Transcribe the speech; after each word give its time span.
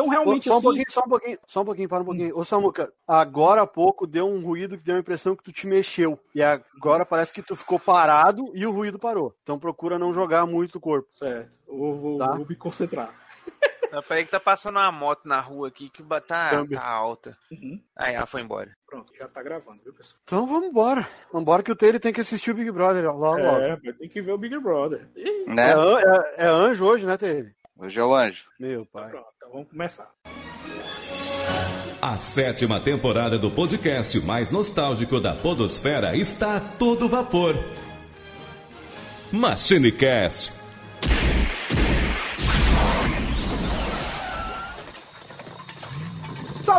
Então, 0.00 0.08
realmente, 0.08 0.44
só 0.44 0.50
assim... 0.50 0.58
Um 0.58 0.62
pouquinho, 0.62 0.86
só 0.88 1.00
um 1.00 1.08
pouquinho, 1.08 1.38
só 1.46 1.60
um 1.60 1.64
pouquinho, 1.64 1.88
para 1.88 2.02
um 2.02 2.06
pouquinho. 2.06 2.38
Ô, 2.38 2.44
Samuca, 2.44 2.92
agora 3.06 3.62
há 3.62 3.66
pouco 3.66 4.06
deu 4.06 4.26
um 4.26 4.42
ruído 4.42 4.78
que 4.78 4.84
deu 4.84 4.96
a 4.96 5.00
impressão 5.00 5.36
que 5.36 5.42
tu 5.42 5.52
te 5.52 5.66
mexeu. 5.66 6.18
E 6.34 6.42
agora 6.42 7.04
parece 7.04 7.32
que 7.32 7.42
tu 7.42 7.56
ficou 7.56 7.78
parado 7.78 8.50
e 8.54 8.66
o 8.66 8.72
ruído 8.72 8.98
parou. 8.98 9.34
Então 9.42 9.58
procura 9.58 9.98
não 9.98 10.12
jogar 10.12 10.46
muito 10.46 10.76
o 10.76 10.80
corpo. 10.80 11.08
Certo. 11.14 11.58
Eu 11.68 11.94
vou, 11.94 12.18
tá? 12.18 12.32
vou 12.32 12.46
me 12.46 12.56
concentrar. 12.56 13.14
Não, 13.90 14.00
peraí 14.02 14.24
que 14.24 14.30
tá 14.30 14.38
passando 14.38 14.76
uma 14.76 14.92
moto 14.92 15.26
na 15.26 15.40
rua 15.40 15.66
aqui 15.66 15.90
que 15.90 16.02
tá, 16.02 16.20
tá 16.20 16.64
alta. 16.80 17.36
Uhum. 17.50 17.82
Aí 17.96 18.14
ela 18.14 18.26
foi 18.26 18.40
embora. 18.40 18.70
Pronto, 18.86 19.12
já 19.18 19.26
tá 19.26 19.42
gravando, 19.42 19.82
viu, 19.82 19.92
pessoal? 19.92 20.20
Então 20.22 20.46
vamos 20.46 20.68
embora. 20.68 21.08
Vamos 21.32 21.42
embora 21.42 21.62
que 21.62 21.72
o 21.72 21.76
Taylor 21.76 22.00
tem 22.00 22.12
que 22.12 22.20
assistir 22.20 22.52
o 22.52 22.54
Big 22.54 22.70
Brother 22.70 23.04
logo, 23.04 23.38
é, 23.38 23.50
logo. 23.50 23.88
É, 23.88 23.92
tem 23.94 24.08
que 24.08 24.22
ver 24.22 24.32
o 24.32 24.38
Big 24.38 24.56
Brother. 24.58 25.08
Né? 25.46 25.72
É, 25.72 26.44
é, 26.44 26.46
é, 26.46 26.48
anjo 26.48 26.84
hoje, 26.84 27.04
né, 27.04 27.16
Taylor? 27.16 27.50
Hoje 27.76 27.98
é 27.98 28.04
o 28.04 28.14
anjo. 28.14 28.48
Meu 28.60 28.86
pai. 28.86 29.08
Então, 29.08 29.20
pronto, 29.20 29.32
então 29.36 29.39
vamos 29.52 29.68
começar. 29.68 30.10
A 32.00 32.16
sétima 32.16 32.80
temporada 32.80 33.38
do 33.38 33.50
podcast 33.50 34.18
mais 34.20 34.50
nostálgico 34.50 35.20
da 35.20 35.34
Podosfera 35.34 36.16
está 36.16 36.56
a 36.56 36.60
todo 36.60 37.08
vapor. 37.08 37.54
MachineCast 39.32 40.59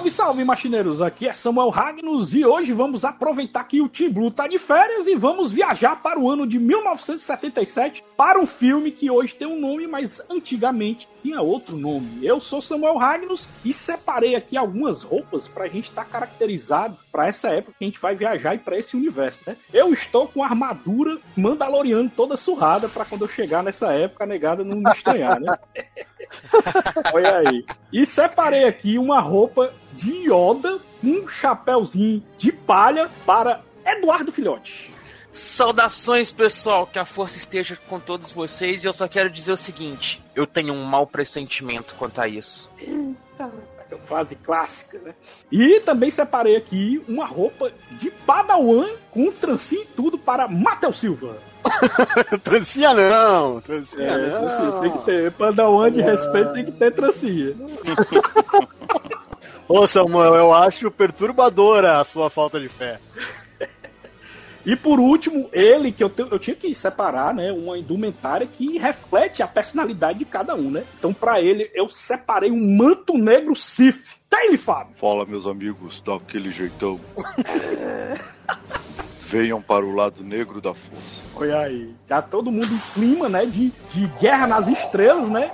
Salve, 0.02 0.12
salve, 0.12 0.44
machineiros! 0.44 1.00
Aqui 1.00 1.28
é 1.28 1.34
Samuel 1.34 1.70
Ragnos 1.70 2.34
e 2.34 2.44
hoje 2.44 2.73
vamos 2.73 3.05
aproveitar 3.05 3.64
que 3.66 3.82
o 3.82 3.88
Team 3.88 4.12
Blue 4.12 4.32
tá 4.32 4.48
de 4.48 4.58
férias 4.58 5.05
e 5.05 5.16
vamos 5.16 5.52
viajar 5.52 6.02
para 6.02 6.20
o 6.20 6.27
ano 6.27 6.48
de 6.48 6.58
1977 6.58 8.04
para 8.18 8.40
um 8.40 8.48
filme 8.48 8.90
que 8.90 9.12
hoje 9.12 9.36
tem 9.36 9.48
um 9.48 9.60
nome, 9.60 9.86
mas 9.86 10.20
antigamente 10.27 11.08
tinha 11.22 11.40
outro 11.40 11.77
nome. 11.77 12.08
Eu 12.24 12.40
sou 12.40 12.64
Samuel 12.64 12.98
Ragnos 12.98 13.48
e 13.64 13.72
separei 13.72 14.36
aqui 14.36 14.58
algumas 14.58 15.04
roupas 15.04 15.48
para 15.48 15.66
a 15.66 15.68
gente 15.68 15.90
estar 15.90 16.04
tá 16.05 16.10
caracterizado 16.10 16.98
para 17.12 17.27
essa 17.27 17.49
época 17.49 17.76
que 17.77 17.85
a 17.85 17.88
gente 17.88 17.99
vai 17.99 18.16
viajar 18.16 18.55
e 18.55 18.60
para 18.60 18.79
esse 18.79 18.98
universo, 18.98 19.41
né? 19.46 19.55
Eu 19.72 19.94
estou 19.94 20.27
com 20.27 20.44
a 20.44 20.48
armadura 20.48 21.20
Mandaloriano 21.38 22.10
toda 22.10 22.35
surrada 22.35 22.90
para 22.90 23.05
quando 23.05 23.22
eu 23.22 23.29
chegar 23.29 23.62
nessa 23.62 23.94
época 23.94 24.24
a 24.24 24.27
negada 24.27 24.63
não 24.63 24.77
me 24.77 24.91
estranhar, 24.91 25.40
né? 25.40 25.55
Olha 27.13 27.38
aí. 27.38 27.66
E 27.94 28.05
separei 28.05 28.63
aqui 28.63 28.98
uma 28.98 29.20
roupa 29.20 29.72
de 30.02 30.27
Yoda, 30.27 30.80
um 31.04 31.27
chapéuzinho 31.27 32.24
de 32.38 32.52
palha 32.52 33.10
para 33.26 33.62
Eduardo 33.85 34.32
Filhote. 34.32 34.91
Saudações, 35.32 36.32
pessoal, 36.32 36.85
que 36.88 36.99
a 36.99 37.05
força 37.05 37.38
esteja 37.38 37.77
com 37.88 37.99
todos 37.99 38.32
vocês 38.32 38.84
e 38.84 38.88
eu 38.88 38.91
só 38.91 39.07
quero 39.07 39.29
dizer 39.29 39.52
o 39.52 39.57
seguinte: 39.57 40.22
eu 40.35 40.46
tenho 40.46 40.74
um 40.74 40.84
mau 40.84 41.07
pressentimento 41.07 41.96
quanto 41.98 42.20
a 42.20 42.27
isso. 42.27 42.70
Eita, 42.79 43.49
fase 44.05 44.35
clássica, 44.35 44.99
né? 44.99 45.13
E 45.52 45.79
também 45.82 46.12
separei 46.12 46.55
aqui 46.55 47.02
uma 47.07 47.26
roupa 47.26 47.72
de 47.91 48.10
Padawan 48.12 48.90
com 49.10 49.32
trancinho 49.32 49.84
e 49.84 49.88
tudo 49.96 50.18
para 50.18 50.48
Matheus 50.48 50.99
Silva. 50.99 51.38
trancinha 52.44 52.94
não, 52.94 53.62
trancinha 53.62 54.07
é, 54.07 54.29
não. 54.32 54.41
Trancinha, 54.41 54.82
tem 54.82 54.91
que 54.91 55.05
ter. 55.05 55.32
Padawan 55.32 55.91
de 55.91 56.02
respeito 56.02 56.54
tem 56.54 56.66
que 56.66 56.72
ter 56.72 56.91
trancinha. 56.91 57.55
Ô 59.74 59.88
Samuel, 59.88 60.36
eu 60.36 60.54
acho 60.54 60.91
perturbadora 60.91 62.02
a 62.02 62.04
sua 62.04 62.30
falta 62.30 62.60
de 62.60 62.68
fé. 62.68 63.00
E 64.66 64.75
por 64.75 65.00
último, 65.00 65.50
ele, 65.53 65.94
que 65.94 66.03
eu, 66.03 66.09
te, 66.09 66.24
eu 66.24 66.38
tinha 66.38 66.58
que 66.58 66.75
separar, 66.75 67.34
né? 67.34 67.53
Uma 67.53 67.78
indumentária 67.78 68.46
que 68.46 68.78
reflete 68.78 69.41
a 69.41 69.47
personalidade 69.47 70.19
de 70.19 70.25
cada 70.25 70.56
um, 70.56 70.69
né? 70.69 70.84
Então, 71.00 71.13
para 71.13 71.40
ele, 71.40 71.72
eu 71.74 71.88
separei 71.88 72.52
um 72.52 72.75
manto 72.75 73.18
negro 73.18 73.56
Sif. 73.56 74.18
Tá 74.30 74.46
ele, 74.46 74.58
Fábio? 74.58 74.94
Fala, 75.00 75.25
meus 75.25 75.47
amigos, 75.47 76.02
daquele 76.02 76.52
jeitão. 76.52 77.00
Venham 79.22 79.62
para 79.62 79.85
o 79.85 79.96
lado 79.96 80.22
negro 80.22 80.59
da 80.59 80.74
força. 80.74 81.22
Olha 81.34 81.62
aí. 81.62 81.95
Já 82.09 82.22
todo 82.22 82.51
mundo 82.51 82.74
em 82.74 82.94
clima, 82.94 83.29
né? 83.29 83.45
De, 83.45 83.72
de 83.90 84.07
guerra 84.19 84.47
nas 84.47 84.68
estrelas, 84.68 85.29
né? 85.29 85.50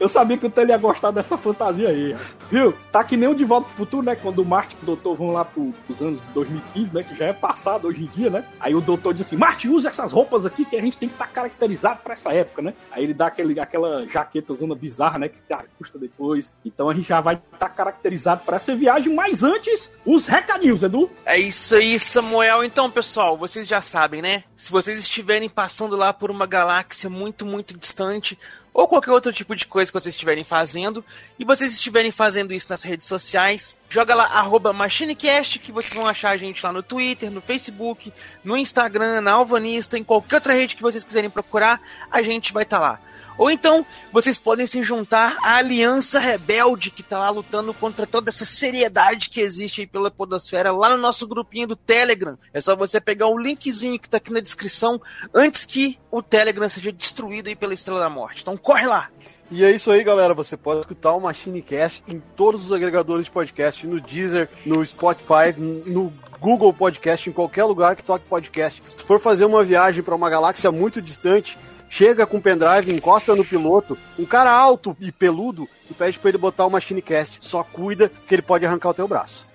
Eu 0.00 0.08
sabia 0.08 0.38
que 0.38 0.46
o 0.46 0.50
Tele 0.50 0.72
ia 0.72 0.78
gostar 0.78 1.10
dessa 1.10 1.36
fantasia 1.36 1.90
aí. 1.90 2.16
Viu? 2.50 2.72
Tá 2.90 3.04
que 3.04 3.18
nem 3.18 3.28
o 3.28 3.34
De 3.34 3.44
Volta 3.44 3.66
pro 3.66 3.76
Futuro, 3.76 4.06
né? 4.06 4.16
Quando 4.16 4.38
o 4.38 4.44
Martin 4.46 4.74
e 4.80 4.82
o 4.82 4.86
Doutor 4.86 5.14
vão 5.14 5.30
lá 5.30 5.44
pro, 5.44 5.74
pros 5.86 6.00
anos 6.00 6.18
de 6.18 6.26
2015, 6.32 6.94
né? 6.94 7.02
Que 7.02 7.14
já 7.14 7.26
é 7.26 7.32
passado 7.34 7.86
hoje 7.86 8.04
em 8.04 8.06
dia, 8.06 8.30
né? 8.30 8.46
Aí 8.58 8.74
o 8.74 8.80
Doutor 8.80 9.12
diz 9.12 9.26
assim: 9.26 9.36
Martin, 9.36 9.68
usa 9.68 9.88
essas 9.88 10.10
roupas 10.10 10.46
aqui 10.46 10.64
que 10.64 10.74
a 10.74 10.80
gente 10.80 10.96
tem 10.96 11.06
que 11.06 11.14
estar 11.14 11.26
tá 11.26 11.30
caracterizado 11.30 12.00
pra 12.02 12.14
essa 12.14 12.32
época, 12.32 12.62
né? 12.62 12.72
Aí 12.90 13.04
ele 13.04 13.12
dá 13.12 13.26
aquele, 13.26 13.60
aquela 13.60 14.08
jaqueta 14.08 14.54
zona 14.54 14.74
bizarra, 14.74 15.18
né? 15.18 15.28
Que 15.28 15.42
cara, 15.42 15.66
custa 15.76 15.98
depois. 15.98 16.50
Então 16.64 16.88
a 16.88 16.94
gente 16.94 17.06
já 17.06 17.20
vai 17.20 17.34
estar 17.34 17.58
tá 17.58 17.68
caracterizado 17.68 18.42
pra 18.42 18.56
essa 18.56 18.74
viagem. 18.74 19.14
Mas 19.14 19.42
antes, 19.42 19.98
os 20.06 20.26
recadinhos, 20.26 20.82
Edu. 20.82 21.10
É 21.26 21.38
isso 21.38 21.76
aí, 21.76 21.98
Samuel. 21.98 22.64
Então, 22.64 22.90
pessoal, 22.90 23.36
vocês 23.36 23.68
já 23.68 23.82
sabem, 23.82 24.22
né? 24.22 24.44
Se 24.56 24.70
vocês 24.70 24.98
estiverem 24.98 25.48
passando 25.50 25.94
lá 25.94 26.10
por 26.14 26.30
uma 26.30 26.46
galáxia 26.46 27.10
muito, 27.10 27.44
muito 27.44 27.76
distante, 27.76 28.38
ou 28.72 28.86
qualquer 28.86 29.10
outro 29.10 29.32
tipo 29.32 29.54
de 29.54 29.66
coisa 29.66 29.90
que 29.90 29.98
vocês 29.98 30.14
estiverem 30.14 30.44
fazendo, 30.44 31.04
e 31.38 31.44
vocês 31.44 31.72
estiverem 31.72 32.10
fazendo 32.10 32.52
isso 32.52 32.68
nas 32.70 32.82
redes 32.82 33.06
sociais, 33.06 33.76
joga 33.88 34.14
lá 34.14 34.24
arroba 34.24 34.72
MachineCast, 34.72 35.58
que 35.58 35.72
vocês 35.72 35.92
vão 35.92 36.06
achar 36.06 36.30
a 36.30 36.36
gente 36.36 36.64
lá 36.64 36.72
no 36.72 36.82
Twitter, 36.82 37.30
no 37.30 37.40
Facebook, 37.40 38.12
no 38.44 38.56
Instagram, 38.56 39.20
na 39.20 39.32
Alvanista, 39.32 39.98
em 39.98 40.04
qualquer 40.04 40.36
outra 40.36 40.54
rede 40.54 40.76
que 40.76 40.82
vocês 40.82 41.04
quiserem 41.04 41.30
procurar, 41.30 41.80
a 42.10 42.22
gente 42.22 42.52
vai 42.52 42.62
estar 42.62 42.78
tá 42.78 42.82
lá. 42.82 43.00
Ou 43.40 43.50
então, 43.50 43.86
vocês 44.12 44.36
podem 44.36 44.66
se 44.66 44.82
juntar 44.82 45.38
à 45.42 45.56
Aliança 45.56 46.18
Rebelde, 46.18 46.90
que 46.90 47.00
está 47.00 47.18
lá 47.18 47.30
lutando 47.30 47.72
contra 47.72 48.06
toda 48.06 48.28
essa 48.28 48.44
seriedade 48.44 49.30
que 49.30 49.40
existe 49.40 49.80
aí 49.80 49.86
pela 49.86 50.10
Podosfera, 50.10 50.70
lá 50.70 50.90
no 50.90 50.98
nosso 50.98 51.26
grupinho 51.26 51.66
do 51.66 51.74
Telegram. 51.74 52.36
É 52.52 52.60
só 52.60 52.76
você 52.76 53.00
pegar 53.00 53.28
o 53.28 53.38
linkzinho 53.38 53.98
que 53.98 54.06
está 54.06 54.18
aqui 54.18 54.30
na 54.30 54.40
descrição, 54.40 55.00
antes 55.32 55.64
que 55.64 55.98
o 56.10 56.22
Telegram 56.22 56.68
seja 56.68 56.92
destruído 56.92 57.48
aí 57.48 57.56
pela 57.56 57.72
Estrela 57.72 58.00
da 58.00 58.10
Morte. 58.10 58.42
Então 58.42 58.58
corre 58.58 58.86
lá! 58.86 59.08
E 59.50 59.64
é 59.64 59.70
isso 59.70 59.90
aí, 59.90 60.04
galera. 60.04 60.34
Você 60.34 60.54
pode 60.54 60.80
escutar 60.80 61.14
o 61.14 61.20
MachineCast 61.20 62.04
em 62.06 62.20
todos 62.36 62.66
os 62.66 62.72
agregadores 62.72 63.24
de 63.24 63.30
podcast, 63.30 63.86
no 63.86 64.02
Deezer, 64.02 64.50
no 64.66 64.84
Spotify, 64.84 65.58
no 65.58 66.12
Google 66.38 66.74
Podcast, 66.74 67.30
em 67.30 67.32
qualquer 67.32 67.64
lugar 67.64 67.96
que 67.96 68.04
toque 68.04 68.26
podcast. 68.26 68.82
Se 68.94 69.02
for 69.02 69.18
fazer 69.18 69.46
uma 69.46 69.64
viagem 69.64 70.02
para 70.02 70.14
uma 70.14 70.28
galáxia 70.28 70.70
muito 70.70 71.00
distante, 71.00 71.56
chega 71.90 72.24
com 72.24 72.38
o 72.38 72.42
pendrive, 72.42 72.94
encosta 72.94 73.34
no 73.34 73.44
piloto, 73.44 73.98
um 74.18 74.24
cara 74.24 74.50
alto 74.50 74.96
e 75.00 75.12
peludo, 75.12 75.68
e 75.90 75.94
pede 75.94 76.18
pra 76.18 76.30
ele 76.30 76.38
botar 76.38 76.64
o 76.64 76.70
MachineCast. 76.70 77.38
Só 77.42 77.62
cuida 77.64 78.10
que 78.26 78.34
ele 78.34 78.42
pode 78.42 78.64
arrancar 78.64 78.90
o 78.90 78.94
teu 78.94 79.08
braço. 79.08 79.46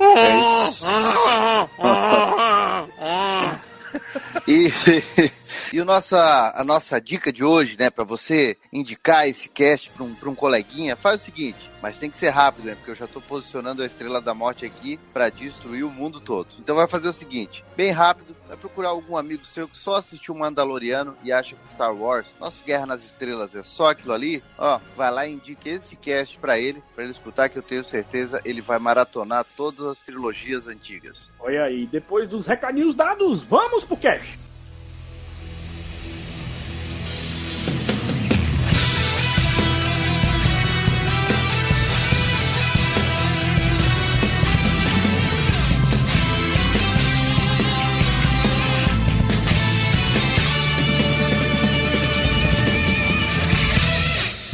É 0.00 0.40
isso. 0.68 0.84
e, 4.48 4.72
e 5.74 5.80
o 5.80 5.84
nossa, 5.84 6.52
a 6.54 6.62
nossa 6.62 7.00
dica 7.00 7.32
de 7.32 7.42
hoje, 7.42 7.76
né, 7.76 7.90
para 7.90 8.04
você 8.04 8.56
indicar 8.72 9.28
esse 9.28 9.48
cast 9.48 9.90
para 9.90 10.04
um, 10.04 10.14
um 10.26 10.34
coleguinha, 10.36 10.94
faz 10.94 11.20
o 11.20 11.24
seguinte: 11.24 11.68
mas 11.82 11.96
tem 11.96 12.08
que 12.08 12.16
ser 12.16 12.28
rápido, 12.28 12.66
né? 12.66 12.76
Porque 12.76 12.92
eu 12.92 12.94
já 12.94 13.08
tô 13.08 13.20
posicionando 13.20 13.82
a 13.82 13.86
Estrela 13.86 14.20
da 14.20 14.32
Morte 14.32 14.64
aqui 14.64 15.00
para 15.12 15.30
destruir 15.30 15.82
o 15.82 15.90
mundo 15.90 16.20
todo. 16.20 16.46
Então 16.60 16.76
vai 16.76 16.86
fazer 16.86 17.08
o 17.08 17.12
seguinte, 17.12 17.64
bem 17.76 17.90
rápido, 17.90 18.36
vai 18.46 18.56
procurar 18.56 18.90
algum 18.90 19.16
amigo 19.16 19.44
seu 19.44 19.66
que 19.66 19.76
só 19.76 19.96
assistiu 19.96 20.36
Mandaloriano 20.36 21.16
e 21.24 21.32
acha 21.32 21.56
que 21.56 21.72
Star 21.72 21.92
Wars, 21.92 22.28
nosso 22.38 22.62
Guerra 22.64 22.86
nas 22.86 23.04
Estrelas 23.04 23.52
é 23.56 23.64
só 23.64 23.90
aquilo 23.90 24.12
ali, 24.12 24.44
ó, 24.56 24.78
vai 24.96 25.10
lá 25.10 25.26
e 25.26 25.32
indique 25.32 25.68
esse 25.70 25.96
cast 25.96 26.38
para 26.38 26.56
ele, 26.56 26.84
para 26.94 27.02
ele 27.02 27.12
escutar 27.12 27.48
que 27.48 27.58
eu 27.58 27.62
tenho 27.62 27.82
certeza 27.82 28.40
ele 28.44 28.60
vai 28.60 28.78
maratonar 28.78 29.44
todas 29.56 29.84
as 29.86 29.98
trilogias 29.98 30.68
antigas. 30.68 31.32
Olha 31.40 31.64
aí, 31.64 31.84
depois 31.84 32.28
dos 32.28 32.46
recadinhos 32.46 32.94
dados, 32.94 33.42
vamos 33.42 33.82
pro 33.82 33.96
cast. 33.96 34.38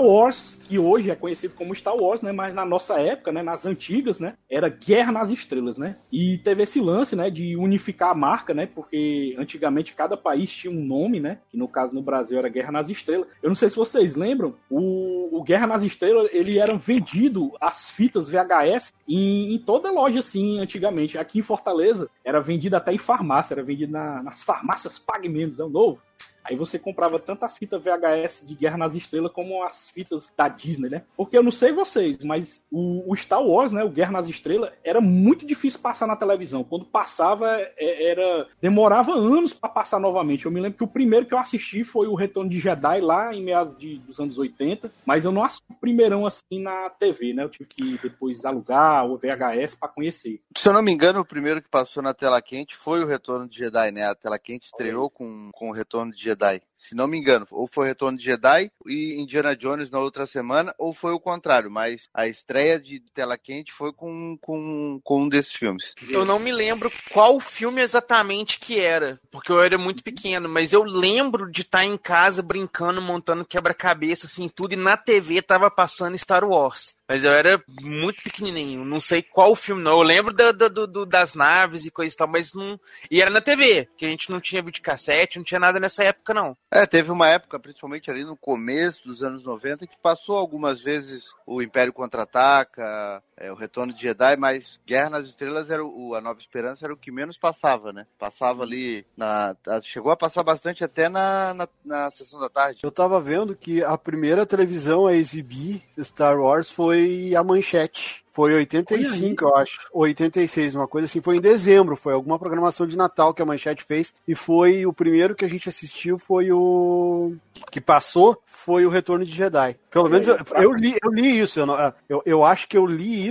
Star 0.00 0.04
Wars, 0.04 0.58
que 0.64 0.78
hoje 0.78 1.10
é 1.10 1.14
conhecido 1.14 1.54
como 1.54 1.74
Star 1.74 1.94
Wars, 1.94 2.22
né? 2.22 2.32
Mas 2.32 2.54
na 2.54 2.64
nossa 2.64 2.98
época, 2.98 3.30
né? 3.30 3.42
Nas 3.42 3.66
antigas, 3.66 4.18
né? 4.18 4.34
Era 4.50 4.68
Guerra 4.68 5.12
nas 5.12 5.30
Estrelas, 5.30 5.76
né? 5.76 5.96
E 6.10 6.38
teve 6.38 6.62
esse 6.62 6.80
lance, 6.80 7.14
né? 7.14 7.28
De 7.28 7.54
unificar 7.56 8.10
a 8.10 8.14
marca, 8.14 8.54
né? 8.54 8.66
Porque 8.66 9.34
antigamente 9.38 9.94
cada 9.94 10.16
país 10.16 10.50
tinha 10.50 10.72
um 10.72 10.82
nome, 10.82 11.20
né? 11.20 11.38
Que 11.50 11.58
no 11.58 11.68
caso 11.68 11.94
no 11.94 12.02
Brasil 12.02 12.38
era 12.38 12.48
Guerra 12.48 12.72
nas 12.72 12.88
Estrelas. 12.88 13.28
Eu 13.42 13.50
não 13.50 13.56
sei 13.56 13.68
se 13.68 13.76
vocês 13.76 14.14
lembram, 14.14 14.54
o, 14.70 15.38
o 15.38 15.42
Guerra 15.42 15.66
nas 15.66 15.82
Estrelas, 15.82 16.30
ele 16.32 16.58
era 16.58 16.74
vendido 16.76 17.52
as 17.60 17.90
fitas 17.90 18.30
VHS 18.30 18.94
em, 19.06 19.54
em 19.54 19.58
toda 19.58 19.90
loja, 19.90 20.20
assim, 20.20 20.60
antigamente. 20.60 21.18
Aqui 21.18 21.40
em 21.40 21.42
Fortaleza, 21.42 22.08
era 22.24 22.40
vendido 22.40 22.76
até 22.76 22.92
em 22.92 22.98
farmácia, 22.98 23.54
era 23.54 23.62
vendido 23.62 23.92
na, 23.92 24.22
nas 24.22 24.42
farmácias 24.42 24.98
Pague 24.98 25.28
Menos, 25.28 25.60
é 25.60 25.64
o 25.64 25.68
novo. 25.68 26.00
Aí 26.44 26.56
você 26.56 26.78
comprava 26.78 27.18
tanto 27.18 27.44
as 27.44 27.56
fitas 27.56 27.82
VHS 27.82 28.44
de 28.46 28.54
Guerra 28.54 28.76
nas 28.76 28.94
Estrelas 28.94 29.32
como 29.32 29.62
as 29.62 29.90
fitas 29.90 30.32
da 30.36 30.48
Disney, 30.48 30.88
né? 30.88 31.02
Porque 31.16 31.36
eu 31.36 31.42
não 31.42 31.52
sei 31.52 31.72
vocês, 31.72 32.24
mas 32.24 32.64
o, 32.70 33.10
o 33.10 33.16
Star 33.16 33.42
Wars, 33.42 33.72
né, 33.72 33.84
o 33.84 33.90
Guerra 33.90 34.12
nas 34.12 34.28
Estrelas, 34.28 34.72
era 34.82 35.00
muito 35.00 35.46
difícil 35.46 35.80
passar 35.80 36.06
na 36.06 36.16
televisão. 36.16 36.64
Quando 36.64 36.84
passava, 36.84 37.56
é, 37.76 38.10
era 38.10 38.46
demorava 38.60 39.12
anos 39.12 39.52
para 39.52 39.68
passar 39.68 40.00
novamente. 40.00 40.46
Eu 40.46 40.50
me 40.50 40.60
lembro 40.60 40.78
que 40.78 40.84
o 40.84 40.88
primeiro 40.88 41.26
que 41.26 41.34
eu 41.34 41.38
assisti 41.38 41.84
foi 41.84 42.06
o 42.06 42.14
Retorno 42.14 42.50
de 42.50 42.58
Jedi 42.58 43.00
lá 43.00 43.34
em 43.34 43.42
meados 43.42 43.76
de, 43.78 43.98
dos 43.98 44.18
anos 44.18 44.38
80, 44.38 44.90
mas 45.04 45.24
eu 45.24 45.32
não 45.32 45.42
assisti 45.42 45.64
o 45.70 45.74
primeirão 45.74 46.26
assim 46.26 46.60
na 46.60 46.90
TV, 46.90 47.32
né? 47.32 47.44
Eu 47.44 47.48
tive 47.48 47.68
que 47.68 47.98
depois 47.98 48.44
alugar 48.44 49.06
o 49.06 49.16
VHS 49.16 49.74
para 49.74 49.88
conhecer. 49.88 50.40
Se 50.56 50.68
eu 50.68 50.72
não 50.72 50.82
me 50.82 50.92
engano, 50.92 51.20
o 51.20 51.24
primeiro 51.24 51.62
que 51.62 51.68
passou 51.68 52.02
na 52.02 52.14
tela 52.14 52.40
quente 52.40 52.76
foi 52.76 53.02
o 53.02 53.06
Retorno 53.06 53.48
de 53.48 53.58
Jedi, 53.58 53.92
né? 53.92 54.06
A 54.06 54.14
tela 54.14 54.38
quente 54.38 54.66
estreou 54.66 55.10
com, 55.10 55.50
com 55.52 55.70
o 55.70 55.72
Retorno 55.72 56.12
de 56.12 56.29
Jedi. 56.30 56.62
Se 56.74 56.94
não 56.94 57.06
me 57.06 57.18
engano, 57.18 57.46
ou 57.50 57.66
foi 57.66 57.88
Retorno 57.88 58.16
de 58.16 58.24
Jedi 58.24 58.70
e 58.86 59.20
Indiana 59.20 59.54
Jones 59.54 59.90
na 59.90 59.98
outra 59.98 60.24
semana, 60.26 60.74
ou 60.78 60.94
foi 60.94 61.12
o 61.12 61.20
contrário, 61.20 61.70
mas 61.70 62.08
a 62.14 62.26
estreia 62.26 62.80
de 62.80 63.00
tela 63.12 63.36
quente 63.36 63.70
foi 63.70 63.92
com, 63.92 64.38
com, 64.40 64.98
com 65.04 65.22
um 65.22 65.28
desses 65.28 65.52
filmes. 65.52 65.94
Eu 66.08 66.24
não 66.24 66.38
me 66.38 66.50
lembro 66.50 66.90
qual 67.12 67.38
filme 67.38 67.82
exatamente 67.82 68.58
que 68.58 68.80
era, 68.80 69.20
porque 69.30 69.52
eu 69.52 69.62
era 69.62 69.76
muito 69.76 70.02
pequeno, 70.02 70.48
mas 70.48 70.72
eu 70.72 70.82
lembro 70.82 71.50
de 71.50 71.60
estar 71.60 71.84
em 71.84 71.98
casa 71.98 72.42
brincando, 72.42 73.02
montando 73.02 73.44
quebra-cabeça, 73.44 74.26
assim, 74.26 74.48
tudo, 74.48 74.72
e 74.72 74.76
na 74.76 74.96
TV 74.96 75.42
tava 75.42 75.70
passando 75.70 76.16
Star 76.16 76.44
Wars. 76.44 76.94
Mas 77.10 77.24
eu 77.24 77.32
era 77.32 77.60
muito 77.80 78.22
pequenininho, 78.22 78.84
não 78.84 79.00
sei 79.00 79.20
qual 79.20 79.56
filme 79.56 79.82
não. 79.82 79.94
Eu 79.94 80.02
lembro 80.02 80.32
da, 80.32 80.52
da, 80.52 80.68
do, 80.68 81.04
das 81.04 81.34
naves 81.34 81.84
e 81.84 81.90
coisa 81.90 82.14
e 82.14 82.16
tal, 82.16 82.28
mas 82.28 82.54
não. 82.54 82.78
E 83.10 83.20
era 83.20 83.28
na 83.28 83.40
TV, 83.40 83.88
que 83.96 84.06
a 84.06 84.08
gente 84.08 84.30
não 84.30 84.40
tinha 84.40 84.62
videocassete, 84.62 85.36
não 85.36 85.44
tinha 85.44 85.58
nada 85.58 85.80
nessa 85.80 86.04
época, 86.04 86.19
não. 86.34 86.56
É, 86.70 86.86
teve 86.86 87.10
uma 87.10 87.28
época, 87.28 87.58
principalmente 87.58 88.10
ali 88.10 88.24
no 88.24 88.36
começo 88.36 89.06
dos 89.06 89.22
anos 89.22 89.44
90, 89.44 89.86
que 89.86 89.96
passou 90.02 90.36
algumas 90.36 90.80
vezes 90.80 91.34
o 91.46 91.62
Império 91.62 91.92
Contra-Ataca, 91.92 93.22
é, 93.40 93.50
o 93.50 93.54
Retorno 93.54 93.92
de 93.92 94.02
Jedi, 94.02 94.36
mas 94.36 94.78
Guerra 94.86 95.10
nas 95.10 95.26
Estrelas 95.26 95.70
era 95.70 95.82
o, 95.82 96.14
a 96.14 96.20
Nova 96.20 96.38
Esperança 96.38 96.84
era 96.84 96.92
o 96.92 96.96
que 96.96 97.10
menos 97.10 97.38
passava, 97.38 97.90
né? 97.90 98.06
Passava 98.18 98.62
ali 98.62 99.06
na. 99.16 99.56
Chegou 99.82 100.12
a 100.12 100.16
passar 100.16 100.42
bastante 100.42 100.84
até 100.84 101.08
na, 101.08 101.54
na, 101.54 101.68
na 101.82 102.10
sessão 102.10 102.38
da 102.38 102.50
tarde. 102.50 102.80
Eu 102.82 102.90
tava 102.90 103.18
vendo 103.18 103.56
que 103.56 103.82
a 103.82 103.96
primeira 103.96 104.44
televisão 104.44 105.06
a 105.06 105.14
exibir 105.14 105.82
Star 105.98 106.38
Wars 106.38 106.70
foi 106.70 107.34
a 107.34 107.42
manchete. 107.42 108.24
Foi 108.32 108.54
85, 108.54 109.44
eu 109.44 109.56
acho. 109.56 109.80
86, 109.92 110.74
uma 110.76 110.86
coisa 110.86 111.06
assim. 111.06 111.20
Foi 111.20 111.36
em 111.36 111.40
dezembro. 111.40 111.96
Foi 111.96 112.14
alguma 112.14 112.38
programação 112.38 112.86
de 112.86 112.96
Natal 112.96 113.34
que 113.34 113.42
a 113.42 113.44
Manchete 113.44 113.84
fez. 113.84 114.14
E 114.26 114.34
foi 114.36 114.86
o 114.86 114.92
primeiro 114.92 115.34
que 115.34 115.44
a 115.44 115.48
gente 115.48 115.68
assistiu. 115.68 116.18
Foi 116.18 116.52
o. 116.52 117.34
que 117.70 117.80
passou. 117.80 118.40
Foi 118.46 118.86
o 118.86 118.90
Retorno 118.90 119.24
de 119.24 119.32
Jedi. 119.32 119.76
Pelo 119.90 120.08
menos 120.08 120.28
eu, 120.28 120.38
eu, 120.54 120.72
li, 120.72 120.96
eu 121.02 121.10
li 121.10 121.40
isso. 121.40 121.58
Eu, 121.58 121.66
eu, 122.08 122.22
eu 122.24 122.44
acho 122.44 122.68
que 122.68 122.76
eu 122.76 122.86
li 122.86 123.26
isso 123.26 123.29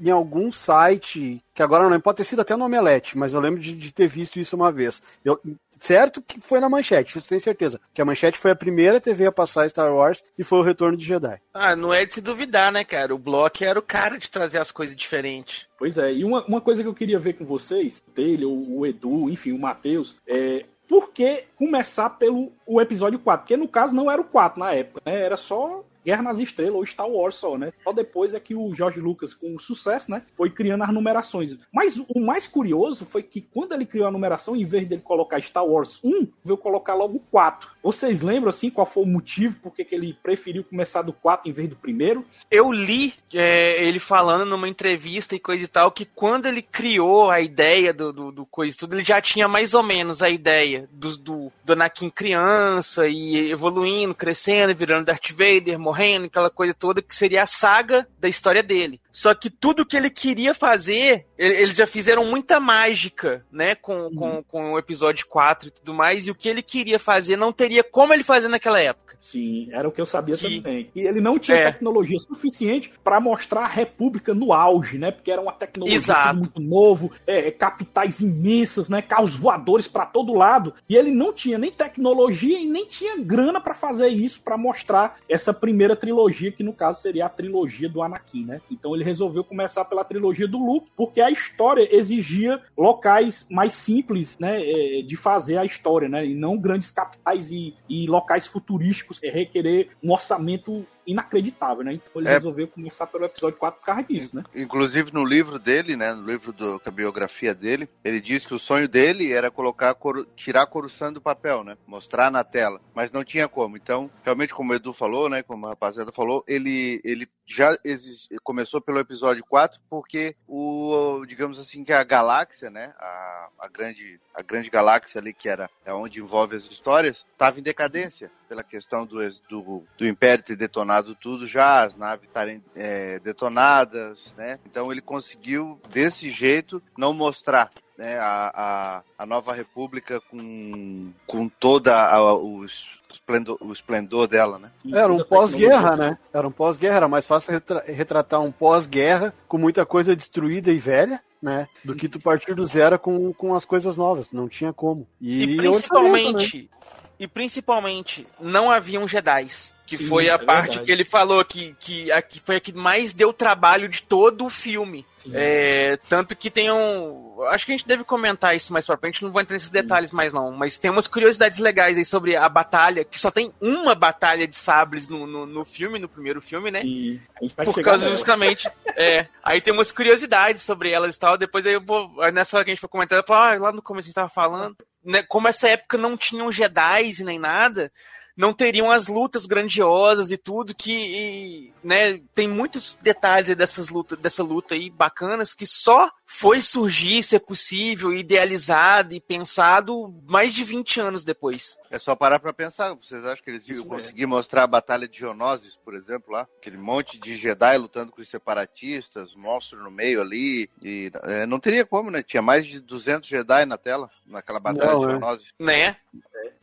em 0.00 0.10
algum 0.10 0.52
site. 0.52 1.42
Que 1.54 1.62
agora 1.62 1.88
não. 1.88 2.00
Pode 2.00 2.18
ter 2.18 2.24
sido 2.24 2.40
até 2.40 2.56
no 2.56 2.64
Omelete. 2.64 3.16
Mas 3.16 3.32
eu 3.32 3.40
lembro 3.40 3.60
de, 3.60 3.72
de 3.76 3.92
ter 3.92 4.06
visto 4.06 4.38
isso 4.38 4.56
uma 4.56 4.70
vez. 4.70 5.02
Eu, 5.24 5.40
certo 5.80 6.22
que 6.22 6.40
foi 6.40 6.60
na 6.60 6.68
Manchete, 6.68 7.18
isso 7.18 7.28
tenho 7.28 7.40
certeza. 7.40 7.80
Que 7.92 8.00
a 8.00 8.04
Manchete 8.04 8.38
foi 8.38 8.50
a 8.50 8.56
primeira 8.56 9.00
TV 9.00 9.26
a 9.26 9.32
passar 9.32 9.68
Star 9.68 9.92
Wars 9.92 10.22
e 10.38 10.44
foi 10.44 10.58
o 10.58 10.62
Retorno 10.62 10.96
de 10.96 11.04
Jedi. 11.04 11.40
Ah, 11.52 11.76
não 11.76 11.92
é 11.92 12.04
de 12.04 12.14
se 12.14 12.20
duvidar, 12.20 12.72
né, 12.72 12.84
cara? 12.84 13.14
O 13.14 13.18
Block 13.18 13.64
era 13.64 13.78
o 13.78 13.82
cara 13.82 14.18
de 14.18 14.30
trazer 14.30 14.58
as 14.58 14.70
coisas 14.70 14.96
diferentes. 14.96 15.66
Pois 15.78 15.98
é, 15.98 16.12
e 16.12 16.24
uma, 16.24 16.44
uma 16.46 16.60
coisa 16.60 16.82
que 16.82 16.88
eu 16.88 16.94
queria 16.94 17.18
ver 17.18 17.34
com 17.34 17.44
vocês, 17.44 18.02
o 18.06 18.10
Taylor, 18.10 18.50
o 18.50 18.86
Edu, 18.86 19.30
enfim, 19.30 19.52
o 19.52 19.58
Matheus, 19.58 20.16
é 20.26 20.64
por 20.88 21.10
que 21.10 21.44
começar 21.56 22.10
pelo 22.10 22.52
o 22.64 22.80
episódio 22.80 23.18
4? 23.18 23.42
Porque 23.42 23.56
no 23.56 23.68
caso 23.68 23.94
não 23.94 24.10
era 24.10 24.20
o 24.20 24.24
4 24.24 24.58
na 24.58 24.72
época, 24.72 25.02
né? 25.04 25.20
Era 25.20 25.36
só 25.36 25.84
Guerra 26.06 26.22
nas 26.22 26.38
Estrelas 26.38 26.76
ou 26.76 26.86
Star 26.86 27.08
Wars 27.08 27.34
só, 27.34 27.58
né? 27.58 27.72
Só 27.82 27.92
depois 27.92 28.32
é 28.32 28.38
que 28.38 28.54
o 28.54 28.72
George 28.72 29.00
Lucas, 29.00 29.34
com 29.34 29.58
sucesso, 29.58 30.10
né, 30.10 30.22
foi 30.34 30.50
criando 30.50 30.84
as 30.84 30.92
numerações. 30.92 31.56
Mas 31.72 31.96
o 31.96 32.20
mais 32.20 32.46
curioso 32.46 33.04
foi 33.04 33.24
que 33.24 33.40
quando 33.40 33.72
ele 33.72 33.84
criou 33.84 34.06
a 34.06 34.12
numeração, 34.12 34.54
em 34.54 34.64
vez 34.64 34.86
dele 34.86 35.02
colocar 35.02 35.42
Star 35.42 35.66
Wars 35.66 36.00
1, 36.04 36.28
veio 36.44 36.56
colocar 36.56 36.94
logo 36.94 37.20
4. 37.30 37.70
Vocês 37.82 38.20
lembram, 38.20 38.50
assim, 38.50 38.70
qual 38.70 38.86
foi 38.86 39.02
o 39.02 39.06
motivo 39.06 39.58
por 39.60 39.74
que 39.74 39.86
ele 39.90 40.16
preferiu 40.22 40.62
começar 40.62 41.02
do 41.02 41.12
4 41.12 41.50
em 41.50 41.52
vez 41.52 41.68
do 41.68 41.76
primeiro? 41.76 42.24
Eu 42.48 42.70
li 42.70 43.14
é, 43.34 43.84
ele 43.84 43.98
falando 43.98 44.48
numa 44.48 44.68
entrevista 44.68 45.34
e 45.34 45.40
coisa 45.40 45.64
e 45.64 45.68
tal, 45.68 45.90
que 45.90 46.04
quando 46.04 46.46
ele 46.46 46.62
criou 46.62 47.30
a 47.30 47.40
ideia 47.40 47.92
do, 47.92 48.12
do, 48.12 48.30
do 48.30 48.46
coisa 48.46 48.76
e 48.76 48.78
tudo, 48.78 48.94
ele 48.94 49.04
já 49.04 49.20
tinha 49.20 49.48
mais 49.48 49.74
ou 49.74 49.82
menos 49.82 50.22
a 50.22 50.30
ideia 50.30 50.88
do, 50.92 51.16
do, 51.16 51.52
do 51.64 51.72
Anakin 51.72 52.10
criança 52.10 53.08
e 53.08 53.50
evoluindo, 53.50 54.14
crescendo, 54.14 54.74
virando 54.74 55.06
Darth 55.06 55.32
Vader, 55.32 55.78
morrendo 55.78 55.95
morrendo, 55.96 56.26
aquela 56.26 56.50
coisa 56.50 56.74
toda, 56.74 57.00
que 57.00 57.14
seria 57.14 57.42
a 57.42 57.46
saga 57.46 58.06
da 58.20 58.28
história 58.28 58.62
dele. 58.62 59.00
Só 59.10 59.34
que 59.34 59.48
tudo 59.48 59.86
que 59.86 59.96
ele 59.96 60.10
queria 60.10 60.52
fazer, 60.52 61.26
eles 61.38 61.74
já 61.74 61.86
fizeram 61.86 62.26
muita 62.26 62.60
mágica, 62.60 63.44
né, 63.50 63.74
com, 63.74 63.94
uhum. 63.94 64.14
com, 64.14 64.42
com 64.42 64.72
o 64.72 64.78
episódio 64.78 65.26
4 65.26 65.68
e 65.68 65.70
tudo 65.70 65.94
mais, 65.94 66.26
e 66.26 66.30
o 66.30 66.34
que 66.34 66.48
ele 66.48 66.62
queria 66.62 66.98
fazer 66.98 67.36
não 67.36 67.52
teria 67.52 67.82
como 67.82 68.12
ele 68.12 68.22
fazer 68.22 68.48
naquela 68.48 68.80
época. 68.80 69.06
Sim, 69.20 69.68
era 69.72 69.88
o 69.88 69.92
que 69.92 70.00
eu 70.00 70.06
sabia 70.06 70.36
que... 70.36 70.60
também. 70.60 70.90
E 70.94 71.00
ele 71.00 71.20
não 71.20 71.36
tinha 71.36 71.56
é. 71.56 71.72
tecnologia 71.72 72.18
suficiente 72.20 72.92
para 73.02 73.20
mostrar 73.20 73.62
a 73.62 73.68
República 73.68 74.32
no 74.32 74.52
auge, 74.52 74.98
né? 74.98 75.10
Porque 75.10 75.32
era 75.32 75.40
uma 75.40 75.52
tecnologia 75.52 76.32
muito 76.32 76.60
novo, 76.60 77.10
é, 77.26 77.50
capitais 77.50 78.20
imensas, 78.20 78.88
né? 78.88 79.02
Carros 79.02 79.34
voadores 79.34 79.88
para 79.88 80.06
todo 80.06 80.34
lado. 80.34 80.74
E 80.88 80.94
ele 80.94 81.10
não 81.10 81.32
tinha 81.32 81.58
nem 81.58 81.72
tecnologia 81.72 82.58
e 82.58 82.66
nem 82.66 82.86
tinha 82.86 83.18
grana 83.18 83.60
para 83.60 83.74
fazer 83.74 84.08
isso, 84.08 84.40
para 84.42 84.56
mostrar 84.56 85.16
essa 85.28 85.52
primeira 85.52 85.85
trilogia, 85.94 86.50
que 86.50 86.62
no 86.62 86.72
caso 86.72 87.00
seria 87.00 87.26
a 87.26 87.28
trilogia 87.28 87.88
do 87.88 88.02
Anakin, 88.02 88.44
né? 88.44 88.60
Então 88.70 88.94
ele 88.94 89.04
resolveu 89.04 89.44
começar 89.44 89.84
pela 89.84 90.04
trilogia 90.04 90.48
do 90.48 90.58
Luke, 90.58 90.90
porque 90.96 91.20
a 91.20 91.30
história 91.30 91.86
exigia 91.94 92.60
locais 92.76 93.46
mais 93.50 93.74
simples, 93.74 94.38
né? 94.38 94.58
É, 94.60 95.02
de 95.02 95.16
fazer 95.16 95.58
a 95.58 95.64
história, 95.64 96.08
né? 96.08 96.26
E 96.26 96.34
não 96.34 96.56
grandes 96.56 96.90
capitais 96.90 97.50
e, 97.50 97.74
e 97.88 98.06
locais 98.06 98.46
futurísticos 98.46 99.22
é 99.22 99.30
requerer 99.30 99.90
um 100.02 100.12
orçamento 100.12 100.86
inacreditável, 101.06 101.84
né? 101.84 101.94
Então 101.94 102.20
ele 102.20 102.28
é. 102.28 102.32
resolveu 102.32 102.68
começar 102.68 103.06
pelo 103.06 103.24
episódio 103.24 103.58
4 103.58 103.80
por 103.80 103.86
causa 103.86 104.02
disso, 104.02 104.36
né? 104.36 104.44
Inclusive 104.54 105.12
no 105.12 105.24
livro 105.24 105.58
dele, 105.58 105.96
né? 105.96 106.12
No 106.12 106.26
livro 106.26 106.52
do, 106.52 106.80
a 106.84 106.90
biografia 106.90 107.54
dele, 107.54 107.88
ele 108.04 108.20
diz 108.20 108.44
que 108.44 108.54
o 108.54 108.58
sonho 108.58 108.88
dele 108.88 109.32
era 109.32 109.50
colocar, 109.50 109.96
tirar 110.34 110.62
a 110.62 110.66
Coruscant 110.66 111.14
do 111.14 111.20
papel, 111.20 111.62
né? 111.62 111.76
Mostrar 111.86 112.30
na 112.30 112.42
tela. 112.42 112.80
Mas 112.94 113.12
não 113.12 113.24
tinha 113.24 113.48
como. 113.48 113.76
Então, 113.76 114.10
realmente, 114.24 114.54
como 114.54 114.72
o 114.72 114.74
Edu 114.74 114.92
falou, 114.92 115.28
né? 115.28 115.42
Como 115.42 115.66
a 115.66 115.70
rapaziada 115.70 116.12
falou, 116.12 116.44
ele, 116.46 117.00
ele 117.04 117.28
já 117.46 117.76
exist... 117.84 118.28
começou 118.42 118.80
pelo 118.80 118.98
episódio 118.98 119.44
4 119.48 119.80
porque 119.88 120.34
o, 120.48 121.24
digamos 121.26 121.58
assim, 121.58 121.84
que 121.84 121.92
a 121.92 122.02
galáxia, 122.02 122.68
né? 122.70 122.92
A, 122.98 123.48
a, 123.60 123.68
grande, 123.68 124.20
a 124.34 124.42
grande 124.42 124.68
galáxia 124.68 125.20
ali, 125.20 125.32
que 125.32 125.48
era 125.48 125.70
é 125.84 125.92
onde 125.92 126.20
envolve 126.20 126.56
as 126.56 126.64
histórias, 126.64 127.24
estava 127.32 127.58
em 127.58 127.62
decadência 127.62 128.30
pela 128.48 128.62
questão 128.62 129.06
do, 129.06 129.18
do, 129.48 129.84
do 129.96 130.06
Império 130.06 130.44
ter 130.44 130.56
detonado 130.56 131.14
tudo 131.14 131.46
já, 131.46 131.84
as 131.84 131.96
naves 131.96 132.26
estarem 132.26 132.62
é, 132.74 133.18
detonadas, 133.20 134.34
né? 134.36 134.58
Então 134.66 134.90
ele 134.90 135.00
conseguiu, 135.00 135.80
desse 135.90 136.30
jeito, 136.30 136.82
não 136.96 137.12
mostrar 137.12 137.70
né, 137.96 138.18
a, 138.18 138.52
a, 138.54 139.02
a 139.18 139.26
nova 139.26 139.52
república 139.52 140.20
com, 140.30 141.12
com 141.26 141.48
toda 141.48 141.94
a, 141.94 142.34
os, 142.34 142.88
esplendor, 143.12 143.58
o 143.60 143.72
esplendor 143.72 144.26
dela, 144.28 144.58
né? 144.58 144.70
Era 144.92 145.12
um 145.12 145.22
pós-guerra, 145.22 145.96
né? 145.96 146.18
Era 146.32 146.46
um 146.46 146.52
pós-guerra, 146.52 146.96
era 146.96 147.08
mais 147.08 147.26
fácil 147.26 147.52
retratar 147.86 148.40
um 148.40 148.52
pós-guerra 148.52 149.34
com 149.48 149.58
muita 149.58 149.84
coisa 149.84 150.14
destruída 150.14 150.70
e 150.70 150.78
velha, 150.78 151.20
né? 151.40 151.68
Do 151.84 151.94
que 151.94 152.08
tu 152.08 152.20
partir 152.20 152.54
do 152.54 152.66
zero 152.66 152.98
com, 152.98 153.32
com 153.32 153.54
as 153.54 153.64
coisas 153.64 153.96
novas. 153.96 154.30
Não 154.32 154.48
tinha 154.48 154.72
como. 154.72 155.06
E, 155.20 155.42
e 155.44 155.56
principalmente, 155.56 156.70
e 157.18 157.26
principalmente 157.26 158.26
não 158.40 158.70
haviam 158.70 159.06
Jedis. 159.08 159.74
Que 159.86 159.96
Sim, 159.96 160.08
foi 160.08 160.28
a 160.28 160.34
é 160.34 160.38
parte 160.38 160.70
verdade. 160.70 160.84
que 160.84 160.90
ele 160.90 161.04
falou 161.04 161.44
que, 161.44 161.76
que, 161.78 162.10
a, 162.10 162.20
que 162.20 162.40
foi 162.40 162.56
a 162.56 162.60
que 162.60 162.72
mais 162.72 163.14
deu 163.14 163.32
trabalho 163.32 163.88
de 163.88 164.02
todo 164.02 164.44
o 164.44 164.50
filme. 164.50 165.06
Sim. 165.18 165.30
É, 165.32 165.96
tanto 166.08 166.34
que 166.34 166.50
tem 166.50 166.72
um. 166.72 167.40
Acho 167.50 167.64
que 167.64 167.70
a 167.70 167.76
gente 167.76 167.86
deve 167.86 168.02
comentar 168.02 168.56
isso 168.56 168.72
mais 168.72 168.84
pra 168.84 168.96
frente, 168.96 169.22
não 169.22 169.30
vou 169.30 169.40
entrar 169.40 169.54
nesses 169.54 169.70
detalhes 169.70 170.10
mais 170.10 170.32
não. 170.32 170.50
Mas 170.50 170.76
tem 170.76 170.90
umas 170.90 171.06
curiosidades 171.06 171.58
legais 171.58 171.96
aí 171.96 172.04
sobre 172.04 172.36
a 172.36 172.48
batalha, 172.48 173.04
que 173.04 173.18
só 173.18 173.30
tem 173.30 173.54
uma 173.60 173.94
batalha 173.94 174.48
de 174.48 174.56
sabres 174.56 175.08
no, 175.08 175.24
no, 175.24 175.46
no 175.46 175.64
filme, 175.64 176.00
no 176.00 176.08
primeiro 176.08 176.42
filme, 176.42 176.68
né? 176.68 176.80
A 176.80 177.44
gente 177.44 177.54
vai 177.56 177.66
Por 177.66 177.80
causa 177.80 178.10
justamente. 178.10 178.68
é. 178.96 179.28
Aí 179.40 179.60
tem 179.60 179.72
umas 179.72 179.92
curiosidades 179.92 180.62
sobre 180.62 180.90
elas 180.90 181.14
e 181.14 181.18
tal. 181.18 181.38
Depois 181.38 181.64
aí 181.64 181.74
eu 181.74 181.80
vou. 181.80 182.10
Nessa 182.32 182.56
hora 182.56 182.64
que 182.64 182.72
a 182.72 182.74
gente 182.74 182.80
foi 182.80 182.88
comentando, 182.88 183.20
eu 183.20 183.26
falo, 183.26 183.54
ah, 183.54 183.66
lá 183.66 183.72
no 183.72 183.82
começo 183.82 184.06
a 184.06 184.08
gente 184.08 184.14
tava 184.16 184.28
falando. 184.28 184.76
Né, 185.06 185.22
como 185.22 185.46
essa 185.46 185.68
época 185.68 185.96
não 185.96 186.16
tinham 186.16 186.50
Jedi 186.50 187.22
nem 187.22 187.38
nada, 187.38 187.92
não 188.36 188.52
teriam 188.52 188.90
as 188.90 189.06
lutas 189.06 189.46
grandiosas 189.46 190.30
e 190.30 190.36
tudo 190.36 190.74
que. 190.74 190.92
e, 190.92 191.72
né, 191.82 192.20
tem 192.34 192.46
muitos 192.46 192.94
detalhes 193.00 193.56
dessas 193.56 193.88
lutas, 193.88 194.18
dessa 194.18 194.42
luta 194.42 194.74
aí 194.74 194.90
bacanas 194.90 195.54
que 195.54 195.64
só 195.64 196.10
foi 196.26 196.60
surgir, 196.60 197.22
ser 197.22 197.40
possível, 197.40 198.12
idealizado 198.12 199.14
e 199.14 199.20
pensado 199.20 200.12
mais 200.26 200.52
de 200.52 200.64
20 200.64 201.00
anos 201.00 201.24
depois. 201.24 201.78
É 201.90 201.98
só 201.98 202.16
parar 202.16 202.40
pra 202.40 202.52
pensar. 202.52 202.94
Vocês 202.94 203.24
acham 203.24 203.42
que 203.42 203.50
eles 203.50 203.68
iam 203.68 203.84
conseguir 203.84 204.26
mostrar 204.26 204.64
a 204.64 204.66
Batalha 204.66 205.08
de 205.08 205.20
Geonosis, 205.20 205.76
por 205.76 205.94
exemplo, 205.94 206.32
lá? 206.32 206.46
Aquele 206.58 206.76
monte 206.76 207.18
de 207.18 207.36
Jedi 207.36 207.78
lutando 207.78 208.10
com 208.10 208.20
os 208.20 208.28
separatistas, 208.28 209.34
monstro 209.36 209.82
no 209.82 209.90
meio 209.90 210.20
ali. 210.20 210.68
E 210.82 211.10
é, 211.22 211.46
não 211.46 211.60
teria 211.60 211.86
como, 211.86 212.10
né? 212.10 212.22
Tinha 212.22 212.42
mais 212.42 212.66
de 212.66 212.80
200 212.80 213.28
Jedi 213.28 213.64
na 213.64 213.78
tela, 213.78 214.10
naquela 214.26 214.58
Batalha 214.58 214.92
Não, 214.92 215.00
de 215.00 215.06
é. 215.06 215.10
Geonosis. 215.10 215.54
Né? 215.58 215.96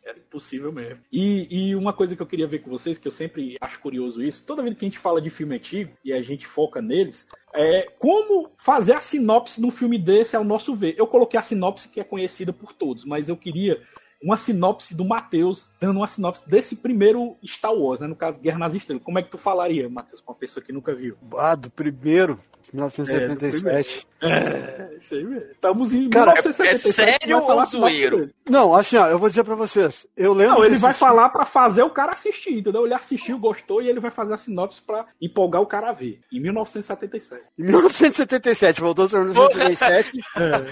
Era 0.04 0.18
impossível 0.18 0.70
mesmo. 0.70 1.00
E, 1.10 1.70
e 1.70 1.74
uma 1.74 1.92
coisa 1.92 2.14
que 2.14 2.20
eu 2.20 2.26
queria 2.26 2.46
ver 2.46 2.58
com 2.58 2.70
vocês, 2.70 2.98
que 2.98 3.08
eu 3.08 3.12
sempre 3.12 3.56
acho 3.60 3.80
curioso 3.80 4.22
isso, 4.22 4.44
toda 4.44 4.62
vez 4.62 4.74
que 4.74 4.84
a 4.84 4.88
gente 4.88 4.98
fala 4.98 5.20
de 5.20 5.30
filme 5.30 5.56
antigo 5.56 5.96
e 6.04 6.12
a 6.12 6.20
gente 6.20 6.46
foca 6.46 6.82
neles, 6.82 7.26
é 7.54 7.86
como 7.98 8.50
fazer 8.56 8.94
a 8.94 9.00
sinopse 9.00 9.60
de 9.60 9.66
um 9.66 9.70
filme 9.70 9.98
desse 9.98 10.36
ao 10.36 10.44
nosso 10.44 10.74
ver. 10.74 10.94
Eu 10.98 11.06
coloquei 11.06 11.38
a 11.38 11.42
sinopse 11.42 11.88
que 11.88 12.00
é 12.00 12.04
conhecida 12.04 12.52
por 12.52 12.72
todos, 12.72 13.04
mas 13.04 13.28
eu 13.28 13.36
queria 13.36 13.80
uma 14.22 14.36
sinopse 14.36 14.94
do 14.94 15.04
Matheus, 15.04 15.70
dando 15.78 15.98
uma 15.98 16.08
sinopse 16.08 16.48
desse 16.48 16.76
primeiro 16.76 17.36
Star 17.44 17.74
Wars, 17.74 18.00
né? 18.00 18.06
No 18.06 18.16
caso, 18.16 18.40
Guerra 18.40 18.58
nas 18.58 18.74
Estrelas. 18.74 19.04
Como 19.04 19.18
é 19.18 19.22
que 19.22 19.30
tu 19.30 19.38
falaria, 19.38 19.88
Matheus, 19.88 20.22
pra 20.22 20.32
uma 20.32 20.38
pessoa 20.38 20.64
que 20.64 20.72
nunca 20.72 20.94
viu? 20.94 21.16
Ah, 21.36 21.54
do 21.54 21.70
primeiro, 21.70 22.40
1977. 22.72 24.06
É, 24.22 24.94
isso 24.96 25.14
aí 25.14 25.24
mesmo. 25.24 25.50
Estamos 25.50 25.92
em 25.94 26.08
Cara, 26.08 26.30
é- 26.30 26.34
1977. 26.34 26.88
é 26.88 26.92
sério 27.20 27.38
ou 27.42 27.64
zoeiro? 27.66 28.30
Não, 28.48 28.74
assim, 28.74 28.96
ó, 28.96 29.06
eu 29.06 29.18
vou 29.18 29.28
dizer 29.28 29.44
pra 29.44 29.54
vocês. 29.54 30.06
Eu 30.16 30.32
lembro. 30.32 30.54
Não, 30.54 30.64
ele 30.64 30.76
vai 30.76 30.90
assistir- 30.90 31.06
falar 31.06 31.28
pra 31.28 31.44
fazer 31.44 31.82
o 31.82 31.90
cara 31.90 32.12
assistir, 32.12 32.58
entendeu? 32.58 32.84
Ele 32.84 32.94
assistiu, 32.94 33.38
gostou 33.38 33.82
e 33.82 33.88
ele 33.88 34.00
vai 34.00 34.10
fazer 34.10 34.34
a 34.34 34.38
sinopse 34.38 34.80
pra 34.80 35.04
empolgar 35.20 35.60
o 35.60 35.66
cara 35.66 35.90
a 35.90 35.92
ver. 35.92 36.20
Em 36.32 36.40
1977. 36.40 37.42
Em 37.58 37.62
1977, 37.64 38.80
voltou 38.80 39.08
para 39.08 39.20
1977. 39.24 40.20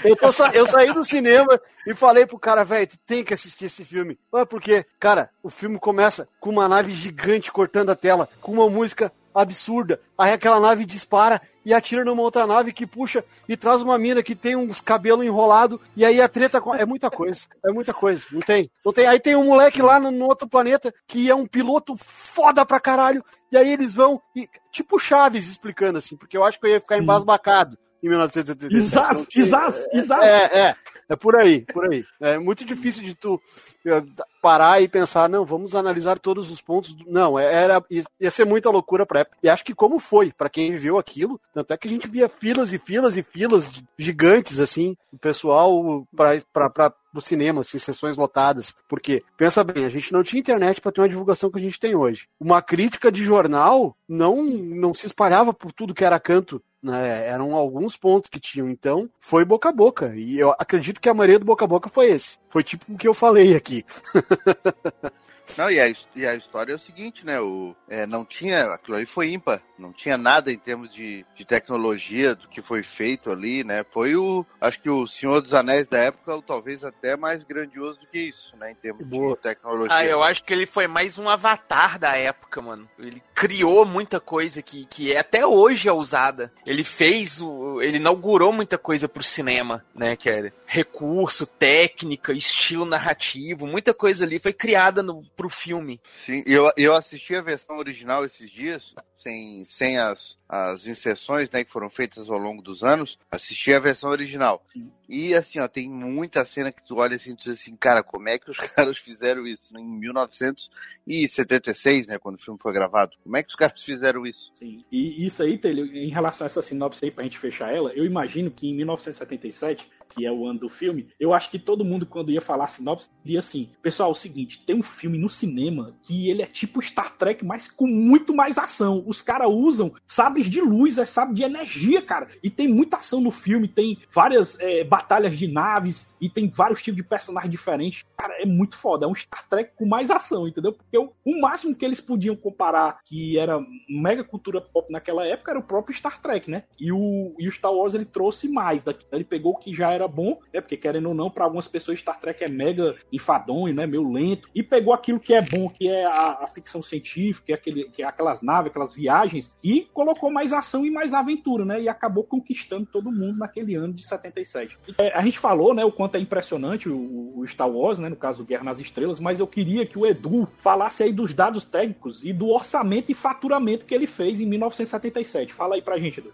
eu, 0.04 0.16
tô 0.16 0.32
sa- 0.32 0.50
eu 0.54 0.66
saí 0.66 0.92
do 0.92 1.04
cinema 1.04 1.60
e 1.86 1.94
falei 1.94 2.24
pro 2.26 2.38
cara, 2.38 2.64
velho, 2.64 2.86
tu 2.86 2.98
tem 3.06 3.22
que 3.24 3.34
assistir 3.34 3.66
esse 3.66 3.84
filme. 3.84 4.18
Ué, 4.32 4.44
por 4.44 4.60
quê? 4.60 4.84
Cara, 4.98 5.28
o 5.42 5.50
filme 5.50 5.78
começa 5.78 6.26
com 6.40 6.50
uma 6.50 6.68
nave 6.68 6.92
gigante 6.92 7.52
cortando 7.52 7.90
a 7.90 7.96
tela, 7.96 8.28
com 8.40 8.52
uma 8.52 8.68
música 8.70 9.12
absurda. 9.34 9.98
Aí 10.16 10.32
aquela 10.32 10.60
nave 10.60 10.84
dispara 10.84 11.40
e 11.64 11.72
atira 11.72 12.04
numa 12.04 12.22
outra 12.22 12.46
nave 12.46 12.72
que 12.72 12.86
puxa 12.86 13.24
e 13.48 13.56
traz 13.56 13.82
uma 13.82 13.96
mina 13.98 14.22
que 14.22 14.34
tem 14.34 14.56
uns 14.56 14.80
cabelos 14.80 15.24
enrolados. 15.24 15.78
E 15.96 16.04
aí 16.04 16.20
a 16.20 16.28
treta. 16.28 16.60
É 16.78 16.84
muita 16.84 17.10
coisa. 17.10 17.40
É 17.64 17.70
muita 17.70 17.92
coisa. 17.94 18.24
Não 18.32 18.40
tem. 18.40 18.70
Não 18.84 18.92
tem. 18.92 19.06
Aí 19.06 19.20
tem 19.20 19.36
um 19.36 19.44
moleque 19.44 19.80
lá 19.82 19.98
no, 20.00 20.10
no 20.10 20.26
outro 20.26 20.48
planeta 20.48 20.92
que 21.06 21.30
é 21.30 21.34
um 21.34 21.46
piloto 21.46 21.96
foda 21.96 22.64
pra 22.66 22.80
caralho. 22.80 23.24
E 23.50 23.56
aí 23.56 23.72
eles 23.72 23.94
vão. 23.94 24.20
E, 24.34 24.48
tipo 24.70 24.98
Chaves 24.98 25.46
explicando 25.48 25.98
assim, 25.98 26.16
porque 26.16 26.36
eu 26.36 26.44
acho 26.44 26.58
que 26.58 26.66
eu 26.66 26.70
ia 26.70 26.80
ficar 26.80 26.98
embasbacado 26.98 27.76
em 28.02 28.08
1977. 28.08 28.74
Isas, 28.84 29.18
Não 29.18 29.24
tinha- 29.26 29.44
Isas, 29.44 29.86
Isas. 29.92 30.22
é, 30.22 30.44
é. 30.68 30.76
É 31.12 31.16
por 31.16 31.36
aí, 31.36 31.60
por 31.60 31.92
aí. 31.92 32.04
É 32.18 32.38
muito 32.38 32.64
difícil 32.64 33.04
de 33.04 33.14
tu 33.14 33.38
eh, 33.84 34.02
parar 34.40 34.80
e 34.80 34.88
pensar, 34.88 35.28
não, 35.28 35.44
vamos 35.44 35.74
analisar 35.74 36.18
todos 36.18 36.50
os 36.50 36.62
pontos. 36.62 36.96
Não, 37.06 37.38
é- 37.38 37.52
era 37.52 37.84
ia 38.18 38.30
ser 38.30 38.46
muita 38.46 38.70
loucura 38.70 39.04
pra 39.04 39.20
época. 39.20 39.36
E 39.42 39.48
acho 39.48 39.62
que 39.62 39.74
como 39.74 39.98
foi, 39.98 40.32
pra 40.32 40.48
quem 40.48 40.70
viveu 40.70 40.96
aquilo, 40.98 41.38
tanto 41.52 41.70
é 41.72 41.76
que 41.76 41.86
a 41.86 41.90
gente 41.90 42.08
via 42.08 42.30
filas 42.30 42.72
e 42.72 42.78
filas 42.78 43.14
e 43.16 43.22
filas 43.22 43.70
gigantes, 43.98 44.58
assim, 44.58 44.96
o 45.12 45.18
pessoal 45.18 46.06
pra, 46.16 46.92
pro 47.12 47.20
cinema, 47.20 47.60
assim, 47.60 47.78
sessões 47.78 48.16
lotadas. 48.16 48.74
Porque, 48.88 49.22
pensa 49.36 49.62
bem, 49.62 49.84
a 49.84 49.88
gente 49.88 50.12
não 50.12 50.22
tinha 50.22 50.40
internet 50.40 50.80
pra 50.80 50.90
ter 50.90 51.00
uma 51.00 51.08
divulgação 51.08 51.50
que 51.50 51.58
a 51.58 51.62
gente 51.62 51.78
tem 51.78 51.94
hoje. 51.94 52.26
Uma 52.40 52.62
crítica 52.62 53.12
de 53.12 53.24
jornal 53.24 53.96
não, 54.08 54.42
não 54.42 54.94
se 54.94 55.06
espalhava 55.06 55.52
por 55.52 55.72
tudo 55.72 55.94
que 55.94 56.04
era 56.04 56.18
canto 56.18 56.62
né? 56.82 57.28
Eram 57.28 57.54
alguns 57.54 57.96
pontos 57.96 58.28
que 58.28 58.40
tinham, 58.40 58.68
então 58.68 59.08
foi 59.20 59.44
boca 59.44 59.68
a 59.68 59.72
boca. 59.72 60.14
E 60.16 60.38
eu 60.38 60.50
acredito 60.58 61.00
que 61.00 61.08
a 61.08 61.14
maioria 61.14 61.38
do 61.38 61.44
boca 61.44 61.64
a 61.64 61.68
boca 61.68 61.88
foi 61.88 62.10
esse. 62.10 62.38
Foi 62.48 62.64
tipo 62.64 62.92
o 62.92 62.98
que 62.98 63.06
eu 63.06 63.14
falei 63.14 63.54
aqui. 63.54 63.84
Não, 65.56 65.70
e 65.70 65.80
a, 65.80 65.92
e 66.14 66.26
a 66.26 66.34
história 66.34 66.72
é 66.72 66.76
o 66.76 66.78
seguinte, 66.78 67.24
né? 67.24 67.40
O, 67.40 67.74
é, 67.88 68.06
não 68.06 68.24
tinha. 68.24 68.64
Aquilo 68.66 68.96
ali 68.96 69.06
foi 69.06 69.32
ímpar. 69.32 69.62
Não 69.78 69.92
tinha 69.92 70.16
nada 70.16 70.52
em 70.52 70.58
termos 70.58 70.92
de, 70.94 71.26
de 71.34 71.44
tecnologia 71.44 72.34
do 72.34 72.48
que 72.48 72.62
foi 72.62 72.82
feito 72.82 73.30
ali, 73.30 73.64
né? 73.64 73.84
Foi 73.90 74.14
o. 74.14 74.46
Acho 74.60 74.80
que 74.80 74.88
o 74.88 75.06
Senhor 75.06 75.40
dos 75.40 75.52
Anéis 75.52 75.86
da 75.86 75.98
época, 75.98 76.34
ou 76.34 76.42
talvez 76.42 76.84
até 76.84 77.16
mais 77.16 77.42
grandioso 77.44 77.98
do 78.00 78.06
que 78.06 78.18
isso, 78.18 78.56
né? 78.56 78.70
Em 78.70 78.74
termos 78.76 79.04
Boa. 79.06 79.34
de 79.34 79.42
tecnologia. 79.42 79.96
Ah, 79.96 80.04
eu 80.04 80.22
acho 80.22 80.44
que 80.44 80.52
ele 80.52 80.66
foi 80.66 80.86
mais 80.86 81.18
um 81.18 81.28
avatar 81.28 81.98
da 81.98 82.12
época, 82.12 82.62
mano. 82.62 82.88
Ele 82.98 83.22
criou 83.34 83.84
muita 83.84 84.20
coisa 84.20 84.62
que, 84.62 84.86
que 84.86 85.12
é- 85.12 85.18
até 85.18 85.44
hoje 85.46 85.88
é 85.88 85.92
usada. 85.92 86.52
Ele 86.64 86.84
fez 86.84 87.40
o. 87.40 87.80
Ele 87.82 87.96
inaugurou 87.96 88.52
muita 88.52 88.78
coisa 88.78 89.08
pro 89.08 89.22
cinema, 89.22 89.84
né? 89.94 90.16
Que 90.16 90.30
era 90.30 90.52
recurso, 90.66 91.46
técnica, 91.46 92.32
estilo 92.32 92.84
narrativo, 92.84 93.66
muita 93.66 93.92
coisa 93.92 94.24
ali 94.24 94.38
foi 94.38 94.52
criada 94.52 95.02
no, 95.02 95.22
pro 95.42 95.50
filme. 95.50 96.00
Sim, 96.24 96.44
eu, 96.46 96.70
eu 96.76 96.94
assisti 96.94 97.34
a 97.34 97.42
versão 97.42 97.76
original 97.76 98.24
esses 98.24 98.48
dias, 98.48 98.94
sem, 99.16 99.64
sem 99.64 99.98
as, 99.98 100.38
as 100.48 100.86
inserções 100.86 101.50
né, 101.50 101.64
que 101.64 101.72
foram 101.72 101.90
feitas 101.90 102.30
ao 102.30 102.38
longo 102.38 102.62
dos 102.62 102.84
anos. 102.84 103.18
Assisti 103.28 103.74
a 103.74 103.80
versão 103.80 104.10
original. 104.10 104.64
E 105.08 105.34
assim, 105.34 105.58
ó, 105.58 105.66
tem 105.66 105.90
muita 105.90 106.44
cena 106.44 106.70
que 106.70 106.86
tu 106.86 106.98
olha 106.98 107.16
assim 107.16 107.32
e 107.32 107.36
tu 107.36 107.50
diz 107.50 107.60
assim, 107.60 107.74
cara, 107.74 108.04
como 108.04 108.28
é 108.28 108.38
que 108.38 108.50
os 108.50 108.56
caras 108.70 108.98
fizeram 108.98 109.44
isso 109.44 109.76
em 109.76 109.84
1976, 109.84 112.06
né, 112.06 112.18
quando 112.18 112.36
o 112.36 112.42
filme 112.42 112.60
foi 112.60 112.72
gravado? 112.72 113.16
Como 113.24 113.36
é 113.36 113.42
que 113.42 113.48
os 113.48 113.56
caras 113.56 113.82
fizeram 113.82 114.24
isso? 114.24 114.52
Sim. 114.54 114.84
E 114.92 115.26
isso 115.26 115.42
aí, 115.42 115.58
Telho, 115.58 115.86
em 115.86 116.10
relação 116.10 116.44
a 116.44 116.46
essa 116.46 116.62
sinopse 116.62 117.04
aí, 117.04 117.10
pra 117.10 117.24
gente 117.24 117.38
fechar 117.38 117.74
ela, 117.74 117.90
eu 117.94 118.04
imagino 118.04 118.48
que 118.48 118.68
em 118.68 118.76
1977, 118.76 119.90
que 120.14 120.26
é 120.26 120.32
o 120.32 120.46
ano 120.46 120.60
do 120.60 120.68
filme, 120.68 121.08
eu 121.18 121.32
acho 121.32 121.50
que 121.50 121.58
todo 121.58 121.84
mundo, 121.84 122.06
quando 122.06 122.30
ia 122.30 122.40
falar 122.40 122.68
sinopse, 122.68 123.10
diria 123.24 123.40
assim: 123.40 123.70
pessoal, 123.82 124.08
é 124.10 124.12
o 124.12 124.14
seguinte, 124.14 124.62
tem 124.64 124.76
um 124.76 124.82
filme 124.82 125.18
no 125.18 125.28
cinema 125.28 125.96
que 126.02 126.28
ele 126.30 126.42
é 126.42 126.46
tipo 126.46 126.80
Star 126.82 127.16
Trek, 127.16 127.44
mas 127.44 127.68
com 127.70 127.86
muito 127.86 128.34
mais 128.34 128.58
ação. 128.58 129.02
Os 129.06 129.22
caras 129.22 129.48
usam 129.50 129.92
sabres 130.06 130.48
de 130.48 130.60
luz, 130.60 130.98
é 130.98 131.06
sabre 131.06 131.34
de 131.34 131.42
energia, 131.42 132.02
cara. 132.02 132.28
E 132.42 132.50
tem 132.50 132.68
muita 132.68 132.96
ação 132.98 133.20
no 133.20 133.30
filme, 133.30 133.68
tem 133.68 133.98
várias 134.10 134.58
é, 134.60 134.84
batalhas 134.84 135.36
de 135.36 135.48
naves 135.48 136.14
e 136.20 136.28
tem 136.28 136.48
vários 136.48 136.82
tipos 136.82 136.96
de 136.96 137.02
personagens 137.02 137.50
diferentes. 137.50 138.04
Cara, 138.16 138.34
é 138.40 138.46
muito 138.46 138.76
foda. 138.76 139.06
É 139.06 139.08
um 139.08 139.14
Star 139.14 139.48
Trek 139.48 139.72
com 139.76 139.86
mais 139.86 140.10
ação, 140.10 140.46
entendeu? 140.46 140.72
Porque 140.72 140.96
o, 140.98 141.12
o 141.24 141.40
máximo 141.40 141.74
que 141.74 141.84
eles 141.84 142.00
podiam 142.00 142.36
comparar, 142.36 143.00
que 143.04 143.38
era 143.38 143.60
mega 143.88 144.24
cultura 144.24 144.60
pop 144.60 144.90
naquela 144.92 145.26
época, 145.26 145.50
era 145.52 145.60
o 145.60 145.62
próprio 145.64 145.94
Star 145.96 146.20
Trek, 146.20 146.50
né? 146.50 146.64
E 146.78 146.92
o, 146.92 147.34
e 147.38 147.48
o 147.48 147.52
Star 147.52 147.72
Wars 147.72 147.94
ele 147.94 148.04
trouxe 148.04 148.48
mais. 148.48 148.82
daqui- 148.82 149.06
Ele 149.12 149.24
pegou 149.24 149.52
o 149.52 149.56
que 149.58 149.72
já 149.72 149.90
era 149.92 150.01
bom, 150.08 150.38
né? 150.52 150.60
Porque 150.60 150.76
querendo 150.76 151.08
ou 151.08 151.14
não, 151.14 151.30
para 151.30 151.44
algumas 151.44 151.68
pessoas 151.68 151.98
Star 151.98 152.18
Trek 152.20 152.42
é 152.42 152.48
mega 152.48 152.96
enfadonho, 153.12 153.74
né? 153.74 153.86
Meio 153.86 154.10
lento. 154.10 154.48
E 154.54 154.62
pegou 154.62 154.92
aquilo 154.92 155.20
que 155.20 155.34
é 155.34 155.42
bom, 155.42 155.68
que 155.68 155.88
é 155.88 156.04
a, 156.04 156.38
a 156.42 156.46
ficção 156.46 156.82
científica, 156.82 157.46
que 157.46 157.52
é, 157.52 157.54
aquele, 157.54 157.84
que 157.84 158.02
é 158.02 158.06
aquelas 158.06 158.42
naves, 158.42 158.70
aquelas 158.70 158.94
viagens, 158.94 159.52
e 159.62 159.88
colocou 159.92 160.30
mais 160.30 160.52
ação 160.52 160.84
e 160.84 160.90
mais 160.90 161.14
aventura, 161.14 161.64
né? 161.64 161.80
E 161.80 161.88
acabou 161.88 162.24
conquistando 162.24 162.86
todo 162.86 163.10
mundo 163.10 163.38
naquele 163.38 163.74
ano 163.74 163.92
de 163.92 164.06
77. 164.06 164.78
É, 164.98 165.16
a 165.16 165.22
gente 165.22 165.38
falou, 165.38 165.74
né, 165.74 165.84
o 165.84 165.92
quanto 165.92 166.16
é 166.16 166.20
impressionante 166.20 166.88
o, 166.88 167.38
o 167.38 167.46
Star 167.46 167.68
Wars, 167.68 167.98
né, 167.98 168.08
no 168.08 168.16
caso 168.16 168.44
Guerra 168.44 168.64
nas 168.64 168.78
Estrelas, 168.78 169.20
mas 169.20 169.40
eu 169.40 169.46
queria 169.46 169.86
que 169.86 169.98
o 169.98 170.06
Edu 170.06 170.48
falasse 170.58 171.02
aí 171.02 171.12
dos 171.12 171.34
dados 171.34 171.64
técnicos 171.64 172.24
e 172.24 172.32
do 172.32 172.48
orçamento 172.48 173.10
e 173.10 173.14
faturamento 173.14 173.84
que 173.84 173.94
ele 173.94 174.06
fez 174.06 174.40
em 174.40 174.46
1977. 174.46 175.52
Fala 175.52 175.74
aí 175.74 175.82
pra 175.82 175.98
gente, 175.98 176.20
Edu. 176.20 176.32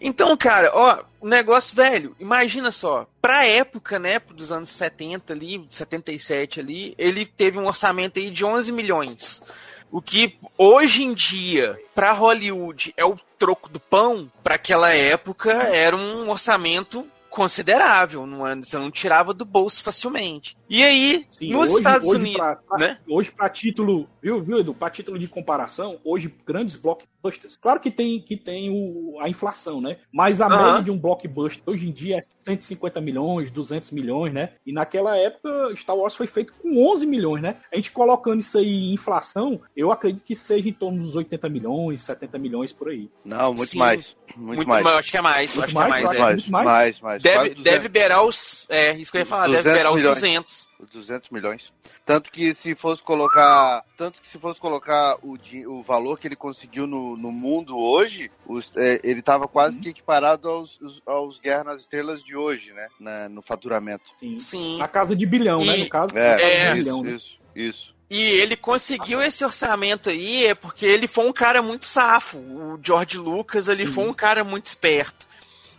Então, 0.00 0.36
cara, 0.36 0.70
ó, 0.74 1.02
o 1.20 1.28
negócio 1.28 1.74
velho, 1.74 2.14
imagina 2.20 2.70
só, 2.70 3.06
pra 3.20 3.46
época, 3.46 3.98
né, 3.98 4.20
dos 4.20 4.52
anos 4.52 4.68
70 4.68 5.32
ali, 5.32 5.64
77 5.68 6.60
ali, 6.60 6.94
ele 6.96 7.26
teve 7.26 7.58
um 7.58 7.66
orçamento 7.66 8.18
aí 8.18 8.30
de 8.30 8.44
11 8.44 8.70
milhões. 8.72 9.42
O 9.90 10.00
que 10.02 10.36
hoje 10.56 11.02
em 11.02 11.14
dia, 11.14 11.78
pra 11.94 12.12
Hollywood, 12.12 12.92
é 12.96 13.04
o 13.04 13.18
troco 13.38 13.68
do 13.68 13.80
pão, 13.80 14.30
pra 14.44 14.54
aquela 14.56 14.92
época 14.94 15.50
era 15.52 15.96
um 15.96 16.28
orçamento 16.30 17.06
considerável, 17.30 18.26
não, 18.26 18.46
é- 18.46 18.56
você 18.56 18.76
não 18.76 18.90
tirava 18.90 19.32
do 19.32 19.44
bolso 19.44 19.82
facilmente. 19.82 20.56
E 20.68 20.82
aí, 20.82 21.26
Sim, 21.30 21.50
nos 21.52 21.68
hoje- 21.70 21.78
Estados 21.78 22.08
hoje 22.08 22.18
Unidos, 22.18 22.36
pra- 22.38 22.56
pra- 22.56 22.78
né? 22.78 22.98
Hoje, 23.08 23.30
para 23.30 23.48
título, 23.48 24.08
viu, 24.20 24.42
viu, 24.42 24.58
Edu? 24.58 24.74
Para 24.74 24.90
título 24.90 25.18
de 25.18 25.28
comparação, 25.28 25.98
hoje, 26.04 26.34
grandes 26.46 26.76
blockbusters. 27.22 27.56
Claro 27.56 27.80
que 27.80 27.90
tem, 27.90 28.20
que 28.20 28.36
tem 28.36 28.70
o, 28.70 29.18
a 29.20 29.28
inflação, 29.28 29.80
né? 29.80 29.98
Mas 30.12 30.40
a 30.40 30.46
Aham. 30.46 30.66
média 30.66 30.82
de 30.84 30.90
um 30.90 30.98
blockbuster 30.98 31.62
hoje 31.66 31.88
em 31.88 31.92
dia 31.92 32.16
é 32.16 32.20
150 32.40 33.00
milhões, 33.00 33.50
200 33.50 33.90
milhões, 33.90 34.32
né? 34.32 34.50
E 34.64 34.72
naquela 34.72 35.16
época, 35.16 35.74
Star 35.76 35.96
Wars 35.96 36.14
foi 36.14 36.26
feito 36.26 36.52
com 36.54 36.92
11 36.92 37.06
milhões, 37.06 37.42
né? 37.42 37.56
A 37.72 37.76
gente 37.76 37.90
colocando 37.90 38.40
isso 38.40 38.58
aí 38.58 38.90
em 38.90 38.94
inflação, 38.94 39.60
eu 39.76 39.90
acredito 39.90 40.24
que 40.24 40.34
seja 40.34 40.68
em 40.68 40.72
torno 40.72 41.02
dos 41.02 41.16
80 41.16 41.48
milhões, 41.48 42.02
70 42.02 42.38
milhões 42.38 42.72
por 42.72 42.88
aí. 42.88 43.10
Não, 43.24 43.54
muito 43.54 43.70
Sim. 43.70 43.78
mais. 43.78 44.16
Muito, 44.36 44.56
Muito 44.58 44.68
mais. 44.68 44.84
mais, 44.84 44.98
acho 44.98 45.10
que 45.10 45.16
é 45.16 45.22
mais, 45.22 45.54
Muito 45.54 45.64
acho 45.64 45.72
que 45.72 45.78
é 45.78 45.80
mais, 45.80 45.90
mais, 45.90 46.04
é. 46.04 46.08
acho. 46.08 46.20
mais, 46.20 46.48
mais. 46.48 46.66
mais, 46.66 47.00
mais. 47.00 47.22
Deve, 47.22 47.36
Quase 47.36 47.54
200, 47.54 47.64
deve 47.64 47.88
beirar 47.88 48.24
os. 48.24 48.66
É, 48.70 48.96
isso 48.96 49.10
que 49.10 49.16
eu 49.16 49.20
ia 49.20 49.26
falar, 49.26 49.46
deve 49.46 49.56
200 49.62 49.72
beirar 49.74 49.92
os 49.92 50.00
milhões. 50.00 50.20
200. 50.20 50.68
200 50.92 51.30
milhões. 51.30 51.72
Tanto 52.06 52.30
que 52.30 52.54
se 52.54 52.74
fosse 52.74 53.02
colocar, 53.02 53.84
tanto 53.96 54.20
que 54.20 54.28
se 54.28 54.38
fosse 54.38 54.60
colocar 54.60 55.16
o, 55.22 55.36
o 55.68 55.82
valor 55.82 56.18
que 56.18 56.26
ele 56.28 56.36
conseguiu 56.36 56.86
no, 56.86 57.16
no 57.16 57.32
mundo 57.32 57.76
hoje, 57.76 58.30
os- 58.46 58.70
é, 58.76 59.00
ele 59.02 59.20
estava 59.20 59.48
quase 59.48 59.80
que 59.80 59.88
equiparado 59.88 60.48
aos, 60.48 60.80
os- 60.80 61.02
aos 61.06 61.38
Guerra 61.38 61.64
nas 61.64 61.82
Estrelas 61.82 62.22
de 62.22 62.36
hoje, 62.36 62.72
né? 62.72 62.86
Na- 63.00 63.28
no 63.28 63.42
faturamento. 63.42 64.04
Sim. 64.16 64.38
Sim. 64.38 64.78
Na 64.78 64.88
casa 64.88 65.14
de 65.16 65.26
bilhão, 65.26 65.64
né? 65.64 65.78
E- 65.78 65.82
No 65.84 65.88
caso, 65.90 66.16
É, 66.16 66.42
É. 66.42 66.62
de 66.62 66.68
isso, 66.68 66.74
bilhão, 66.76 67.02
né? 67.02 67.10
isso, 67.10 67.38
isso. 67.54 67.94
E 68.10 68.22
ele 68.22 68.56
conseguiu 68.56 69.20
esse 69.20 69.44
orçamento 69.44 70.08
aí 70.08 70.46
é 70.46 70.54
porque 70.54 70.86
ele 70.86 71.06
foi 71.06 71.26
um 71.28 71.32
cara 71.32 71.60
muito 71.60 71.84
safo. 71.84 72.38
O 72.38 72.80
George 72.82 73.18
Lucas, 73.18 73.68
ele 73.68 73.86
Sim. 73.86 73.92
foi 73.92 74.04
um 74.08 74.14
cara 74.14 74.42
muito 74.42 74.64
esperto. 74.64 75.26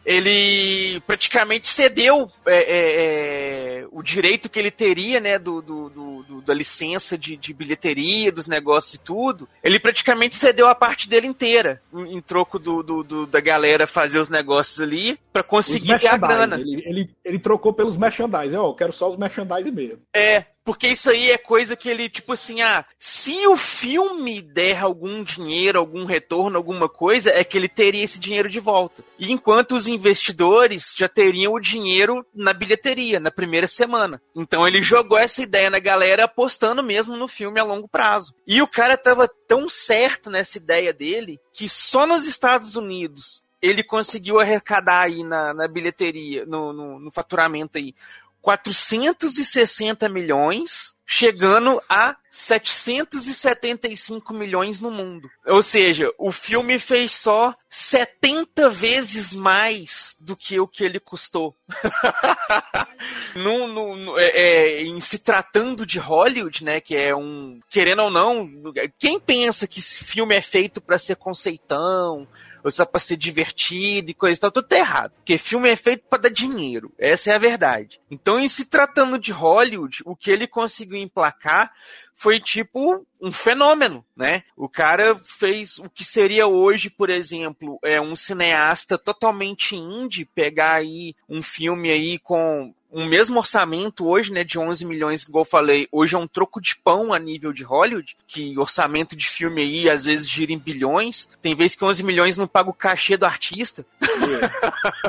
Ele 0.06 1.00
praticamente 1.02 1.68
cedeu 1.68 2.32
é, 2.46 3.69
é, 3.80 3.86
o 3.92 4.02
direito 4.04 4.50
que 4.50 4.60
ele 4.60 4.72
teria, 4.72 5.20
né, 5.20 5.38
do, 5.40 5.62
do- 5.62 5.90
do- 5.90 6.42
da 6.42 6.54
licença 6.54 7.18
de, 7.18 7.36
de 7.36 7.54
bilheteria, 7.54 8.32
dos 8.32 8.48
negócios 8.48 8.94
e 8.96 9.00
tudo. 9.00 9.48
Ele 9.64 9.80
praticamente 9.80 10.36
cedeu 10.36 10.68
a 10.68 10.76
parte 10.76 11.08
dele 11.08 11.28
inteira, 11.28 11.82
em, 11.94 12.18
em 12.18 12.22
troco 12.22 12.58
do, 12.58 12.82
do- 12.84 13.26
da 13.28 13.40
galera 13.40 13.86
fazer 13.88 14.20
os 14.20 14.30
negócios 14.30 14.80
ali, 14.82 15.20
pra 15.34 15.42
Os 15.42 15.48
conseguir 15.48 15.94
a 16.08 16.18
grana. 16.18 16.56
Ele, 16.60 16.82
ele, 16.86 17.10
ele 17.24 17.40
trocou 17.40 17.74
pelos 17.74 17.98
merchandise. 17.98 18.56
Ó, 18.56 18.68
eu 18.70 18.74
quero 18.74 18.92
só 18.94 19.10
os 19.10 19.18
merchandise 19.18 19.72
mesmo. 19.72 20.00
É, 20.16 20.46
porque 20.64 20.88
isso 20.88 21.10
aí 21.10 21.32
é 21.32 21.38
coisa 21.38 21.76
que 21.76 21.90
ele, 21.90 22.10
tipo 22.10 22.34
assim, 22.34 22.62
ah, 22.62 22.86
se 23.00 23.48
o 23.48 23.58
filme 23.58 24.42
der 24.42 24.84
algum 24.84 25.24
dinheiro, 25.24 25.80
algum 25.80 26.06
retorno, 26.06 26.58
alguma 26.58 26.88
coisa, 26.88 27.32
é 27.32 27.44
que 27.44 27.58
ele 27.58 27.68
teria 27.68 28.04
esse 28.04 28.20
dinheiro 28.20 28.50
de 28.50 28.60
volta. 28.60 29.04
E 29.18 29.32
enquanto 29.32 29.74
os 29.76 29.88
investidores 29.88 30.94
já 30.98 31.08
teriam 31.08 31.54
o 31.54 31.60
dinheiro 31.60 32.26
na 32.36 32.54
bilheteria, 32.54 33.20
na 33.20 33.32
primeira 33.32 33.66
semana. 33.70 34.22
Então 34.36 34.68
ele 34.68 34.82
jogou 34.82 35.18
essa 35.18 35.42
ideia 35.42 35.70
na 35.70 35.80
galera 35.80 36.26
apostando 36.26 36.84
mesmo 36.84 37.16
no 37.16 37.28
filme 37.28 37.60
a 37.60 37.64
longo 37.64 37.88
prazo. 37.88 38.34
E 38.46 38.62
o 38.62 38.68
cara 38.68 38.98
tava 38.98 39.30
tão 39.48 39.70
certo 39.70 40.30
nessa 40.30 40.58
ideia 40.58 40.94
dele 40.94 41.40
que 41.54 41.70
só 41.70 42.06
nos 42.06 42.26
Estados 42.26 42.76
Unidos 42.76 43.44
ele 43.62 43.84
conseguiu 43.84 44.40
arrecadar 44.40 45.06
aí 45.06 45.24
na, 45.24 45.54
na 45.54 45.68
bilheteria, 45.68 46.46
no, 46.46 46.72
no, 46.72 47.00
no 47.00 47.12
faturamento 47.12 47.78
aí, 47.78 47.94
460 48.42 50.08
milhões, 50.08 50.96
chegando 51.06 51.82
a 51.90 52.16
775 52.32 54.34
milhões 54.34 54.80
no 54.80 54.90
mundo. 54.92 55.30
Ou 55.46 55.62
seja, 55.62 56.12
o 56.18 56.32
filme 56.32 56.80
fez 56.80 57.12
só 57.12 57.54
70 57.70 58.70
vezes 58.70 59.34
mais 59.34 60.16
do 60.20 60.36
que 60.36 60.60
o 60.60 60.68
que 60.68 60.84
ele 60.84 61.00
custou. 61.00 61.56
no, 63.36 63.68
no- 63.68 63.96
no- 63.96 64.20
é- 64.20 64.30
é, 64.30 64.82
em 64.82 65.00
se 65.02 65.20
tratando 65.20 65.86
de 65.86 66.00
Hollywood, 66.00 66.64
né, 66.64 66.80
que 66.82 66.96
é 66.96 67.16
um, 67.16 67.60
querendo 67.70 68.04
ou 68.04 68.10
não, 68.10 68.50
quem 68.98 69.20
pensa 69.20 69.68
que 69.68 69.80
esse 69.80 70.04
filme 70.04 70.36
é 70.36 70.42
feito 70.42 70.82
para 70.82 71.00
ser 71.00 71.16
conceitão, 71.16 72.28
ou 72.64 72.72
só 72.72 72.86
pra 72.86 73.00
ser 73.00 73.16
divertido 73.16 74.12
e 74.12 74.14
coisa 74.14 74.38
e 74.38 74.42
tal, 74.42 74.52
tudo 74.52 74.68
tá 74.68 74.78
errado. 74.78 75.12
Porque 75.16 75.38
filme 75.38 75.70
é 75.70 75.76
feito 75.76 76.04
pra 76.10 76.20
dar 76.20 76.30
dinheiro. 76.30 76.92
Essa 77.00 77.32
é 77.32 77.36
a 77.36 77.40
verdade. 77.40 78.02
Então, 78.12 78.40
em 78.40 78.50
se 78.50 78.66
tratando 78.66 79.18
de 79.18 79.32
Hollywood, 79.32 80.00
o 80.06 80.16
que 80.16 80.30
ele 80.30 80.46
conseguiu 80.48 80.98
emplacar 80.98 81.72
foi 82.20 82.38
tipo 82.38 83.06
um 83.22 83.32
fenômeno, 83.32 84.04
né? 84.14 84.44
O 84.56 84.68
cara 84.68 85.18
fez 85.40 85.80
o 85.80 85.90
que 85.90 86.04
seria 86.04 86.48
hoje, 86.48 86.90
por 86.90 87.10
exemplo, 87.10 87.80
é 87.82 88.00
um 88.00 88.14
cineasta 88.14 88.98
totalmente 88.98 89.74
indie 89.74 90.26
pegar 90.26 90.74
aí 90.74 91.16
um 91.30 91.42
filme 91.42 91.90
aí 91.90 92.20
com 92.20 92.74
um 92.92 93.06
mesmo 93.06 93.38
orçamento 93.38 94.06
hoje, 94.06 94.32
né, 94.34 94.44
de 94.44 94.58
11 94.58 94.84
milhões, 94.86 95.24
igual 95.24 95.44
eu 95.44 95.50
falei, 95.50 95.88
hoje 95.92 96.16
é 96.16 96.18
um 96.18 96.28
troco 96.28 96.60
de 96.60 96.76
pão 96.76 97.14
a 97.14 97.20
nível 97.20 97.54
de 97.54 97.64
Hollywood, 97.64 98.18
que 98.28 98.58
orçamento 98.58 99.16
de 99.16 99.30
filme 99.30 99.62
aí 99.62 99.90
às 99.90 100.06
vezes 100.06 100.28
gira 100.28 100.52
em 100.52 100.58
bilhões, 100.58 101.30
tem 101.42 101.56
vezes 101.56 101.76
que 101.76 101.86
11 101.86 102.04
milhões 102.04 102.36
não 102.36 102.48
paga 102.48 102.70
o 102.70 102.74
cachê 102.74 103.16
do 103.16 103.28
artista, 103.28 103.86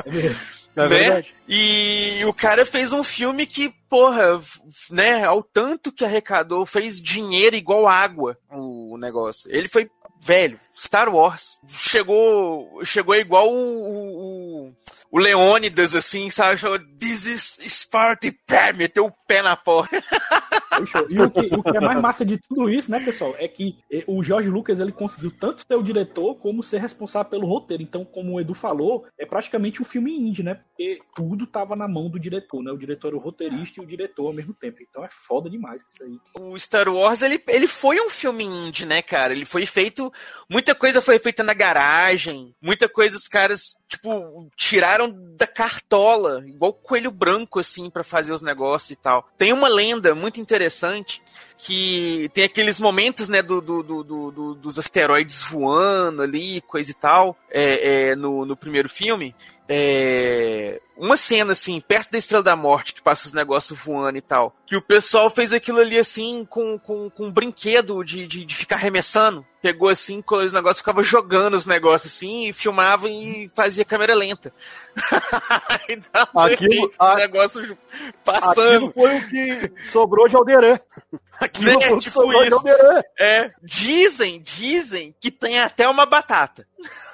É 0.05 0.11
mesmo. 0.11 0.39
É 0.75 0.81
Né? 0.81 0.87
verdade. 0.87 1.35
e 1.47 2.23
o 2.25 2.33
cara 2.33 2.65
fez 2.65 2.93
um 2.93 3.03
filme 3.03 3.45
que, 3.45 3.73
porra, 3.89 4.41
né, 4.89 5.23
ao 5.25 5.43
tanto 5.43 5.91
que 5.91 6.05
arrecadou, 6.05 6.65
fez 6.65 7.01
dinheiro 7.01 7.55
igual 7.55 7.87
água 7.87 8.37
o 8.49 8.97
negócio. 8.97 9.53
Ele 9.53 9.67
foi, 9.67 9.89
velho, 10.21 10.59
Star 10.75 11.13
Wars. 11.13 11.57
Chegou, 11.67 12.79
chegou 12.85 13.15
igual 13.15 13.49
o, 13.51 13.55
o, 13.55 14.67
o 14.67 14.73
Leônidas, 15.19 15.95
assim, 15.95 16.29
sabe? 16.29 16.57
Falou, 16.57 16.79
This 16.79 17.25
is 17.25 17.59
Sparty 17.67 18.31
Pé, 18.31 18.71
meteu 18.71 19.05
o 19.05 19.13
pé 19.27 19.41
na 19.41 19.55
porta. 19.55 20.01
E 21.09 21.19
o 21.19 21.29
que, 21.29 21.55
o 21.55 21.63
que 21.63 21.77
é 21.77 21.79
mais 21.79 21.99
massa 21.99 22.25
de 22.25 22.37
tudo 22.37 22.69
isso, 22.69 22.89
né, 22.89 22.99
pessoal, 22.99 23.35
é 23.37 23.47
que 23.47 23.77
eh, 23.91 24.03
o 24.07 24.23
Jorge 24.23 24.49
Lucas 24.49 24.79
ele 24.79 24.91
conseguiu 24.91 25.29
tanto 25.29 25.61
ser 25.61 25.75
o 25.75 25.83
diretor 25.83 26.35
como 26.35 26.63
ser 26.63 26.79
responsável 26.79 27.29
pelo 27.29 27.45
roteiro. 27.45 27.83
Então, 27.83 28.05
como 28.05 28.33
o 28.33 28.41
Edu 28.41 28.53
falou, 28.53 29.05
é 29.17 29.25
praticamente 29.25 29.81
um 29.81 29.85
filme 29.85 30.11
indie, 30.11 30.43
né? 30.43 30.55
Porque 30.55 30.99
tudo 31.15 31.45
tava 31.45 31.75
na 31.75 31.87
mão 31.87 32.09
do 32.09 32.19
diretor, 32.19 32.63
né? 32.63 32.71
O 32.71 32.77
diretor 32.77 33.09
era 33.09 33.17
o 33.17 33.19
roteirista 33.19 33.79
e 33.79 33.83
o 33.83 33.87
diretor 33.87 34.27
ao 34.27 34.33
mesmo 34.33 34.53
tempo. 34.53 34.77
Então 34.81 35.03
é 35.03 35.09
foda 35.09 35.49
demais 35.49 35.83
isso 35.87 36.03
aí. 36.03 36.17
o 36.39 36.57
Star 36.57 36.87
Wars, 36.87 37.21
ele, 37.21 37.43
ele 37.47 37.67
foi 37.67 37.99
um 37.99 38.09
filme 38.09 38.43
indie, 38.43 38.85
né, 38.85 39.01
cara? 39.01 39.33
Ele 39.33 39.45
foi 39.45 39.65
feito. 39.65 40.11
Muita 40.49 40.73
coisa 40.73 41.01
foi 41.01 41.19
feita 41.19 41.43
na 41.43 41.53
garagem, 41.53 42.55
muita 42.61 42.87
coisa 42.89 43.17
os 43.17 43.27
caras, 43.27 43.75
tipo, 43.87 44.49
tiraram 44.55 45.00
da 45.09 45.47
cartola, 45.47 46.43
igual 46.45 46.73
coelho 46.73 47.11
branco, 47.11 47.59
assim, 47.59 47.89
pra 47.89 48.03
fazer 48.03 48.33
os 48.33 48.41
negócios 48.41 48.91
e 48.91 48.95
tal. 48.95 49.27
Tem 49.37 49.53
uma 49.53 49.67
lenda 49.67 50.13
muito 50.13 50.39
interessante 50.39 51.21
que 51.65 52.29
tem 52.33 52.43
aqueles 52.45 52.79
momentos, 52.79 53.29
né, 53.29 53.41
do, 53.41 53.61
do- 53.61 53.83
do- 53.83 54.03
do- 54.03 54.31
do- 54.31 54.55
dos 54.55 54.79
asteroides 54.79 55.41
voando 55.43 56.21
ali, 56.21 56.61
coisa 56.61 56.89
e 56.91 56.93
tal, 56.93 57.37
é, 57.49 58.09
é, 58.11 58.15
no, 58.15 58.45
no 58.45 58.55
primeiro 58.57 58.89
filme. 58.89 59.35
É, 59.73 60.81
uma 60.97 61.15
cena 61.15 61.53
assim, 61.53 61.79
perto 61.79 62.11
da 62.11 62.17
Estrela 62.17 62.43
da 62.43 62.55
Morte, 62.57 62.93
que 62.93 63.01
passa 63.01 63.27
os 63.27 63.33
negócios 63.33 63.79
voando 63.79 64.17
e 64.17 64.21
tal. 64.21 64.53
Que 64.67 64.75
o 64.75 64.81
pessoal 64.81 65.29
fez 65.29 65.53
aquilo 65.53 65.79
ali 65.79 65.97
assim, 65.97 66.45
com, 66.49 66.77
com, 66.77 67.09
com 67.09 67.25
um 67.27 67.31
brinquedo 67.31 68.03
de, 68.03 68.27
de, 68.27 68.43
de 68.43 68.55
ficar 68.55 68.75
arremessando. 68.75 69.45
Pegou 69.61 69.87
assim, 69.87 70.21
os 70.29 70.51
negócios, 70.51 70.79
ficava 70.79 71.01
jogando 71.03 71.55
os 71.55 71.65
negócios 71.65 72.11
assim, 72.13 72.47
e 72.49 72.53
filmava 72.53 73.07
e 73.09 73.49
fazia 73.55 73.85
câmera 73.85 74.13
lenta. 74.13 74.51
e 75.87 75.95
dava 76.11 76.45
Aquilo- 76.51 76.73
efeito 76.73 76.95
a- 76.99 77.15
negócio 77.15 77.61
Aquilo 77.61 77.77
passando. 78.25 78.91
foi 78.91 79.17
o 79.19 79.27
que 79.29 79.71
sobrou 79.91 80.27
de 80.27 80.35
Alderan. 80.35 80.79
Aquilo 81.53 81.65
Né, 81.71 81.77
tipo 81.99 81.99
de 81.99 82.07
isso. 82.47 82.55
Alderan. 82.55 83.01
É, 83.19 83.51
dizem, 83.61 84.41
dizem 84.41 85.15
que 85.19 85.29
tem 85.31 85.59
até 85.59 85.87
uma 85.87 86.05
batata. 86.05 86.67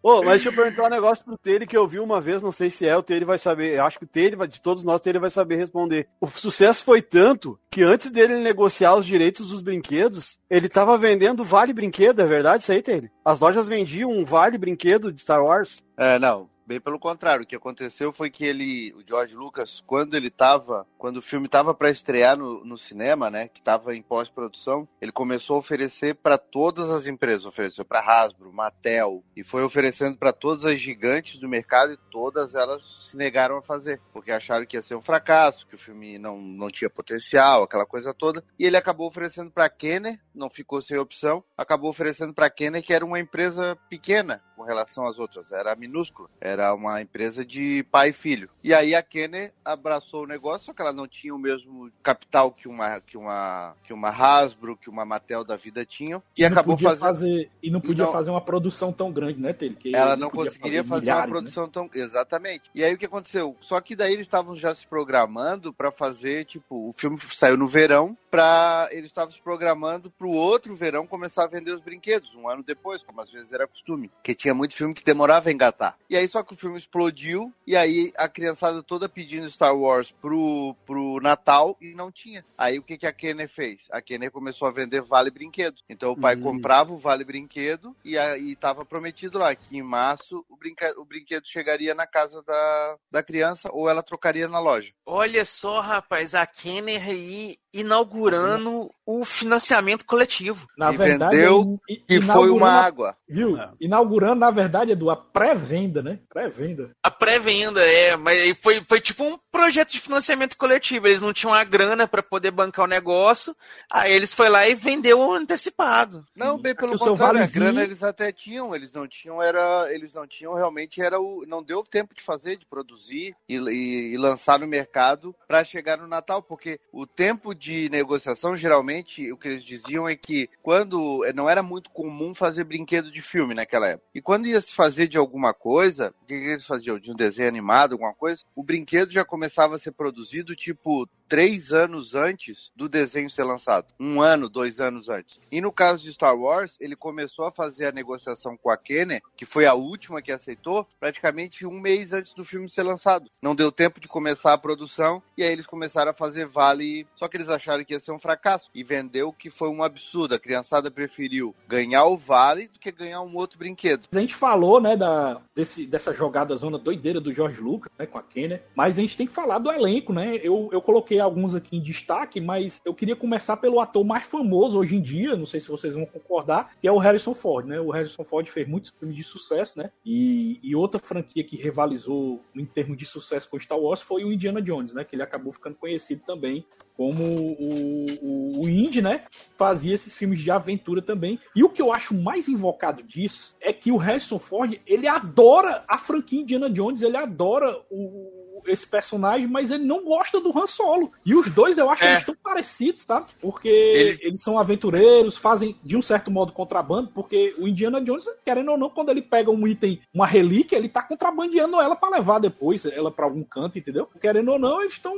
Ô, 0.02 0.24
mas 0.24 0.42
deixa 0.42 0.48
eu 0.50 0.54
perguntar 0.54 0.86
um 0.88 0.90
negócio 0.90 1.26
pro 1.26 1.38
Tere 1.38 1.68
que 1.68 1.76
eu 1.76 1.86
vi 1.86 2.00
uma 2.00 2.22
vez, 2.22 2.42
não 2.42 2.54
sei 2.54 2.70
se 2.70 2.88
é, 2.88 2.96
o 2.96 3.04
Tere 3.04 3.26
vai 3.26 3.38
saber. 3.38 3.76
Eu 3.78 3.84
acho 3.84 4.00
que 4.00 4.06
o 4.06 4.08
Tere, 4.08 4.34
vai- 4.36 4.48
de 4.48 4.62
todos 4.62 4.82
nós, 4.82 4.96
o 4.96 5.00
Tere 5.00 5.20
vai 5.20 5.30
saber 5.30 5.58
responder. 5.58 6.08
O 6.22 6.28
sucesso 6.28 6.84
foi 6.86 7.02
tanto 7.02 7.60
que 7.70 7.82
antes 7.84 8.10
dele 8.10 8.38
negociar 8.40 8.96
os 8.96 9.06
direitos 9.06 9.50
dos 9.50 9.60
brinquedos, 9.62 10.40
ele 10.50 10.70
tava 10.70 10.98
vendendo 10.98 11.44
vale 11.44 11.74
brinquedo, 11.74 12.22
é 12.22 12.26
verdade 12.26 12.64
isso 12.64 12.72
aí, 12.72 12.82
Tere? 12.82 13.12
As 13.26 13.42
lojas 13.42 13.68
vendiam 13.68 14.10
um 14.10 14.24
vale 14.24 14.58
brinquedo 14.58 15.12
de 15.12 15.20
Star 15.22 15.44
Wars. 15.44 15.84
É, 15.98 16.18
não, 16.18 16.50
bem 16.70 16.80
pelo 16.80 17.00
contrário. 17.00 17.44
O 17.44 17.48
que 17.48 17.56
aconteceu 17.56 18.14
foi 18.14 18.30
que 18.30 18.46
ele, 18.46 18.94
o 18.94 19.02
George 19.06 19.36
Lucas, 19.36 19.82
quando 19.88 20.16
ele 20.16 20.30
tava, 20.30 20.86
quando 21.00 21.18
o 21.18 21.22
filme 21.22 21.50
tava 21.50 21.74
para 21.74 21.90
estrear 21.90 22.38
no, 22.38 22.64
no 22.64 22.78
cinema, 22.78 23.28
né, 23.32 23.48
que 23.48 23.60
tava 23.60 23.96
em 23.96 24.04
pós-produção, 24.04 24.88
ele 25.02 25.12
começou 25.12 25.56
a 25.56 25.60
oferecer 25.60 26.14
para 26.14 26.38
todas 26.38 26.92
as 26.92 27.08
empresas, 27.08 27.48
ofereceu 27.48 27.84
para 27.84 28.02
Hasbro, 28.02 28.54
Mattel 28.54 29.24
e 29.36 29.44
foi 29.44 29.64
oferecendo 29.64 30.16
para 30.16 30.32
todas 30.32 30.64
as 30.64 30.80
gigantes 30.80 31.40
do 31.40 31.50
mercado 31.50 31.94
e 31.94 31.98
todas 32.12 32.54
elas 32.54 33.10
se 33.10 33.18
negaram 33.18 33.58
a 33.58 33.64
fazer, 33.64 34.00
porque 34.14 34.32
acharam 34.32 34.68
que 34.68 34.78
ia 34.78 34.84
ser 34.84 34.94
um 34.94 35.02
fracasso, 35.02 35.66
que 35.66 35.74
o 35.74 35.80
filme 35.80 36.20
não, 36.20 36.40
não 36.40 36.68
tinha 36.68 36.90
potencial, 36.90 37.64
aquela 37.64 37.86
coisa 37.86 38.14
toda. 38.14 38.44
E 38.60 38.66
ele 38.66 38.78
acabou 38.78 39.08
oferecendo 39.08 39.50
para 39.50 39.68
Kenner, 39.70 40.20
não 40.36 40.52
ficou 40.52 40.84
sem 40.84 40.98
opção, 41.00 41.44
acabou 41.58 41.90
oferecendo 41.90 42.32
para 42.32 42.50
Kenner 42.50 42.84
que 42.84 42.94
era 42.94 43.04
uma 43.04 43.20
empresa 43.20 43.76
pequena 43.90 44.44
com 44.56 44.64
relação 44.64 45.08
às 45.08 45.18
outras, 45.18 45.52
era 45.54 45.74
minúscula, 45.74 46.30
era 46.42 46.59
Era 46.60 46.74
uma 46.74 47.02
empresa 47.02 47.46
de 47.46 47.86
pai 47.90 48.10
e 48.10 48.14
filho. 48.14 48.50
E 48.62 48.74
aí 48.74 48.94
a 48.94 49.02
Kenner 49.02 49.54
abraçou 49.64 50.24
o 50.24 50.28
negócio, 50.28 50.66
só 50.66 50.74
que 50.74 50.82
ela 50.82 50.92
não 50.92 51.08
tinha 51.08 51.34
o 51.34 51.40
mesmo 51.40 51.90
capital 52.04 52.52
que 52.52 52.68
uma, 52.68 53.00
que 53.00 53.18
uma, 53.18 53.74
que 53.86 53.94
uma 53.94 54.10
Hasbro, 54.10 54.76
que 54.76 54.90
uma 54.90 55.06
Mattel 55.06 55.46
da 55.46 55.56
vida 55.56 55.86
tinham. 55.86 56.22
E, 56.38 56.42
E 56.42 56.46
acabou 56.46 56.72
não 56.74 56.78
podia 56.78 56.90
fazendo. 56.90 57.02
fazer 57.08 57.50
E 57.64 57.72
não 57.72 57.80
podia 57.80 58.04
não- 58.04 58.12
fazer 58.12 58.30
uma 58.32 58.42
produção 58.42 58.92
tão 58.92 59.10
grande, 59.12 59.40
né, 59.40 59.54
Tele? 59.54 59.76
Que 59.76 59.96
Ela 59.96 60.18
não 60.18 60.30
podia 60.30 60.52
conseguiria 60.52 60.84
fazer, 60.84 61.02
milhares, 61.02 61.22
uma 61.22 61.28
né? 61.28 61.32
produção 61.32 61.70
tão. 61.70 61.90
Exatamente. 61.94 62.70
E 62.76 62.84
aí 62.84 62.94
o 62.94 62.98
que 62.98 63.06
aconteceu? 63.06 63.56
Só 63.62 63.80
que 63.80 63.96
daí 63.96 64.12
eles 64.12 64.26
estavam 64.28 64.58
já 64.58 64.76
se 64.76 64.86
programando 64.86 65.74
pra 65.74 65.92
fazer, 65.92 66.44
tipo, 66.46 66.90
o 66.90 66.94
filme 66.94 67.18
saiu 67.32 67.56
no 67.56 67.68
verão, 67.68 68.18
pra. 68.30 68.90
Eles 68.92 69.06
estavam 69.08 69.32
se 69.32 69.42
programando 69.42 70.12
pro 70.12 70.30
outro 70.30 70.76
verão 70.76 71.08
começar 71.08 71.46
a 71.46 71.48
vender 71.48 71.72
os 71.72 71.82
brinquedos, 71.82 72.36
um 72.36 72.48
ano 72.50 72.64
depois, 72.64 73.02
como 73.04 73.22
às 73.22 73.30
vezes 73.32 73.54
era 73.54 73.68
costume. 73.68 74.10
Porque 74.10 74.36
tinha 74.36 74.54
muito 74.54 74.76
filme 74.76 74.94
que 74.94 75.04
demorava 75.04 75.50
a 75.50 75.52
engatar. 75.52 75.98
E 76.10 76.16
aí 76.18 76.28
só 76.28 76.44
que 76.50 76.56
o 76.56 76.58
filme 76.58 76.78
explodiu, 76.78 77.54
e 77.66 77.76
aí 77.76 78.12
a 78.18 78.28
criançada 78.28 78.82
toda 78.82 79.08
pedindo 79.08 79.48
Star 79.50 79.76
Wars 79.78 80.12
pro, 80.12 80.76
pro 80.84 81.20
Natal 81.22 81.78
e 81.80 81.94
não 81.94 82.12
tinha. 82.12 82.44
Aí 82.58 82.80
o 82.80 82.84
que, 82.84 82.98
que 82.98 83.06
a 83.06 83.14
Kenner 83.14 83.48
fez? 83.48 83.88
A 83.92 84.02
Kenner 84.02 84.32
começou 84.32 84.68
a 84.68 84.72
vender 84.72 85.02
vale 85.02 85.30
brinquedo. 85.30 85.78
Então 85.88 86.12
o 86.12 86.18
pai 86.20 86.36
Hum. 86.36 86.42
comprava 86.42 86.92
o 86.92 86.98
vale 86.98 87.24
brinquedo 87.24 87.96
e 88.04 88.18
aí 88.18 88.56
tava 88.56 88.84
prometido 88.84 89.38
lá 89.38 89.54
que 89.54 89.78
em 89.78 89.84
março 89.84 90.44
o, 90.50 90.58
brinca- 90.58 90.94
o 91.00 91.06
brinquedo 91.06 91.46
chegaria 91.48 91.94
na 91.94 92.08
casa 92.08 92.42
da, 92.42 92.96
da 93.12 93.22
criança 93.24 93.70
ou 93.72 93.88
ela 93.88 94.02
trocaria 94.02 94.48
na 94.48 94.60
loja. 94.60 94.92
Olha 95.06 95.46
só, 95.46 95.80
rapaz, 95.82 96.34
a 96.34 96.48
Kenner 96.48 97.04
aí 97.08 97.58
inaugurando 97.72 98.90
o 99.06 99.24
financiamento 99.24 100.06
coletivo. 100.06 100.68
Na 100.78 100.92
E 100.92 100.98
verdade, 100.98 101.36
vendeu 101.36 101.80
i- 101.88 102.04
E 102.10 102.22
foi 102.22 102.50
uma 102.50 102.70
água. 102.72 103.16
Viu? 103.28 103.58
É. 103.58 103.70
Inaugurando, 103.80 104.40
na 104.40 104.50
verdade, 104.52 104.92
Edu, 104.92 105.10
a 105.10 105.16
pré-venda, 105.16 106.02
né? 106.02 106.20
Pré-venda. 106.40 106.92
A 107.04 107.12
pré-venda, 107.12 107.82
é, 107.86 108.16
mas 108.16 108.58
foi, 108.60 108.82
foi 108.88 109.02
tipo 109.02 109.24
um 109.24 109.38
projeto 109.52 109.92
de 109.92 110.00
financiamento 110.00 110.56
coletivo. 110.58 111.08
Eles 111.08 111.22
não 111.22 111.34
tinham 111.34 111.54
a 111.54 111.64
grana 111.64 112.08
pra 112.08 112.24
poder 112.24 112.52
bancar 112.52 112.86
o 112.86 112.88
negócio, 112.90 113.56
aí 113.92 114.14
eles 114.14 114.34
foi 114.34 114.48
lá 114.50 114.68
e 114.68 114.74
vendeu 114.74 115.22
antecipado. 115.34 116.24
Não, 116.38 116.58
bem 116.58 116.74
pelo 116.74 116.96
Aqui 116.96 117.04
contrário, 117.04 117.42
a 117.44 117.48
grana 117.48 117.84
eles 117.84 118.02
até 118.04 118.32
tinham, 118.32 118.74
eles 118.74 118.94
não 118.94 119.08
tinham, 119.08 119.42
era, 119.42 119.94
eles 119.94 120.14
não 120.14 120.26
tinham 120.26 120.54
realmente, 120.54 121.02
era 121.02 121.20
o, 121.20 121.44
não 121.48 121.62
deu 121.62 121.84
tempo 121.84 122.16
de 122.16 122.22
fazer, 122.22 122.58
de 122.58 122.66
produzir 122.66 123.36
e, 123.48 123.56
e- 123.58 124.14
e 124.14 124.18
lançar 124.18 124.60
no 124.60 124.68
mercado 124.68 125.36
para 125.48 125.64
chegar 125.64 125.98
no 125.98 126.08
Natal, 126.08 126.42
porque 126.42 126.80
o 126.92 127.06
tempo 127.06 127.54
de 127.54 127.90
negociação, 127.90 128.56
geralmente, 128.56 129.32
o 129.32 129.38
que 129.38 129.48
eles 129.50 129.64
diziam 129.64 130.08
é 130.08 130.16
que 130.16 130.50
quando, 130.62 131.22
não 131.36 131.50
era 131.50 131.62
muito 131.62 131.90
comum 131.90 132.34
fazer 132.34 132.64
brinquedo 132.64 133.12
de 133.12 133.22
filme 133.22 133.54
naquela 133.54 133.90
época, 133.90 134.08
e 134.16 134.22
quando 134.22 134.48
ia 134.48 134.62
se 134.62 134.74
fazer 134.74 135.08
de 135.08 135.18
alguma 135.18 135.54
coisa, 135.54 136.14
que, 136.30 136.40
que 136.40 136.48
eles 136.48 136.66
faziam? 136.66 137.00
De 137.00 137.12
um 137.12 137.16
desenho 137.16 137.48
animado, 137.50 137.94
alguma 137.94 138.14
coisa, 138.14 138.44
o 138.56 138.64
brinquedo 138.64 139.12
já 139.12 139.26
começava 139.26 139.76
a 139.76 139.80
ser 139.80 139.92
produzido, 139.92 140.56
tipo, 140.56 141.10
três 141.30 141.72
anos 141.72 142.16
antes 142.16 142.72
do 142.76 142.90
desenho 142.90 143.30
ser 143.30 143.44
lançado. 143.44 143.94
Um 144.00 144.20
ano, 144.20 144.50
dois 144.50 144.80
anos 144.80 145.08
antes. 145.08 145.40
E 145.52 145.62
no 145.62 145.72
caso 145.72 146.04
de 146.04 146.12
Star 146.12 146.36
Wars, 146.36 146.76
ele 146.80 146.96
começou 146.96 147.46
a 147.46 147.52
fazer 147.52 147.86
a 147.86 147.92
negociação 147.92 148.58
com 148.58 148.72
a 148.72 148.76
Kenner, 148.76 149.22
que 149.38 149.46
foi 149.46 149.68
a 149.68 149.76
última 149.76 150.22
que 150.22 150.32
aceitou, 150.32 150.88
praticamente 151.00 151.66
um 151.66 151.80
mês 151.80 152.12
antes 152.12 152.34
do 152.34 152.44
filme 152.44 152.68
ser 152.68 152.84
lançado. 152.84 153.30
Não 153.42 153.56
deu 153.56 153.72
tempo 153.72 154.00
de 154.00 154.08
começar 154.08 154.54
a 154.54 154.58
produção, 154.58 155.22
e 155.38 155.44
aí 155.44 155.52
eles 155.52 155.68
começaram 155.68 156.12
a 156.12 156.16
fazer 156.16 156.48
vale. 156.48 157.06
Só 157.16 157.28
que 157.28 157.38
eles 157.38 157.50
acharam 157.50 157.86
que 157.86 157.94
ia 157.94 158.00
ser 158.00 158.12
um 158.12 158.20
fracasso. 158.20 158.70
E 158.74 158.84
vendeu 158.84 159.32
que 159.32 159.52
foi 159.52 159.70
um 159.70 159.84
absurdo. 159.84 160.34
A 160.34 160.40
criançada 160.40 160.90
preferiu 160.90 161.54
ganhar 161.68 162.06
o 162.06 162.18
vale 162.18 162.68
do 162.70 162.80
que 162.80 162.92
ganhar 162.92 163.22
um 163.22 163.36
outro 163.36 163.60
brinquedo. 163.60 164.08
A 164.12 164.20
gente 164.20 164.34
falou, 164.34 164.82
né, 164.82 164.98
da, 164.98 165.40
desse, 165.56 165.86
dessa 165.86 166.14
jogada 166.14 166.56
zona 166.56 166.80
doideira 166.80 167.20
do 167.20 167.34
George 167.34 167.62
Lucas, 167.62 167.92
né, 168.00 168.08
com 168.08 168.18
a 168.18 168.24
Kenner, 168.24 168.64
mas 168.76 168.98
a 168.98 169.02
gente 169.02 169.16
tem 169.16 169.28
que 169.28 169.34
falar 169.34 169.60
do 169.60 169.72
elenco, 169.72 170.12
né? 170.12 170.38
Eu, 170.42 170.70
eu 170.72 170.82
coloquei 170.82 171.19
alguns 171.20 171.56
aqui 171.56 171.78
em 171.78 171.82
destaque, 171.82 172.40
mas 172.40 172.82
eu 172.86 172.94
queria 172.94 173.16
começar 173.16 173.58
pelo 173.58 173.80
ator 173.80 174.04
mais 174.04 174.26
famoso 174.26 174.78
hoje 174.78 174.96
em 174.96 175.02
dia, 175.02 175.36
não 175.36 175.46
sei 175.46 175.60
se 175.60 175.68
vocês 175.68 175.94
vão 175.94 176.06
concordar, 176.06 176.76
que 176.80 176.88
é 176.88 176.92
o 176.92 176.98
Harrison 176.98 177.34
Ford, 177.34 177.68
né? 177.68 177.80
O 177.80 177.92
Harrison 177.92 178.24
Ford 178.24 178.48
fez 178.48 178.68
muitos 178.68 178.92
filmes 178.92 179.16
de 179.16 179.24
sucesso, 179.24 179.80
né? 179.80 179.92
E, 180.06 180.60
e 180.64 180.76
outra 180.76 181.00
franquia 181.00 181.44
que 181.44 181.56
rivalizou 181.56 182.42
em 182.56 182.66
termos 182.66 182.98
de 182.98 183.06
sucesso 183.06 183.50
com 183.50 183.60
Star 183.60 183.80
Wars 183.80 184.02
foi 184.02 184.24
o 184.24 184.32
Indiana 184.32 184.62
Jones, 184.62 184.94
né? 184.94 185.04
Que 185.04 185.16
ele 185.16 185.24
acabou 185.24 185.52
ficando 185.52 185.76
conhecido 185.76 186.22
também 186.26 186.66
como 187.00 187.24
o, 187.24 188.06
o, 188.22 188.62
o 188.64 188.70
Indy, 188.70 189.02
né? 189.02 189.24
Fazia 189.58 189.96
esses 189.96 190.18
filmes 190.18 190.42
de 190.42 190.52
aventura 190.52 191.02
também. 191.02 191.40
E 191.56 191.64
o 191.64 191.70
que 191.70 191.82
eu 191.82 191.94
acho 191.94 192.14
mais 192.14 192.50
invocado 192.50 193.02
disso 193.02 193.56
é 193.62 193.72
que 193.72 193.90
o 193.90 193.96
Harrison 193.96 194.38
Ford, 194.38 194.78
ele 194.86 195.08
adora 195.08 195.86
a 195.88 195.98
franquia 195.98 196.42
Indiana 196.42 196.70
Jones, 196.70 197.02
ele 197.02 197.16
adora 197.16 197.82
o, 197.90 198.39
esse 198.66 198.88
personagem, 198.88 199.48
mas 199.48 199.72
ele 199.72 199.84
não 199.86 200.04
gosta 200.04 200.40
do 200.40 200.58
Han 200.58 200.68
Solo. 200.68 201.12
E 201.26 201.36
os 201.36 201.50
dois 201.50 201.78
eu 201.78 201.90
acho 201.90 202.04
É. 202.04 202.08
que 202.08 202.14
eles 202.14 202.26
tão 202.26 202.36
parecidos, 202.44 203.06
tá? 203.06 203.26
Porque 203.42 203.68
Ele- 203.70 204.20
eles 204.22 204.42
são 204.42 204.58
aventureiros, 204.60 205.38
fazem 205.38 205.76
de 205.84 205.96
um 205.98 206.02
certo 206.02 206.30
modo 206.32 206.52
contrabando, 206.52 207.10
porque 207.14 207.54
o 207.58 207.68
Indiana 207.68 208.02
Jones, 208.02 208.26
querendo 208.46 208.72
ou 208.72 208.78
não, 208.78 208.90
quando 208.90 209.10
ele 209.10 209.22
pega 209.22 209.50
um 209.52 209.68
item, 209.68 210.02
uma 210.14 210.28
relíquia, 210.28 210.78
ele 210.78 210.90
tá 210.90 211.02
contrabandeando 211.02 211.80
ela 211.80 211.96
pra 211.96 212.10
levar 212.10 212.40
depois 212.40 212.86
ela 212.86 213.12
pra 213.12 213.26
algum 213.26 213.44
canto, 213.44 213.78
entendeu? 213.78 214.08
Querendo 214.20 214.52
ou 214.52 214.60
não, 214.60 214.82
eles 214.82 214.94
estão 214.94 215.14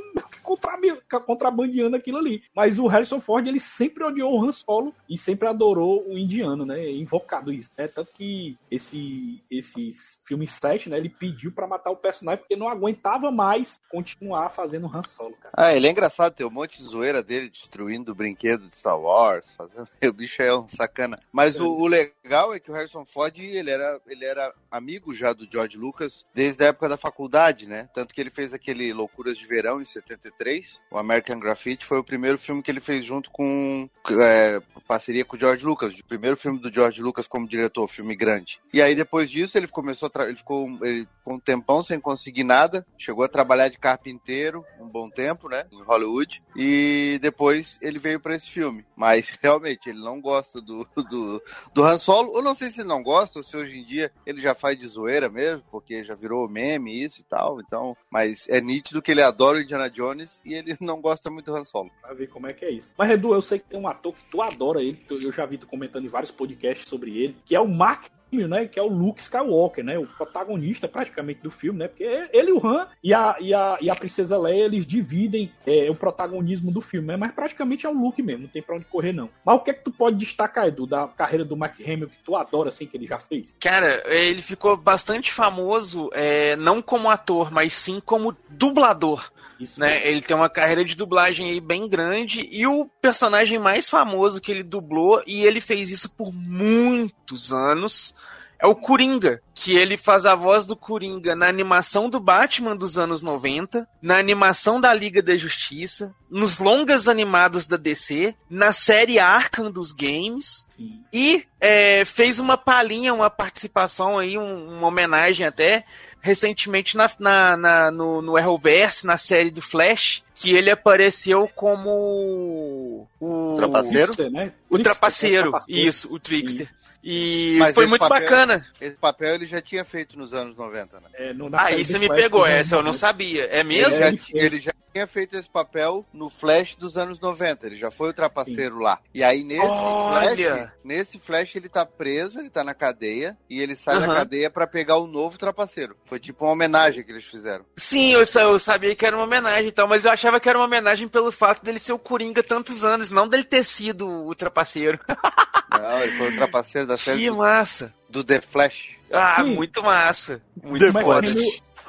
contrabandeando 1.24 1.96
aquilo 1.96 2.18
ali. 2.18 2.42
Mas 2.54 2.78
o 2.78 2.86
Harrison 2.86 3.20
Ford, 3.20 3.46
ele 3.46 3.60
sempre 3.60 4.04
odiou 4.04 4.32
o 4.38 4.44
Han 4.44 4.52
Solo 4.52 4.94
e 5.08 5.16
sempre 5.18 5.48
adorou 5.48 6.04
o 6.08 6.16
indiano, 6.18 6.64
né? 6.64 6.80
É 6.84 6.90
invocado 6.90 7.52
isso, 7.52 7.70
né? 7.76 7.88
Tanto 7.88 8.12
que 8.12 8.56
esse, 8.70 9.40
esses 9.50 10.18
filmes 10.24 10.52
7, 10.52 10.88
né? 10.88 10.96
Ele 10.98 11.08
pediu 11.08 11.52
pra 11.52 11.66
matar 11.66 11.90
o 11.90 11.96
personagem 11.96 12.40
porque 12.40 12.56
não 12.56 12.68
aguentava 12.68 13.30
mais 13.32 13.80
continuar 13.90 14.50
fazendo 14.50 14.86
Han 14.86 15.02
Solo, 15.02 15.34
cara. 15.36 15.54
Ah, 15.56 15.74
ele 15.74 15.86
é 15.86 15.90
engraçado, 15.90 16.34
tem 16.34 16.46
um 16.46 16.50
monte 16.50 16.78
de 16.78 16.84
zoeira 16.84 17.22
dele 17.22 17.50
destruindo 17.50 18.12
o 18.12 18.14
brinquedo 18.14 18.68
de 18.68 18.76
Star 18.76 18.98
Wars, 18.98 19.52
fazendo. 19.56 19.88
O 20.12 20.14
bicho 20.14 20.42
é 20.42 20.54
um 20.54 20.68
sacana. 20.68 21.18
Mas 21.32 21.58
o, 21.58 21.66
o 21.66 21.86
legal 21.86 22.54
é 22.54 22.60
que 22.60 22.70
o 22.70 22.74
Harrison 22.74 23.04
Ford, 23.06 23.38
ele 23.38 23.70
era, 23.70 23.98
ele 24.06 24.24
era 24.24 24.52
amigo 24.70 25.14
já 25.14 25.32
do 25.32 25.48
George 25.50 25.78
Lucas 25.78 26.26
desde 26.34 26.62
a 26.62 26.68
época 26.68 26.88
da 26.88 26.96
faculdade, 26.96 27.66
né? 27.66 27.88
Tanto 27.94 28.12
que 28.14 28.20
ele 28.20 28.30
fez 28.30 28.52
aquele 28.52 28.92
Loucuras 28.92 29.38
de 29.38 29.46
Verão 29.46 29.80
em 29.80 29.84
73. 29.84 30.80
O 30.90 30.98
American 30.98 31.38
Graffiti 31.38 31.86
foi 31.86 31.98
o 31.98 32.04
primeiro 32.04 32.36
filme 32.36 32.62
que 32.62 32.70
ele 32.70 32.80
fez 32.80 33.04
junto 33.04 33.30
com 33.30 33.88
é, 34.10 34.60
parceria 34.86 35.24
com 35.24 35.36
o 35.36 35.40
George 35.40 35.64
Lucas, 35.64 35.98
o 35.98 36.04
primeiro 36.04 36.36
filme 36.36 36.58
do 36.58 36.72
George 36.72 37.02
Lucas 37.02 37.26
como 37.26 37.48
diretor, 37.48 37.88
filme 37.88 38.14
grande. 38.14 38.60
E 38.72 38.82
aí 38.82 38.94
depois 38.94 39.30
disso 39.30 39.56
ele 39.56 39.68
começou 39.68 40.10
ele 40.16 40.36
ficou 40.36 40.68
ele 40.82 41.06
ficou 41.18 41.34
um 41.34 41.40
tempão 41.40 41.82
sem 41.82 41.98
conseguir 41.98 42.44
nada, 42.44 42.86
chegou 42.98 43.21
a 43.24 43.28
trabalhar 43.28 43.68
de 43.68 43.78
carpinteiro 43.78 44.64
um 44.80 44.88
bom 44.88 45.08
tempo, 45.08 45.48
né, 45.48 45.66
em 45.72 45.82
Hollywood, 45.82 46.42
e 46.56 47.18
depois 47.20 47.78
ele 47.80 47.98
veio 47.98 48.20
para 48.20 48.34
esse 48.34 48.50
filme. 48.50 48.84
Mas 48.96 49.28
realmente 49.42 49.88
ele 49.88 50.00
não 50.00 50.20
gosta 50.20 50.60
do, 50.60 50.86
do, 51.08 51.42
do 51.74 51.82
Han 51.82 51.98
Solo, 51.98 52.36
eu 52.36 52.42
não 52.42 52.54
sei 52.54 52.70
se 52.70 52.80
ele 52.80 52.88
não 52.88 53.02
gosta 53.02 53.38
ou 53.38 53.42
se 53.42 53.56
hoje 53.56 53.78
em 53.78 53.84
dia 53.84 54.12
ele 54.26 54.40
já 54.40 54.54
faz 54.54 54.78
de 54.78 54.86
zoeira 54.86 55.28
mesmo, 55.28 55.64
porque 55.70 56.04
já 56.04 56.14
virou 56.14 56.48
meme 56.48 57.02
isso 57.02 57.20
e 57.20 57.24
tal, 57.24 57.60
então, 57.60 57.96
mas 58.10 58.48
é 58.48 58.60
nítido 58.60 59.02
que 59.02 59.10
ele 59.10 59.22
adora 59.22 59.58
o 59.58 59.60
Indiana 59.60 59.90
Jones 59.90 60.40
e 60.44 60.54
ele 60.54 60.76
não 60.80 61.00
gosta 61.00 61.30
muito 61.30 61.50
do 61.50 61.56
Han 61.56 61.64
Solo. 61.64 61.90
Pra 62.00 62.14
ver 62.14 62.28
como 62.28 62.46
é 62.46 62.52
que 62.52 62.64
é 62.64 62.70
isso. 62.70 62.90
Mas, 62.96 63.10
Edu, 63.10 63.34
eu 63.34 63.42
sei 63.42 63.58
que 63.58 63.68
tem 63.68 63.80
um 63.80 63.88
ator 63.88 64.14
que 64.14 64.24
tu 64.30 64.42
adora 64.42 64.82
ele, 64.82 65.04
eu 65.10 65.32
já 65.32 65.46
vi 65.46 65.58
tu 65.58 65.66
comentando 65.66 66.04
em 66.04 66.08
vários 66.08 66.30
podcasts 66.30 66.88
sobre 66.88 67.16
ele, 67.18 67.36
que 67.44 67.54
é 67.54 67.60
o 67.60 67.68
Mark 67.68 68.06
né? 68.32 68.66
Que 68.66 68.78
é 68.78 68.82
o 68.82 68.88
Luke 68.88 69.20
Skywalker, 69.20 69.84
né? 69.84 69.98
O 69.98 70.06
protagonista 70.06 70.88
praticamente 70.88 71.40
do 71.40 71.50
filme, 71.50 71.80
né? 71.80 71.88
Porque 71.88 72.04
ele 72.32 72.52
o 72.52 72.66
Han 72.66 72.86
e 73.02 73.12
a, 73.12 73.36
e 73.40 73.54
a, 73.54 73.78
e 73.80 73.90
a 73.90 73.94
Princesa 73.94 74.38
Leia, 74.38 74.64
eles 74.64 74.86
dividem 74.86 75.52
é, 75.66 75.90
o 75.90 75.94
protagonismo 75.94 76.70
do 76.70 76.80
filme, 76.80 77.08
né? 77.08 77.16
Mas 77.16 77.32
praticamente 77.32 77.86
é 77.86 77.88
o 77.88 77.92
Luke 77.92 78.22
mesmo, 78.22 78.42
não 78.42 78.48
tem 78.48 78.62
pra 78.62 78.76
onde 78.76 78.84
correr, 78.86 79.12
não. 79.12 79.28
Mas 79.44 79.56
o 79.56 79.60
que 79.60 79.70
é 79.70 79.74
que 79.74 79.84
tu 79.84 79.92
pode 79.92 80.16
destacar, 80.16 80.66
Edu, 80.66 80.86
da 80.86 81.06
carreira 81.06 81.44
do 81.44 81.56
Mark 81.56 81.78
Hamill 81.80 82.08
que 82.08 82.22
tu 82.24 82.34
adora, 82.36 82.68
assim, 82.68 82.86
que 82.86 82.96
ele 82.96 83.06
já 83.06 83.18
fez? 83.18 83.54
Cara, 83.60 84.02
ele 84.06 84.42
ficou 84.42 84.76
bastante 84.76 85.32
famoso, 85.32 86.10
é, 86.12 86.56
não 86.56 86.80
como 86.80 87.10
ator, 87.10 87.50
mas 87.50 87.74
sim 87.74 88.00
como 88.04 88.36
dublador. 88.48 89.30
Isso 89.62 89.78
né? 89.78 89.96
Ele 90.02 90.20
tem 90.20 90.36
uma 90.36 90.50
carreira 90.50 90.84
de 90.84 90.96
dublagem 90.96 91.50
aí 91.50 91.60
bem 91.60 91.88
grande 91.88 92.48
e 92.50 92.66
o 92.66 92.86
personagem 93.00 93.58
mais 93.58 93.88
famoso 93.88 94.40
que 94.40 94.50
ele 94.50 94.62
dublou 94.62 95.22
e 95.26 95.44
ele 95.44 95.60
fez 95.60 95.88
isso 95.88 96.10
por 96.10 96.32
muitos 96.32 97.52
anos 97.52 98.14
é 98.62 98.66
o 98.66 98.76
Coringa, 98.76 99.42
que 99.54 99.74
ele 99.76 99.96
faz 99.96 100.24
a 100.24 100.34
voz 100.36 100.64
do 100.64 100.76
Coringa 100.76 101.34
na 101.34 101.48
animação 101.48 102.08
do 102.08 102.20
Batman 102.20 102.76
dos 102.76 102.96
anos 102.96 103.20
90, 103.20 103.88
na 104.00 104.18
animação 104.18 104.80
da 104.80 104.94
Liga 104.94 105.20
da 105.20 105.36
Justiça, 105.36 106.14
nos 106.30 106.58
longas 106.60 107.08
animados 107.08 107.66
da 107.66 107.76
DC, 107.76 108.34
na 108.48 108.72
série 108.72 109.18
Arkham 109.18 109.70
dos 109.70 109.90
games 109.92 110.64
Sim. 110.76 111.00
e 111.12 111.44
é, 111.60 112.04
fez 112.04 112.38
uma 112.38 112.56
palhinha, 112.56 113.12
uma 113.12 113.28
participação 113.28 114.16
aí, 114.18 114.38
um- 114.38 114.78
uma 114.78 114.86
homenagem 114.86 115.44
até 115.46 115.84
recentemente 116.20 116.96
na, 116.96 117.10
na- 117.18 117.56
na- 117.56 117.90
no, 117.90 118.22
no 118.22 118.36
Arrowverse, 118.36 119.04
na 119.04 119.16
série 119.16 119.50
do 119.50 119.60
Flash, 119.60 120.22
que 120.36 120.50
ele 120.50 120.70
apareceu 120.70 121.48
como 121.54 123.08
o 123.20 123.54
Trapaceiro? 123.56 124.12
Trickster, 124.12 124.30
né? 124.30 124.44
o 124.70 124.74
Trickster, 124.78 124.82
trapaceiro, 124.82 125.52
é 125.56 125.72
isso, 125.72 126.12
o 126.14 126.18
Trickster. 126.20 126.68
E 127.02 127.56
Mas 127.58 127.74
foi 127.74 127.86
muito 127.86 128.02
papel- 128.02 128.20
bacana. 128.22 128.66
Esse 128.80 128.96
papel 128.96 129.34
ele 129.34 129.44
já 129.46 129.60
tinha 129.60 129.84
feito 129.84 130.16
nos 130.16 130.32
anos 130.32 130.56
90, 130.56 131.00
né? 131.00 131.06
É, 131.14 131.34
Ah, 131.54 131.72
isso 131.72 131.98
me 131.98 132.08
pegou, 132.08 132.46
essa 132.46 132.76
eu 132.76 132.78
não 132.78 132.92
90. 132.92 132.98
sabia. 132.98 133.44
É 133.46 133.64
mesmo? 133.64 133.98
já, 133.98 134.08
ele 134.08 134.16
fez. 134.16 134.44
ele 134.44 134.60
já 134.60 134.72
tinha 134.92 135.06
feito 135.06 135.36
esse 135.36 135.48
papel 135.48 136.04
no 136.12 136.28
Flash 136.28 136.74
dos 136.74 136.96
anos 136.96 137.18
90. 137.18 137.66
Ele 137.66 137.76
já 137.76 137.90
foi 137.90 138.10
o 138.10 138.12
trapaceiro 138.12 138.78
lá. 138.78 138.98
E 139.14 139.22
aí 139.24 139.42
nesse 139.42 139.60
Olha! 139.66 140.36
Flash, 140.36 140.70
nesse 140.84 141.18
Flash 141.18 141.56
ele 141.56 141.68
tá 141.68 141.84
preso, 141.86 142.38
ele 142.38 142.50
tá 142.50 142.62
na 142.62 142.74
cadeia 142.74 143.36
e 143.48 143.60
ele 143.60 143.74
sai 143.74 143.98
da 143.98 144.06
Aham. 144.06 144.14
cadeia 144.16 144.50
pra 144.50 144.66
pegar 144.66 144.96
o 144.98 145.06
novo 145.06 145.38
trapaceiro. 145.38 145.96
Foi 146.04 146.20
tipo 146.20 146.44
uma 146.44 146.52
homenagem 146.52 147.02
que 147.04 147.10
eles 147.10 147.24
fizeram. 147.24 147.64
Sim, 147.76 148.12
eu, 148.12 148.22
eu 148.22 148.58
sabia 148.58 148.94
que 148.94 149.06
era 149.06 149.16
uma 149.16 149.24
homenagem 149.24 149.68
e 149.68 149.72
tal, 149.72 149.88
mas 149.88 150.04
eu 150.04 150.10
achava 150.10 150.38
que 150.38 150.48
era 150.48 150.58
uma 150.58 150.66
homenagem 150.66 151.08
pelo 151.08 151.32
fato 151.32 151.64
dele 151.64 151.78
ser 151.78 151.92
o 151.92 151.98
Coringa 151.98 152.42
tantos 152.42 152.84
anos, 152.84 153.10
não 153.10 153.26
dele 153.28 153.44
ter 153.44 153.64
sido 153.64 154.08
o 154.26 154.34
trapaceiro. 154.34 154.98
Não, 155.72 156.02
ele 156.02 156.12
foi 156.18 156.28
o 156.28 156.36
trapaceiro 156.36 156.86
da 156.86 156.98
série 156.98 157.20
Que 157.20 157.30
do, 157.30 157.36
massa. 157.38 157.94
do 158.08 158.22
The 158.22 158.42
Flash. 158.42 158.90
Ah, 159.10 159.36
Sim. 159.42 159.54
muito 159.54 159.82
massa. 159.82 160.42
Muito 160.62 160.92
Mark 160.92 161.06
foda. 161.06 161.34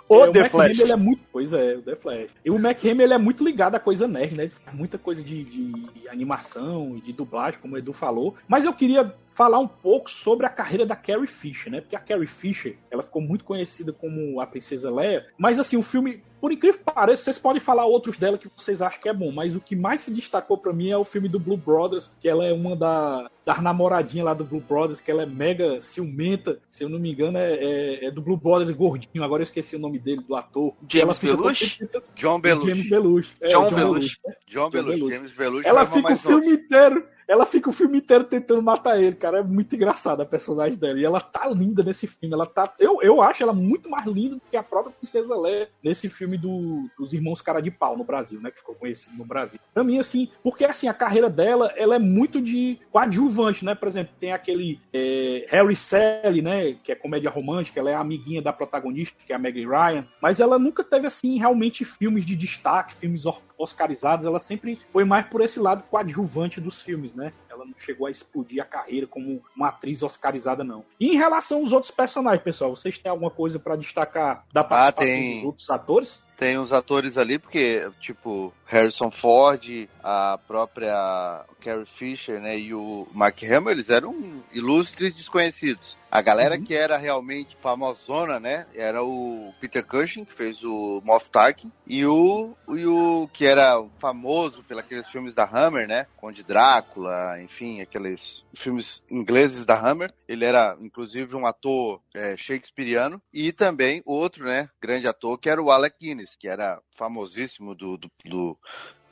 O 0.08 0.26
é, 0.26 0.32
The 0.32 0.40
Mark 0.42 0.52
Flash. 0.52 0.72
Hamill, 0.72 0.82
ele 0.84 0.92
é 0.92 0.96
muito. 0.96 1.22
Pois 1.32 1.54
é, 1.54 1.76
o 1.76 1.82
The 1.82 1.96
Flash. 1.96 2.32
E 2.44 2.52
o 2.52 2.60
Mac 2.60 2.84
Hamill, 2.84 3.02
ele 3.02 3.14
é 3.14 3.18
muito 3.18 3.44
ligado 3.44 3.76
à 3.76 3.80
coisa 3.80 4.08
nerd, 4.08 4.36
né? 4.36 4.44
Ele 4.44 4.52
faz 4.52 4.78
muita 4.78 4.98
coisa 4.98 5.24
de, 5.24 5.44
de 5.44 6.10
animação 6.10 6.96
e 6.98 7.02
de 7.02 7.14
dublagem, 7.14 7.60
como 7.62 7.76
o 7.76 7.78
Edu 7.78 7.94
falou. 7.94 8.36
Mas 8.48 8.66
eu 8.66 8.74
queria 8.74 9.14
falar 9.34 9.60
um 9.60 9.68
pouco 9.68 10.10
sobre 10.12 10.46
a 10.46 10.50
carreira 10.50 10.86
da 10.86 10.96
Carrie 10.96 11.28
Fisher, 11.28 11.72
né? 11.72 11.82
Porque 11.82 11.96
a 11.96 12.00
Carrie 12.00 12.28
Fisher, 12.28 12.78
ela 12.92 13.02
ficou 13.04 13.22
muito 13.22 13.44
conhecida 13.44 13.92
como 13.92 14.40
a 14.40 14.46
Princesa 14.48 14.92
Leia. 14.92 15.26
Mas 15.38 15.60
assim, 15.60 15.76
o 15.76 15.82
filme, 15.84 16.22
por 16.40 16.52
incrível 16.52 16.78
que 16.80 16.86
pareça, 16.94 17.24
vocês 17.24 17.40
podem 17.40 17.60
falar 17.60 17.86
outros 17.86 18.18
dela 18.18 18.38
que 18.38 18.50
vocês 18.56 18.82
acham 18.82 19.02
que 19.02 19.10
é 19.10 19.14
bom. 19.14 19.32
Mas 19.32 19.56
o 19.56 19.60
que 19.62 19.76
mais 19.76 20.02
se 20.02 20.12
destacou 20.12 20.58
pra 20.58 20.72
mim 20.74 20.90
é 20.92 20.98
o 20.98 21.04
filme 21.04 21.28
do 21.28 21.40
Blue 21.40 21.58
Brothers, 21.58 22.16
que 22.20 22.30
ela 22.30 22.46
é 22.46 22.54
uma 22.54 22.76
da, 22.76 23.30
das 23.46 23.62
namoradinhas 23.62 24.26
lá 24.26 24.34
do 24.34 24.44
Blue 24.44 24.62
Brothers, 24.62 25.02
que 25.02 25.10
ela 25.10 25.24
é 25.24 25.26
mega 25.26 25.82
ciumenta. 25.82 26.60
Se 26.68 26.84
eu 26.84 26.90
não 26.90 27.00
me 27.00 27.12
engano, 27.12 27.38
é, 27.38 27.54
é- 27.54 28.06
é 28.06 28.12
do 28.12 28.22
Blue 28.22 28.38
Brothers 28.38 28.70
gordinho. 28.76 29.24
Agora 29.24 29.42
eu 29.42 29.46
esqueci 29.46 29.76
o 29.76 29.80
nome 29.80 29.98
dele, 30.00 30.22
do 30.28 30.36
ator. 30.36 30.74
James 30.88 31.04
ela 31.06 31.14
fica 31.16 31.34
todo 31.34 31.44
Belushi? 31.44 31.80
tentando- 31.80 32.04
John 32.16 32.40
Belushi. 32.40 32.68
James 32.68 32.90
Belushi. 32.90 33.36
É, 33.42 33.50
John 33.50 33.70
John 33.70 33.76
Belushi. 33.76 34.18
Belushi. 34.24 34.40
John 34.48 34.70
Belushi. 34.70 35.10
James 35.16 35.32
Belushi 35.34 35.68
Ela 35.68 35.80
era 35.82 35.88
fica 35.88 36.00
o 36.00 36.04
mais 36.04 36.24
novo. 36.24 36.40
filme 36.42 36.56
inteiro. 36.56 37.08
Ela 37.28 37.46
fica 37.46 37.70
o 37.70 37.74
filme 37.74 37.98
inteiro 38.00 38.24
tentando 38.24 38.62
matar 38.62 39.02
ele, 39.02 39.16
cara. 39.16 39.40
É 39.40 39.44
muito 39.44 39.76
engraçada 39.76 40.24
a 40.24 40.26
personagem 40.26 40.78
dela. 40.78 41.00
E 41.00 41.06
ela 41.06 41.20
tá 41.22 41.48
linda 41.50 41.84
nesse 41.84 42.08
filme. 42.08 42.34
Ela 42.34 42.46
tá. 42.46 42.74
Eu, 42.80 43.00
eu 43.02 43.22
acho 43.22 43.42
ela 43.44 43.54
muito 43.54 43.90
mais 43.90 44.06
linda 44.06 44.36
do 44.36 44.42
que 44.52 44.58
a 44.58 44.64
própria 44.64 44.94
Princesa 44.94 45.36
Leia 45.40 45.70
nesse 45.84 46.10
filme 46.10 46.38
do- 46.38 46.90
dos 46.98 47.14
Irmãos 47.14 47.42
Cara 47.42 47.62
de 47.62 47.72
Pau 47.72 47.98
no 47.98 48.04
Brasil, 48.04 48.40
né? 48.42 48.52
Que 48.52 48.60
ficou 48.60 48.76
conhecido 48.76 49.16
no 49.18 49.26
Brasil. 49.26 49.60
Pra 49.74 49.84
mim, 49.84 50.00
assim, 50.00 50.30
porque 50.44 50.66
assim, 50.66 50.88
a 50.88 50.94
carreira 50.94 51.30
dela, 51.30 51.72
ela 51.76 51.96
é 51.96 52.00
muito 52.00 52.42
de 52.42 52.78
coadjuvante, 52.92 53.64
né? 53.66 53.76
Por 53.76 53.88
exemplo, 53.88 54.14
tem 54.20 54.32
aquele 54.32 54.80
é, 54.94 55.46
Harry 55.50 55.76
Sally, 55.76 56.42
né? 56.42 56.74
Que 56.84 56.92
é 56.92 56.96
comédia 56.96 57.30
romântica, 57.30 57.80
ela 57.80 57.90
é 57.90 57.96
amiguinha 57.96 58.42
da 58.42 58.54
protagonista, 58.54 59.16
que 59.26 59.32
é 59.34 59.36
a 59.36 59.40
Meg 59.40 59.60
Ryan. 59.66 60.06
Mas 60.22 60.40
ela 60.40 60.58
nunca 60.58 60.84
teve, 60.84 61.08
assim, 61.08 61.38
realmente 61.38 61.84
filmes 61.86 62.26
de 62.26 62.36
destaque, 62.36 62.96
filmes 62.96 63.26
or- 63.26 63.42
oscarizados. 63.64 64.26
Ela 64.26 64.40
sempre 64.40 64.80
foi 64.92 65.04
mais 65.04 65.26
por 65.26 65.42
esse 65.42 65.60
lado 65.60 65.84
coadjuvante 65.90 66.62
dos 66.62 66.82
filmes, 66.82 67.14
né? 67.14 67.34
Ela 67.50 67.66
não 67.66 67.74
chegou 67.78 68.08
a 68.08 68.12
explodir 68.12 68.62
a 68.62 68.66
carreira 68.66 69.08
como 69.08 69.42
uma 69.56 69.70
atriz 69.70 70.04
oscarizada, 70.04 70.64
não. 70.64 70.84
E 71.00 71.14
em 71.14 71.18
relação 71.18 71.60
aos 71.60 71.72
outros 71.72 71.92
personagens, 71.92 72.44
pessoal, 72.44 72.76
vocês 72.76 72.98
têm 72.98 73.10
alguma 73.10 73.32
coisa 73.32 73.60
pra 73.60 73.76
destacar 73.76 74.46
da 74.52 74.64
participação 74.64 75.14
tem. 75.14 75.36
dos 75.38 75.46
outros 75.46 75.70
atores? 75.70 76.24
Tem 76.44 76.60
uns 76.60 76.74
atores 76.74 77.18
ali, 77.18 77.40
porque, 77.40 77.90
tipo, 78.02 78.54
Harrison 78.66 79.10
Ford, 79.10 79.88
a 80.04 80.38
própria 80.46 81.46
Carrie 81.62 81.86
Fisher, 81.86 82.42
né, 82.42 82.60
e 82.60 82.74
o 82.74 83.08
Mark 83.14 83.42
Hamill, 83.44 83.72
eles 83.72 83.90
eram 83.90 84.44
ilustres 84.52 85.14
desconhecidos. 85.14 85.96
A 86.12 86.22
galera 86.22 86.56
Uhum. 86.58 86.64
que 86.64 86.76
era 86.76 86.96
realmente 86.98 87.58
famosona, 87.62 88.40
né, 88.40 88.68
era 88.76 89.02
o 89.04 89.54
Peter 89.62 89.86
Cushing, 89.86 90.26
que 90.26 90.34
fez 90.34 90.64
o 90.64 91.02
Moff 91.04 91.30
Tarkin, 91.30 91.72
e 91.88 92.06
o, 92.06 92.54
e 92.68 92.86
o 92.86 93.28
que 93.32 93.46
era 93.46 93.84
famoso 93.98 94.64
pelos 94.64 95.08
filmes 95.10 95.34
da 95.34 95.46
Hammer, 95.46 95.88
né, 95.88 96.06
Conde 96.18 96.44
Drácula, 96.44 97.42
enfim, 97.42 97.82
aqueles 97.82 98.44
filmes 98.54 99.02
ingleses 99.10 99.66
da 99.66 99.80
Hammer. 99.80 100.14
Ele 100.28 100.46
era, 100.46 100.76
inclusive, 100.82 101.36
um 101.36 101.48
ator 101.48 102.02
é, 102.14 102.36
shakespeariano, 102.36 103.22
e 103.34 103.52
também 103.54 104.02
outro, 104.06 104.46
né, 104.46 104.70
grande 104.82 105.08
ator, 105.08 105.38
que 105.40 105.50
era 105.50 105.62
o 105.62 105.72
Alec 105.72 105.96
Guinness, 106.00 106.33
que 106.36 106.48
era 106.48 106.82
famosíssimo 106.92 107.74
do, 107.76 107.98
do, 107.98 108.12
do- 108.26 108.58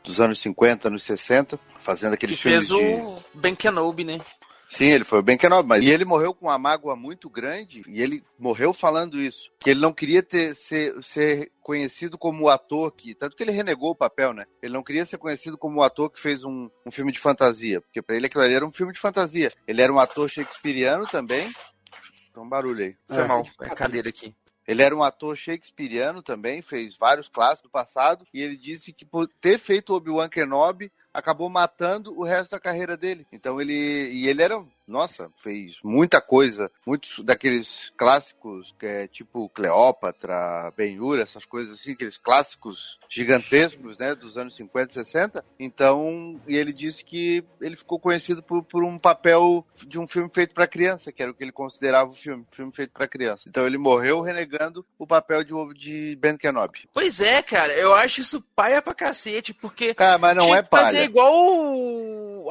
dos 0.03 0.19
anos 0.19 0.39
50, 0.39 0.87
anos 0.87 1.03
60, 1.03 1.59
fazendo 1.77 2.11
Que 2.11 2.25
aqueles 2.25 2.39
filmes 2.41 2.67
fez 2.67 2.79
de... 2.79 2.85
o 2.85 3.17
Ben 3.35 3.55
Kenobi, 3.55 4.03
né? 4.03 4.19
Sim, 4.67 4.85
ele 4.85 5.03
foi 5.03 5.19
o 5.19 5.21
Ben 5.21 5.37
Kenobi, 5.37 5.67
mas 5.67 5.83
e 5.83 5.89
ele 5.89 6.05
morreu 6.05 6.33
com 6.33 6.45
uma 6.47 6.57
mágoa 6.57 6.95
muito 6.95 7.29
grande, 7.29 7.83
e 7.87 8.01
ele 8.01 8.23
morreu 8.39 8.73
falando 8.73 9.19
isso, 9.19 9.51
que 9.59 9.69
ele 9.69 9.81
não 9.81 9.91
queria 9.91 10.23
ter, 10.23 10.55
ser, 10.55 10.93
ser 11.03 11.51
conhecido 11.61 12.17
como 12.17 12.45
o 12.45 12.49
ator 12.49 12.89
que, 12.93 13.13
tanto 13.13 13.35
que 13.35 13.43
ele 13.43 13.51
renegou 13.51 13.91
o 13.91 13.95
papel, 13.95 14.33
né? 14.33 14.45
Ele 14.63 14.73
não 14.73 14.81
queria 14.81 15.05
ser 15.05 15.17
conhecido 15.17 15.57
como 15.57 15.79
o 15.81 15.83
ator 15.83 16.09
que 16.09 16.21
fez 16.21 16.43
um, 16.45 16.69
um 16.85 16.89
filme 16.89 17.11
de 17.11 17.19
fantasia, 17.19 17.81
porque 17.81 18.01
pra 18.01 18.15
ele 18.15 18.27
aquilo 18.27 18.43
ali 18.43 18.53
era 18.53 18.65
um 18.65 18.71
filme 18.71 18.93
de 18.93 18.99
fantasia. 18.99 19.51
Ele 19.67 19.81
era 19.81 19.91
um 19.93 19.99
ator 19.99 20.29
shakespeariano 20.29 21.05
também. 21.05 21.51
Um 22.37 22.47
barulho 22.47 22.85
aí. 22.85 22.95
Foi 23.09 23.23
É. 23.23 23.27
mal, 23.27 23.45
é 23.61 23.65
a 23.67 23.75
cadeira 23.75 24.07
aqui. 24.07 24.33
Ele 24.67 24.83
era 24.83 24.95
um 24.95 25.03
ator 25.03 25.35
shakespeariano 25.35 26.21
também, 26.21 26.61
fez 26.61 26.95
vários 26.95 27.27
clássicos 27.27 27.69
do 27.69 27.71
passado, 27.71 28.25
e 28.33 28.41
ele 28.41 28.55
disse 28.55 28.93
que 28.93 29.03
por 29.03 29.27
ter 29.27 29.57
feito 29.57 29.93
Obi-Wan 29.93 30.29
Kenobi, 30.29 30.91
acabou 31.13 31.49
matando 31.49 32.17
o 32.17 32.23
resto 32.23 32.51
da 32.51 32.59
carreira 32.59 32.95
dele. 32.95 33.25
Então 33.31 33.59
ele. 33.59 33.73
E 33.73 34.27
ele 34.27 34.41
era. 34.41 34.63
Nossa, 34.87 35.29
fez 35.37 35.77
muita 35.83 36.21
coisa. 36.21 36.71
Muitos 36.85 37.23
daqueles 37.23 37.91
clássicos, 37.97 38.75
que 38.79 38.85
é 38.85 39.07
tipo 39.07 39.49
Cleópatra, 39.49 40.71
Ben-Hur, 40.75 41.19
essas 41.19 41.45
coisas 41.45 41.79
assim, 41.79 41.93
aqueles 41.93 42.17
clássicos 42.17 42.99
gigantescos, 43.09 43.97
né, 43.97 44.15
dos 44.15 44.37
anos 44.37 44.55
50 44.55 44.91
e 44.91 44.93
60. 44.93 45.45
Então, 45.59 46.39
e 46.47 46.55
ele 46.55 46.73
disse 46.73 47.03
que 47.03 47.43
ele 47.59 47.75
ficou 47.75 47.99
conhecido 47.99 48.41
por, 48.41 48.63
por 48.63 48.83
um 48.83 48.97
papel 48.97 49.65
de 49.87 49.99
um 49.99 50.07
filme 50.07 50.29
feito 50.33 50.53
para 50.53 50.67
criança, 50.67 51.11
que 51.11 51.21
era 51.21 51.31
o 51.31 51.33
que 51.33 51.43
ele 51.43 51.51
considerava 51.51 52.09
o 52.09 52.15
filme, 52.15 52.45
filme 52.51 52.71
feito 52.73 52.91
para 52.91 53.07
criança. 53.07 53.47
Então 53.47 53.65
ele 53.65 53.77
morreu 53.77 54.21
renegando 54.21 54.85
o 54.97 55.07
papel 55.07 55.43
de, 55.43 55.53
de 55.73 56.15
Ben 56.17 56.37
Kenobi. 56.37 56.89
Pois 56.93 57.19
é, 57.19 57.41
cara, 57.41 57.73
eu 57.73 57.93
acho 57.93 58.21
isso 58.21 58.41
paia 58.55 58.81
pra 58.81 58.93
cacete, 58.93 59.53
porque 59.53 59.93
Cara, 59.93 60.17
mas 60.17 60.35
não 60.35 60.55
é 60.55 60.63
que 60.63 60.69
fazer 60.69 61.03
igual. 61.03 61.31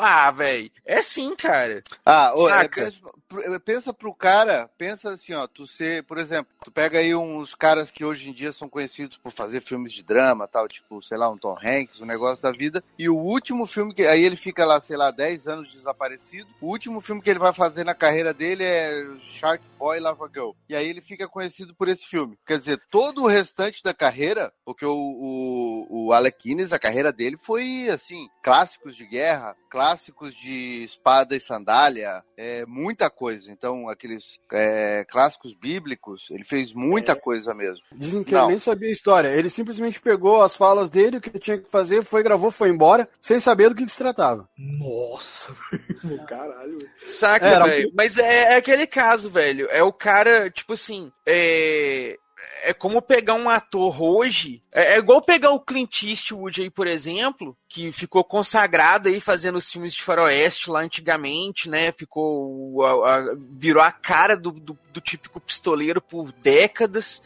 Ah, 0.02 0.30
velho, 0.30 0.70
é 0.84 1.02
sim, 1.02 1.34
cara. 1.36 1.82
Ah, 2.06 2.32
é, 2.48 2.68
pensa, 2.68 3.00
pro- 3.28 3.60
pensa 3.60 3.92
pro 3.92 4.14
cara, 4.14 4.70
pensa 4.78 5.10
assim, 5.10 5.34
ó, 5.34 5.46
tu 5.46 5.66
ser, 5.66 6.04
por 6.04 6.18
exemplo, 6.18 6.52
tu 6.64 6.70
pega 6.70 6.98
aí 6.98 7.14
uns 7.14 7.54
caras 7.54 7.90
que 7.90 8.04
hoje 8.04 8.30
em 8.30 8.32
dia 8.32 8.52
são 8.52 8.68
conhecidos 8.68 9.16
por 9.18 9.30
fazer 9.30 9.60
filmes 9.60 9.92
de 9.92 10.02
drama, 10.02 10.48
tal, 10.48 10.66
tipo, 10.68 11.02
sei 11.02 11.18
lá, 11.18 11.28
um 11.28 11.36
Tom 11.36 11.54
Hanks, 11.62 12.00
um 12.00 12.06
negócio 12.06 12.42
da 12.42 12.50
vida, 12.50 12.82
e 12.98 13.08
o 13.08 13.16
último 13.16 13.66
filme 13.66 13.94
que, 13.94 14.06
aí 14.06 14.22
ele 14.24 14.36
fica 14.36 14.64
lá, 14.64 14.80
sei 14.80 14.96
lá, 14.96 15.10
10 15.10 15.46
anos 15.46 15.72
desaparecido, 15.72 16.48
o 16.60 16.66
último 16.66 17.00
filme 17.00 17.20
que 17.22 17.28
ele 17.30 17.38
vai 17.38 17.52
fazer 17.52 17.84
na 17.84 17.94
carreira 17.94 18.32
dele 18.32 18.64
é 18.64 19.04
Shark 19.24 19.62
Boy 19.78 20.00
Lava 20.00 20.28
Girl, 20.32 20.50
e 20.68 20.74
aí 20.74 20.86
ele 20.88 21.00
fica 21.00 21.28
conhecido 21.28 21.74
por 21.74 21.88
esse 21.88 22.06
filme. 22.06 22.38
Quer 22.46 22.58
dizer, 22.58 22.80
todo 22.90 23.22
o 23.22 23.26
restante 23.26 23.82
da 23.82 23.92
carreira, 23.94 24.52
porque 24.64 24.84
o, 24.84 24.90
o, 24.94 26.06
o 26.06 26.12
Alec 26.12 26.38
Guinness, 26.48 26.72
a 26.72 26.78
carreira 26.78 27.12
dele 27.12 27.36
foi, 27.36 27.88
assim, 27.90 28.28
clássicos 28.42 28.96
de 28.96 29.06
guerra, 29.06 29.56
clássicos 29.68 29.89
de 30.40 30.85
espada 30.85 31.37
e 31.37 31.40
sandália, 31.40 32.22
é, 32.37 32.64
muita 32.66 33.11
coisa. 33.11 33.50
Então, 33.50 33.88
aqueles 33.88 34.38
é, 34.53 35.05
clássicos 35.09 35.55
bíblicos, 35.55 36.29
ele 36.31 36.44
fez 36.44 36.72
muita 36.72 37.16
coisa 37.16 37.55
mesmo. 37.55 37.83
Dizem 37.94 38.22
que 38.22 38.33
Não. 38.33 38.42
ele 38.42 38.48
nem 38.50 38.59
sabia 38.59 38.88
a 38.88 38.92
história. 38.92 39.29
Ele 39.29 39.50
simplesmente 39.50 40.00
pegou 40.00 40.42
as 40.42 40.55
falas 40.55 40.90
dele, 40.90 41.16
o 41.16 41.20
que 41.20 41.31
ele 41.31 41.38
tinha 41.38 41.59
que 41.59 41.70
fazer, 41.70 42.05
foi, 42.05 42.22
gravou, 42.22 42.50
foi 42.50 42.68
embora, 42.68 43.09
sem 43.20 43.40
saber 43.40 43.68
do 43.68 43.74
que 43.74 43.88
se 43.88 43.98
tratava. 43.98 44.48
Nossa, 44.57 45.55
velho, 45.70 46.24
caralho. 46.26 46.79
velho. 46.79 46.90
Saca, 47.07 47.46
Era 47.46 47.64
um 47.64 47.68
velho? 47.68 47.90
Mas 47.94 48.18
é, 48.18 48.53
é 48.53 48.57
aquele 48.57 48.87
caso, 48.87 49.31
velho. 49.31 49.68
É 49.70 49.83
o 49.83 49.92
cara, 49.92 50.50
tipo 50.50 50.74
assim, 50.74 51.11
é. 51.26 52.16
É 52.62 52.74
como 52.74 53.00
pegar 53.00 53.35
um 53.35 53.48
ator 53.48 54.03
hoje. 54.03 54.62
É, 54.70 54.94
é 54.94 54.98
igual 54.98 55.22
pegar 55.22 55.50
o 55.50 55.61
Clint 55.61 56.03
Eastwood 56.03 56.61
aí, 56.62 56.70
por 56.70 56.87
exemplo, 56.87 57.57
que 57.68 57.90
ficou 57.90 58.22
consagrado 58.22 59.09
aí 59.09 59.18
fazendo 59.20 59.57
os 59.57 59.70
filmes 59.70 59.94
de 59.94 60.03
faroeste 60.03 60.68
lá 60.70 60.81
antigamente, 60.81 61.68
né? 61.70 61.90
Ficou. 61.92 62.85
a- 62.85 63.16
a- 63.18 63.35
virou 63.53 63.83
a 63.83 63.90
cara 63.90 64.37
do, 64.37 64.50
do, 64.53 64.79
do 64.92 65.00
típico 65.00 65.40
pistoleiro 65.40 66.00
por 66.03 66.33
décadas. 66.33 67.22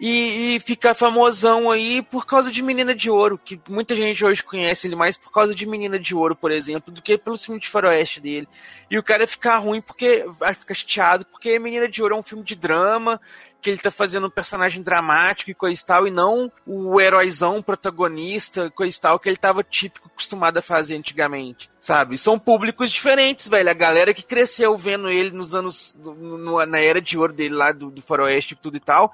e, 0.00 0.54
e 0.54 0.60
fica 0.60 0.94
famosão 0.94 1.72
aí 1.72 2.00
por 2.02 2.24
causa 2.24 2.52
de 2.52 2.62
Menina 2.62 2.94
de 2.94 3.10
Ouro, 3.10 3.36
que 3.36 3.60
muita 3.68 3.96
gente 3.96 4.24
hoje 4.24 4.44
conhece 4.44 4.86
ele 4.86 4.94
mais 4.94 5.16
por 5.16 5.32
causa 5.32 5.52
de 5.52 5.66
Menina 5.66 5.98
de 5.98 6.14
Ouro, 6.14 6.36
por 6.36 6.52
exemplo, 6.52 6.92
do 6.94 7.02
que 7.02 7.18
pelo 7.18 7.36
filme 7.36 7.60
de 7.60 7.68
faroeste 7.68 8.20
dele. 8.20 8.46
E 8.88 8.96
o 8.96 9.02
cara 9.02 9.26
ficar 9.26 9.58
ruim 9.58 9.80
porque 9.80 10.24
vai 10.38 10.54
ficar 10.54 10.72
chateado 10.74 11.24
porque 11.26 11.58
Menina 11.58 11.88
de 11.88 12.00
Ouro 12.00 12.14
é 12.14 12.18
um 12.18 12.22
filme 12.22 12.44
de 12.44 12.54
drama, 12.54 13.20
que 13.60 13.70
ele 13.70 13.78
tá 13.78 13.90
fazendo 13.90 14.26
um 14.26 14.30
personagem 14.30 14.82
dramático 14.82 15.50
e 15.50 15.54
coisa 15.54 15.80
e 15.80 15.84
tal, 15.84 16.06
e 16.06 16.10
não 16.10 16.50
o 16.66 17.00
heróizão 17.00 17.62
protagonista, 17.62 18.70
coisa 18.70 18.96
e 18.96 19.00
tal, 19.00 19.18
que 19.18 19.28
ele 19.28 19.36
tava 19.36 19.62
típico 19.62 20.08
acostumado 20.08 20.58
a 20.58 20.62
fazer 20.62 20.96
antigamente, 20.96 21.68
sabe? 21.80 22.16
São 22.16 22.38
públicos 22.38 22.90
diferentes, 22.90 23.48
velho. 23.48 23.68
A 23.68 23.74
galera 23.74 24.14
que 24.14 24.22
cresceu 24.22 24.76
vendo 24.76 25.10
ele 25.10 25.30
nos 25.30 25.54
anos. 25.54 25.94
No, 25.98 26.64
na 26.64 26.78
era 26.78 27.00
de 27.00 27.18
ouro 27.18 27.32
dele 27.32 27.54
lá 27.54 27.72
do, 27.72 27.90
do 27.90 28.02
Faroeste 28.02 28.54
e 28.54 28.56
tudo 28.56 28.76
e 28.76 28.80
tal 28.80 29.12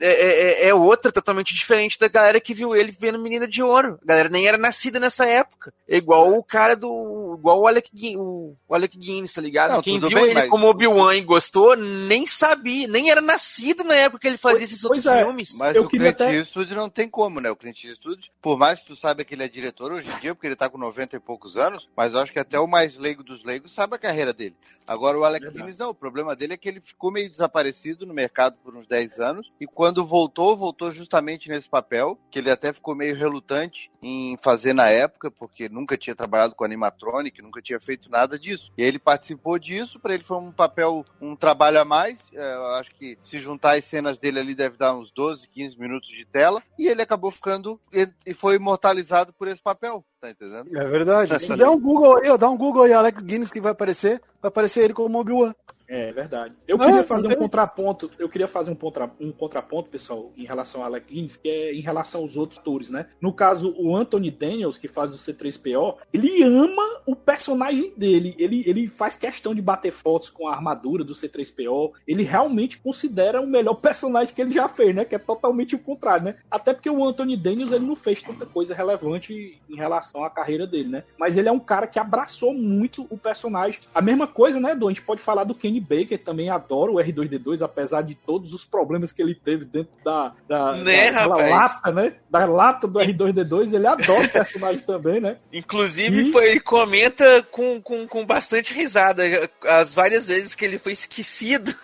é, 0.00 0.64
é, 0.64 0.68
é, 0.68 0.74
outra 0.74 1.12
totalmente 1.12 1.54
diferente 1.54 1.98
da 1.98 2.08
galera 2.08 2.40
que 2.40 2.54
viu 2.54 2.74
ele 2.74 2.90
vendo 2.98 3.18
Menina 3.18 3.46
de 3.46 3.62
Ouro. 3.62 3.98
A 4.02 4.06
galera 4.06 4.28
nem 4.28 4.46
era 4.46 4.58
nascida 4.58 4.98
nessa 4.98 5.26
época. 5.26 5.72
É 5.88 5.96
igual 5.96 6.36
o 6.36 6.42
cara 6.42 6.74
do. 6.74 7.36
igual 7.38 7.60
o 7.60 7.66
Alec, 7.66 7.90
o 8.16 8.56
Alec 8.70 8.98
Guinness, 8.98 9.34
tá 9.34 9.40
ligado? 9.40 9.72
Não, 9.72 9.82
Quem 9.82 10.00
viu 10.00 10.10
bem, 10.10 10.24
ele 10.24 10.34
mas... 10.34 10.50
como 10.50 10.66
Obi-Wan 10.66 11.14
e 11.14 11.20
gostou, 11.20 11.76
nem 11.76 12.26
sabia, 12.26 12.88
nem 12.88 13.10
era 13.10 13.20
nascido 13.20 13.84
na 13.84 13.94
época 13.94 14.20
que 14.20 14.28
ele 14.28 14.38
fazia 14.38 14.64
esses 14.64 14.82
outros 14.84 15.06
é. 15.06 15.22
filmes. 15.22 15.54
Mas 15.56 15.76
Eu 15.76 15.84
o 15.84 15.88
Clint 15.88 16.08
até... 16.08 16.34
Eastwood 16.34 16.74
não 16.74 16.88
tem 16.88 17.08
como, 17.08 17.40
né? 17.40 17.50
O 17.50 17.56
Clint 17.56 17.84
Eastwood, 17.84 18.32
por 18.40 18.58
mais 18.58 18.80
que 18.80 18.86
tu 18.86 18.96
saiba 18.96 19.24
que 19.24 19.34
ele 19.34 19.44
é 19.44 19.48
diretor 19.48 19.92
hoje 19.92 20.08
em 20.10 20.18
dia, 20.18 20.34
porque 20.34 20.46
ele 20.46 20.56
tá 20.56 20.68
com 20.68 20.78
90 20.78 21.16
e 21.16 21.20
poucos 21.20 21.56
anos, 21.56 21.88
mas 21.96 22.14
eu 22.14 22.20
acho 22.20 22.32
que 22.32 22.38
até 22.38 22.58
o 22.58 22.66
mais 22.66 22.96
leigo 22.96 23.22
dos 23.22 23.44
leigos 23.44 23.72
sabe 23.72 23.94
a 23.94 23.98
carreira 23.98 24.32
dele. 24.32 24.56
Agora 24.86 25.16
o 25.16 25.24
Alec 25.24 25.48
Guinness 25.50 25.78
não, 25.78 25.90
o 25.90 25.94
problema 25.94 26.34
dele 26.34 26.54
é 26.54 26.56
que 26.56 26.68
ele 26.68 26.80
ficou 26.80 27.12
meio 27.12 27.30
desaparecido 27.30 28.04
no 28.04 28.12
mercado 28.12 28.56
por 28.64 28.74
uns 28.74 28.86
10 28.86 29.20
anos 29.20 29.41
e 29.60 29.66
quando 29.66 30.04
voltou, 30.04 30.56
voltou 30.56 30.90
justamente 30.90 31.48
nesse 31.48 31.68
papel, 31.68 32.18
que 32.30 32.38
ele 32.38 32.50
até 32.50 32.72
ficou 32.72 32.94
meio 32.94 33.16
relutante 33.16 33.90
em 34.02 34.36
fazer 34.42 34.72
na 34.72 34.88
época, 34.88 35.30
porque 35.30 35.68
nunca 35.68 35.96
tinha 35.96 36.14
trabalhado 36.14 36.54
com 36.54 36.64
animatronic, 36.64 37.40
nunca 37.40 37.62
tinha 37.62 37.80
feito 37.80 38.10
nada 38.10 38.38
disso. 38.38 38.72
E 38.76 38.82
ele 38.82 38.98
participou 38.98 39.58
disso, 39.58 39.98
para 39.98 40.14
ele 40.14 40.22
foi 40.22 40.36
um 40.36 40.52
papel, 40.52 41.04
um 41.20 41.36
trabalho 41.36 41.80
a 41.80 41.84
mais. 41.84 42.30
É, 42.34 42.54
eu 42.54 42.66
acho 42.74 42.94
que 42.94 43.18
se 43.22 43.38
juntar 43.38 43.76
as 43.76 43.84
cenas 43.84 44.18
dele 44.18 44.40
ali 44.40 44.54
deve 44.54 44.76
dar 44.76 44.94
uns 44.94 45.10
12, 45.10 45.48
15 45.48 45.78
minutos 45.78 46.08
de 46.08 46.24
tela, 46.24 46.62
e 46.78 46.86
ele 46.88 47.02
acabou 47.02 47.30
ficando 47.30 47.80
e 48.26 48.34
foi 48.34 48.56
imortalizado 48.56 49.32
por 49.32 49.48
esse 49.48 49.62
papel. 49.62 50.04
Tá 50.20 50.30
entendendo? 50.30 50.68
É 50.78 50.86
verdade. 50.86 51.56
dá 51.56 51.68
um 51.68 51.80
Google 51.80 52.18
aí, 52.18 52.30
ó, 52.30 52.36
dá 52.36 52.48
um 52.48 52.56
Google 52.56 52.84
aí, 52.84 52.92
Alex 52.92 53.20
Guinness, 53.20 53.50
que 53.50 53.60
vai 53.60 53.72
aparecer. 53.72 54.22
Vai 54.40 54.50
aparecer 54.50 54.84
ele 54.84 54.94
como 54.94 55.18
Obi-Wan. 55.18 55.52
É, 55.92 56.08
é 56.08 56.12
verdade. 56.12 56.54
Eu 56.66 56.78
queria 56.78 57.00
ah, 57.00 57.04
fazer 57.04 57.28
um 57.28 57.36
contraponto, 57.36 58.10
eu 58.18 58.28
queria 58.28 58.48
fazer 58.48 58.70
um, 58.70 58.74
contra, 58.74 59.10
um 59.20 59.30
contraponto, 59.30 59.90
pessoal, 59.90 60.32
em 60.36 60.44
relação 60.44 60.82
a 60.82 60.86
Alec 60.86 61.12
Guinness, 61.12 61.36
que 61.36 61.48
é 61.48 61.74
em 61.74 61.80
relação 61.80 62.22
aos 62.22 62.34
outros 62.34 62.58
atores, 62.58 62.88
né? 62.88 63.06
No 63.20 63.30
caso, 63.30 63.74
o 63.76 63.94
Anthony 63.94 64.30
Daniels, 64.30 64.78
que 64.78 64.88
faz 64.88 65.14
o 65.14 65.18
C3PO, 65.18 65.96
ele 66.12 66.42
ama 66.42 67.02
o 67.04 67.14
personagem 67.14 67.92
dele. 67.94 68.34
Ele, 68.38 68.62
ele 68.66 68.88
faz 68.88 69.16
questão 69.16 69.54
de 69.54 69.60
bater 69.60 69.92
fotos 69.92 70.30
com 70.30 70.48
a 70.48 70.54
armadura 70.54 71.04
do 71.04 71.12
C3PO. 71.12 71.92
Ele 72.08 72.22
realmente 72.22 72.78
considera 72.78 73.42
o 73.42 73.46
melhor 73.46 73.74
personagem 73.74 74.34
que 74.34 74.40
ele 74.40 74.52
já 74.52 74.68
fez, 74.68 74.94
né? 74.94 75.04
Que 75.04 75.16
é 75.16 75.18
totalmente 75.18 75.74
o 75.74 75.78
contrário, 75.78 76.24
né? 76.24 76.36
Até 76.50 76.72
porque 76.72 76.88
o 76.88 77.04
Anthony 77.04 77.36
Daniels 77.36 77.72
ele 77.72 77.84
não 77.84 77.96
fez 77.96 78.22
tanta 78.22 78.46
coisa 78.46 78.74
relevante 78.74 79.60
em 79.68 79.76
relação 79.76 80.24
à 80.24 80.30
carreira 80.30 80.66
dele, 80.66 80.88
né? 80.88 81.04
Mas 81.18 81.36
ele 81.36 81.48
é 81.48 81.52
um 81.52 81.60
cara 81.60 81.86
que 81.86 81.98
abraçou 81.98 82.54
muito 82.54 83.06
o 83.10 83.18
personagem. 83.18 83.80
A 83.94 84.00
mesma 84.00 84.26
coisa, 84.26 84.58
né, 84.58 84.74
Do? 84.74 84.88
A 84.88 84.90
gente 84.90 85.02
pode 85.02 85.20
falar 85.20 85.44
do 85.44 85.54
Kenny 85.54 85.81
Baker 85.82 86.18
também 86.18 86.48
adora 86.48 86.90
o 86.90 86.96
R2D2, 86.96 87.62
apesar 87.62 88.02
de 88.02 88.14
todos 88.14 88.52
os 88.54 88.64
problemas 88.64 89.12
que 89.12 89.22
ele 89.22 89.34
teve 89.34 89.64
dentro 89.64 89.92
da, 90.04 90.32
da, 90.48 90.76
né, 90.76 91.12
da 91.12 91.26
lata, 91.26 91.92
né? 91.92 92.14
Da 92.30 92.46
lata 92.46 92.86
do 92.86 92.98
R2D2, 92.98 93.72
ele 93.74 93.86
adora 93.86 94.26
o 94.26 94.30
personagem 94.30 94.80
também, 94.80 95.20
né? 95.20 95.36
Inclusive, 95.52 96.28
e... 96.28 96.32
foi, 96.32 96.50
ele 96.50 96.60
comenta 96.60 97.42
com, 97.50 97.80
com, 97.80 98.06
com 98.06 98.24
bastante 98.24 98.74
risada 98.74 99.22
as 99.64 99.94
várias 99.94 100.26
vezes 100.26 100.54
que 100.54 100.64
ele 100.64 100.78
foi 100.78 100.92
esquecido. 100.92 101.74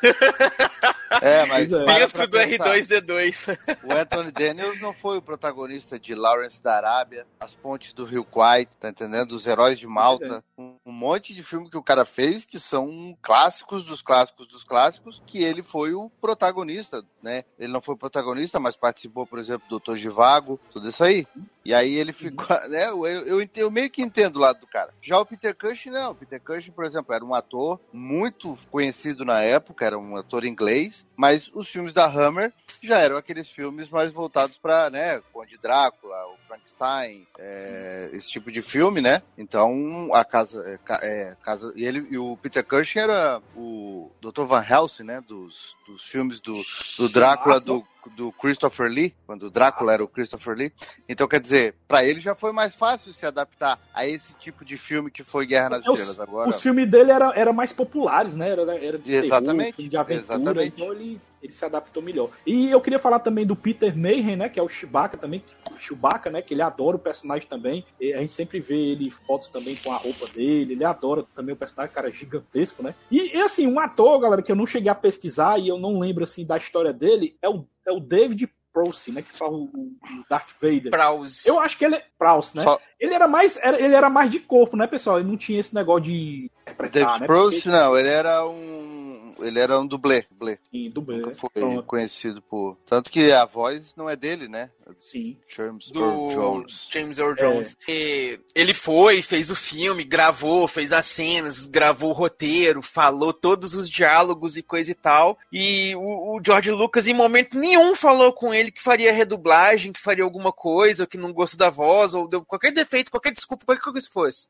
É, 1.22 1.46
mas 1.46 1.72
é. 1.72 1.84
dentro 1.84 2.26
do 2.26 2.38
R2D2. 2.38 3.58
O 3.82 3.92
Anthony 3.92 4.30
Daniels 4.30 4.80
não 4.80 4.92
foi 4.92 5.18
o 5.18 5.22
protagonista 5.22 5.98
de 5.98 6.14
Lawrence 6.14 6.62
da 6.62 6.76
Arábia, 6.76 7.26
As 7.40 7.54
Pontes 7.54 7.92
do 7.92 8.04
Rio 8.04 8.24
Kwai, 8.24 8.66
tá 8.78 8.90
entendendo? 8.90 9.32
Os 9.32 9.46
Heróis 9.46 9.78
de 9.78 9.86
Malta. 9.86 10.44
É. 10.58 10.62
Um, 10.88 10.92
monte 10.92 11.34
de 11.34 11.42
filme 11.42 11.68
que 11.68 11.76
o 11.76 11.82
cara 11.82 12.04
fez 12.04 12.44
que 12.44 12.58
são 12.58 13.16
clássicos 13.20 13.84
dos 13.84 14.00
clássicos 14.00 14.48
dos 14.48 14.64
clássicos, 14.64 15.22
que 15.26 15.44
ele 15.44 15.62
foi 15.62 15.92
o 15.92 16.10
protagonista, 16.20 17.04
né? 17.22 17.44
Ele 17.58 17.70
não 17.72 17.80
foi 17.82 17.94
o 17.94 17.98
protagonista, 17.98 18.58
mas 18.58 18.74
participou, 18.74 19.26
por 19.26 19.38
exemplo, 19.38 19.68
do 19.68 19.78
Doutor 19.78 19.98
Vago, 20.10 20.58
tudo 20.72 20.88
isso 20.88 21.04
aí. 21.04 21.26
E 21.64 21.74
aí 21.74 21.96
ele 21.96 22.14
ficou, 22.14 22.46
né? 22.70 22.88
Eu, 22.88 23.06
eu, 23.06 23.48
eu, 23.54 23.70
meio 23.70 23.90
que 23.90 24.00
entendo 24.00 24.36
o 24.36 24.38
lado 24.38 24.60
do 24.60 24.66
cara. 24.66 24.94
Já 25.02 25.18
o 25.18 25.26
Peter 25.26 25.54
Cushing, 25.54 25.90
não. 25.90 26.12
O 26.12 26.14
Peter 26.14 26.40
Cushing, 26.40 26.72
por 26.72 26.86
exemplo, 26.86 27.14
era 27.14 27.22
um 27.22 27.34
ator 27.34 27.78
muito 27.92 28.56
conhecido 28.70 29.22
na 29.22 29.42
época, 29.42 29.84
era 29.84 29.98
um 29.98 30.16
ator 30.16 30.46
inglês, 30.46 31.04
mas 31.14 31.50
os 31.52 31.68
filmes 31.68 31.92
da 31.92 32.06
Hammer 32.06 32.52
já 32.80 32.98
eram 32.98 33.18
aqueles 33.18 33.50
filmes 33.50 33.90
mais 33.90 34.10
voltados 34.10 34.56
para, 34.56 34.88
né, 34.88 35.20
Conde 35.32 35.58
Drácula, 35.58 36.16
o 36.28 36.47
Frankenstein, 36.48 37.26
é, 37.38 38.10
esse 38.14 38.30
tipo 38.30 38.50
de 38.50 38.62
filme, 38.62 39.00
né? 39.00 39.22
Então, 39.36 40.08
a 40.12 40.24
casa, 40.24 40.58
é, 40.66 40.78
é, 41.02 41.36
casa 41.44 41.72
e 41.76 41.84
ele 41.84 42.08
e 42.10 42.18
o 42.18 42.36
Peter 42.38 42.64
Cushing 42.64 43.00
era 43.00 43.40
o 43.54 44.10
Dr. 44.20 44.44
Van 44.44 44.64
Helsing, 44.64 45.04
né, 45.04 45.20
dos, 45.20 45.76
dos 45.86 46.02
filmes 46.02 46.40
do, 46.40 46.54
do 46.96 47.08
Drácula 47.08 47.60
do 47.60 47.86
do 48.16 48.32
Christopher 48.32 48.88
Lee, 48.88 49.14
quando 49.26 49.44
o 49.44 49.50
Drácula 49.50 49.92
era 49.92 50.04
o 50.04 50.08
Christopher 50.08 50.56
Lee. 50.56 50.72
Então, 51.08 51.28
quer 51.28 51.40
dizer, 51.40 51.74
para 51.86 52.04
ele 52.04 52.20
já 52.20 52.34
foi 52.34 52.52
mais 52.52 52.74
fácil 52.74 53.12
se 53.12 53.26
adaptar 53.26 53.78
a 53.92 54.06
esse 54.06 54.32
tipo 54.34 54.64
de 54.64 54.76
filme 54.76 55.10
que 55.10 55.22
foi 55.24 55.46
Guerra 55.46 55.70
nas 55.70 55.86
Estrelas. 55.86 56.20
Agora... 56.20 56.48
Os 56.48 56.60
filmes 56.60 56.90
dele 56.90 57.10
eram 57.10 57.32
era 57.32 57.52
mais 57.52 57.72
populares, 57.72 58.36
né? 58.36 58.50
Era, 58.50 58.84
era 58.84 58.98
de 58.98 59.12
Exatamente. 59.12 59.76
Terror, 59.76 59.90
de 59.90 59.96
aventura, 59.96 60.36
Exatamente. 60.36 60.74
então 60.74 60.92
ele, 60.92 61.20
ele 61.42 61.52
se 61.52 61.64
adaptou 61.64 62.02
melhor. 62.02 62.30
E 62.46 62.70
eu 62.70 62.80
queria 62.80 62.98
falar 62.98 63.20
também 63.20 63.46
do 63.46 63.56
Peter 63.56 63.96
Mayhem, 63.96 64.36
né? 64.36 64.48
Que 64.48 64.58
é 64.58 64.62
o 64.62 64.68
Chewbacca 64.68 65.16
também, 65.16 65.42
o 65.72 65.78
Chewbacca, 65.78 66.30
né? 66.30 66.42
Que 66.42 66.54
ele 66.54 66.62
adora 66.62 66.96
o 66.96 67.00
personagem 67.00 67.48
também. 67.48 67.84
E 68.00 68.12
a 68.12 68.18
gente 68.18 68.32
sempre 68.32 68.60
vê 68.60 68.76
ele 68.76 69.10
fotos 69.10 69.48
também 69.48 69.76
com 69.76 69.92
a 69.92 69.96
roupa 69.96 70.26
dele. 70.26 70.72
Ele 70.72 70.84
adora 70.84 71.24
também 71.34 71.54
o 71.54 71.58
personagem, 71.58 71.94
cara 71.94 72.10
gigantesco, 72.10 72.82
né? 72.82 72.94
E, 73.10 73.36
e 73.36 73.40
assim, 73.40 73.66
um 73.66 73.78
ator, 73.78 74.18
galera, 74.20 74.42
que 74.42 74.52
eu 74.52 74.56
não 74.56 74.66
cheguei 74.66 74.90
a 74.90 74.94
pesquisar 74.94 75.58
e 75.58 75.68
eu 75.68 75.78
não 75.78 75.98
lembro 75.98 76.24
assim 76.24 76.44
da 76.44 76.56
história 76.56 76.92
dele 76.92 77.36
é 77.42 77.48
o 77.48 77.64
é 77.86 77.92
o 77.92 78.00
David 78.00 78.50
Prowse, 78.72 79.10
né? 79.10 79.22
Que 79.22 79.36
fala 79.36 79.52
o, 79.52 79.64
o 79.64 80.24
Darth 80.28 80.50
Vader. 80.60 80.90
Prowse. 80.90 81.48
Eu 81.48 81.58
acho 81.58 81.76
que 81.76 81.84
ele 81.84 81.96
é 81.96 82.04
Prowse, 82.18 82.56
né? 82.56 82.62
Só... 82.62 82.78
Ele 83.00 83.14
era 83.14 83.26
mais 83.26 83.56
era, 83.56 83.80
ele 83.80 83.94
era 83.94 84.10
mais 84.10 84.30
de 84.30 84.38
corpo, 84.38 84.76
né, 84.76 84.86
pessoal? 84.86 85.18
Ele 85.18 85.28
não 85.28 85.36
tinha 85.36 85.58
esse 85.58 85.74
negócio 85.74 86.04
de 86.04 86.50
David 86.92 87.20
né? 87.20 87.26
Prowse, 87.26 87.56
Porque... 87.56 87.68
não, 87.70 87.96
ele 87.96 88.08
era 88.08 88.46
um 88.46 89.07
ele 89.38 89.58
era 89.58 89.78
um 89.78 89.86
dublê. 89.86 90.24
dublê. 90.30 90.58
Sim, 90.70 90.90
dublê. 90.90 91.18
Nunca 91.18 91.34
foi 91.34 91.50
Pronto. 91.50 91.82
conhecido 91.84 92.42
por. 92.42 92.76
Tanto 92.86 93.10
que 93.10 93.32
a 93.32 93.44
voz 93.44 93.94
não 93.96 94.08
é 94.08 94.16
dele, 94.16 94.48
né? 94.48 94.70
Sim. 95.00 95.36
James 95.46 95.90
do 95.90 96.00
Earl 96.00 96.28
Jones. 96.28 96.88
James 96.90 97.18
Earl 97.18 97.34
Jones. 97.34 97.76
É. 97.88 98.38
ele 98.54 98.72
foi, 98.72 99.22
fez 99.22 99.50
o 99.50 99.56
filme, 99.56 100.02
gravou, 100.04 100.66
fez 100.66 100.92
as 100.92 101.06
cenas, 101.06 101.66
gravou 101.66 102.10
o 102.10 102.14
roteiro, 102.14 102.80
falou 102.82 103.32
todos 103.32 103.74
os 103.74 103.88
diálogos 103.88 104.56
e 104.56 104.62
coisa 104.62 104.90
e 104.90 104.94
tal. 104.94 105.38
E 105.52 105.94
o, 105.96 106.36
o 106.36 106.40
George 106.44 106.70
Lucas, 106.70 107.06
em 107.06 107.14
momento 107.14 107.58
nenhum, 107.58 107.94
falou 107.94 108.32
com 108.32 108.54
ele 108.54 108.70
que 108.70 108.82
faria 108.82 109.12
redublagem, 109.12 109.92
que 109.92 110.00
faria 110.00 110.24
alguma 110.24 110.52
coisa, 110.52 111.02
ou 111.02 111.06
que 111.08 111.18
não 111.18 111.32
gostou 111.32 111.58
da 111.58 111.70
voz, 111.70 112.14
ou 112.14 112.28
deu 112.28 112.44
qualquer 112.44 112.72
defeito, 112.72 113.10
qualquer 113.10 113.32
desculpa, 113.32 113.64
qualquer 113.66 113.82
coisa 113.82 114.06
que 114.06 114.12
fosse 114.12 114.48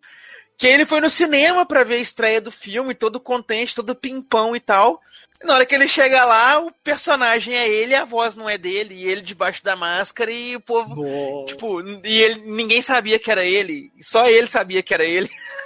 que 0.58 0.66
ele 0.66 0.84
foi 0.84 1.00
no 1.00 1.08
cinema 1.08 1.64
para 1.64 1.84
ver 1.84 1.94
a 1.94 2.00
estreia 2.00 2.40
do 2.40 2.50
filme, 2.50 2.92
todo 2.92 3.20
contente, 3.20 3.76
todo 3.76 3.94
pimpão 3.94 4.56
e 4.56 4.60
tal. 4.60 5.00
E 5.40 5.46
na 5.46 5.54
hora 5.54 5.64
que 5.64 5.72
ele 5.72 5.86
chega 5.86 6.24
lá, 6.24 6.58
o 6.58 6.72
personagem 6.82 7.54
é 7.54 7.68
ele, 7.68 7.94
a 7.94 8.04
voz 8.04 8.34
não 8.34 8.50
é 8.50 8.58
dele, 8.58 8.96
e 8.96 9.08
ele 9.08 9.20
debaixo 9.20 9.62
da 9.62 9.76
máscara 9.76 10.32
e 10.32 10.56
o 10.56 10.60
povo, 10.60 10.96
Nossa. 10.96 11.46
tipo, 11.46 11.80
e 12.04 12.20
ele, 12.20 12.40
ninguém 12.40 12.82
sabia 12.82 13.20
que 13.20 13.30
era 13.30 13.44
ele, 13.44 13.92
só 14.00 14.26
ele 14.26 14.48
sabia 14.48 14.82
que 14.82 14.92
era 14.92 15.04
ele. 15.04 15.30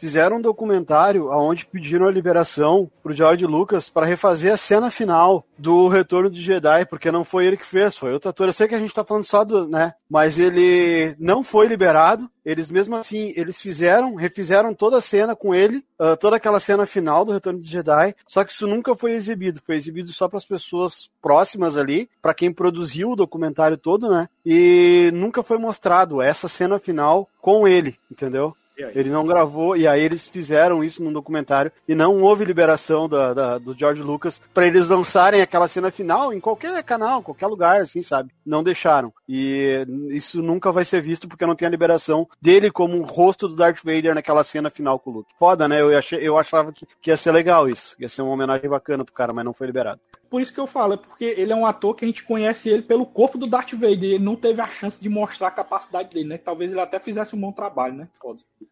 Fizeram 0.00 0.38
um 0.38 0.40
documentário 0.40 1.30
onde 1.30 1.66
pediram 1.66 2.08
a 2.08 2.10
liberação 2.10 2.90
pro 3.02 3.12
George 3.12 3.44
Lucas 3.44 3.90
para 3.90 4.06
refazer 4.06 4.50
a 4.50 4.56
cena 4.56 4.90
final 4.90 5.44
do 5.58 5.88
Retorno 5.88 6.30
de 6.30 6.40
Jedi, 6.40 6.86
porque 6.86 7.12
não 7.12 7.22
foi 7.22 7.44
ele 7.44 7.58
que 7.58 7.66
fez, 7.66 7.98
foi 7.98 8.10
outro 8.10 8.30
ator. 8.30 8.46
Eu 8.46 8.52
sei 8.54 8.66
que 8.66 8.74
a 8.74 8.78
gente 8.78 8.94
tá 8.94 9.04
falando 9.04 9.24
só 9.24 9.44
do, 9.44 9.68
né? 9.68 9.92
Mas 10.08 10.38
ele 10.38 11.14
não 11.18 11.44
foi 11.44 11.66
liberado. 11.66 12.30
Eles 12.42 12.70
mesmo 12.70 12.96
assim, 12.96 13.34
eles 13.36 13.60
fizeram, 13.60 14.14
refizeram 14.14 14.72
toda 14.72 14.96
a 14.96 15.00
cena 15.02 15.36
com 15.36 15.54
ele, 15.54 15.84
uh, 16.00 16.16
toda 16.18 16.36
aquela 16.36 16.58
cena 16.58 16.86
final 16.86 17.22
do 17.22 17.32
Retorno 17.32 17.60
de 17.60 17.70
Jedi. 17.70 18.14
Só 18.26 18.42
que 18.42 18.52
isso 18.52 18.66
nunca 18.66 18.96
foi 18.96 19.12
exibido, 19.12 19.60
foi 19.60 19.76
exibido 19.76 20.10
só 20.14 20.26
para 20.26 20.38
as 20.38 20.46
pessoas 20.46 21.10
próximas 21.20 21.76
ali, 21.76 22.08
para 22.22 22.32
quem 22.32 22.50
produziu 22.50 23.10
o 23.10 23.16
documentário 23.16 23.76
todo, 23.76 24.10
né? 24.10 24.30
E 24.46 25.10
nunca 25.12 25.42
foi 25.42 25.58
mostrado 25.58 26.22
essa 26.22 26.48
cena 26.48 26.78
final 26.78 27.28
com 27.38 27.68
ele, 27.68 27.98
entendeu? 28.10 28.56
Ele 28.94 29.10
não 29.10 29.26
gravou, 29.26 29.76
e 29.76 29.86
aí 29.86 30.02
eles 30.02 30.26
fizeram 30.26 30.82
isso 30.82 31.02
num 31.02 31.12
documentário, 31.12 31.72
e 31.86 31.94
não 31.94 32.22
houve 32.22 32.44
liberação 32.44 33.08
da, 33.08 33.34
da 33.34 33.58
do 33.58 33.74
George 33.74 34.02
Lucas 34.02 34.40
para 34.52 34.66
eles 34.66 34.88
lançarem 34.88 35.40
aquela 35.40 35.68
cena 35.68 35.90
final 35.90 36.32
em 36.32 36.40
qualquer 36.40 36.82
canal, 36.82 37.22
qualquer 37.22 37.46
lugar, 37.46 37.80
assim, 37.80 38.02
sabe? 38.02 38.30
Não 38.44 38.62
deixaram. 38.62 39.12
E 39.28 39.86
isso 40.10 40.42
nunca 40.42 40.72
vai 40.72 40.84
ser 40.84 41.00
visto 41.00 41.28
porque 41.28 41.46
não 41.46 41.54
tem 41.54 41.66
a 41.66 41.70
liberação 41.70 42.28
dele 42.40 42.70
como 42.70 42.96
um 42.96 43.02
rosto 43.02 43.48
do 43.48 43.56
Darth 43.56 43.82
Vader 43.84 44.14
naquela 44.14 44.44
cena 44.44 44.70
final 44.70 44.98
com 44.98 45.10
o 45.10 45.12
Luke. 45.14 45.34
Foda, 45.38 45.68
né? 45.68 45.80
Eu, 45.80 45.96
achei, 45.96 46.18
eu 46.26 46.38
achava 46.38 46.72
que, 46.72 46.86
que 47.00 47.10
ia 47.10 47.16
ser 47.16 47.32
legal 47.32 47.68
isso. 47.68 47.94
Ia 47.98 48.08
ser 48.08 48.22
uma 48.22 48.32
homenagem 48.32 48.68
bacana 48.68 49.04
pro 49.04 49.14
cara, 49.14 49.32
mas 49.32 49.44
não 49.44 49.52
foi 49.52 49.66
liberado 49.66 50.00
por 50.30 50.40
isso 50.40 50.54
que 50.54 50.60
eu 50.60 50.66
falo, 50.66 50.94
é 50.94 50.96
porque 50.96 51.24
ele 51.24 51.52
é 51.52 51.56
um 51.56 51.66
ator 51.66 51.94
que 51.94 52.04
a 52.04 52.08
gente 52.08 52.22
conhece 52.22 52.68
ele 52.68 52.82
pelo 52.82 53.04
corpo 53.04 53.36
do 53.36 53.48
Darth 53.48 53.72
Vader. 53.72 54.04
Ele 54.04 54.18
não 54.20 54.36
teve 54.36 54.60
a 54.62 54.68
chance 54.68 55.00
de 55.00 55.08
mostrar 55.08 55.48
a 55.48 55.50
capacidade 55.50 56.10
dele, 56.10 56.28
né? 56.28 56.38
Talvez 56.38 56.70
ele 56.70 56.80
até 56.80 57.00
fizesse 57.00 57.34
um 57.34 57.40
bom 57.40 57.50
trabalho, 57.50 57.94
né? 57.94 58.08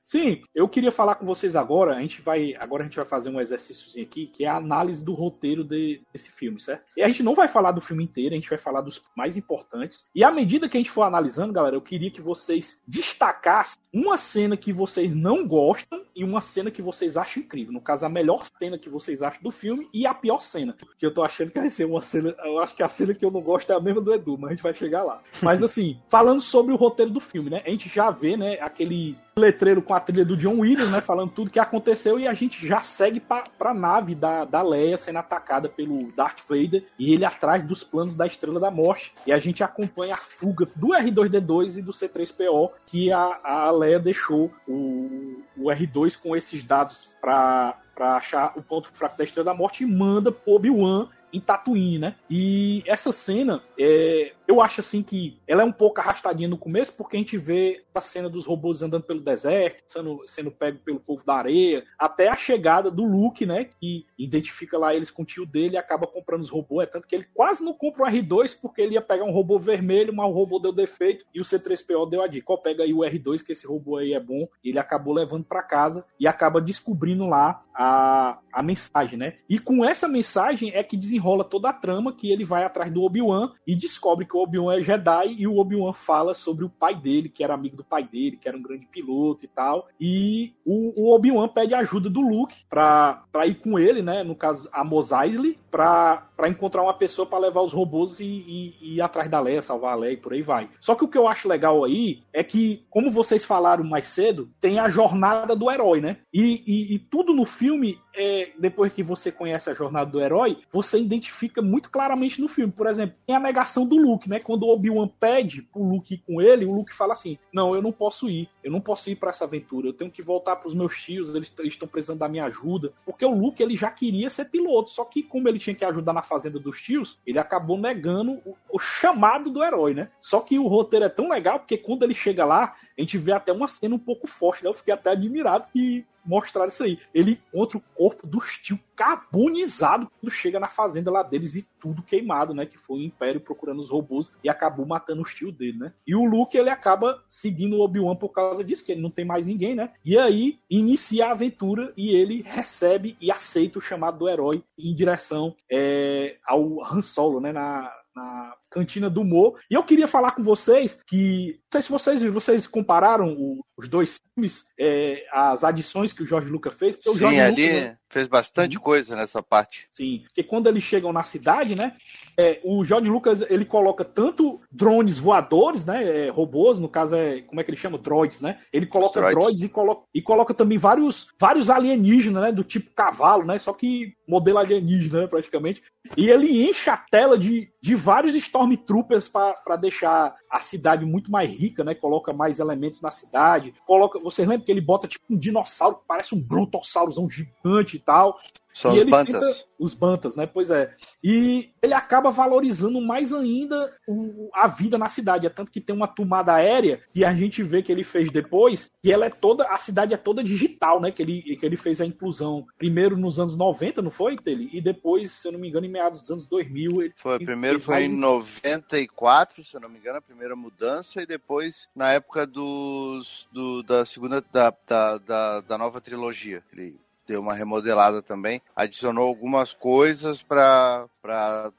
Sim, 0.04 0.42
eu 0.54 0.68
queria 0.68 0.92
falar 0.92 1.16
com 1.16 1.26
vocês 1.26 1.56
agora. 1.56 1.96
A 1.96 2.00
gente 2.00 2.22
vai, 2.22 2.54
agora 2.54 2.84
a 2.84 2.86
gente 2.86 2.96
vai 2.96 3.04
fazer 3.04 3.28
um 3.28 3.40
exercíciozinho 3.40 4.06
aqui, 4.06 4.26
que 4.26 4.44
é 4.44 4.48
a 4.48 4.56
análise 4.56 5.04
do 5.04 5.14
roteiro 5.14 5.64
de, 5.64 6.00
desse 6.12 6.30
filme, 6.30 6.60
certo? 6.60 6.84
E 6.96 7.02
a 7.02 7.08
gente 7.08 7.22
não 7.22 7.34
vai 7.34 7.48
falar 7.48 7.72
do 7.72 7.80
filme 7.80 8.04
inteiro, 8.04 8.34
a 8.34 8.38
gente 8.38 8.48
vai 8.48 8.58
falar 8.58 8.80
dos 8.80 9.02
mais 9.16 9.36
importantes. 9.36 10.04
E 10.14 10.22
à 10.22 10.30
medida 10.30 10.68
que 10.68 10.76
a 10.76 10.80
gente 10.80 10.90
for 10.90 11.02
analisando, 11.02 11.52
galera, 11.52 11.74
eu 11.74 11.82
queria 11.82 12.10
que 12.10 12.22
vocês 12.22 12.80
destacassem 12.86 13.80
uma 13.92 14.16
cena 14.16 14.56
que 14.56 14.72
vocês 14.72 15.14
não 15.14 15.46
gostam 15.46 16.04
e 16.14 16.22
uma 16.22 16.40
cena 16.40 16.70
que 16.70 16.82
vocês 16.82 17.16
acham 17.16 17.42
incrível. 17.42 17.72
No 17.72 17.80
caso, 17.80 18.04
a 18.04 18.08
melhor 18.08 18.44
cena 18.60 18.78
que 18.78 18.88
vocês 18.88 19.22
acham 19.22 19.42
do 19.42 19.50
filme 19.50 19.88
e 19.92 20.06
a 20.06 20.14
pior 20.14 20.40
cena. 20.40 20.76
Que 20.98 21.06
eu 21.06 21.12
tô 21.12 21.22
achando 21.22 21.47
que 21.50 21.58
vai 21.58 21.70
ser 21.70 21.84
uma 21.84 22.02
cena. 22.02 22.34
Eu 22.44 22.60
acho 22.60 22.74
que 22.74 22.82
a 22.82 22.88
cena 22.88 23.14
que 23.14 23.24
eu 23.24 23.30
não 23.30 23.40
gosto 23.40 23.72
é 23.72 23.76
a 23.76 23.80
mesma 23.80 24.00
do 24.00 24.12
Edu, 24.12 24.36
mas 24.38 24.48
a 24.48 24.54
gente 24.54 24.62
vai 24.62 24.74
chegar 24.74 25.02
lá. 25.02 25.20
Mas 25.42 25.62
assim, 25.62 25.98
falando 26.08 26.40
sobre 26.40 26.72
o 26.72 26.76
roteiro 26.76 27.10
do 27.10 27.20
filme, 27.20 27.50
né? 27.50 27.62
A 27.66 27.70
gente 27.70 27.88
já 27.88 28.10
vê, 28.10 28.36
né, 28.36 28.58
aquele 28.60 29.16
letreiro 29.38 29.80
com 29.80 29.94
a 29.94 30.00
trilha 30.00 30.24
do 30.24 30.36
John 30.36 30.60
Williams, 30.60 30.90
né? 30.90 31.00
Falando 31.00 31.30
tudo 31.30 31.50
que 31.50 31.58
aconteceu 31.58 32.18
e 32.18 32.26
a 32.26 32.34
gente 32.34 32.66
já 32.66 32.80
segue 32.80 33.20
pra, 33.20 33.44
pra 33.58 33.72
nave 33.72 34.14
da, 34.14 34.44
da 34.44 34.60
Leia 34.60 34.96
sendo 34.96 35.18
atacada 35.18 35.68
pelo 35.68 36.10
Darth 36.12 36.40
Vader 36.48 36.84
e 36.98 37.14
ele 37.14 37.24
atrás 37.24 37.62
dos 37.62 37.84
planos 37.84 38.14
da 38.14 38.26
Estrela 38.26 38.60
da 38.60 38.70
Morte. 38.70 39.14
E 39.26 39.32
a 39.32 39.38
gente 39.38 39.62
acompanha 39.62 40.14
a 40.14 40.18
fuga 40.18 40.68
do 40.74 40.88
R2D2 40.88 41.78
e 41.78 41.82
do 41.82 41.92
C3PO 41.92 42.70
que 42.86 43.12
a, 43.12 43.40
a 43.42 43.70
Leia 43.70 43.98
deixou 43.98 44.52
o, 44.66 45.40
o 45.56 45.64
R2 45.66 46.18
com 46.20 46.36
esses 46.36 46.62
dados 46.64 47.14
para 47.20 47.76
para 47.98 48.14
achar 48.14 48.52
o 48.54 48.62
ponto 48.62 48.88
fraco 48.92 49.18
da 49.18 49.24
Estrela 49.24 49.46
da 49.46 49.54
Morte 49.54 49.82
e 49.82 49.86
manda 49.86 50.30
pro 50.30 50.52
Obi-Wan 50.52 51.08
em 51.32 51.40
Tatooine, 51.40 51.98
né? 51.98 52.16
E 52.30 52.82
essa 52.86 53.12
cena, 53.12 53.62
é, 53.78 54.32
eu 54.48 54.62
acho 54.62 54.80
assim 54.80 55.02
que 55.02 55.38
ela 55.46 55.60
é 55.60 55.64
um 55.64 55.70
pouco 55.70 56.00
arrastadinha 56.00 56.48
no 56.48 56.56
começo, 56.56 56.94
porque 56.94 57.16
a 57.16 57.20
gente 57.20 57.36
vê 57.36 57.84
a 57.94 58.00
cena 58.00 58.30
dos 58.30 58.46
robôs 58.46 58.80
andando 58.80 59.02
pelo 59.02 59.20
deserto, 59.20 59.82
sendo, 59.86 60.22
sendo 60.26 60.50
pego 60.50 60.78
pelo 60.78 60.98
povo 60.98 61.22
da 61.26 61.34
areia, 61.34 61.84
até 61.98 62.28
a 62.28 62.36
chegada 62.36 62.90
do 62.90 63.04
Luke, 63.04 63.44
né? 63.44 63.68
Que 63.78 64.06
identifica 64.16 64.78
lá 64.78 64.94
eles 64.94 65.10
com 65.10 65.22
o 65.22 65.26
tio 65.26 65.44
dele 65.44 65.74
e 65.74 65.76
acaba 65.76 66.06
comprando 66.06 66.42
os 66.42 66.48
robôs. 66.48 66.84
É 66.84 66.90
tanto 66.90 67.06
que 67.06 67.14
ele 67.14 67.26
quase 67.34 67.62
não 67.62 67.74
compra 67.74 68.04
o 68.04 68.06
R2 68.06 68.56
porque 68.62 68.80
ele 68.80 68.94
ia 68.94 69.02
pegar 69.02 69.24
um 69.24 69.32
robô 69.32 69.58
vermelho, 69.58 70.14
mas 70.14 70.26
o 70.26 70.32
robô 70.32 70.58
deu 70.58 70.72
defeito 70.72 71.26
e 71.34 71.40
o 71.40 71.44
C3PO 71.44 72.08
deu 72.08 72.22
a 72.22 72.26
dica. 72.26 72.50
Ó, 72.50 72.56
pega 72.56 72.84
aí 72.84 72.94
o 72.94 73.00
R2, 73.00 73.42
que 73.42 73.52
esse 73.52 73.66
robô 73.66 73.98
aí 73.98 74.14
é 74.14 74.20
bom. 74.20 74.48
Ele 74.64 74.78
acabou 74.78 75.12
levando 75.12 75.44
para 75.44 75.62
casa 75.62 76.06
e 76.18 76.26
acaba 76.26 76.58
descobrindo 76.58 77.26
lá 77.26 77.60
a, 77.74 78.38
a 78.50 78.62
mensagem, 78.62 79.18
né? 79.18 79.34
E 79.46 79.58
com 79.58 79.84
essa 79.84 80.08
mensagem 80.08 80.70
é 80.70 80.82
que 80.82 80.96
desenrola 80.96 81.44
toda 81.44 81.68
a 81.68 81.74
trama 81.74 82.14
que 82.14 82.30
ele 82.30 82.44
vai 82.44 82.64
atrás 82.64 82.90
do 82.90 83.02
Obi-Wan 83.02 83.52
e 83.66 83.74
descobre 83.74 84.24
que 84.24 84.37
o 84.38 84.42
Obi-Wan 84.42 84.78
é 84.78 84.82
Jedi 84.82 85.34
e 85.38 85.46
o 85.46 85.58
Obi-Wan 85.58 85.92
fala 85.92 86.32
sobre 86.34 86.64
o 86.64 86.70
pai 86.70 86.94
dele, 86.94 87.28
que 87.28 87.42
era 87.42 87.54
amigo 87.54 87.76
do 87.76 87.84
pai 87.84 88.04
dele, 88.04 88.36
que 88.36 88.48
era 88.48 88.56
um 88.56 88.62
grande 88.62 88.86
piloto 88.86 89.44
e 89.44 89.48
tal. 89.48 89.88
E 90.00 90.52
o, 90.64 91.02
o 91.02 91.14
Obi-Wan 91.14 91.48
pede 91.48 91.74
ajuda 91.74 92.08
do 92.08 92.20
Luke 92.20 92.54
pra, 92.68 93.24
pra 93.32 93.46
ir 93.46 93.56
com 93.56 93.78
ele, 93.78 94.02
né? 94.02 94.22
No 94.22 94.34
caso, 94.34 94.68
a 94.72 94.84
Mos 94.84 95.10
Eisley, 95.10 95.58
pra, 95.70 96.28
pra 96.36 96.48
encontrar 96.48 96.82
uma 96.82 96.94
pessoa 96.94 97.26
para 97.26 97.38
levar 97.38 97.62
os 97.62 97.72
robôs 97.72 98.20
e, 98.20 98.24
e, 98.24 98.74
e, 98.80 98.94
ir 98.96 99.00
atrás 99.00 99.28
da 99.28 99.40
Leia, 99.40 99.62
salvar 99.62 99.94
a 99.94 99.96
Leia 99.96 100.12
e 100.12 100.16
por 100.16 100.32
aí 100.32 100.42
vai. 100.42 100.68
Só 100.80 100.94
que 100.94 101.04
o 101.04 101.08
que 101.08 101.18
eu 101.18 101.26
acho 101.26 101.48
legal 101.48 101.84
aí 101.84 102.22
é 102.32 102.44
que, 102.44 102.84
como 102.88 103.10
vocês 103.10 103.44
falaram 103.44 103.84
mais 103.84 104.06
cedo, 104.06 104.48
tem 104.60 104.78
a 104.78 104.88
jornada 104.88 105.56
do 105.56 105.70
herói, 105.70 106.00
né? 106.00 106.18
E, 106.32 106.62
e, 106.66 106.94
e 106.94 106.98
tudo 106.98 107.34
no 107.34 107.44
filme 107.44 107.98
é, 108.18 108.50
depois 108.58 108.92
que 108.92 109.00
você 109.00 109.30
conhece 109.30 109.70
a 109.70 109.74
jornada 109.74 110.10
do 110.10 110.20
herói, 110.20 110.58
você 110.72 110.98
identifica 110.98 111.62
muito 111.62 111.88
claramente 111.88 112.40
no 112.40 112.48
filme. 112.48 112.72
Por 112.72 112.88
exemplo, 112.88 113.16
tem 113.24 113.36
a 113.36 113.40
negação 113.40 113.86
do 113.86 113.96
Luke, 113.96 114.28
né? 114.28 114.40
Quando 114.40 114.64
o 114.64 114.72
Obi-Wan 114.72 115.06
pede 115.06 115.62
pro 115.62 115.84
Luke 115.84 116.14
ir 116.14 116.22
com 116.26 116.42
ele, 116.42 116.64
o 116.64 116.74
Luke 116.74 116.92
fala 116.92 117.12
assim: 117.12 117.38
Não, 117.52 117.76
eu 117.76 117.80
não 117.80 117.92
posso 117.92 118.28
ir, 118.28 118.48
eu 118.64 118.72
não 118.72 118.80
posso 118.80 119.08
ir 119.08 119.14
para 119.14 119.30
essa 119.30 119.44
aventura, 119.44 119.86
eu 119.86 119.92
tenho 119.92 120.10
que 120.10 120.20
voltar 120.20 120.56
pros 120.56 120.74
meus 120.74 121.00
tios, 121.00 121.32
eles 121.32 121.52
estão 121.64 121.86
precisando 121.86 122.18
da 122.18 122.28
minha 122.28 122.46
ajuda. 122.46 122.92
Porque 123.06 123.24
o 123.24 123.32
Luke 123.32 123.62
ele 123.62 123.76
já 123.76 123.90
queria 123.90 124.28
ser 124.28 124.46
piloto, 124.46 124.90
só 124.90 125.04
que 125.04 125.22
como 125.22 125.48
ele 125.48 125.60
tinha 125.60 125.76
que 125.76 125.84
ajudar 125.84 126.12
na 126.12 126.22
fazenda 126.22 126.58
dos 126.58 126.82
tios, 126.82 127.20
ele 127.24 127.38
acabou 127.38 127.78
negando 127.78 128.32
o, 128.44 128.56
o 128.68 128.80
chamado 128.80 129.48
do 129.48 129.62
herói, 129.62 129.94
né? 129.94 130.10
Só 130.18 130.40
que 130.40 130.58
o 130.58 130.66
roteiro 130.66 131.04
é 131.04 131.08
tão 131.08 131.28
legal 131.28 131.60
porque 131.60 131.78
quando 131.78 132.02
ele 132.02 132.14
chega 132.14 132.44
lá, 132.44 132.74
a 132.98 133.00
gente 133.00 133.16
vê 133.16 133.32
até 133.32 133.52
uma 133.52 133.68
cena 133.68 133.94
um 133.94 133.98
pouco 133.98 134.26
forte, 134.26 134.64
né? 134.64 134.68
Eu 134.68 134.74
fiquei 134.74 134.92
até 134.92 135.10
admirado 135.10 135.68
que 135.72 136.04
mostraram 136.24 136.68
isso 136.68 136.82
aí. 136.82 136.98
Ele 137.14 137.40
encontra 137.52 137.78
o 137.78 137.82
corpo 137.94 138.26
do 138.26 138.38
tio 138.62 138.78
carbonizado 138.94 140.10
quando 140.20 140.30
chega 140.32 140.58
na 140.58 140.68
fazenda 140.68 141.10
lá 141.10 141.22
deles 141.22 141.54
e 141.54 141.66
tudo 141.80 142.02
queimado, 142.02 142.52
né? 142.52 142.66
Que 142.66 142.76
foi 142.76 142.98
o 142.98 143.02
Império 143.02 143.40
procurando 143.40 143.80
os 143.80 143.88
robôs 143.88 144.32
e 144.42 144.48
acabou 144.48 144.84
matando 144.84 145.22
os 145.22 145.34
tio 145.34 145.52
dele, 145.52 145.78
né? 145.78 145.92
E 146.06 146.14
o 146.14 146.24
Luke, 146.24 146.58
ele 146.58 146.70
acaba 146.70 147.22
seguindo 147.28 147.76
o 147.76 147.80
Obi-Wan 147.80 148.16
por 148.16 148.30
causa 148.30 148.64
disso, 148.64 148.84
que 148.84 148.92
ele 148.92 149.00
não 149.00 149.10
tem 149.10 149.24
mais 149.24 149.46
ninguém, 149.46 149.74
né? 149.74 149.92
E 150.04 150.18
aí 150.18 150.58
inicia 150.68 151.26
a 151.28 151.30
aventura 151.30 151.92
e 151.96 152.10
ele 152.10 152.42
recebe 152.42 153.16
e 153.20 153.30
aceita 153.30 153.78
o 153.78 153.82
chamado 153.82 154.18
do 154.18 154.28
herói 154.28 154.62
em 154.76 154.94
direção 154.94 155.54
é, 155.70 156.36
ao 156.44 156.82
Han 156.84 157.00
Solo, 157.00 157.40
né? 157.40 157.52
Na, 157.52 157.90
na 158.18 158.54
Cantina 158.70 159.08
do 159.08 159.24
Mo. 159.24 159.56
E 159.70 159.74
eu 159.74 159.84
queria 159.84 160.08
falar 160.08 160.32
com 160.32 160.42
vocês 160.42 161.00
que, 161.06 161.60
não 161.72 161.80
sei 161.80 161.82
se 161.82 161.90
vocês 161.90 162.22
vocês 162.32 162.66
compararam 162.66 163.32
o, 163.32 163.64
os 163.78 163.88
dois 163.88 164.20
filmes, 164.34 164.66
é, 164.76 165.24
as 165.32 165.62
adições 165.62 166.12
que 166.12 166.24
o 166.24 166.26
Jorge 166.26 166.50
Lucas 166.50 166.74
fez. 166.74 166.96
Sim, 166.96 167.10
o 167.10 167.16
Jorge 167.16 167.40
ali 167.40 167.80
Lucas, 167.80 167.96
fez 168.10 168.26
bastante 168.26 168.76
uhum. 168.76 168.82
coisa 168.82 169.14
nessa 169.14 169.40
parte. 169.40 169.88
Sim, 169.92 170.22
porque 170.26 170.42
quando 170.42 170.66
eles 170.66 170.82
chegam 170.82 171.12
na 171.12 171.22
cidade, 171.22 171.76
né, 171.76 171.96
é, 172.36 172.60
o 172.64 172.82
Jorge 172.82 173.08
Lucas 173.08 173.44
ele 173.48 173.64
coloca 173.64 174.04
tanto 174.04 174.60
drones 174.70 175.20
voadores, 175.20 175.86
né, 175.86 176.26
é, 176.26 176.28
robôs, 176.28 176.80
no 176.80 176.88
caso 176.88 177.14
é, 177.14 177.40
como 177.42 177.60
é 177.60 177.64
que 177.64 177.70
ele 177.70 177.76
chama? 177.76 177.98
Droids, 177.98 178.40
né? 178.40 178.58
Ele 178.72 178.86
coloca 178.86 179.20
droids, 179.20 179.38
droids 179.38 179.62
e, 179.62 179.68
coloca, 179.68 180.02
e 180.12 180.20
coloca 180.20 180.52
também 180.52 180.76
vários, 180.76 181.28
vários 181.38 181.70
alienígenas, 181.70 182.42
né, 182.42 182.50
do 182.50 182.64
tipo 182.64 182.90
cavalo, 182.90 183.44
né, 183.44 183.58
só 183.58 183.72
que 183.72 184.12
modelo 184.26 184.58
alienígena, 184.58 185.20
né, 185.20 185.26
praticamente. 185.28 185.84
E 186.16 186.28
ele 186.28 186.68
enche 186.68 186.90
a 186.90 186.96
tela 186.96 187.38
de, 187.38 187.70
de 187.80 187.94
vários 187.94 188.34
Stormtroopers 188.34 189.28
para 189.28 189.76
deixar 189.76 190.34
a 190.50 190.60
cidade 190.60 191.04
muito 191.04 191.30
mais 191.30 191.50
rica, 191.50 191.84
né? 191.84 191.94
Coloca 191.94 192.32
mais 192.32 192.58
elementos 192.58 193.00
na 193.02 193.10
cidade. 193.10 193.67
Coloca, 193.86 194.18
vocês 194.18 194.46
lembram 194.46 194.64
que 194.64 194.72
ele 194.72 194.80
bota 194.80 195.08
tipo 195.08 195.24
um 195.30 195.38
dinossauro 195.38 195.96
que 195.96 196.06
parece 196.06 196.34
um 196.34 196.40
brontossaurozão 196.40 197.28
gigante 197.28 197.96
e 197.96 198.00
tal. 198.00 198.38
São 198.74 198.94
e 198.94 199.00
os 199.00 199.10
bantas. 199.10 199.68
Os 199.78 199.94
bantas, 199.94 200.36
né? 200.36 200.46
Pois 200.46 200.70
é. 200.70 200.94
E 201.22 201.70
ele 201.82 201.94
acaba 201.94 202.30
valorizando 202.30 203.00
mais 203.00 203.32
ainda 203.32 203.92
o, 204.06 204.50
a 204.54 204.66
vida 204.66 204.98
na 204.98 205.08
cidade. 205.08 205.46
É 205.46 205.50
tanto 205.50 205.70
que 205.70 205.80
tem 205.80 205.94
uma 205.94 206.06
tomada 206.06 206.54
aérea 206.54 207.00
que 207.12 207.24
a 207.24 207.34
gente 207.34 207.62
vê 207.62 207.82
que 207.82 207.90
ele 207.90 208.04
fez 208.04 208.30
depois, 208.30 208.90
que 209.02 209.12
ela 209.12 209.26
é 209.26 209.30
toda. 209.30 209.64
A 209.68 209.78
cidade 209.78 210.14
é 210.14 210.16
toda 210.16 210.42
digital, 210.42 211.00
né? 211.00 211.10
Que 211.10 211.22
ele, 211.22 211.56
que 211.56 211.64
ele 211.64 211.76
fez 211.76 212.00
a 212.00 212.06
inclusão 212.06 212.66
primeiro 212.76 213.16
nos 213.16 213.38
anos 213.38 213.56
90, 213.56 214.02
não 214.02 214.10
foi, 214.10 214.36
Tele? 214.36 214.68
E 214.72 214.80
depois, 214.80 215.32
se 215.32 215.48
eu 215.48 215.52
não 215.52 215.58
me 215.58 215.68
engano, 215.68 215.86
em 215.86 215.90
meados 215.90 216.20
dos 216.20 216.30
anos 216.30 216.46
2000. 216.46 217.02
Ele, 217.02 217.14
foi, 217.16 217.38
primeiro 217.38 217.80
foi 217.80 218.04
em 218.04 218.16
94, 218.16 219.64
se 219.64 219.76
eu 219.76 219.80
não 219.80 219.88
me 219.88 219.98
engano, 219.98 220.18
a 220.18 220.22
primeira 220.22 220.54
mudança, 220.54 221.22
e 221.22 221.26
depois 221.26 221.88
na 221.94 222.12
época 222.12 222.46
dos, 222.46 223.48
do, 223.52 223.82
da 223.82 224.04
segunda. 224.04 224.44
Da, 224.52 224.72
da, 224.86 225.18
da, 225.18 225.60
da 225.60 225.78
nova 225.78 226.00
trilogia. 226.00 226.62
Ele 226.72 226.96
deu 227.28 227.40
uma 227.40 227.52
remodelada 227.52 228.22
também, 228.22 228.62
adicionou 228.74 229.28
algumas 229.28 229.74
coisas 229.74 230.42
para 230.42 231.06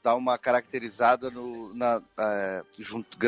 dar 0.02 0.14
uma 0.14 0.38
caracterizada 0.38 1.28
no, 1.28 1.74
na, 1.74 2.00
é, 2.18 2.62
junto, 2.78 3.18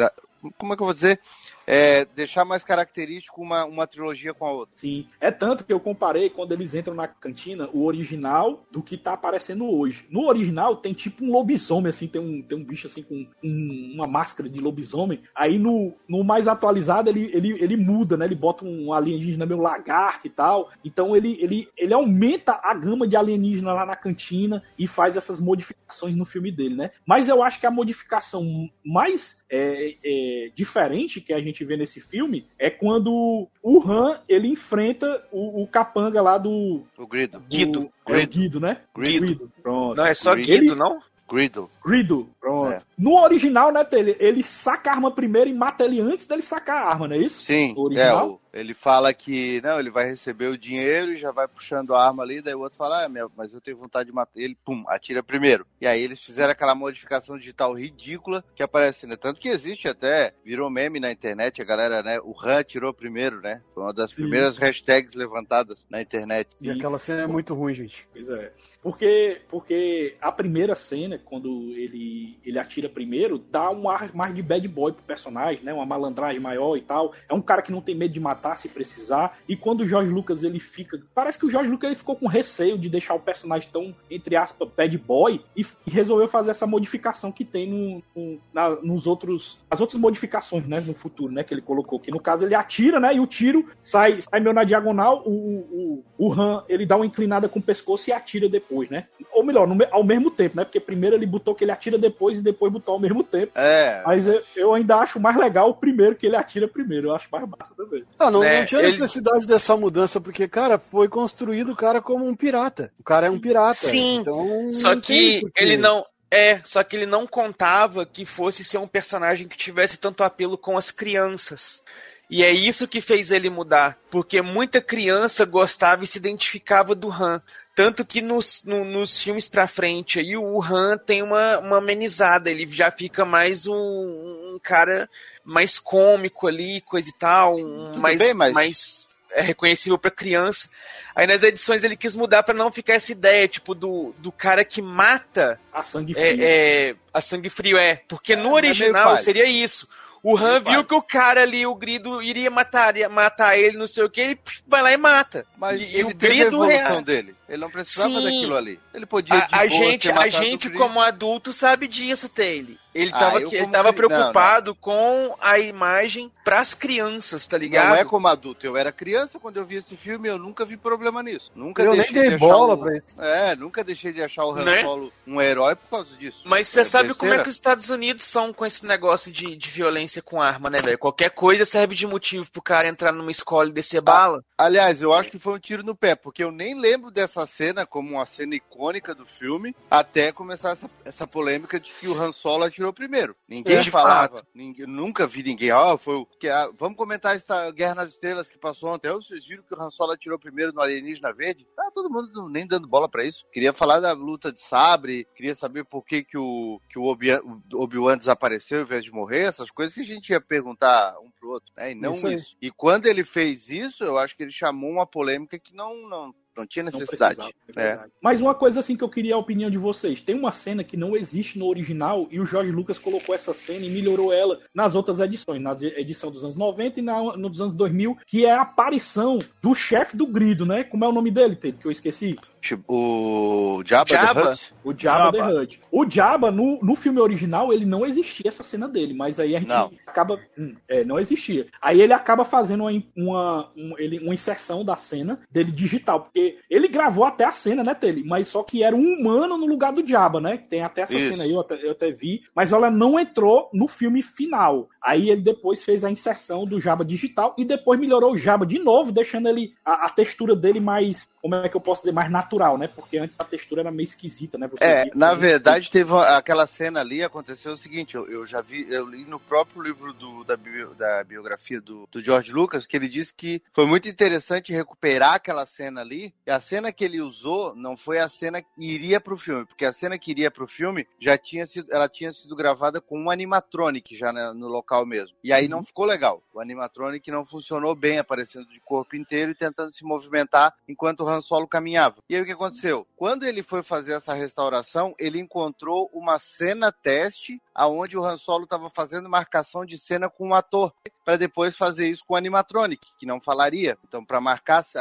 como 0.56 0.72
é 0.72 0.76
que 0.76 0.82
eu 0.82 0.86
vou 0.86 0.94
dizer? 0.94 1.20
É, 1.66 2.04
deixar 2.16 2.44
mais 2.44 2.64
característico 2.64 3.40
uma, 3.40 3.64
uma 3.64 3.86
trilogia 3.86 4.34
com 4.34 4.46
a 4.46 4.52
outra. 4.52 4.76
Sim, 4.76 5.06
é 5.20 5.30
tanto 5.30 5.64
que 5.64 5.72
eu 5.72 5.80
comparei 5.80 6.30
quando 6.30 6.52
eles 6.52 6.74
entram 6.74 6.94
na 6.94 7.06
cantina 7.06 7.68
o 7.72 7.84
original 7.84 8.64
do 8.70 8.82
que 8.82 8.96
tá 8.96 9.12
aparecendo 9.12 9.70
hoje. 9.70 10.06
No 10.10 10.26
original 10.26 10.76
tem 10.76 10.92
tipo 10.92 11.24
um 11.24 11.32
lobisomem, 11.32 11.90
assim, 11.90 12.06
tem 12.06 12.20
um, 12.20 12.42
tem 12.42 12.58
um 12.58 12.64
bicho 12.64 12.86
assim 12.86 13.02
com 13.02 13.26
um, 13.42 13.92
uma 13.94 14.06
máscara 14.06 14.48
de 14.48 14.60
lobisomem. 14.60 15.22
Aí 15.34 15.58
no, 15.58 15.94
no 16.08 16.24
mais 16.24 16.48
atualizado 16.48 17.08
ele, 17.10 17.30
ele, 17.32 17.62
ele 17.62 17.76
muda, 17.76 18.16
né? 18.16 18.24
Ele 18.24 18.34
bota 18.34 18.64
um 18.64 18.92
alienígena 18.92 19.46
meio 19.46 19.60
lagarto 19.60 20.26
e 20.26 20.30
tal. 20.30 20.70
Então 20.84 21.16
ele, 21.16 21.38
ele, 21.40 21.68
ele 21.76 21.94
aumenta 21.94 22.60
a 22.62 22.74
gama 22.74 23.06
de 23.06 23.16
alienígena 23.16 23.72
lá 23.72 23.86
na 23.86 23.96
cantina 23.96 24.62
e 24.78 24.86
faz 24.86 25.16
essas 25.16 25.40
modificações 25.40 26.16
no 26.16 26.24
filme 26.24 26.50
dele, 26.50 26.74
né? 26.74 26.90
Mas 27.06 27.28
eu 27.28 27.42
acho 27.42 27.60
que 27.60 27.66
a 27.66 27.70
modificação 27.70 28.68
mais 28.84 29.42
é, 29.50 29.96
é, 30.04 30.50
diferente 30.54 31.20
que 31.20 31.32
a 31.32 31.40
gente 31.40 31.51
gente 31.52 31.64
vê 31.64 31.76
nesse 31.76 32.00
filme 32.00 32.46
é 32.58 32.68
quando 32.70 33.46
o 33.62 33.82
Han 33.90 34.20
ele 34.28 34.48
enfrenta 34.48 35.24
o, 35.30 35.62
o 35.62 35.66
capanga 35.66 36.20
lá 36.20 36.38
do. 36.38 36.82
O 36.98 37.06
Grido. 37.06 37.38
do- 37.38 37.46
Guido. 37.48 37.92
É 38.08 38.22
o 38.22 38.26
Guido, 38.26 38.60
né? 38.60 38.80
Guido. 38.96 39.50
Pronto. 39.62 39.96
Não, 39.96 40.06
é 40.06 40.14
só 40.14 40.32
Ele- 40.32 40.44
Guido, 40.44 40.74
não? 40.76 41.00
Grido. 41.30 41.70
Grido, 41.84 42.28
pronto. 42.40 42.72
É. 42.72 42.78
No 42.98 43.16
original, 43.20 43.72
né, 43.72 43.82
Tele, 43.84 44.16
ele 44.20 44.42
saca 44.42 44.90
a 44.90 44.94
arma 44.94 45.10
primeiro 45.10 45.50
e 45.50 45.54
mata 45.54 45.84
ele 45.84 46.00
antes 46.00 46.26
dele 46.26 46.42
sacar 46.42 46.76
a 46.86 46.88
arma, 46.90 47.08
não 47.08 47.16
é 47.16 47.18
isso? 47.18 47.42
Sim, 47.42 47.72
O 47.76 47.80
é, 47.80 47.84
original? 47.86 48.30
o- 48.30 48.42
ele 48.52 48.74
fala 48.74 49.14
que 49.14 49.62
não, 49.62 49.80
ele 49.80 49.90
vai 49.90 50.04
receber 50.06 50.48
o 50.48 50.58
dinheiro 50.58 51.12
e 51.12 51.16
já 51.16 51.32
vai 51.32 51.48
puxando 51.48 51.94
a 51.94 52.06
arma 52.06 52.22
ali, 52.22 52.42
daí 52.42 52.54
o 52.54 52.60
outro 52.60 52.76
fala, 52.76 53.04
ah, 53.04 53.08
meu, 53.08 53.32
mas 53.34 53.52
eu 53.54 53.62
tenho 53.62 53.78
vontade 53.78 54.10
de 54.10 54.14
matar 54.14 54.38
ele, 54.38 54.54
pum, 54.62 54.84
atira 54.88 55.22
primeiro. 55.22 55.66
E 55.80 55.86
aí 55.86 56.02
eles 56.02 56.22
fizeram 56.22 56.52
aquela 56.52 56.74
modificação 56.74 57.38
digital 57.38 57.72
ridícula 57.72 58.44
que 58.54 58.62
aparece, 58.62 59.06
né? 59.06 59.16
Tanto 59.16 59.40
que 59.40 59.48
existe 59.48 59.88
até, 59.88 60.34
virou 60.44 60.68
meme 60.68 61.00
na 61.00 61.10
internet, 61.10 61.62
a 61.62 61.64
galera, 61.64 62.02
né? 62.02 62.20
O 62.20 62.34
Han 62.44 62.58
atirou 62.58 62.92
primeiro, 62.92 63.40
né? 63.40 63.62
Foi 63.74 63.82
uma 63.84 63.92
das 63.94 64.10
Sim. 64.10 64.16
primeiras 64.16 64.58
hashtags 64.58 65.14
levantadas 65.14 65.86
na 65.88 66.02
internet. 66.02 66.50
E 66.60 66.70
aquela 66.70 66.98
cena 66.98 67.22
é 67.22 67.26
muito 67.26 67.54
ruim, 67.54 67.72
gente. 67.72 68.06
Pois 68.12 68.28
é. 68.28 68.52
Porque, 68.82 69.40
porque 69.48 70.16
a 70.20 70.30
primeira 70.30 70.74
cena, 70.74 71.18
quando 71.18 71.71
ele, 71.76 72.38
ele 72.44 72.58
atira 72.58 72.88
primeiro, 72.88 73.38
dá 73.50 73.70
um 73.70 73.88
ar 73.88 74.14
mais 74.14 74.34
de 74.34 74.42
bad 74.42 74.66
boy 74.68 74.92
pro 74.92 75.02
personagem, 75.02 75.62
né? 75.64 75.72
Uma 75.72 75.86
malandragem 75.86 76.40
maior 76.40 76.76
e 76.76 76.80
tal. 76.82 77.12
É 77.28 77.34
um 77.34 77.40
cara 77.42 77.62
que 77.62 77.72
não 77.72 77.80
tem 77.80 77.94
medo 77.94 78.12
de 78.14 78.20
matar 78.20 78.56
se 78.56 78.68
precisar. 78.68 79.38
E 79.48 79.56
quando 79.56 79.80
o 79.82 79.86
Jorge 79.86 80.10
Lucas 80.10 80.42
ele 80.42 80.58
fica. 80.60 81.00
Parece 81.14 81.38
que 81.38 81.46
o 81.46 81.50
Jorge 81.50 81.70
Lucas 81.70 81.88
ele 81.90 81.98
ficou 81.98 82.16
com 82.16 82.26
receio 82.26 82.78
de 82.78 82.88
deixar 82.88 83.14
o 83.14 83.20
personagem 83.20 83.68
tão, 83.72 83.94
entre 84.10 84.36
aspas, 84.36 84.68
bad 84.76 84.96
boy 84.98 85.40
e, 85.56 85.64
e 85.86 85.90
resolveu 85.90 86.28
fazer 86.28 86.50
essa 86.50 86.66
modificação 86.66 87.30
que 87.32 87.44
tem 87.44 87.68
no, 87.68 88.02
no- 88.14 88.40
na- 88.52 88.76
nos 88.82 89.06
outros. 89.06 89.58
As 89.70 89.80
outras 89.80 90.00
modificações, 90.00 90.66
né? 90.66 90.80
No 90.80 90.94
futuro, 90.94 91.32
né? 91.32 91.42
Que 91.42 91.54
ele 91.54 91.62
colocou. 91.62 91.98
Que 92.00 92.10
no 92.10 92.20
caso 92.20 92.44
ele 92.44 92.54
atira, 92.54 92.98
né? 93.00 93.14
E 93.14 93.20
o 93.20 93.26
tiro 93.26 93.68
sai, 93.80 94.20
sai 94.22 94.40
meio 94.40 94.54
na 94.54 94.64
diagonal. 94.64 95.22
O, 95.26 96.02
o, 96.18 96.26
o 96.28 96.32
Han 96.32 96.64
ele 96.68 96.86
dá 96.86 96.96
uma 96.96 97.06
inclinada 97.06 97.48
com 97.48 97.58
o 97.58 97.62
pescoço 97.62 98.10
e 98.10 98.12
atira 98.12 98.48
depois, 98.48 98.88
né? 98.90 99.06
Ou 99.32 99.44
melhor, 99.44 99.66
no 99.66 99.82
ao 99.90 100.04
mesmo 100.04 100.30
tempo, 100.30 100.56
né? 100.56 100.64
Porque 100.64 100.78
primeiro 100.80 101.16
ele 101.16 101.26
botou 101.26 101.54
que 101.62 101.64
ele 101.64 101.72
atira 101.72 101.96
depois 101.96 102.38
e 102.38 102.42
depois 102.42 102.72
botou 102.72 102.94
ao 102.94 103.00
mesmo 103.00 103.22
tempo. 103.22 103.52
É, 103.54 104.02
Mas 104.04 104.26
eu, 104.26 104.42
eu 104.56 104.74
ainda 104.74 104.96
acho 104.96 105.20
mais 105.20 105.36
legal 105.36 105.70
o 105.70 105.74
primeiro 105.74 106.16
que 106.16 106.26
ele 106.26 106.34
atira 106.36 106.66
primeiro. 106.66 107.08
Eu 107.08 107.14
acho 107.14 107.28
mais 107.30 107.48
massa 107.48 107.72
também. 107.76 108.04
Ah, 108.18 108.30
não, 108.30 108.40
Né, 108.40 108.58
não 108.60 108.66
tinha 108.66 108.80
ele- 108.80 108.90
necessidade 108.90 109.46
dessa 109.46 109.76
mudança, 109.76 110.20
porque, 110.20 110.48
cara, 110.48 110.78
foi 110.78 111.08
construído 111.08 111.72
o 111.72 111.76
cara 111.76 112.02
como 112.02 112.26
um 112.26 112.34
pirata. 112.34 112.92
O 112.98 113.04
cara 113.04 113.28
é 113.28 113.30
um 113.30 113.38
pirata. 113.38 113.74
Sim, 113.74 114.16
Então, 114.20 114.72
Só 114.72 114.98
que 114.98 115.42
ele 115.56 115.76
não. 115.76 116.04
É, 116.30 116.60
só 116.64 116.82
que 116.82 116.96
ele 116.96 117.06
não 117.06 117.26
contava 117.26 118.06
que 118.06 118.24
fosse 118.24 118.64
ser 118.64 118.78
um 118.78 118.86
personagem 118.88 119.46
que 119.46 119.56
tivesse 119.56 119.98
tanto 119.98 120.24
apelo 120.24 120.56
com 120.56 120.76
as 120.78 120.90
crianças. 120.90 121.82
E 122.30 122.42
é 122.42 122.50
isso 122.50 122.88
que 122.88 123.02
fez 123.02 123.30
ele 123.30 123.50
mudar. 123.50 123.98
Porque 124.10 124.40
muita 124.40 124.80
criança 124.80 125.44
gostava 125.44 126.02
e 126.04 126.06
se 126.06 126.16
identificava 126.18 126.94
do 126.94 127.10
Han. 127.12 127.42
Tanto 127.74 128.04
que 128.04 128.20
nos, 128.20 128.62
no- 128.64 128.84
nos 128.84 129.22
filmes 129.22 129.48
pra 129.48 129.66
frente 129.66 130.18
aí 130.20 130.36
o 130.36 130.62
Han 130.62 130.98
tem 130.98 131.22
uma, 131.22 131.58
uma 131.58 131.78
amenizada. 131.78 132.50
Ele 132.50 132.66
já 132.70 132.90
fica 132.90 133.24
mais 133.24 133.66
um, 133.66 133.74
um 133.74 134.58
cara 134.62 135.08
mais 135.44 135.78
cômico 135.78 136.46
ali, 136.46 136.80
coisa 136.82 137.08
e 137.08 137.12
tal. 137.14 137.56
Um, 137.56 137.96
mais, 137.96 138.18
bem, 138.18 138.34
mas- 138.34 138.52
mais 138.52 139.06
é, 139.30 139.40
reconhecível 139.40 139.96
pra 139.98 140.10
criança. 140.10 140.68
Aí 141.16 141.26
nas 141.26 141.42
edições 141.42 141.82
ele 141.82 141.96
quis 141.96 142.14
mudar 142.14 142.42
pra 142.42 142.54
não 142.54 142.70
ficar 142.70 142.94
essa 142.94 143.10
ideia, 143.12 143.48
tipo, 143.48 143.74
do, 143.74 144.14
do 144.18 144.30
cara 144.30 144.64
que 144.64 144.82
mata 144.82 145.58
A 145.72 145.82
sangue 145.82 146.12
frio. 146.12 146.26
é, 146.42 146.90
é, 146.90 146.94
a 147.12 147.20
sangue 147.22 147.48
frio 147.48 147.78
é. 147.78 148.02
Porque 148.06 148.34
É, 148.34 148.36
no 148.36 148.50
é 148.50 148.52
original 148.52 149.16
seria 149.18 149.46
isso. 149.46 149.88
O 150.24 150.36
Han 150.38 150.60
Meio 150.60 150.62
viu 150.62 150.74
pai. 150.74 150.84
que 150.84 150.94
o 150.94 151.02
cara 151.02 151.42
ali, 151.42 151.66
o 151.66 151.74
Grido, 151.74 152.22
iria 152.22 152.48
matar, 152.48 152.94
matar 153.10 153.58
ele, 153.58 153.76
não 153.76 153.88
sei 153.88 154.04
o 154.04 154.08
que, 154.10 154.20
ele 154.20 154.40
vai 154.68 154.80
lá 154.80 154.92
e 154.92 154.96
mata. 154.96 155.44
mas 155.56 155.80
e, 155.80 155.84
e 155.84 155.94
ele 155.96 156.04
o 156.04 156.14
teve 156.14 156.34
a 156.34 156.44
Grido 156.46 156.64
evolução 156.64 156.98
é. 156.98 157.02
dele. 157.02 157.34
Ele 157.52 157.60
não 157.60 157.70
precisava 157.70 158.08
Sim. 158.14 158.22
daquilo 158.24 158.56
ali. 158.56 158.80
Ele 158.94 159.04
podia 159.06 159.34
A, 159.36 159.40
de 159.46 159.54
a 159.54 159.58
boas 159.58 159.72
gente, 159.72 160.08
ter 160.08 160.18
a 160.18 160.28
gente 160.28 160.70
como 160.70 161.00
adulto, 161.00 161.52
sabe 161.52 161.86
disso, 161.86 162.28
Taylor. 162.28 162.76
Ele 162.94 163.10
Ah, 163.14 163.18
tava, 163.18 163.40
eu 163.40 163.48
que- 163.48 163.56
ele 163.56 163.66
tava 163.68 163.90
cri- 163.92 164.02
não, 164.02 164.08
preocupado 164.08 164.74
com 164.74 165.34
a 165.40 165.58
imagem 165.58 166.30
pras 166.44 166.74
crianças, 166.74 167.46
tá 167.46 167.56
ligado? 167.56 167.88
Não 167.90 167.96
é 167.96 168.04
como 168.04 168.28
adulto. 168.28 168.66
Eu 168.66 168.76
era 168.76 168.92
criança 168.92 169.38
quando 169.38 169.56
eu 169.56 169.64
vi 169.64 169.76
esse 169.76 169.96
filme 169.96 170.28
eu 170.28 170.38
nunca 170.38 170.64
vi 170.64 170.76
problema 170.76 171.22
nisso. 171.22 171.50
Nunca 171.54 171.82
Eu 171.82 171.92
nem 171.92 171.96
deixei 172.02 172.14
dei 172.20 172.28
de 172.30 172.34
achar 172.36 172.46
bola 172.46 172.74
o... 172.74 172.78
pra 172.78 172.96
isso. 172.96 173.14
É, 173.20 173.56
nunca 173.56 173.82
deixei 173.82 174.12
de 174.12 174.22
achar 174.22 174.44
o 174.44 174.52
Han 174.52 174.64
Né? 174.64 174.82
Solo 174.82 175.10
um 175.26 175.40
herói 175.40 175.74
por 175.74 175.88
causa 175.88 176.14
disso. 176.16 176.42
Mas 176.44 176.68
você 176.68 176.80
É 176.80 176.84
sabe 176.84 177.14
como 177.14 177.32
é 177.32 177.36
besteira. 177.36 177.44
que 177.44 177.48
os 177.50 177.54
Estados 177.56 177.88
Unidos 177.88 178.24
são 178.24 178.52
com 178.52 178.66
esse 178.66 178.84
negócio 178.84 179.32
de, 179.32 179.56
de 179.56 179.70
violência 179.70 180.20
com 180.20 180.40
arma, 180.42 180.68
né, 180.68 180.78
velho? 180.82 180.98
Qualquer 180.98 181.30
coisa 181.30 181.64
serve 181.64 181.94
de 181.94 182.06
motivo 182.06 182.50
pro 182.50 182.60
cara 182.60 182.88
entrar 182.88 183.12
numa 183.12 183.30
escola 183.30 183.68
e 183.70 183.72
descer 183.72 184.02
bala. 184.02 184.44
Aliás, 184.58 185.00
eu 185.00 185.14
acho 185.14 185.30
que 185.30 185.38
foi 185.38 185.54
um 185.54 185.58
tiro 185.58 185.82
no 185.82 185.96
pé, 185.96 186.14
porque 186.14 186.44
eu 186.44 186.52
nem 186.52 186.78
lembro 186.78 187.10
dessa 187.10 187.41
cena 187.46 187.86
como 187.86 188.12
uma 188.14 188.26
cena 188.26 188.54
icônica 188.54 189.14
do 189.14 189.24
filme, 189.24 189.74
até 189.90 190.32
começar 190.32 190.70
essa, 190.72 190.90
essa 191.04 191.26
polêmica 191.26 191.78
de 191.80 191.92
que 191.92 192.08
o 192.08 192.20
Han 192.20 192.32
Solo 192.32 192.64
atirou 192.64 192.92
primeiro. 192.92 193.34
Ninguém 193.48 193.76
É, 193.78 193.84
falava, 193.84 194.46
ninguém- 194.54 194.86
nunca 194.86 195.26
vi 195.26 195.42
ninguém, 195.42 195.72
ó, 195.72 195.96
foi 195.98 196.14
o 196.16 196.26
que 196.26 196.48
ah, 196.48 196.70
vamos 196.78 196.96
comentar 196.96 197.36
esta 197.36 197.70
Guerra 197.70 197.96
nas 197.96 198.10
Estrelas 198.10 198.48
que 198.48 198.58
passou 198.58 198.90
ontem. 198.90 199.08
Ah, 199.08 199.14
Vocês 199.14 199.46
viram 199.46 199.62
que 199.62 199.74
o 199.74 199.80
Han 199.80 199.90
Solo 199.90 200.12
atirou 200.12 200.38
primeiro 200.38 200.72
no 200.72 200.80
alienígena 200.80 201.32
verde? 201.32 201.66
Ah, 201.78 201.90
todo 201.94 202.10
mundo 202.10 202.48
nem 202.48 202.66
dando 202.66 202.88
bola 202.88 203.08
pra 203.08 203.24
isso. 203.24 203.44
Queria 203.52 203.72
falar 203.72 204.00
da 204.00 204.12
luta 204.12 204.52
de 204.52 204.60
sabre, 204.60 205.26
queria 205.34 205.54
saber 205.54 205.84
por 205.84 206.04
que 206.04 206.22
que 206.24 206.38
o 206.38 206.80
que 206.88 206.98
o 206.98 207.04
Obi- 207.04 207.30
Obi-Wan 207.74 208.18
desapareceu 208.18 208.78
ao 208.78 208.84
invés 208.84 209.04
de 209.04 209.10
morrer, 209.10 209.42
essas 209.42 209.70
coisas 209.70 209.94
que 209.94 210.00
a 210.00 210.04
gente 210.04 210.30
ia 210.30 210.40
perguntar 210.40 211.16
um 211.20 211.30
pro 211.38 211.50
outro, 211.50 211.70
né? 211.76 211.92
E 211.92 211.94
não 211.94 212.12
Isso 212.12 212.28
isso. 212.28 212.56
E 212.60 212.70
quando 212.70 213.06
ele 213.06 213.24
fez 213.24 213.68
isso, 213.68 214.04
eu 214.04 214.18
acho 214.18 214.36
que 214.36 214.42
ele 214.42 214.52
chamou 214.52 214.90
uma 214.90 215.06
polêmica 215.06 215.58
que 215.58 215.74
não, 215.74 216.08
não, 216.08 216.34
não 216.56 216.66
tinha 216.66 216.82
Não 216.84 216.92
necessidade. 216.92 217.36
precisava, 217.36 217.52
é 217.76 217.80
É. 217.80 217.88
verdade. 217.88 218.12
Mas 218.22 218.40
uma 218.40 218.54
coisa 218.54 218.80
assim 218.80 218.96
que 218.96 219.02
eu 219.04 219.08
queria 219.08 219.34
a 219.34 219.38
opinião 219.38 219.70
de 219.70 219.78
vocês. 219.78 220.20
Tem 220.20 220.34
uma 220.34 220.52
cena 220.52 220.84
que 220.84 220.96
não 220.96 221.16
existe 221.16 221.58
no 221.58 221.66
original 221.66 222.26
e 222.30 222.38
o 222.40 222.46
Jorge 222.46 222.70
Lucas 222.70 222.98
colocou 222.98 223.34
essa 223.34 223.54
cena 223.54 223.84
e 223.86 223.90
melhorou 223.90 224.32
ela 224.32 224.60
nas 224.74 224.94
outras 224.94 225.18
edições, 225.20 225.60
na 225.62 225.72
edição 225.80 226.30
dos 226.30 226.44
anos 226.44 226.56
90 226.56 227.00
e 227.00 227.02
na 227.02 227.22
no 227.36 227.48
dos 227.48 227.60
anos 227.60 227.74
2000, 227.74 228.16
que 228.26 228.44
é 228.44 228.50
a 228.52 228.62
aparição 228.62 229.38
do 229.62 229.74
chefe 229.74 230.16
do 230.16 230.26
grido, 230.26 230.66
né? 230.66 230.84
Como 230.84 231.04
é 231.04 231.08
o 231.08 231.12
nome 231.12 231.30
dele, 231.30 231.56
Ted, 231.56 231.78
que 231.78 231.86
eu 231.86 231.90
esqueci? 231.90 232.36
Tipo, 232.62 232.94
o 232.94 233.82
Jabba, 233.84 234.04
the 234.06 234.14
Jabba? 234.14 234.50
Hutt? 234.52 234.74
O 234.84 234.92
Jabba, 234.96 235.36
Jabba. 235.38 235.52
the 235.52 235.60
Hutt. 235.62 235.80
O 235.90 236.08
Jabba, 236.08 236.50
no, 236.52 236.78
no 236.80 236.94
filme 236.94 237.18
original, 237.20 237.72
ele 237.72 237.84
não 237.84 238.06
existia 238.06 238.48
essa 238.48 238.62
cena 238.62 238.88
dele, 238.88 239.12
mas 239.14 239.40
aí 239.40 239.56
a 239.56 239.58
gente 239.58 239.68
Não. 239.68 239.90
acaba. 240.06 240.38
hum, 240.56 240.74
é, 240.88 241.02
não 241.04 241.18
existia. 241.18 241.66
Aí 241.82 242.00
ele 242.00 242.12
acaba 242.12 242.44
fazendo 242.44 242.84
uma, 242.84 243.02
uma, 243.16 243.70
um- 243.76 243.94
ele, 243.98 244.20
uma 244.20 244.32
inserção 244.32 244.84
da 244.84 244.94
cena 244.94 245.40
dele 245.50 245.72
digital, 245.72 246.20
porque 246.20 246.58
ele 246.70 246.86
gravou 246.86 247.24
até 247.24 247.44
a 247.44 247.50
cena, 247.50 247.82
né, 247.82 247.94
Tele? 247.94 248.22
Mas 248.24 248.46
só 248.46 248.62
que 248.62 248.82
era 248.84 248.94
um 248.94 249.00
humano 249.14 249.58
no 249.58 249.66
lugar 249.66 249.92
do 249.92 250.06
Jabba, 250.06 250.40
né? 250.40 250.56
Tem 250.68 250.82
até 250.82 251.02
essa 251.02 251.16
Isso. 251.18 251.32
cena 251.32 251.42
aí, 251.42 251.50
eu 251.52 251.60
até, 251.60 251.84
eu 251.84 251.90
até 251.90 252.12
vi, 252.12 252.42
mas 252.54 252.72
ela 252.72 252.90
não 252.92 253.18
entrou 253.18 253.68
no 253.74 253.88
filme 253.88 254.22
final. 254.22 254.88
Aí 255.02 255.30
ele 255.30 255.40
depois 255.42 255.82
fez 255.82 256.04
a 256.04 256.10
inserção 256.10 256.64
do 256.64 256.80
Jabba 256.80 257.04
digital 257.04 257.56
e 257.58 257.64
depois 257.64 257.98
melhorou 257.98 258.32
o 258.32 258.38
Jabba 258.38 258.64
de 258.64 258.78
novo, 258.78 259.10
deixando 259.10 259.48
ele 259.48 259.74
a, 259.84 260.06
a 260.06 260.08
textura 260.08 260.54
dele 260.54 260.78
mais, 260.78 261.26
como 261.40 261.56
é 261.56 261.68
que 261.68 261.76
eu 261.76 261.80
posso 261.80 262.02
dizer, 262.02 262.12
mais 262.12 262.30
natural, 262.30 262.51
né? 262.78 262.88
Porque 262.88 263.18
antes 263.18 263.38
a 263.40 263.44
textura 263.44 263.80
era 263.82 263.90
meio 263.90 264.04
esquisita, 264.04 264.58
né? 264.58 264.66
Você 264.68 264.84
É, 264.84 265.10
na 265.14 265.34
verdade, 265.34 265.90
teve 265.90 266.12
uma- 266.12 266.36
aquela 266.36 266.66
cena 266.66 267.00
ali, 267.00 267.22
aconteceu 267.22 267.72
o 267.72 267.76
seguinte, 267.76 268.14
eu, 268.14 268.28
eu 268.30 268.46
já 268.46 268.60
vi, 268.60 268.86
eu 268.92 269.06
li 269.08 269.24
no 269.24 269.40
próprio 269.40 269.82
livro 269.82 270.12
do- 270.12 270.44
da, 270.44 270.56
bio- 270.56 270.94
da 270.94 271.24
biografia 271.24 271.80
do, 271.80 272.06
do 272.10 272.20
George 272.22 272.52
Lucas, 272.52 272.86
que 272.86 272.96
ele 272.96 273.08
disse 273.08 273.32
que 273.32 273.62
foi 273.72 273.86
muito 273.86 274.08
interessante 274.08 274.72
recuperar 274.72 275.34
aquela 275.34 275.64
cena 275.66 276.00
ali, 276.00 276.34
e 276.46 276.50
a 276.50 276.60
cena 276.60 276.92
que 276.92 277.04
ele 277.04 277.20
usou 277.20 277.74
não 277.74 277.96
foi 277.96 278.18
a 278.18 278.28
cena 278.28 278.60
que 278.62 278.68
iria 278.78 279.20
pro 279.20 279.36
filme, 279.36 279.64
porque 279.64 279.84
a 279.84 279.92
cena 279.92 280.18
que 280.18 280.30
iria 280.30 280.50
pro 280.50 280.66
filme 280.68 281.06
já 281.18 281.38
tinha 281.38 281.66
sido, 281.66 281.92
ela 281.92 282.08
tinha 282.08 282.32
sido 282.32 282.54
gravada 282.54 283.00
com 283.00 283.18
um 283.18 283.30
animatronic 283.30 284.16
já 284.16 284.32
na- 284.32 284.52
no 284.54 284.68
local 284.68 285.06
mesmo. 285.06 285.36
E 285.42 285.52
aí 285.52 285.68
não 285.68 285.82
ficou 285.82 286.04
legal. 286.04 286.42
O 286.52 286.60
animatronic 286.60 287.30
não 287.30 287.44
funcionou 287.46 287.94
bem, 287.94 288.18
aparecendo 288.18 288.66
de 288.68 288.80
corpo 288.80 289.16
inteiro 289.16 289.52
e 289.52 289.54
tentando 289.54 289.92
se 289.92 290.04
movimentar 290.04 290.74
enquanto 290.88 291.20
o 291.20 291.28
Han 291.28 291.40
Solo 291.40 291.66
caminhava. 291.66 292.16
E 292.28 292.34
aí 292.34 292.41
o 292.42 292.46
que 292.46 292.52
aconteceu? 292.52 293.06
Quando 293.16 293.44
ele 293.44 293.62
foi 293.62 293.82
fazer 293.82 294.12
essa 294.12 294.34
restauração, 294.34 295.14
ele 295.18 295.38
encontrou 295.38 296.10
uma 296.12 296.38
cena 296.38 296.92
teste 296.92 297.60
aonde 297.74 298.16
o 298.16 298.24
Han 298.24 298.36
Solo 298.36 298.64
estava 298.64 298.90
fazendo 298.90 299.28
marcação 299.28 299.84
de 299.84 299.98
cena 299.98 300.28
com 300.28 300.48
um 300.48 300.54
ator 300.54 300.92
para 301.24 301.36
depois 301.36 301.76
fazer 301.76 302.08
isso 302.08 302.24
com 302.26 302.34
o 302.34 302.36
animatronic, 302.36 303.06
que 303.18 303.26
não 303.26 303.40
falaria. 303.40 303.96
Então, 304.06 304.24
para 304.24 304.40
marcar 304.40 304.84
a, 304.96 305.00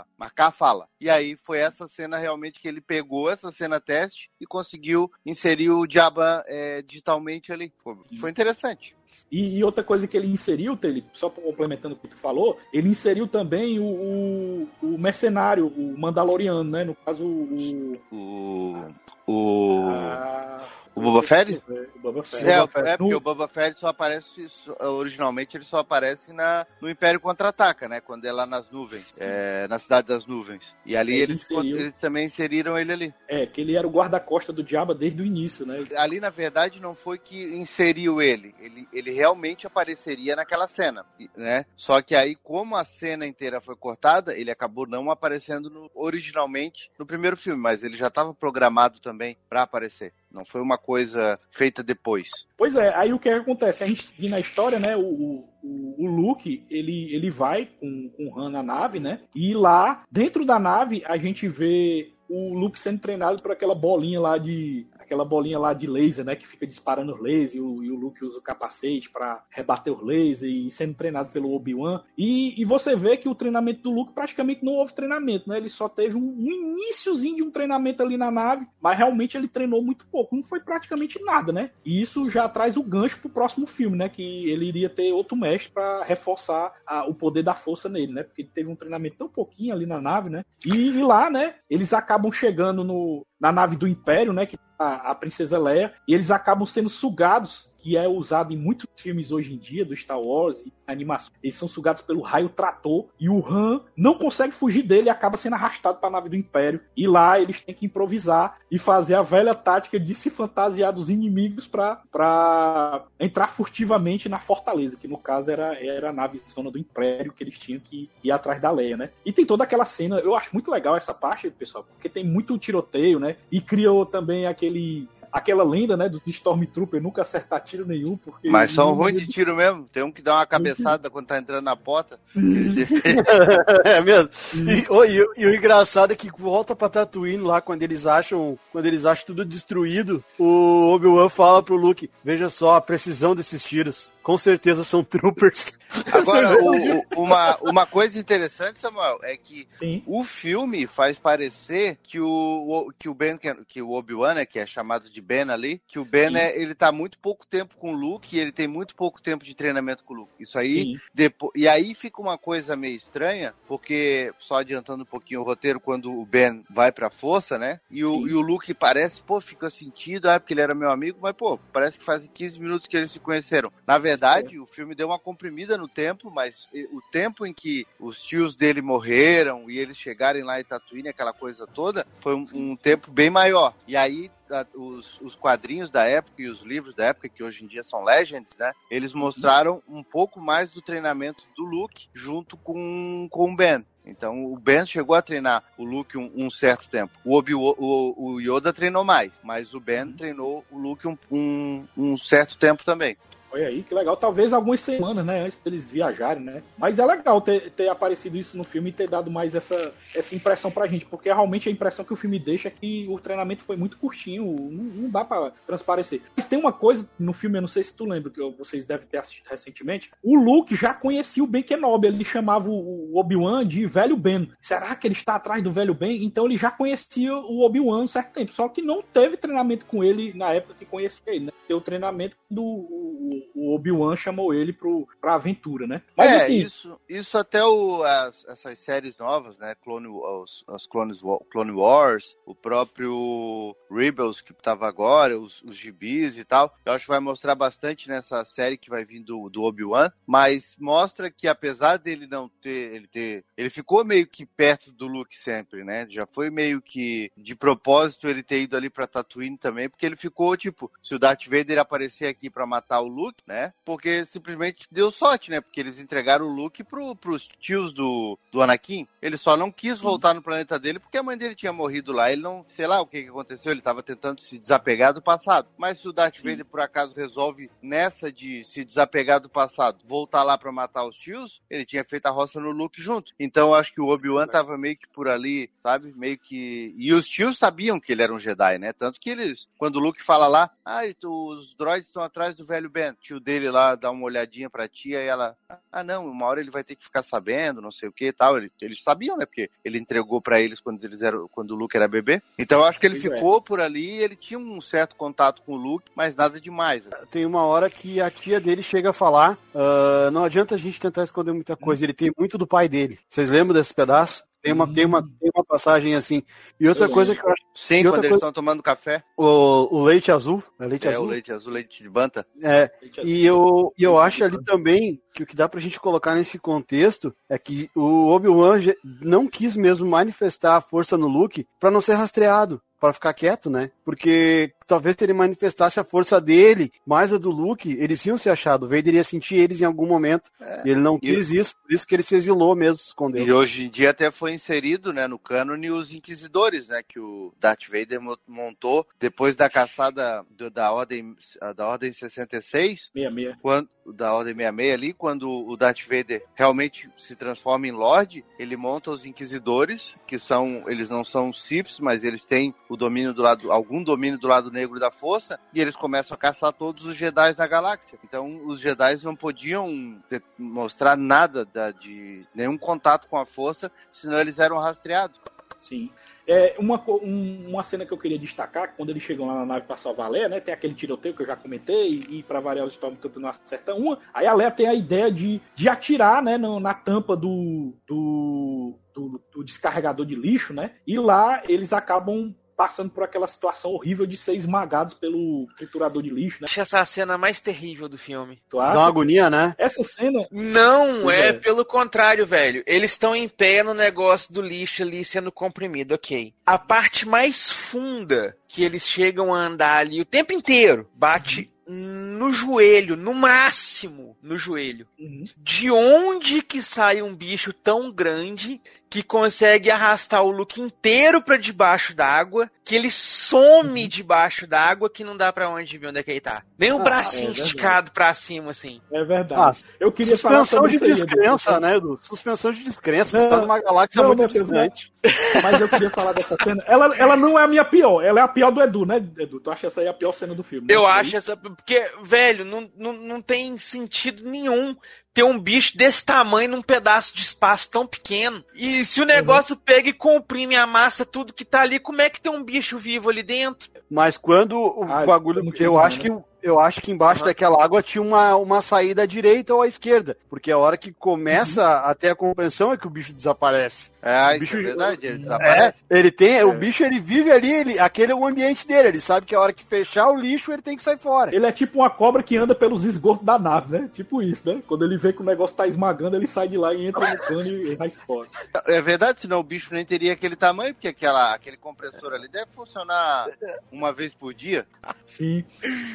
a- 0.00 0.04
marcar 0.18 0.48
a 0.48 0.52
fala. 0.52 0.88
E 1.00 1.08
aí 1.10 1.36
foi 1.36 1.58
essa 1.58 1.88
cena 1.88 2.16
realmente 2.18 2.60
que 2.60 2.68
ele 2.68 2.80
pegou 2.80 3.30
essa 3.30 3.50
cena 3.52 3.80
teste 3.80 4.30
e 4.40 4.46
conseguiu 4.46 5.10
inserir 5.24 5.70
o 5.70 5.86
Jabba 5.88 6.42
é, 6.46 6.82
digitalmente 6.82 7.52
ali. 7.52 7.72
Foi, 7.82 7.96
foi 8.20 8.30
interessante. 8.30 8.96
E, 9.30 9.58
e 9.58 9.64
outra 9.64 9.82
coisa 9.82 10.06
que 10.06 10.16
ele 10.16 10.26
inseriu, 10.28 10.76
Tele, 10.76 11.04
só 11.12 11.30
complementando 11.30 11.94
o 11.94 11.98
que 11.98 12.08
tu 12.08 12.16
falou, 12.16 12.58
ele 12.72 12.88
inseriu 12.88 13.26
também 13.26 13.78
o, 13.78 13.84
o, 13.84 14.68
o 14.82 14.98
mercenário, 14.98 15.66
o 15.66 15.98
Mandaloriano, 15.98 16.64
né? 16.64 16.84
No 16.84 16.94
caso, 16.94 17.24
o. 17.24 18.00
O 18.12 18.86
o 19.26 19.88
a- 19.90 20.64
o 20.96 21.00
Boba 21.02 21.22
Fett? 21.22 21.62
O 21.94 21.98
Boba 22.00 22.22
Fett. 22.22 22.44
É, 22.44 22.58
Boba 22.60 22.68
Fett. 22.72 22.88
é 22.88 22.96
porque 22.96 23.10
No- 23.12 23.16
o 23.18 23.20
Boba 23.20 23.46
Fett 23.48 23.78
só 23.78 23.88
aparece, 23.88 24.48
originalmente 24.80 25.56
ele 25.56 25.64
só 25.64 25.78
aparece 25.78 26.32
na, 26.32 26.66
no 26.80 26.88
Império 26.90 27.20
Contra-Ataca, 27.20 27.88
né? 27.88 28.00
Quando 28.00 28.24
é 28.24 28.32
lá 28.32 28.46
nas 28.46 28.70
nuvens, 28.70 29.14
é, 29.18 29.68
na 29.68 29.78
Cidade 29.78 30.08
das 30.08 30.26
Nuvens. 30.26 30.74
E 30.84 30.96
ali 30.96 31.12
Ele 31.12 31.22
eles, 31.24 31.42
inseriu. 31.42 31.76
eles 31.78 31.94
também 32.00 32.26
inseriram 32.26 32.78
ele 32.78 32.92
ali. 32.92 33.14
É, 33.28 33.46
que 33.46 33.60
ele 33.60 33.76
era 33.76 33.86
o 33.86 33.90
guarda-costa 33.90 34.52
do 34.52 34.62
Diaba 34.62 34.94
desde 34.94 35.20
o 35.22 35.24
início, 35.24 35.66
né? 35.66 35.84
Ali, 35.96 36.18
na 36.18 36.30
verdade, 36.30 36.80
não 36.80 36.94
foi 36.94 37.18
que 37.18 37.42
inseriu 37.56 38.20
ele. 38.22 38.54
Ele, 38.58 38.88
ele 38.92 39.10
realmente 39.10 39.66
apareceria 39.66 40.34
naquela 40.34 40.66
cena, 40.66 41.04
né? 41.36 41.66
Só 41.76 42.00
que 42.00 42.14
aí, 42.14 42.34
como 42.34 42.74
a 42.74 42.84
cena 42.84 43.26
inteira 43.26 43.60
foi 43.60 43.76
cortada, 43.76 44.34
ele 44.34 44.50
acabou 44.50 44.86
não 44.86 45.10
aparecendo 45.10 45.68
no- 45.70 45.90
originalmente 45.94 46.90
no 46.98 47.06
primeiro 47.06 47.36
filme, 47.36 47.60
mas 47.60 47.84
ele 47.84 47.96
já 47.96 48.08
estava 48.08 48.32
programado 48.34 48.98
também 49.00 49.36
para 49.48 49.62
aparecer. 49.62 50.12
Não 50.30 50.44
foi 50.44 50.60
uma 50.60 50.76
coisa 50.76 51.38
feita 51.50 51.82
depois. 51.82 52.28
Pois 52.56 52.74
é, 52.74 52.94
aí 52.94 53.12
o 53.12 53.18
que 53.18 53.28
acontece? 53.28 53.84
A 53.84 53.86
gente 53.86 54.04
seguindo 54.04 54.34
a 54.34 54.40
história, 54.40 54.78
né? 54.78 54.96
O, 54.96 55.44
o, 55.62 55.94
o 55.98 56.06
Luke, 56.06 56.64
ele, 56.70 57.14
ele 57.14 57.30
vai 57.30 57.66
com, 57.80 58.10
com 58.10 58.28
o 58.28 58.38
Han 58.38 58.50
na 58.50 58.62
nave, 58.62 59.00
né? 59.00 59.20
E 59.34 59.54
lá, 59.54 60.04
dentro 60.10 60.44
da 60.44 60.58
nave, 60.58 61.02
a 61.06 61.16
gente 61.16 61.48
vê 61.48 62.12
o 62.28 62.54
Luke 62.54 62.78
sendo 62.78 63.00
treinado 63.00 63.40
por 63.40 63.50
aquela 63.50 63.74
bolinha 63.74 64.20
lá 64.20 64.38
de. 64.38 64.86
Aquela 65.06 65.24
bolinha 65.24 65.58
lá 65.58 65.72
de 65.72 65.86
laser, 65.86 66.24
né? 66.24 66.34
Que 66.34 66.46
fica 66.46 66.66
disparando 66.66 67.14
os 67.14 67.20
lasers 67.20 67.54
e 67.54 67.60
o, 67.60 67.82
e 67.82 67.90
o 67.90 67.96
Luke 67.96 68.24
usa 68.24 68.38
o 68.38 68.42
capacete 68.42 69.08
para 69.08 69.42
rebater 69.50 69.92
os 69.92 70.02
lasers 70.02 70.42
e 70.42 70.70
sendo 70.70 70.94
treinado 70.94 71.30
pelo 71.30 71.52
Obi-Wan. 71.54 72.02
E, 72.18 72.60
e 72.60 72.64
você 72.64 72.96
vê 72.96 73.16
que 73.16 73.28
o 73.28 73.34
treinamento 73.34 73.82
do 73.82 73.90
Luke 73.92 74.12
praticamente 74.12 74.64
não 74.64 74.72
houve 74.74 74.92
treinamento, 74.94 75.48
né? 75.48 75.58
Ele 75.58 75.68
só 75.68 75.88
teve 75.88 76.16
um, 76.16 76.20
um 76.20 76.50
iníciozinho 76.50 77.36
de 77.36 77.42
um 77.44 77.50
treinamento 77.50 78.02
ali 78.02 78.16
na 78.16 78.30
nave, 78.30 78.66
mas 78.80 78.98
realmente 78.98 79.36
ele 79.36 79.46
treinou 79.48 79.80
muito 79.82 80.06
pouco. 80.08 80.34
Não 80.34 80.42
foi 80.42 80.60
praticamente 80.60 81.22
nada, 81.22 81.52
né? 81.52 81.70
E 81.84 82.00
isso 82.02 82.28
já 82.28 82.48
traz 82.48 82.76
o 82.76 82.82
gancho 82.82 83.20
pro 83.20 83.30
próximo 83.30 83.66
filme, 83.66 83.96
né? 83.96 84.08
Que 84.08 84.50
ele 84.50 84.66
iria 84.66 84.88
ter 84.90 85.12
outro 85.12 85.36
mestre 85.36 85.72
para 85.72 86.02
reforçar 86.02 86.72
a- 86.84 87.06
o 87.06 87.14
poder 87.14 87.42
da 87.44 87.54
força 87.54 87.88
nele, 87.88 88.12
né? 88.12 88.22
Porque 88.24 88.42
ele 88.42 88.50
teve 88.52 88.68
um 88.68 88.76
treinamento 88.76 89.16
tão 89.16 89.28
pouquinho 89.28 89.72
ali 89.72 89.86
na 89.86 90.00
nave, 90.00 90.28
né? 90.30 90.44
E, 90.64 90.74
e 90.74 91.02
lá, 91.02 91.30
né? 91.30 91.54
Eles 91.70 91.92
acabam 91.92 92.32
chegando 92.32 92.82
no, 92.82 93.24
na 93.38 93.52
nave 93.52 93.76
do 93.76 93.86
Império, 93.86 94.32
né? 94.32 94.46
Que 94.46 94.58
a, 94.78 95.10
a 95.10 95.14
princesa 95.14 95.58
Leia, 95.58 95.92
e 96.06 96.14
eles 96.14 96.30
acabam 96.30 96.66
sendo 96.66 96.88
sugados, 96.88 97.70
que 97.86 97.96
é 97.96 98.08
usado 98.08 98.52
em 98.52 98.56
muitos 98.56 98.88
filmes 98.96 99.30
hoje 99.30 99.54
em 99.54 99.58
dia, 99.58 99.84
do 99.84 99.94
Star 99.94 100.20
Wars 100.20 100.66
e 100.66 100.72
animações. 100.88 101.30
Eles 101.40 101.54
são 101.54 101.68
sugados 101.68 102.02
pelo 102.02 102.20
raio 102.20 102.48
trator, 102.48 103.06
e 103.20 103.28
o 103.28 103.46
Han 103.46 103.84
não 103.96 104.14
consegue 104.18 104.52
fugir 104.52 104.82
dele 104.82 105.06
e 105.06 105.10
acaba 105.10 105.36
sendo 105.36 105.54
arrastado 105.54 105.98
para 105.98 106.08
a 106.08 106.12
nave 106.12 106.28
do 106.28 106.34
Império. 106.34 106.80
E 106.96 107.06
lá 107.06 107.38
eles 107.38 107.62
têm 107.62 107.72
que 107.72 107.86
improvisar 107.86 108.58
e 108.68 108.76
fazer 108.76 109.14
a 109.14 109.22
velha 109.22 109.54
tática 109.54 110.00
de 110.00 110.14
se 110.14 110.30
fantasiar 110.30 110.92
dos 110.92 111.08
inimigos 111.08 111.68
para 111.68 113.04
entrar 113.20 113.46
furtivamente 113.46 114.28
na 114.28 114.40
fortaleza, 114.40 114.96
que 114.96 115.06
no 115.06 115.18
caso 115.18 115.52
era, 115.52 115.80
era 115.80 116.10
a 116.10 116.12
nave 116.12 116.42
zona 116.48 116.72
do 116.72 116.78
Império 116.78 117.32
que 117.32 117.44
eles 117.44 117.56
tinham 117.56 117.78
que 117.78 118.10
ir 118.24 118.32
atrás 118.32 118.60
da 118.60 118.72
Leia, 118.72 118.96
né? 118.96 119.10
E 119.24 119.32
tem 119.32 119.46
toda 119.46 119.62
aquela 119.62 119.84
cena, 119.84 120.18
eu 120.18 120.34
acho 120.34 120.50
muito 120.52 120.72
legal 120.72 120.96
essa 120.96 121.14
parte, 121.14 121.48
pessoal, 121.52 121.84
porque 121.84 122.08
tem 122.08 122.24
muito 122.24 122.58
tiroteio, 122.58 123.20
né? 123.20 123.36
E 123.48 123.60
criou 123.60 124.04
também 124.04 124.44
aquele 124.44 125.08
aquela 125.36 125.64
lenda, 125.64 125.96
né, 125.96 126.08
do 126.08 126.20
Stormtrooper 126.26 127.00
nunca 127.02 127.22
acertar 127.22 127.60
tiro 127.62 127.86
nenhum, 127.86 128.16
porque 128.16 128.48
Mas 128.48 128.72
são 128.72 128.92
ruins 128.92 129.20
de 129.20 129.26
tiro 129.26 129.54
mesmo. 129.56 129.86
Tem 129.92 130.02
um 130.02 130.10
que 130.12 130.22
dá 130.22 130.36
uma 130.36 130.46
cabeçada 130.46 131.08
quando 131.10 131.26
tá 131.26 131.38
entrando 131.38 131.64
na 131.64 131.76
porta. 131.76 132.18
é 133.84 134.00
mesmo. 134.00 134.30
E, 134.54 134.86
ô, 134.92 135.04
e 135.04 135.22
o- 135.22 135.32
e 135.36 135.46
o 135.46 135.54
engraçado 135.54 136.12
é 136.12 136.16
que 136.16 136.30
volta 136.38 136.74
pra 136.74 136.88
Tatooine 136.88 137.42
lá 137.42 137.60
quando 137.60 137.82
eles 137.82 138.06
acham, 138.06 138.58
quando 138.72 138.86
eles 138.86 139.04
acham 139.04 139.26
tudo 139.26 139.44
destruído, 139.44 140.22
o 140.38 140.92
Obi-Wan 140.94 141.28
fala 141.28 141.62
pro 141.62 141.76
Luke: 141.76 142.10
"Veja 142.24 142.48
só 142.50 142.74
a 142.74 142.80
precisão 142.80 143.34
desses 143.34 143.62
tiros. 143.62 144.10
Com 144.26 144.36
certeza 144.36 144.82
são 144.82 145.04
troopers." 145.04 145.78
Agora, 146.12 146.58
o- 146.60 146.98
o- 146.98 147.04
uma, 147.22 147.56
uma 147.58 147.86
coisa 147.86 148.18
interessante, 148.18 148.80
Samuel, 148.80 149.18
é 149.22 149.36
que 149.36 149.68
Sim. 149.70 150.02
o 150.04 150.24
filme 150.24 150.84
faz 150.88 151.16
parecer 151.16 151.96
que 152.02 152.18
o, 152.20 152.92
que 152.98 153.08
o 153.08 153.14
Ben, 153.14 153.38
que, 153.68 153.80
o 153.80 153.92
Obi-Wan, 153.92 154.34
né, 154.34 154.44
que 154.44 154.58
é 154.58 154.66
chamado 154.66 155.08
de 155.08 155.20
Ben 155.20 155.48
ali, 155.48 155.80
que 155.86 156.00
o 156.00 156.04
Ben, 156.04 156.30
Sim. 156.30 156.36
é, 156.38 156.60
ele 156.60 156.74
tá 156.74 156.90
muito 156.90 157.18
pouco 157.20 157.46
tempo 157.46 157.76
com 157.76 157.92
o 157.94 157.96
Luke 157.96 158.36
e 158.36 158.40
ele 158.40 158.50
tem 158.50 158.66
muito 158.66 158.96
pouco 158.96 159.22
tempo 159.22 159.44
de 159.44 159.54
treinamento 159.54 160.02
com 160.02 160.12
o 160.12 160.16
Luke. 160.18 160.32
Isso 160.40 160.58
aí, 160.58 160.98
depois, 161.14 161.52
e 161.54 161.68
aí 161.68 161.94
fica 161.94 162.20
uma 162.20 162.36
coisa 162.36 162.74
meio 162.74 162.96
estranha, 162.96 163.54
porque, 163.68 164.34
só 164.40 164.56
adiantando 164.56 165.04
um 165.04 165.06
pouquinho 165.06 165.40
o 165.40 165.44
roteiro, 165.44 165.78
quando 165.78 166.12
o 166.12 166.26
Ben 166.26 166.64
vai 166.68 166.90
pra 166.90 167.10
força, 167.10 167.56
né, 167.58 167.78
e 167.88 168.04
o, 168.04 168.10
Sim. 168.22 168.26
e 168.26 168.34
o 168.34 168.40
Luke 168.40 168.74
parece, 168.74 169.22
pô, 169.22 169.40
fica 169.40 169.70
sentido, 169.70 170.28
ah, 170.28 170.40
porque 170.40 170.52
ele 170.52 170.62
era 170.62 170.74
meu 170.74 170.90
amigo, 170.90 171.18
mas, 171.22 171.32
pô, 171.32 171.56
parece 171.72 171.96
que 171.96 172.04
fazem 172.04 172.28
15 172.34 172.60
minutos 172.60 172.88
que 172.88 172.96
eles 172.96 173.12
se 173.12 173.20
conheceram. 173.20 173.72
Na 173.86 173.96
verdade, 173.98 174.15
o 174.58 174.66
filme 174.66 174.94
deu 174.94 175.08
uma 175.08 175.18
comprimida 175.18 175.76
no 175.76 175.88
tempo, 175.88 176.30
mas 176.30 176.68
o 176.90 177.00
tempo 177.10 177.46
em 177.46 177.52
que 177.52 177.86
os 177.98 178.22
tios 178.22 178.54
dele 178.54 178.80
morreram 178.80 179.70
e 179.70 179.78
eles 179.78 179.96
chegarem 179.96 180.42
lá 180.42 180.60
em 180.60 180.64
Tatooine, 180.64 181.08
aquela 181.08 181.32
coisa 181.32 181.66
toda, 181.66 182.06
foi 182.20 182.34
um, 182.34 182.46
um 182.52 182.76
tempo 182.76 183.10
bem 183.10 183.30
maior. 183.30 183.74
E 183.86 183.96
aí 183.96 184.30
os, 184.74 185.20
os 185.20 185.34
quadrinhos 185.34 185.90
da 185.90 186.04
época 186.04 186.40
e 186.40 186.48
os 186.48 186.62
livros 186.62 186.94
da 186.94 187.06
época, 187.06 187.28
que 187.28 187.42
hoje 187.42 187.64
em 187.64 187.66
dia 187.66 187.82
são 187.82 188.04
Legends, 188.04 188.56
né? 188.56 188.72
Eles 188.90 189.12
mostraram 189.12 189.82
um 189.88 190.02
pouco 190.02 190.40
mais 190.40 190.70
do 190.70 190.80
treinamento 190.80 191.42
do 191.56 191.64
Luke 191.64 192.08
junto 192.14 192.56
com, 192.56 193.28
com 193.30 193.52
o 193.52 193.56
Ben. 193.56 193.84
Então 194.04 194.44
o 194.52 194.56
Ben 194.56 194.86
chegou 194.86 195.16
a 195.16 195.22
treinar 195.22 195.64
o 195.76 195.84
Luke 195.84 196.16
um, 196.16 196.30
um 196.36 196.48
certo 196.48 196.88
tempo. 196.88 197.12
O, 197.24 197.36
Obi, 197.36 197.54
o, 197.54 198.14
o 198.16 198.40
Yoda 198.40 198.72
treinou 198.72 199.04
mais, 199.04 199.32
mas 199.42 199.74
o 199.74 199.80
Ben 199.80 200.12
treinou 200.12 200.64
o 200.70 200.78
Luke 200.78 201.08
um, 201.08 201.18
um, 201.30 201.84
um 201.96 202.16
certo 202.16 202.56
tempo 202.56 202.84
também. 202.84 203.16
Olha 203.56 203.68
aí, 203.68 203.82
que 203.82 203.94
legal. 203.94 204.14
Talvez 204.18 204.52
algumas 204.52 204.82
semanas, 204.82 205.24
né, 205.24 205.42
antes 205.42 205.56
deles 205.56 205.90
viajarem, 205.90 206.44
né? 206.44 206.62
Mas 206.76 206.98
é 206.98 207.06
legal 207.06 207.40
ter, 207.40 207.70
ter 207.70 207.88
aparecido 207.88 208.36
isso 208.36 208.54
no 208.54 208.62
filme 208.64 208.90
e 208.90 208.92
ter 208.92 209.08
dado 209.08 209.30
mais 209.30 209.54
essa, 209.54 209.94
essa 210.14 210.34
impressão 210.34 210.70
pra 210.70 210.86
gente, 210.86 211.06
porque 211.06 211.32
realmente 211.32 211.66
a 211.66 211.72
impressão 211.72 212.04
que 212.04 212.12
o 212.12 212.16
filme 212.16 212.38
deixa 212.38 212.68
é 212.68 212.70
que 212.70 213.06
o 213.08 213.18
treinamento 213.18 213.64
foi 213.64 213.74
muito 213.74 213.96
curtinho, 213.96 214.44
não, 214.44 214.84
não 214.84 215.10
dá 215.10 215.24
pra 215.24 215.52
transparecer. 215.66 216.20
Mas 216.36 216.44
tem 216.44 216.58
uma 216.58 216.72
coisa 216.72 217.08
no 217.18 217.32
filme, 217.32 217.56
eu 217.56 217.62
não 217.62 217.68
sei 217.68 217.82
se 217.82 217.96
tu 217.96 218.04
lembra, 218.04 218.30
que 218.30 218.42
vocês 218.58 218.84
devem 218.84 219.06
ter 219.06 219.16
assistido 219.16 219.46
recentemente, 219.48 220.10
o 220.22 220.36
Luke 220.36 220.76
já 220.76 220.92
conhecia 220.92 221.42
o 221.42 221.46
Ben 221.46 221.62
Kenobi, 221.62 222.08
ele 222.08 222.24
chamava 222.24 222.68
o 222.68 223.16
Obi-Wan 223.16 223.66
de 223.66 223.86
Velho 223.86 224.18
Ben. 224.18 224.50
Será 224.60 224.94
que 224.94 225.06
ele 225.06 225.14
está 225.14 225.36
atrás 225.36 225.64
do 225.64 225.72
Velho 225.72 225.94
Ben? 225.94 226.22
Então 226.22 226.44
ele 226.44 226.58
já 226.58 226.70
conhecia 226.70 227.34
o 227.34 227.64
Obi-Wan 227.64 228.02
um 228.02 228.06
certo 228.06 228.34
tempo, 228.34 228.52
só 228.52 228.68
que 228.68 228.82
não 228.82 229.00
teve 229.00 229.38
treinamento 229.38 229.86
com 229.86 230.04
ele 230.04 230.34
na 230.34 230.52
época 230.52 230.74
que 230.78 230.84
conhecia 230.84 231.22
ele, 231.32 231.46
né? 231.46 231.52
Teve 231.66 231.78
o 231.78 231.80
treinamento 231.80 232.36
do 232.50 233.45
o, 233.54 233.74
Obi-Wan 233.74 234.16
chamou 234.16 234.52
ele 234.54 234.72
pro, 234.72 235.06
pra 235.20 235.34
aventura, 235.34 235.86
né? 235.86 236.02
Mas 236.16 236.32
é, 236.32 236.36
assim, 236.36 236.58
isso, 236.60 237.00
isso 237.08 237.38
até 237.38 237.64
o, 237.64 238.02
as- 238.02 238.44
essas 238.46 238.78
séries 238.78 239.16
novas, 239.18 239.58
né? 239.58 239.74
Clone, 239.82 240.06
os, 240.08 240.64
as 240.68 240.86
Clones, 240.86 241.20
Clone 241.50 241.72
Wars, 241.72 242.36
o 242.46 242.54
próprio 242.54 243.76
Rebels 243.90 244.40
que 244.40 244.52
tava 244.54 244.86
agora, 244.86 245.38
os, 245.38 245.62
os 245.62 245.76
gibis 245.76 246.36
e 246.38 246.44
tal. 246.44 246.74
Eu 246.84 246.92
acho 246.92 247.04
que 247.04 247.10
vai 247.10 247.20
mostrar 247.20 247.54
bastante 247.54 248.08
nessa 248.08 248.44
série 248.44 248.76
que 248.76 248.90
vai 248.90 249.04
vir 249.04 249.20
do, 249.22 249.48
do 249.48 249.62
Obi-Wan, 249.62 250.10
mas 250.26 250.74
mostra 250.78 251.30
que 251.30 251.48
apesar 251.48 251.96
dele 251.98 252.26
não 252.26 252.48
ter 252.48 252.94
ele 252.94 253.06
ter. 253.06 253.44
Ele 253.56 253.70
ficou 253.70 254.04
meio 254.04 254.26
que 254.26 254.44
perto 254.46 254.90
do 254.92 255.06
Luke 255.06 255.36
sempre, 255.36 255.84
né? 255.84 256.06
Já 256.08 256.26
foi 256.26 256.50
meio 256.50 256.80
que 256.80 257.30
de 257.36 257.54
propósito 257.54 258.28
ele 258.28 258.42
ter 258.42 258.62
ido 258.62 258.76
ali 258.76 258.88
pra 258.90 259.06
Tatooine 259.06 259.58
também, 259.58 259.88
porque 259.88 260.04
ele 260.06 260.16
ficou 260.16 260.56
tipo, 260.56 260.90
se 261.02 261.14
o 261.14 261.18
Darth 261.18 261.46
Vader 261.46 261.78
aparecer 261.78 262.26
aqui 262.26 262.48
pra 262.50 262.66
matar 262.66 263.00
o 263.00 263.08
Luke, 263.08 263.35
né? 263.46 263.72
Porque 263.84 264.24
simplesmente 264.24 264.86
deu 264.90 265.10
sorte, 265.10 265.50
né? 265.50 265.60
Porque 265.60 265.80
eles 265.80 265.98
entregaram 265.98 266.46
o 266.46 266.52
Luke 266.52 266.84
pro, 266.84 267.14
pros 267.16 267.48
tios 267.58 267.92
do, 267.92 268.38
do 268.52 268.62
Anakin. 268.62 269.06
Ele 269.20 269.36
só 269.36 269.56
não 269.56 269.70
quis 269.70 269.98
voltar 269.98 270.34
no 270.34 270.42
planeta 270.42 270.78
dele 270.78 270.98
porque 270.98 271.18
a 271.18 271.22
mãe 271.22 271.36
dele 271.36 271.54
tinha 271.54 271.72
morrido 271.72 272.12
lá. 272.12 272.30
Ele 272.30 272.42
não, 272.42 272.64
sei 272.68 272.86
lá 272.86 273.00
o 273.00 273.06
que, 273.06 273.22
que 273.22 273.28
aconteceu, 273.28 273.72
ele 273.72 273.80
tava 273.80 274.02
tentando 274.02 274.40
se 274.40 274.58
desapegar 274.58 275.12
do 275.12 275.22
passado. 275.22 275.68
Mas 275.76 275.98
se 275.98 276.08
o 276.08 276.12
Darth 276.12 276.38
Vader 276.38 276.64
por 276.64 276.80
acaso 276.80 277.14
resolve 277.14 277.70
nessa 277.82 278.30
de 278.30 278.64
se 278.64 278.84
desapegar 278.84 279.40
do 279.40 279.48
passado, 279.48 280.04
voltar 280.04 280.42
lá 280.42 280.58
pra 280.58 280.72
matar 280.72 281.06
os 281.06 281.16
tios, 281.16 281.60
ele 281.70 281.84
tinha 281.84 282.04
feito 282.04 282.26
a 282.26 282.30
roça 282.30 282.60
no 282.60 282.70
Luke 282.70 283.00
junto. 283.00 283.32
Então 283.38 283.68
eu 283.68 283.74
acho 283.74 283.92
que 283.92 284.00
o 284.00 284.08
Obi-Wan 284.08 284.46
tava 284.46 284.76
meio 284.76 284.96
que 284.96 285.08
por 285.08 285.28
ali, 285.28 285.70
sabe? 285.82 286.12
Meio 286.16 286.38
que. 286.38 286.94
E 286.96 287.12
os 287.12 287.28
tios 287.28 287.58
sabiam 287.58 288.00
que 288.00 288.12
ele 288.12 288.22
era 288.22 288.32
um 288.32 288.38
Jedi, 288.38 288.78
né? 288.78 288.92
Tanto 288.92 289.20
que 289.20 289.30
eles, 289.30 289.68
quando 289.78 289.96
o 289.96 290.00
Luke 290.00 290.22
fala 290.22 290.46
lá, 290.46 290.70
ah, 290.84 291.02
os 291.24 291.74
droids 291.74 292.06
estão 292.06 292.22
atrás 292.22 292.54
do 292.54 292.66
velho 292.66 292.90
Ben, 292.90 293.15
tio 293.16 293.40
dele 293.40 293.70
lá 293.70 293.94
dá 293.94 294.10
uma 294.10 294.24
olhadinha 294.24 294.70
pra 294.70 294.86
tia 294.88 295.22
e 295.22 295.26
ela, 295.26 295.56
ah, 295.90 296.04
não, 296.04 296.26
uma 296.26 296.46
hora 296.46 296.60
ele 296.60 296.70
vai 296.70 296.84
ter 296.84 296.94
que 296.94 297.04
ficar 297.04 297.22
sabendo, 297.22 297.80
não 297.80 297.90
sei 297.90 298.08
o 298.08 298.12
que 298.12 298.26
e 298.28 298.32
tal. 298.32 298.56
Ele- 298.56 298.70
Eles 298.80 299.02
sabiam, 299.02 299.36
né? 299.36 299.44
Porque 299.46 299.68
ele 299.84 299.98
entregou 299.98 300.40
pra 300.40 300.60
eles 300.60 300.80
quando 300.80 301.02
eles 301.04 301.22
eram, 301.22 301.48
quando 301.48 301.72
o 301.72 301.74
Luke 301.74 301.96
era 301.96 302.06
bebê. 302.06 302.40
Então 302.58 302.80
eu 302.80 302.84
acho 302.84 303.00
que 303.00 303.06
ele 303.06 303.18
Pois 303.20 303.32
é. 303.32 303.34
ficou 303.36 303.60
por 303.60 303.80
ali, 303.80 304.10
ele 304.18 304.36
tinha 304.36 304.58
um 304.58 304.80
certo 304.80 305.16
contato 305.16 305.62
com 305.62 305.72
o 305.72 305.76
Luke, 305.76 306.10
mas 306.14 306.36
nada 306.36 306.60
demais. 306.60 307.08
Tem 307.30 307.44
uma 307.46 307.64
hora 307.64 307.88
que 307.90 308.20
a 308.20 308.30
tia 308.30 308.60
dele 308.60 308.82
chega 308.82 309.10
a 309.10 309.12
falar: 309.12 309.58
"Ah, 309.74 310.30
não 310.32 310.44
adianta 310.44 310.74
a 310.74 310.78
gente 310.78 311.00
tentar 311.00 311.24
esconder 311.24 311.52
muita 311.52 311.76
coisa, 311.76 312.04
ele 312.04 312.12
tem 312.14 312.30
muito 312.38 312.56
do 312.58 312.66
pai 312.66 312.88
dele. 312.88 313.18
Vocês 313.28 313.48
lembram 313.50 313.74
desse 313.74 313.92
pedaço? 313.94 314.44
Tem 314.66 314.72
uma, 314.72 314.92
tem 314.92 315.04
uma, 315.06 315.22
tem 315.22 315.50
uma 315.54 315.64
passagem 315.64 316.14
assim. 316.16 316.42
E 316.80 316.88
outra 316.88 317.08
coisa 317.08 317.34
que 317.36 317.40
eu 317.40 317.48
acho. 317.50 317.62
Sim, 317.74 318.02
quando 318.02 318.14
eles 318.16 318.20
coisa- 318.30 318.34
estão 318.34 318.52
tomando 318.52 318.82
café. 318.82 319.22
O, 319.36 319.96
o 319.96 320.02
leite 320.02 320.32
azul. 320.32 320.60
É 320.80 320.86
leite 320.86 321.06
É, 321.06 321.10
azul? 321.12 321.24
o 321.24 321.28
leite 321.28 321.52
azul, 321.52 321.72
leite 321.72 322.02
de 322.02 322.10
banta. 322.10 322.44
É, 322.62 322.90
E 323.22 323.46
eu, 323.46 323.92
e 323.96 324.02
eu 324.02 324.18
acho 324.18 324.42
ali 324.44 324.62
também 324.64 325.22
que 325.36 325.42
o 325.42 325.46
que 325.46 325.54
dá 325.54 325.68
pra 325.68 325.78
gente 325.80 326.00
colocar 326.00 326.34
nesse 326.34 326.58
contexto 326.58 327.34
é 327.48 327.58
que 327.58 327.90
o 327.94 328.28
Obi-Wan 328.28 328.80
não 329.20 329.46
quis 329.46 329.76
mesmo 329.76 330.06
manifestar 330.08 330.76
a 330.76 330.80
força 330.80 331.16
no 331.18 331.28
Luke 331.28 331.66
pra 331.78 331.90
não 331.90 332.00
ser 332.00 332.14
rastreado, 332.14 332.80
pra 332.98 333.12
ficar 333.12 333.34
quieto, 333.34 333.68
né? 333.68 333.90
Porque 334.02 334.72
talvez 334.86 335.14
se 335.18 335.22
ele 335.24 335.34
manifestasse 335.34 336.00
a 336.00 336.04
força 336.04 336.40
dele, 336.40 336.90
mais 337.06 337.34
a 337.34 337.36
do 337.36 337.50
Luke, 337.50 337.90
eles 337.98 338.24
iam 338.24 338.38
se 338.38 338.48
achar. 338.48 338.82
O 338.82 338.88
Vader 338.88 339.14
ia 339.16 339.24
sentir 339.24 339.56
eles 339.56 339.82
em 339.82 339.84
algum 339.84 340.06
momento. 340.06 340.50
E 340.86 340.90
ele 340.90 341.00
não 341.00 341.16
E- 341.16 341.20
quis 341.20 341.50
isso, 341.50 341.74
por 341.82 341.92
isso 341.92 342.06
que 342.06 342.14
ele 342.14 342.22
se 342.22 342.34
exilou 342.34 342.74
mesmo, 342.74 342.96
se 342.96 343.08
escondeu. 343.08 343.46
E 343.46 343.52
hoje 343.52 343.84
em 343.84 343.90
dia 343.90 344.08
até 344.10 344.30
foi 344.30 344.54
inserido, 344.54 345.12
né, 345.12 345.26
no 345.26 345.38
cânone 345.38 345.90
os 345.90 346.14
Inquisidores, 346.14 346.88
né, 346.88 347.02
que 347.06 347.20
o 347.20 347.52
Darth 347.60 347.86
Vader 347.92 348.20
mo- 348.22 348.38
montou 348.48 349.06
depois 349.20 349.54
da 349.54 349.68
caçada 349.68 350.42
do- 350.50 350.70
da 350.70 350.90
ordem 350.90 351.36
da 351.76 351.86
ordem 351.86 352.10
66, 352.10 353.10
66. 353.12 353.56
quando 353.60 353.88
da 354.12 354.32
ordem 354.32 354.54
66 354.54 354.92
ali, 354.94 355.12
quando 355.12 355.48
o 355.50 355.76
Darth 355.76 356.02
Vader 356.02 356.44
realmente 356.54 357.10
se 357.16 357.34
transforma 357.34 357.86
em 357.86 357.92
Lorde, 357.92 358.44
ele 358.58 358.76
monta 358.76 359.10
os 359.10 359.24
Inquisidores, 359.24 360.16
que 360.26 360.38
são 360.38 360.84
eles 360.86 361.08
não 361.08 361.24
são 361.24 361.52
Siths, 361.52 361.98
mas 362.00 362.24
eles 362.24 362.44
têm 362.44 362.74
o 362.88 362.96
domínio 362.96 363.34
do 363.34 363.42
lado 363.42 363.70
algum 363.72 364.02
domínio 364.02 364.38
do 364.38 364.46
lado 364.48 364.70
negro 364.70 364.98
da 365.00 365.10
Força, 365.10 365.58
e 365.72 365.80
eles 365.80 365.96
começam 365.96 366.34
a 366.34 366.38
caçar 366.38 366.72
todos 366.72 367.04
os 367.04 367.16
Jedi 367.16 367.54
da 367.54 367.66
galáxia. 367.66 368.18
Então 368.24 368.66
os 368.66 368.80
Jedi 368.80 369.16
não 369.24 369.34
podiam 369.36 370.20
mostrar 370.58 371.16
nada 371.16 371.64
da- 371.64 371.90
de 371.90 372.46
nenhum 372.54 372.76
contato 372.78 373.28
com 373.28 373.36
a 373.38 373.46
Força, 373.46 373.90
senão 374.12 374.38
eles 374.38 374.58
eram 374.58 374.78
rastreados. 374.78 375.40
Sim. 375.80 376.10
É, 376.48 376.76
uma, 376.78 377.02
um- 377.08 377.66
uma 377.70 377.82
cena 377.82 378.06
que 378.06 378.12
eu 378.12 378.18
queria 378.18 378.38
destacar, 378.38 378.94
quando 378.96 379.10
eles 379.10 379.22
chegam 379.22 379.46
lá 379.46 379.54
na 379.54 379.66
nave 379.66 379.86
pra 379.86 379.96
salvar 379.96 380.26
a 380.26 380.30
Leia, 380.30 380.48
né? 380.48 380.60
Tem 380.60 380.72
aquele 380.72 380.94
tiroteio 380.94 381.34
que 381.34 381.42
eu 381.42 381.46
já 381.46 381.56
comentei, 381.56 382.08
e, 382.28 382.38
e 382.38 382.42
pra 382.44 382.60
variar 382.60 382.86
o 382.86 382.88
Stormtrooper 382.88 383.40
não 383.42 383.48
acerta 383.48 383.94
uma. 383.94 384.18
Aí 384.32 384.46
a 384.46 384.54
Leia 384.54 384.70
tem 384.70 384.86
a 384.86 384.94
ideia 384.94 385.30
de, 385.30 385.60
de 385.74 385.88
atirar, 385.88 386.42
né, 386.42 386.56
no- 386.56 386.78
na 386.78 386.94
tampa 386.94 387.36
do, 387.36 387.94
do, 388.06 388.98
do, 389.12 389.40
do 389.52 389.64
descarregador 389.64 390.24
de 390.24 390.34
lixo, 390.36 390.72
né? 390.72 390.92
E 391.06 391.18
lá 391.18 391.62
eles 391.68 391.92
acabam 391.92 392.54
passando 392.76 393.10
por 393.10 393.24
aquela 393.24 393.46
situação 393.46 393.92
horrível 393.92 394.26
de 394.26 394.36
ser 394.36 394.54
esmagados 394.54 395.14
pelo 395.14 395.66
triturador 395.76 396.22
de 396.22 396.30
lixo, 396.30 396.58
né? 396.60 396.66
Acho 396.68 396.80
essa 396.80 397.00
a 397.00 397.04
cena 397.04 397.38
mais 397.38 397.60
terrível 397.60 398.08
do 398.08 398.18
filme. 398.18 398.60
Tu 398.68 398.76
Dá 398.76 398.84
uma 398.84 398.90
acha? 398.90 399.06
agonia, 399.06 399.48
né? 399.48 399.74
Essa 399.78 400.04
cena 400.04 400.46
Não, 400.50 401.30
é, 401.30 401.48
é. 401.48 401.52
pelo 401.52 401.84
contrário, 401.84 402.46
velho. 402.46 402.82
Eles 402.86 403.12
estão 403.12 403.34
em 403.34 403.48
pé 403.48 403.82
no 403.82 403.94
negócio 403.94 404.52
do 404.52 404.60
lixo 404.60 405.02
ali 405.02 405.24
sendo 405.24 405.50
comprimido, 405.50 406.14
ok. 406.14 406.52
A 406.64 406.78
parte 406.78 407.26
mais 407.26 407.70
funda 407.70 408.56
que 408.68 408.84
eles 408.84 409.08
chegam 409.08 409.54
a 409.54 409.58
andar 409.58 409.98
ali 409.98 410.20
o 410.20 410.26
tempo 410.26 410.52
inteiro 410.52 411.08
bate 411.14 411.70
no 411.86 412.50
joelho, 412.50 413.16
no 413.16 413.32
máximo 413.32 414.36
no 414.42 414.58
joelho. 414.58 415.06
Uhum. 415.18 415.46
De 415.56 415.90
onde 415.90 416.60
que 416.60 416.82
sai 416.82 417.22
um 417.22 417.34
bicho 417.34 417.72
tão 417.72 418.10
grande 418.10 418.80
que 419.08 419.22
consegue 419.22 419.90
arrastar 419.90 420.42
o 420.42 420.50
look 420.50 420.80
inteiro 420.80 421.40
pra 421.40 421.56
debaixo 421.56 422.14
d'água, 422.14 422.70
que 422.84 422.94
ele 422.94 423.10
some 423.10 424.06
debaixo 424.08 424.66
d'água, 424.66 425.08
que 425.08 425.22
não 425.24 425.36
dá 425.36 425.52
pra 425.52 425.68
onde 425.70 425.96
ver 425.96 426.08
onde 426.08 426.18
é 426.18 426.22
que 426.22 426.30
ele 426.30 426.40
tá. 426.40 426.62
Nem 426.78 426.92
o 426.92 426.96
Ah, 427.00 427.04
bracinho 427.04 427.48
é 427.48 427.52
esticado 427.52 428.10
pra 428.12 428.34
cima, 428.34 428.70
assim. 428.70 429.00
é 429.12 429.24
verdade. 429.24 429.84
Ah, 429.84 429.94
eu 430.00 430.10
queria 430.12 430.36
falar 430.36 430.64
Suspensão 430.64 430.82
sobre 430.84 430.98
de 430.98 431.04
aí, 431.04 431.14
descrença, 431.14 431.70
Edu. 431.70 431.80
né, 431.80 431.96
Edu? 431.96 432.18
Suspensão 432.20 432.72
de 432.72 432.84
descrença. 432.84 433.36
Não, 433.36 433.44
Você 433.44 433.50
tá 433.50 433.60
numa 433.60 433.80
galáxia 433.80 434.20
não, 434.22 434.28
muito 434.28 434.40
não. 434.42 434.48
distante. 434.48 435.12
Mas 435.62 435.80
eu 435.80 435.88
queria 435.88 436.10
falar 436.10 436.32
dessa 436.32 436.56
cena. 436.62 436.82
Ela, 436.86 437.16
ela 437.16 437.36
não 437.36 437.58
é 437.58 437.64
a 437.64 437.68
minha 437.68 437.84
pior, 437.84 438.22
ela 438.22 438.40
é 438.40 438.42
a 438.42 438.48
pior 438.48 438.70
do 438.70 438.82
Edu, 438.82 439.06
né, 439.06 439.16
Edu? 439.38 439.60
Tu 439.60 439.70
acha 439.70 439.86
essa 439.86 440.00
aí 440.00 440.08
a 440.08 440.14
pior 440.14 440.32
cena 440.32 440.54
do 440.54 440.62
filme? 440.62 440.86
Eu 440.92 441.02
né? 441.02 441.08
acho 441.08 441.36
essa. 441.36 441.56
Porque, 441.56 442.04
velho, 442.22 442.64
não, 442.64 442.90
não, 442.96 443.12
não 443.12 443.42
tem 443.42 443.76
sentido 443.78 444.48
nenhum 444.48 444.96
ter 445.36 445.42
um 445.44 445.58
bicho 445.58 445.98
desse 445.98 446.24
tamanho 446.24 446.70
num 446.70 446.80
pedaço 446.80 447.36
de 447.36 447.42
espaço 447.42 447.90
tão 447.90 448.06
pequeno. 448.06 448.64
E 448.74 449.04
se 449.04 449.20
o 449.20 449.26
negócio 449.26 449.76
pega 449.76 450.08
e 450.08 450.12
comprime 450.14 450.74
a 450.76 450.86
massa, 450.86 451.26
tudo 451.26 451.52
que 451.52 451.62
tá 451.62 451.82
ali, 451.82 452.00
como 452.00 452.22
é 452.22 452.30
que 452.30 452.40
tem 452.40 452.50
um 452.50 452.64
bicho 452.64 452.96
vivo 452.96 453.28
ali 453.28 453.42
dentro? 453.42 453.90
Mas 454.10 454.38
quando 454.38 454.78
o 454.80 455.04
Ah, 455.04 455.26
bagulho. 455.26 455.62
Eu 455.78 455.92
bom, 455.92 455.98
acho 455.98 456.18
que 456.18 456.32
eu 456.62 456.80
acho 456.80 457.02
que 457.02 457.12
embaixo 457.12 457.40
Aham. 457.42 457.48
daquela 457.50 457.84
água 457.84 458.02
tinha 458.02 458.22
uma, 458.22 458.56
uma 458.56 458.80
saída 458.80 459.22
à 459.22 459.26
direita 459.26 459.74
ou 459.74 459.82
à 459.82 459.86
esquerda. 459.86 460.36
Porque 460.48 460.70
a 460.72 460.78
hora 460.78 460.96
que 460.96 461.12
começa 461.12 461.82
Uhum. 461.82 462.10
a 462.10 462.14
ter 462.14 462.30
a 462.30 462.34
compreensão 462.34 462.92
é 462.92 462.96
que 462.96 463.06
o 463.06 463.10
bicho 463.10 463.34
desaparece. 463.34 464.10
É, 464.26 464.48
O 464.48 464.50
isso 464.52 464.58
bicho- 464.60 464.76
é 464.78 464.82
verdade, 464.82 465.26
ele 465.26 465.34
É, 465.34 465.38
desaparece. 465.38 466.04
ele 466.10 466.30
tem. 466.30 466.56
É. 466.58 466.64
O 466.64 466.72
bicho 466.72 467.04
ele 467.04 467.20
vive 467.20 467.50
ali, 467.50 467.70
ele, 467.70 467.98
aquele 467.98 468.32
é 468.32 468.34
o 468.34 468.46
ambiente 468.46 468.86
dele. 468.86 469.08
Ele 469.08 469.20
sabe 469.20 469.46
que 469.46 469.54
a 469.54 469.60
hora 469.60 469.72
que 469.72 469.84
fechar 469.84 470.28
o 470.28 470.36
lixo, 470.36 470.72
ele 470.72 470.82
tem 470.82 470.96
que 470.96 471.02
sair 471.02 471.18
fora. 471.18 471.54
Ele 471.54 471.64
é 471.66 471.72
tipo 471.72 471.98
uma 472.00 472.10
cobra 472.10 472.42
que 472.42 472.56
anda 472.56 472.74
pelos 472.74 473.04
esgotos 473.04 473.44
da 473.44 473.58
nave, 473.58 473.92
né? 473.98 474.10
Tipo 474.12 474.42
isso, 474.42 474.68
né? 474.68 474.82
Quando 474.86 475.04
ele 475.04 475.16
vê 475.16 475.32
que 475.32 475.42
o 475.42 475.44
negócio 475.44 475.76
tá 475.76 475.86
esmagando, 475.86 476.36
ele 476.36 476.46
sai 476.46 476.66
de 476.68 476.76
lá 476.76 476.92
e 476.92 477.06
entra 477.06 477.30
no 477.30 477.38
cano 477.38 477.66
e 477.66 477.94
vai 477.94 478.10
fora. 478.10 478.48
É 478.86 479.00
verdade, 479.00 479.40
senão 479.42 479.60
o 479.60 479.62
bicho 479.62 479.92
nem 479.94 480.04
teria 480.04 480.32
aquele 480.32 480.56
tamanho, 480.56 480.92
porque 480.94 481.08
aquela, 481.08 481.54
aquele 481.54 481.76
compressor 481.76 482.32
ali 482.32 482.48
deve 482.48 482.66
funcionar 482.74 483.48
uma 483.92 484.12
vez 484.12 484.34
por 484.34 484.52
dia. 484.52 484.86
Sim. 485.24 485.64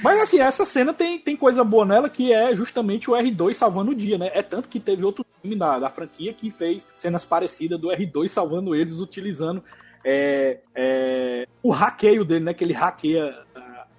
Mas 0.03 0.19
assim, 0.19 0.39
essa 0.41 0.65
cena 0.65 0.93
tem, 0.93 1.17
tem 1.19 1.37
coisa 1.37 1.63
boa 1.63 1.85
nela 1.85 2.09
que 2.09 2.33
é 2.33 2.53
justamente 2.55 3.09
o 3.09 3.13
R2 3.13 3.53
salvando 3.53 3.91
o 3.91 3.95
dia, 3.95 4.17
né? 4.17 4.29
É 4.33 4.41
tanto 4.41 4.67
que 4.67 4.79
teve 4.79 5.03
outro 5.05 5.25
filme 5.41 5.57
da, 5.57 5.79
da 5.79 5.89
franquia 5.89 6.33
que 6.33 6.51
fez 6.51 6.87
cenas 6.95 7.25
parecidas 7.25 7.79
do 7.79 7.87
R2 7.89 8.00
salvando 8.29 8.75
eles 8.75 8.99
utilizando 8.99 9.63
é, 10.03 10.59
é, 10.73 11.47
o 11.61 11.71
hackeio 11.71 12.25
dele, 12.25 12.45
né? 12.45 12.53
Que 12.53 12.63
ele 12.63 12.73
hackeia 12.73 13.35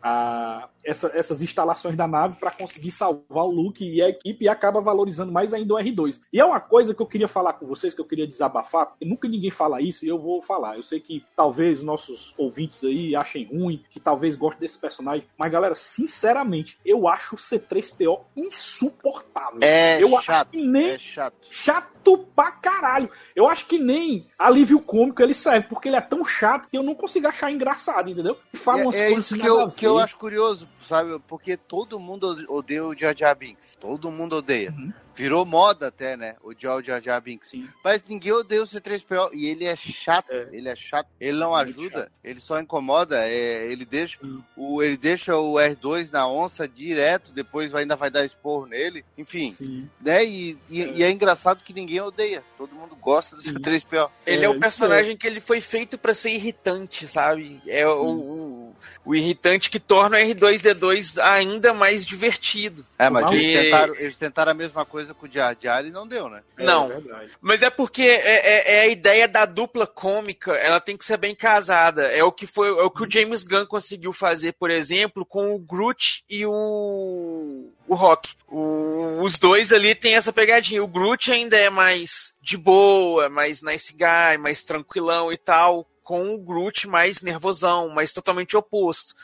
a- 0.02 0.68
essa- 0.84 1.10
essas 1.14 1.40
instalações 1.42 1.96
da 1.96 2.06
nave 2.06 2.36
para 2.38 2.50
conseguir 2.50 2.90
salvar 2.90 3.44
o 3.44 3.50
Luke 3.50 3.84
e 3.84 4.02
a 4.02 4.08
equipe 4.08 4.44
e 4.44 4.48
acaba 4.48 4.80
valorizando 4.80 5.30
mais 5.32 5.52
ainda 5.52 5.74
o 5.74 5.78
R2. 5.78 6.20
E 6.32 6.40
é 6.40 6.44
uma 6.44 6.60
coisa 6.60 6.94
que 6.94 7.00
eu 7.02 7.06
queria 7.06 7.28
falar 7.28 7.54
com 7.54 7.66
vocês, 7.66 7.94
que 7.94 8.00
eu 8.00 8.04
queria 8.04 8.26
desabafar, 8.26 8.86
porque 8.86 9.04
nunca 9.04 9.28
ninguém 9.28 9.50
fala 9.50 9.80
isso 9.80 10.04
e 10.04 10.08
eu 10.08 10.18
vou 10.18 10.42
falar. 10.42 10.76
Eu 10.76 10.82
sei 10.82 11.00
que 11.00 11.24
talvez 11.36 11.78
os 11.78 11.84
nossos 11.84 12.34
ouvintes 12.36 12.82
aí 12.84 13.14
achem 13.14 13.44
ruim, 13.44 13.84
que 13.90 14.00
talvez 14.00 14.34
gostem 14.36 14.60
desse 14.60 14.78
personagem, 14.78 15.26
mas 15.38 15.50
galera, 15.52 15.74
sinceramente, 15.74 16.78
eu 16.84 17.06
acho 17.08 17.34
o 17.34 17.38
C3PO 17.38 18.20
insuportável. 18.36 19.58
É 19.62 20.02
eu 20.02 20.16
acho 20.16 20.26
chato, 20.26 20.50
que 20.50 20.62
nem 20.64 20.90
é 20.90 20.98
chato. 20.98 21.34
chato 21.50 22.18
pra 22.34 22.50
caralho. 22.50 23.08
Eu 23.36 23.48
acho 23.48 23.66
que 23.66 23.78
nem 23.78 24.26
alívio 24.38 24.80
cômico 24.80 25.22
ele 25.22 25.34
serve, 25.34 25.68
porque 25.68 25.88
ele 25.88 25.96
é 25.96 26.00
tão 26.00 26.24
chato 26.24 26.68
que 26.68 26.76
eu 26.76 26.82
não 26.82 26.94
consigo 26.94 27.28
achar 27.28 27.50
engraçado, 27.52 28.10
entendeu? 28.10 28.36
E 28.52 28.56
fala 28.56 28.82
umas 28.82 28.96
É, 28.96 29.04
é 29.04 29.06
coisas 29.08 29.24
isso 29.26 29.34
assim 29.34 29.42
que 29.42 29.48
nada 29.48 29.62
eu, 29.62 29.68
que 29.70 29.86
eu 29.86 29.98
acho 29.98 30.16
curioso, 30.16 30.68
sabe? 30.84 31.18
Porque 31.20 31.56
todo 31.56 31.98
mundo 31.98 32.44
odeia 32.48 32.84
o 32.84 32.94
Jar 32.94 33.16
Jar 33.16 33.36
Binks. 33.36 33.76
Todo 33.80 34.10
mundo 34.10 34.36
odeia. 34.36 34.70
Uhum. 34.70 34.92
Virou 35.14 35.44
moda 35.44 35.88
até, 35.88 36.16
né? 36.16 36.36
O 36.42 36.52
Jar 36.56 36.82
Jar 36.82 37.20
Binks. 37.20 37.50
Sim. 37.50 37.68
Mas 37.84 38.02
ninguém 38.08 38.32
odeia 38.32 38.62
o 38.62 38.66
C3PO. 38.66 39.30
E 39.32 39.46
ele 39.46 39.64
é 39.64 39.76
chato. 39.76 40.30
É. 40.30 40.48
Ele 40.52 40.68
é 40.68 40.76
chato. 40.76 41.08
Ele 41.20 41.38
não 41.38 41.50
Muito 41.50 41.70
ajuda. 41.70 41.98
chato. 42.00 42.12
Ele 42.24 42.40
só 42.40 42.60
incomoda. 42.60 43.28
É, 43.28 43.66
ele, 43.70 43.84
deixa 43.84 44.18
Sim. 44.20 44.42
o, 44.56 44.82
ele 44.82 44.96
deixa 44.96 45.36
o 45.36 45.54
R2 45.54 46.10
na 46.12 46.28
onça 46.28 46.66
direto. 46.66 47.32
Depois 47.32 47.74
ainda 47.74 47.96
vai 47.96 48.10
dar 48.10 48.24
esporro 48.24 48.66
nele. 48.66 49.04
Enfim. 49.16 49.50
Sim. 49.52 49.88
Né? 50.00 50.24
E, 50.24 50.58
e, 50.70 50.80
e 50.80 51.02
é 51.02 51.10
engraçado 51.10 51.62
que 51.62 51.72
ninguém 51.74 52.00
odeia. 52.00 52.42
Todo 52.56 52.74
mundo 52.74 52.96
gosta 52.96 53.36
do 53.36 53.42
Sim. 53.42 53.54
C3PO. 53.54 54.10
Ele 54.26 54.42
é, 54.42 54.46
É, 54.46 54.48
o 54.48 54.52
isso 54.52 54.60
personagem 54.60 55.16
que 55.16 55.26
ele 55.26 55.40
foi 55.40 55.60
feito 55.60 55.98
pra 55.98 56.14
ser 56.14 56.30
irritante, 56.30 57.06
sabe? 57.06 57.60
É 57.66 57.86
o, 57.86 58.02
o, 58.02 58.76
o 59.04 59.14
irritante 59.14 59.68
que 59.70 59.80
torna 59.80 60.16
o 60.16 60.20
R2D2 60.20 61.18
ainda 61.22 61.74
mais 61.74 62.04
divertido. 62.06 62.84
É, 62.98 63.10
mas 63.10 63.30
eles 63.32 63.60
tentaram, 63.62 63.94
eles 63.96 64.16
tentaram 64.18 64.52
a 64.52 64.54
mesma 64.54 64.84
coisa 64.84 65.01
com 65.14 65.26
o 65.26 65.30
Jar 65.30 65.56
Jar 65.60 65.84
e 65.84 65.90
não 65.90 66.06
deu, 66.06 66.28
né? 66.28 66.42
É 66.58 66.64
Não. 66.64 66.88
verdade. 66.88 67.30
Mas 67.40 67.62
é 67.62 67.70
porque 67.70 68.02
é, 68.02 68.16
é- 68.16 68.76
é 68.76 68.80
a 68.82 68.86
ideia 68.88 69.26
da 69.28 69.44
dupla 69.44 69.86
cômica, 69.86 70.52
ela 70.52 70.80
tem 70.80 70.96
que 70.96 71.04
ser 71.04 71.16
bem 71.16 71.34
casada. 71.34 72.02
É 72.04 72.22
o 72.22 72.30
que 72.32 72.46
foi, 72.46 72.68
é 72.68 72.82
o 72.82 72.90
que 72.90 73.02
o 73.04 73.10
James 73.10 73.44
Gunn 73.44 73.66
conseguiu 73.66 74.12
fazer, 74.12 74.52
por 74.52 74.70
exemplo, 74.70 75.24
com 75.26 75.54
o 75.54 75.58
Groot 75.58 76.24
e 76.28 76.44
o 76.46 77.70
o 77.88 77.94
Rock. 77.94 78.30
O- 78.48 79.20
os 79.22 79.38
dois 79.38 79.72
ali 79.72 79.94
têm 79.94 80.14
essa 80.14 80.32
pegadinha. 80.32 80.82
O 80.82 80.86
Groot 80.88 81.30
ainda 81.30 81.56
é 81.56 81.68
mais 81.68 82.34
de 82.40 82.56
boa, 82.56 83.28
mais 83.28 83.60
nice 83.60 83.92
guy, 83.92 84.38
mais 84.38 84.64
tranquilão 84.64 85.30
e 85.32 85.36
tal, 85.36 85.86
com 86.02 86.34
o 86.34 86.38
Groot 86.38 86.88
mais 86.88 87.20
nervosão, 87.22 87.88
mais 87.90 88.12
totalmente 88.12 88.56
oposto. 88.56 89.14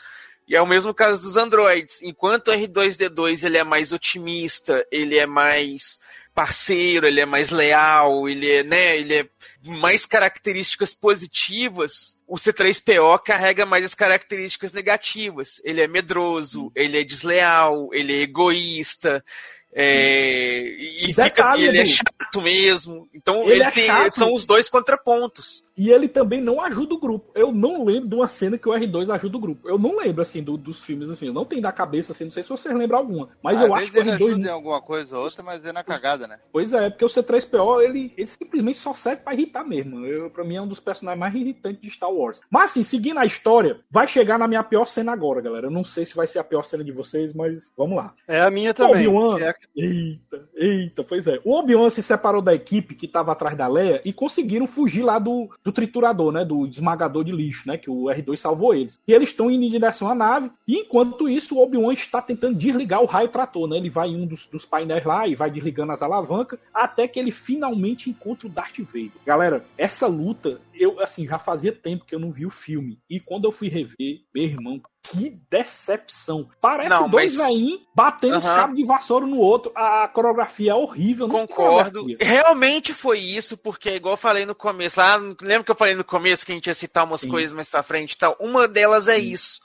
E 0.49 0.55
é 0.55 0.61
o 0.61 0.67
mesmo 0.67 0.93
caso 0.95 1.21
dos 1.21 1.37
androids. 1.37 2.01
Enquanto 2.01 2.47
o 2.47 2.51
R2D2 2.51 3.43
ele 3.45 3.57
é 3.59 3.63
mais 3.63 3.93
otimista, 3.93 4.83
ele 4.91 5.19
é 5.19 5.27
mais 5.27 5.99
parceiro, 6.33 7.05
ele 7.05 7.21
é 7.21 7.25
mais 7.25 7.51
leal, 7.51 8.27
ele 8.27 8.49
é, 8.49 8.63
né, 8.63 8.97
ele 8.97 9.13
é 9.13 9.29
mais 9.61 10.05
características 10.05 10.93
positivas, 10.93 12.17
o 12.25 12.35
C3PO 12.35 13.19
carrega 13.23 13.65
mais 13.65 13.83
as 13.83 13.93
características 13.93 14.71
negativas. 14.71 15.61
Ele 15.63 15.81
é 15.81 15.87
medroso, 15.87 16.71
ele 16.75 16.99
é 16.99 17.03
desleal, 17.03 17.89
ele 17.93 18.13
é 18.13 18.21
egoísta. 18.21 19.23
É, 19.71 20.61
e, 20.61 21.13
fica, 21.13 21.55
ele 21.57 21.77
é 21.77 21.85
chato 21.85 22.41
mesmo. 22.41 23.07
Então 23.13 23.43
ele, 23.43 23.55
ele 23.55 23.63
é 23.63 23.71
tem, 23.71 24.11
são 24.11 24.33
os 24.33 24.45
dois 24.45 24.67
contrapontos. 24.67 25.63
E 25.79 25.89
ele 25.89 26.09
também 26.09 26.41
não 26.41 26.59
ajuda 26.59 26.93
o 26.93 26.99
grupo. 26.99 27.31
Eu 27.33 27.53
não 27.53 27.85
lembro 27.85 28.09
de 28.09 28.15
uma 28.15 28.27
cena 28.27 28.57
que 28.57 28.67
o 28.67 28.73
R2 28.73 29.09
ajuda 29.09 29.37
o 29.37 29.39
grupo. 29.39 29.69
Eu 29.69 29.79
não 29.79 29.97
lembro, 29.97 30.21
assim, 30.21 30.43
do, 30.43 30.57
dos 30.57 30.83
filmes, 30.83 31.09
assim. 31.09 31.27
Eu 31.27 31.33
não 31.33 31.45
tenho 31.45 31.61
da 31.61 31.71
cabeça, 31.71 32.11
assim, 32.11 32.25
não 32.25 32.31
sei 32.31 32.43
se 32.43 32.49
você 32.49 32.73
lembra 32.73 32.97
alguma. 32.97 33.29
Mas 33.41 33.61
eu 33.61 33.73
acho 33.73 33.89
que 33.89 33.97
o 33.97 34.03
R2... 34.03 34.07
ele 34.07 34.11
ajuda 34.11 34.47
em 34.49 34.51
alguma 34.51 34.81
coisa 34.81 35.17
ou 35.17 35.23
outra, 35.23 35.41
mas 35.41 35.63
é 35.63 35.71
na 35.71 35.81
cagada, 35.81 36.27
né? 36.27 36.37
Pois 36.51 36.73
é, 36.73 36.89
porque 36.89 37.05
o 37.05 37.07
C3PO, 37.07 37.81
ele, 37.81 38.13
ele 38.17 38.27
simplesmente 38.27 38.77
só 38.77 38.93
serve 38.93 39.21
pra 39.23 39.33
irritar 39.33 39.63
mesmo. 39.63 40.05
Eu, 40.05 40.29
pra 40.29 40.43
mim 40.43 40.57
é 40.57 40.61
um 40.61 40.67
dos 40.67 40.81
personagens 40.81 41.17
mais 41.17 41.33
irritantes 41.33 41.81
de 41.81 41.89
Star 41.89 42.11
Wars. 42.11 42.41
Mas, 42.49 42.71
assim, 42.71 42.83
seguindo 42.83 43.19
a 43.19 43.25
história, 43.25 43.79
vai 43.89 44.05
chegar 44.05 44.37
na 44.37 44.49
minha 44.49 44.63
pior 44.63 44.85
cena 44.85 45.13
agora, 45.13 45.39
galera. 45.39 45.67
Eu 45.67 45.71
não 45.71 45.85
sei 45.85 46.05
se 46.05 46.13
vai 46.13 46.27
ser 46.27 46.39
a 46.39 46.43
pior 46.43 46.63
cena 46.63 46.83
de 46.83 46.91
vocês, 46.91 47.31
mas 47.33 47.71
vamos 47.77 47.95
lá. 47.95 48.13
É 48.27 48.41
a 48.41 48.51
minha 48.51 48.73
também. 48.73 49.07
Obi-Wan... 49.07 49.39
É... 49.39 49.55
Eita, 49.77 50.49
eita, 50.55 51.03
pois 51.05 51.25
é. 51.25 51.39
O 51.45 51.57
Obi-Wan 51.57 51.89
se 51.89 52.03
separou 52.03 52.41
da 52.41 52.53
equipe 52.53 52.95
que 52.95 53.07
tava 53.07 53.31
atrás 53.31 53.55
da 53.55 53.65
Leia 53.65 54.01
e 54.03 54.11
conseguiram 54.11 54.67
fugir 54.67 55.03
lá 55.03 55.17
do, 55.17 55.49
do 55.69 55.71
triturador, 55.73 56.31
né? 56.31 56.43
Do 56.43 56.65
esmagador 56.65 57.23
de 57.23 57.31
lixo, 57.31 57.67
né? 57.67 57.77
Que 57.77 57.89
o 57.89 58.05
R2 58.05 58.37
salvou 58.37 58.73
eles. 58.73 58.99
E 59.07 59.13
eles 59.13 59.29
estão 59.29 59.49
indo 59.49 59.63
em 59.63 59.69
direção 59.69 60.09
à 60.09 60.15
nave. 60.15 60.51
E 60.67 60.77
enquanto 60.77 61.29
isso, 61.29 61.55
o 61.55 61.61
Obi-Wan 61.61 61.93
está 61.93 62.21
tentando 62.21 62.57
desligar 62.57 63.01
o 63.01 63.05
raio 63.05 63.29
trator, 63.29 63.67
né? 63.67 63.77
Ele 63.77 63.89
vai 63.89 64.09
em 64.09 64.21
um 64.21 64.25
dos, 64.25 64.47
dos 64.47 64.65
painéis 64.65 65.05
lá 65.05 65.27
e 65.27 65.35
vai 65.35 65.49
desligando 65.51 65.91
as 65.91 66.01
alavancas 66.01 66.59
até 66.73 67.07
que 67.07 67.19
ele 67.19 67.31
finalmente 67.31 68.09
encontra 68.09 68.47
o 68.47 68.49
Darth 68.49 68.79
Vader. 68.79 69.11
Galera, 69.25 69.63
essa 69.77 70.07
luta, 70.07 70.59
eu 70.73 70.99
assim, 70.99 71.25
já 71.25 71.37
fazia 71.37 71.71
tempo 71.71 72.05
que 72.05 72.15
eu 72.15 72.19
não 72.19 72.31
vi 72.31 72.45
o 72.45 72.49
filme. 72.49 72.99
E 73.09 73.19
quando 73.19 73.45
eu 73.45 73.51
fui 73.51 73.69
rever, 73.69 74.21
meu 74.33 74.43
irmão, 74.43 74.81
que 75.11 75.39
decepção. 75.49 76.47
Parece 76.61 76.89
não, 76.89 77.09
dois 77.09 77.35
mas... 77.35 77.49
batendo 77.95 78.33
uhum. 78.33 78.39
os 78.39 78.45
cabos 78.45 78.75
de 78.75 78.85
vassoura 78.85 79.25
no 79.25 79.39
outro. 79.39 79.71
A 79.75 80.07
coreografia 80.07 80.71
é 80.71 80.75
horrível. 80.75 81.27
Concordo. 81.27 82.05
Realmente 82.19 82.93
foi 82.93 83.19
isso, 83.19 83.57
porque 83.57 83.95
igual 83.95 84.13
eu 84.13 84.17
falei 84.17 84.45
no 84.45 84.55
começo, 84.55 84.99
lá, 84.99 85.17
lembra 85.41 85.63
que 85.63 85.71
eu 85.71 85.75
falei 85.75 85.95
no 85.95 86.03
começo 86.03 86.45
que 86.45 86.51
a 86.51 86.55
gente 86.55 86.67
ia 86.67 86.75
citar 86.75 87.05
umas 87.05 87.21
Sim. 87.21 87.29
coisas 87.29 87.53
mais 87.53 87.69
pra 87.69 87.83
frente 87.83 88.13
e 88.13 88.17
tal? 88.17 88.35
Uma 88.39 88.67
delas 88.67 89.07
é 89.07 89.19
Sim. 89.19 89.31
isso. 89.31 89.59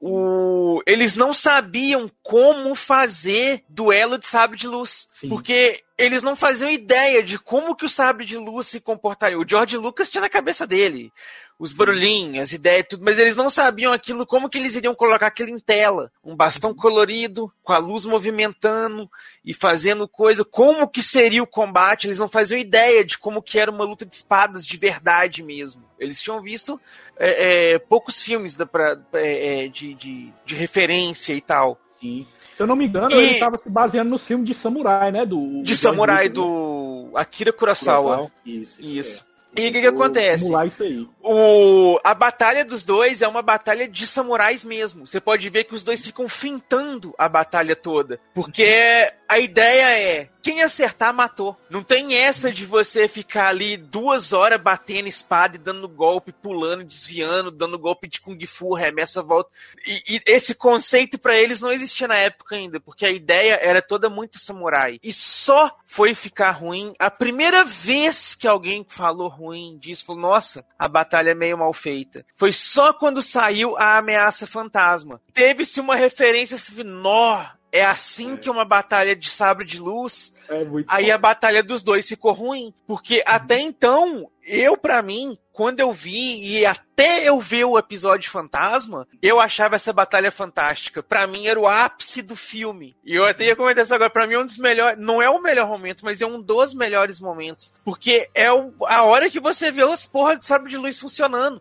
O... 0.00 0.82
Eles 0.86 1.16
não 1.16 1.32
sabiam 1.32 2.10
como 2.22 2.74
fazer 2.74 3.64
duelo 3.68 4.18
de 4.18 4.26
sabre 4.26 4.58
de 4.58 4.66
luz. 4.66 5.08
Sim. 5.14 5.28
Porque 5.28 5.83
eles 5.96 6.22
não 6.22 6.34
faziam 6.34 6.70
ideia 6.70 7.22
de 7.22 7.38
como 7.38 7.76
que 7.76 7.84
o 7.84 7.88
sabre 7.88 8.24
de 8.24 8.36
luz 8.36 8.66
se 8.66 8.80
comportaria. 8.80 9.38
O 9.38 9.48
George 9.48 9.76
Lucas 9.76 10.08
tinha 10.08 10.20
na 10.20 10.28
cabeça 10.28 10.66
dele 10.66 11.12
os 11.58 11.72
barulhinhos, 11.72 12.44
as 12.44 12.52
ideias, 12.52 12.86
tudo, 12.88 13.04
mas 13.04 13.18
eles 13.18 13.36
não 13.36 13.48
sabiam 13.48 13.92
aquilo, 13.92 14.26
como 14.26 14.50
que 14.50 14.58
eles 14.58 14.74
iriam 14.74 14.94
colocar 14.94 15.28
aquilo 15.28 15.50
em 15.50 15.58
tela. 15.58 16.10
Um 16.22 16.34
bastão 16.34 16.70
uhum. 16.70 16.76
colorido, 16.76 17.52
com 17.62 17.72
a 17.72 17.78
luz 17.78 18.04
movimentando 18.04 19.08
e 19.44 19.54
fazendo 19.54 20.08
coisa, 20.08 20.44
como 20.44 20.88
que 20.88 21.02
seria 21.02 21.42
o 21.42 21.46
combate, 21.46 22.06
eles 22.06 22.18
não 22.18 22.28
faziam 22.28 22.58
ideia 22.58 23.04
de 23.04 23.16
como 23.16 23.42
que 23.42 23.58
era 23.58 23.70
uma 23.70 23.84
luta 23.84 24.04
de 24.04 24.14
espadas 24.14 24.66
de 24.66 24.76
verdade 24.76 25.42
mesmo. 25.42 25.84
Eles 25.98 26.20
tinham 26.20 26.42
visto 26.42 26.80
é, 27.16 27.74
é, 27.74 27.78
poucos 27.78 28.20
filmes 28.20 28.56
da, 28.56 28.66
pra, 28.66 29.00
é, 29.12 29.64
é 29.64 29.68
de, 29.68 29.94
de, 29.94 30.32
de, 30.44 30.54
referência 30.54 31.32
e 31.32 31.40
tal. 31.40 31.78
Sim. 32.04 32.26
Se 32.54 32.62
eu 32.62 32.66
não 32.66 32.76
me 32.76 32.86
engano, 32.86 33.10
e... 33.12 33.14
ele 33.14 33.32
estava 33.32 33.56
se 33.56 33.70
baseando 33.70 34.10
no 34.10 34.18
filme 34.18 34.44
de 34.44 34.52
samurai, 34.52 35.10
né? 35.10 35.24
Do, 35.24 35.62
de 35.62 35.74
samurai 35.74 36.28
Lucas, 36.28 36.34
do 36.34 37.10
né? 37.14 37.20
Akira 37.20 37.52
Kurosawa. 37.52 38.02
Kurosawa. 38.02 38.32
Isso, 38.44 38.80
isso. 38.82 38.94
isso. 38.94 39.24
E 39.56 39.68
o 39.68 39.72
que, 39.72 39.80
que 39.80 39.86
acontece? 39.86 40.44
Isso 40.66 40.82
aí. 40.82 41.08
O, 41.26 41.98
a 42.04 42.12
batalha 42.12 42.66
dos 42.66 42.84
dois 42.84 43.22
é 43.22 43.26
uma 43.26 43.40
batalha 43.40 43.88
de 43.88 44.06
samurais 44.06 44.62
mesmo. 44.62 45.06
Você 45.06 45.18
pode 45.18 45.48
ver 45.48 45.64
que 45.64 45.74
os 45.74 45.82
dois 45.82 46.02
ficam 46.02 46.28
fintando 46.28 47.14
a 47.16 47.26
batalha 47.30 47.74
toda. 47.74 48.20
Porque 48.34 49.10
a 49.26 49.38
ideia 49.38 49.98
é: 49.98 50.28
quem 50.42 50.62
acertar, 50.62 51.14
matou. 51.14 51.56
Não 51.70 51.82
tem 51.82 52.14
essa 52.14 52.52
de 52.52 52.66
você 52.66 53.08
ficar 53.08 53.48
ali 53.48 53.78
duas 53.78 54.34
horas 54.34 54.60
batendo 54.60 55.08
espada 55.08 55.56
e 55.56 55.58
dando 55.58 55.88
golpe, 55.88 56.30
pulando, 56.30 56.84
desviando, 56.84 57.50
dando 57.50 57.78
golpe 57.78 58.06
de 58.06 58.20
Kung 58.20 58.38
Fu, 58.46 58.74
remessa, 58.74 59.22
volta. 59.22 59.48
E, 59.86 60.16
e 60.16 60.20
esse 60.26 60.54
conceito 60.54 61.18
para 61.18 61.34
eles 61.34 61.62
não 61.62 61.72
existia 61.72 62.06
na 62.06 62.16
época 62.16 62.56
ainda, 62.56 62.78
porque 62.78 63.06
a 63.06 63.10
ideia 63.10 63.58
era 63.62 63.80
toda 63.80 64.10
muito 64.10 64.38
samurai. 64.38 64.98
E 65.02 65.10
só 65.10 65.74
foi 65.86 66.14
ficar 66.14 66.50
ruim 66.50 66.92
a 66.98 67.10
primeira 67.10 67.64
vez 67.64 68.34
que 68.34 68.46
alguém 68.46 68.84
falou 68.86 69.28
ruim 69.28 69.78
disso, 69.78 70.04
falou: 70.04 70.20
nossa, 70.20 70.66
a 70.78 70.86
batalha 70.86 71.13
é 71.22 71.34
meio 71.34 71.58
mal 71.58 71.72
feita. 71.72 72.24
Foi 72.36 72.52
só 72.52 72.92
quando 72.92 73.22
saiu 73.22 73.76
a 73.76 73.98
ameaça 73.98 74.46
fantasma. 74.46 75.20
Teve-se 75.32 75.80
uma 75.80 75.96
referência 75.96 76.56
assim, 76.56 76.82
nó, 76.82 77.46
é 77.74 77.84
assim 77.84 78.34
é. 78.34 78.36
que 78.36 78.48
uma 78.48 78.64
batalha 78.64 79.16
de 79.16 79.28
sabre 79.28 79.66
de 79.66 79.80
luz. 79.80 80.32
É 80.48 80.64
aí 80.86 81.06
bom. 81.06 81.12
a 81.12 81.18
batalha 81.18 81.60
dos 81.60 81.82
dois 81.82 82.06
ficou 82.06 82.32
ruim. 82.32 82.72
Porque 82.86 83.16
uhum. 83.16 83.22
até 83.26 83.58
então, 83.58 84.30
eu, 84.46 84.76
para 84.76 85.02
mim, 85.02 85.36
quando 85.52 85.80
eu 85.80 85.92
vi, 85.92 86.60
e 86.60 86.64
até 86.64 87.28
eu 87.28 87.40
ver 87.40 87.64
o 87.64 87.76
episódio 87.76 88.30
Fantasma, 88.30 89.08
eu 89.20 89.40
achava 89.40 89.74
essa 89.74 89.92
batalha 89.92 90.30
fantástica. 90.30 91.02
Para 91.02 91.26
mim 91.26 91.48
era 91.48 91.58
o 91.58 91.66
ápice 91.66 92.22
do 92.22 92.36
filme. 92.36 92.96
E 93.04 93.18
eu 93.18 93.24
até 93.26 93.46
ia 93.46 93.56
comentar 93.56 93.82
isso 93.82 93.92
agora, 93.92 94.08
pra 94.08 94.24
mim 94.28 94.34
é 94.34 94.38
um 94.38 94.46
dos 94.46 94.58
melhores, 94.58 95.00
não 95.00 95.20
é 95.20 95.28
o 95.28 95.42
melhor 95.42 95.66
momento, 95.66 96.04
mas 96.04 96.22
é 96.22 96.26
um 96.26 96.40
dos 96.40 96.74
melhores 96.74 97.18
momentos. 97.18 97.72
Porque 97.84 98.30
é 98.32 98.52
o, 98.52 98.72
a 98.86 99.02
hora 99.02 99.28
que 99.28 99.40
você 99.40 99.72
vê 99.72 99.82
as 99.82 100.06
porras 100.06 100.38
de 100.38 100.44
sabre 100.44 100.70
de 100.70 100.76
luz 100.76 100.96
funcionando. 100.96 101.60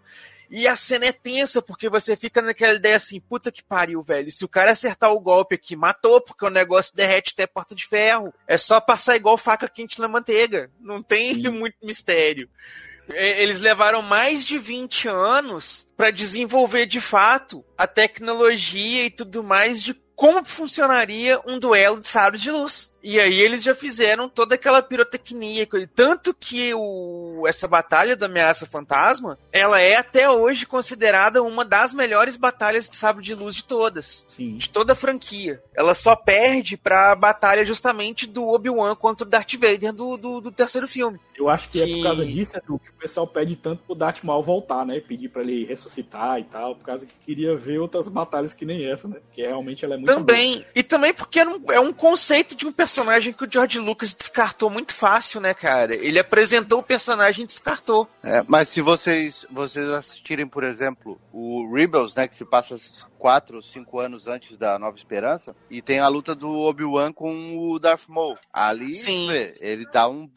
E 0.55 0.67
a 0.67 0.75
cena 0.75 1.07
é 1.07 1.11
tensa, 1.11 1.63
porque 1.63 1.89
você 1.89 2.15
fica 2.15 2.39
naquela 2.39 2.75
ideia 2.75 2.95
assim, 2.95 3.19
puta 3.19 3.51
que 3.51 3.63
pariu, 3.63 4.03
velho. 4.03 4.31
Se 4.31 4.45
o 4.45 4.47
cara 4.47 4.71
acertar 4.71 5.11
o 5.11 5.19
golpe 5.19 5.55
aqui, 5.55 5.75
matou, 5.75 6.21
porque 6.21 6.45
o 6.45 6.49
negócio 6.51 6.95
derrete 6.95 7.31
até 7.33 7.47
porta 7.47 7.73
de 7.73 7.87
ferro. 7.87 8.31
É 8.47 8.55
só 8.55 8.79
passar 8.79 9.15
igual 9.15 9.35
faca 9.35 9.67
quente 9.67 9.99
na 9.99 10.07
manteiga. 10.07 10.69
Não 10.79 11.01
tem 11.01 11.33
Sim. 11.33 11.49
muito 11.57 11.77
mistério. 11.81 12.47
Eles 13.11 13.61
levaram 13.61 14.03
mais 14.03 14.45
de 14.45 14.59
20 14.59 15.07
anos 15.07 15.89
para 15.97 16.11
desenvolver 16.11 16.85
de 16.85 17.01
fato 17.01 17.65
a 17.75 17.87
tecnologia 17.87 19.05
e 19.05 19.09
tudo 19.09 19.43
mais 19.43 19.81
de 19.81 19.95
como 20.15 20.45
funcionaria 20.45 21.41
um 21.47 21.57
duelo 21.57 21.99
de 21.99 22.07
sabres 22.07 22.43
de 22.43 22.51
luz. 22.51 22.92
E 23.03 23.19
aí 23.19 23.41
eles 23.41 23.61
já 23.61 23.75
fizeram 23.75 24.29
toda 24.29 24.55
aquela 24.55 24.81
pirotecnia, 24.81 25.67
tanto 25.93 26.33
que 26.33 26.73
o, 26.73 27.43
essa 27.45 27.67
batalha 27.67 28.15
da 28.15 28.27
ameaça 28.27 28.65
fantasma, 28.65 29.37
ela 29.51 29.81
é 29.81 29.97
até 29.97 30.29
hoje 30.29 30.65
considerada 30.65 31.43
uma 31.43 31.65
das 31.65 31.93
melhores 31.93 32.37
batalhas 32.37 32.87
de 32.87 32.95
sabre 32.95 33.21
de 33.21 33.35
luz 33.35 33.55
de 33.55 33.65
todas, 33.65 34.25
Sim. 34.29 34.55
de 34.55 34.69
toda 34.69 34.93
a 34.93 34.95
franquia. 34.95 35.61
Ela 35.75 35.93
só 35.93 36.15
perde 36.15 36.77
para 36.77 37.11
a 37.11 37.15
batalha 37.15 37.65
justamente 37.65 38.25
do 38.25 38.47
Obi-Wan 38.47 38.95
contra 38.95 39.27
o 39.27 39.29
Darth 39.29 39.53
Vader 39.55 39.91
do, 39.91 40.15
do, 40.15 40.39
do, 40.39 40.51
terceiro 40.51 40.87
filme. 40.87 41.19
Eu 41.35 41.49
acho 41.49 41.69
que, 41.69 41.83
que, 41.83 41.91
é 41.91 41.95
por 41.97 42.03
causa 42.03 42.25
disso, 42.25 42.57
Edu, 42.57 42.79
que 42.79 42.89
o 42.89 42.93
pessoal 42.93 43.27
pede 43.27 43.57
tanto 43.57 43.83
pro 43.83 43.95
Darth 43.95 44.23
Maul 44.23 44.43
voltar, 44.43 44.85
né? 44.85 45.01
Pedir 45.01 45.27
para 45.27 45.41
ele 45.41 45.65
ressuscitar 45.65 46.39
e 46.39 46.45
tal, 46.45 46.75
por 46.75 46.85
causa 46.85 47.05
que 47.05 47.15
queria 47.25 47.53
ver 47.57 47.79
outras 47.79 48.07
batalhas 48.07 48.53
que 48.53 48.65
nem 48.65 48.85
essa, 48.85 49.09
né? 49.09 49.17
Que 49.33 49.41
realmente 49.41 49.83
ela 49.83 49.95
é 49.95 49.97
muito 49.97 50.13
Também, 50.13 50.53
boa. 50.53 50.65
e 50.73 50.83
também 50.83 51.13
porque 51.13 51.39
é 51.39 51.79
um 51.79 51.91
conceito 51.91 52.55
de 52.55 52.65
um 52.65 52.71
personagem 52.71 52.92
personagem 52.93 53.33
que 53.33 53.43
o 53.43 53.51
George 53.51 53.79
Lucas 53.79 54.13
descartou 54.13 54.69
muito 54.69 54.93
fácil, 54.93 55.41
né, 55.41 55.51
cara? 55.51 55.95
Ele 55.95 56.19
apresentou 56.19 56.79
o 56.79 56.83
personagem 56.83 57.43
e 57.43 57.47
descartou. 57.47 58.07
É, 58.21 58.43
mas 58.47 58.69
se 58.69 58.81
vocês, 58.81 59.47
vocês 59.49 59.89
assistirem, 59.89 60.47
por 60.47 60.63
exemplo, 60.63 61.19
o 61.31 61.73
Rebels, 61.73 62.13
né, 62.13 62.27
que 62.27 62.35
se 62.35 62.45
passa 62.45 62.77
quatro 63.17 63.55
ou 63.55 63.61
cinco 63.63 63.99
anos 63.99 64.27
antes 64.27 64.55
da 64.57 64.77
Nova 64.77 64.95
Esperança, 64.95 65.55
e 65.71 65.81
tem 65.81 65.99
a 65.99 66.07
luta 66.07 66.35
do 66.35 66.51
Obi-Wan 66.59 67.11
com 67.11 67.57
o 67.57 67.79
Darth 67.79 68.07
Maul. 68.07 68.37
Ali, 68.51 68.93
Sim. 68.93 69.27
Ele 69.59 69.87
dá 69.91 70.07
um... 70.07 70.29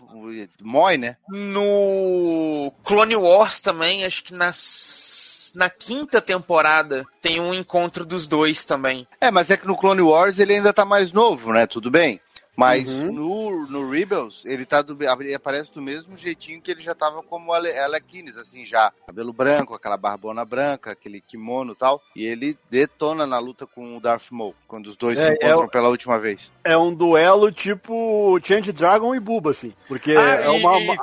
mói, 0.62 0.96
né? 0.96 1.18
No 1.28 2.72
Clone 2.84 3.16
Wars 3.16 3.60
também, 3.60 4.04
acho 4.04 4.24
que 4.24 4.32
nas 4.32 5.26
na 5.54 5.70
quinta 5.70 6.20
temporada 6.20 7.06
tem 7.22 7.40
um 7.40 7.54
encontro 7.54 8.04
dos 8.04 8.28
dois 8.28 8.64
também. 8.64 9.08
É, 9.18 9.30
mas 9.30 9.50
é 9.50 9.56
que 9.56 9.66
no 9.66 9.76
Clone 9.76 10.02
Wars 10.02 10.38
ele 10.38 10.52
ainda 10.52 10.70
tá 10.70 10.84
mais 10.84 11.12
novo, 11.12 11.50
né? 11.50 11.66
Tudo 11.66 11.90
bem. 11.90 12.20
Mas 12.56 12.88
uhum. 12.88 13.12
no, 13.12 13.66
no 13.66 13.90
Rebels, 13.90 14.42
ele, 14.46 14.64
tá 14.64 14.80
do, 14.80 14.96
ele 15.20 15.34
aparece 15.34 15.72
do 15.74 15.82
mesmo 15.82 16.16
jeitinho 16.16 16.60
que 16.60 16.70
ele 16.70 16.80
já 16.80 16.94
tava 16.94 17.22
como 17.22 17.52
Alec 17.52 18.24
assim, 18.40 18.64
já. 18.64 18.92
Cabelo 19.06 19.32
branco, 19.32 19.74
aquela 19.74 19.96
barbona 19.96 20.44
branca, 20.44 20.92
aquele 20.92 21.20
kimono 21.20 21.72
e 21.72 21.76
tal. 21.76 22.02
E 22.14 22.24
ele 22.24 22.56
detona 22.70 23.26
na 23.26 23.38
luta 23.38 23.66
com 23.66 23.96
o 23.96 24.00
Darth 24.00 24.30
Maul, 24.30 24.54
quando 24.66 24.86
os 24.86 24.96
dois 24.96 25.18
é, 25.18 25.28
se 25.28 25.34
encontram 25.34 25.64
é, 25.64 25.68
pela 25.68 25.88
última 25.88 26.18
vez. 26.18 26.50
É 26.64 26.76
um 26.76 26.94
duelo 26.94 27.52
tipo 27.52 28.38
Change 28.42 28.72
Dragon 28.72 29.14
e 29.14 29.20
Buba, 29.20 29.50
assim. 29.50 29.74
Porque 29.86 30.16
ah, 30.16 30.40
é, 30.42 30.46
e, 30.46 30.48
uma, 30.48 30.78
e... 30.78 30.96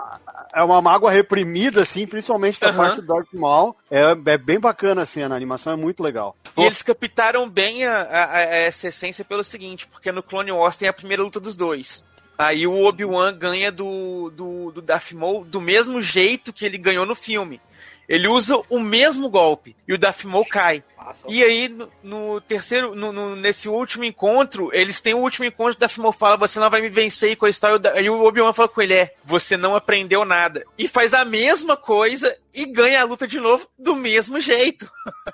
é 0.54 0.64
uma 0.64 0.82
mágoa 0.82 1.12
reprimida, 1.12 1.82
assim, 1.82 2.06
principalmente 2.06 2.60
da 2.60 2.70
uhum. 2.70 2.76
parte 2.76 3.02
do 3.02 3.08
Darth 3.08 3.34
Maul. 3.34 3.76
É, 3.90 4.02
é 4.26 4.38
bem 4.38 4.60
bacana, 4.60 5.02
assim, 5.02 5.22
a 5.22 5.28
animação 5.28 5.74
é 5.74 5.76
muito 5.76 6.04
legal. 6.04 6.36
E 6.58 6.62
eles 6.62 6.82
captaram 6.82 7.50
bem 7.50 7.86
a, 7.86 8.02
a, 8.02 8.38
a, 8.38 8.42
essa 8.42 8.88
essência 8.88 9.26
pelo 9.26 9.44
seguinte, 9.44 9.88
porque 9.88 10.12
no 10.12 10.24
Clone 10.24 10.52
Wars 10.52 10.78
tem 10.78 10.88
a 10.88 10.94
primeira 10.94 11.24
luta 11.24 11.40
dos 11.40 11.56
dois. 11.56 12.04
Aí 12.38 12.66
o 12.66 12.84
Obi-Wan 12.84 13.38
ganha 13.38 13.72
do, 13.72 14.32
do, 14.32 14.72
do 14.72 14.82
Darth 14.82 15.12
Maul 15.12 15.46
do 15.46 15.62
mesmo 15.62 16.02
jeito 16.02 16.52
que 16.52 16.66
ele 16.66 16.78
ganhou 16.78 17.06
no 17.06 17.16
filme. 17.16 17.62
Ele 18.08 18.28
usa 18.28 18.62
o 18.70 18.80
mesmo 18.80 19.30
golpe 19.30 19.76
e 19.88 19.94
o 19.94 20.00
Maul 20.26 20.46
cai. 20.46 20.84
E 21.28 21.44
aí, 21.44 21.68
no, 21.68 21.90
no 22.02 22.42
terceiro, 22.42 22.96
no, 22.96 23.12
no, 23.12 23.36
nesse 23.36 23.68
último 23.68 24.06
encontro, 24.06 24.70
eles 24.74 25.02
têm 25.02 25.14
o 25.14 25.20
último 25.20 25.46
encontro, 25.46 25.80
da 25.80 25.90
Fimo 25.90 26.12
fala, 26.12 26.38
você 26.38 26.60
não 26.60 26.70
vai 26.70 26.82
me 26.82 26.90
vencer 26.90 27.32
e 27.32 27.36
coisa 27.36 27.58
e 27.58 27.62
tal. 27.62 28.02
E 28.02 28.10
o 28.10 28.24
Obi-Wan 28.24 28.54
fala 28.54 28.70
com 28.70 28.82
ele, 28.82 28.94
é, 28.94 29.14
você 29.24 29.58
não 29.58 29.76
aprendeu 29.76 30.24
nada. 30.24 30.64
E 30.78 30.88
faz 30.88 31.14
a 31.14 31.26
mesma 31.26 31.76
coisa 31.76 32.36
e 32.54 32.66
ganha 32.66 33.02
a 33.02 33.04
luta 33.04 33.28
de 33.28 33.40
novo 33.40 33.68
do 33.78 33.96
mesmo 33.96 34.40
jeito. 34.40 34.90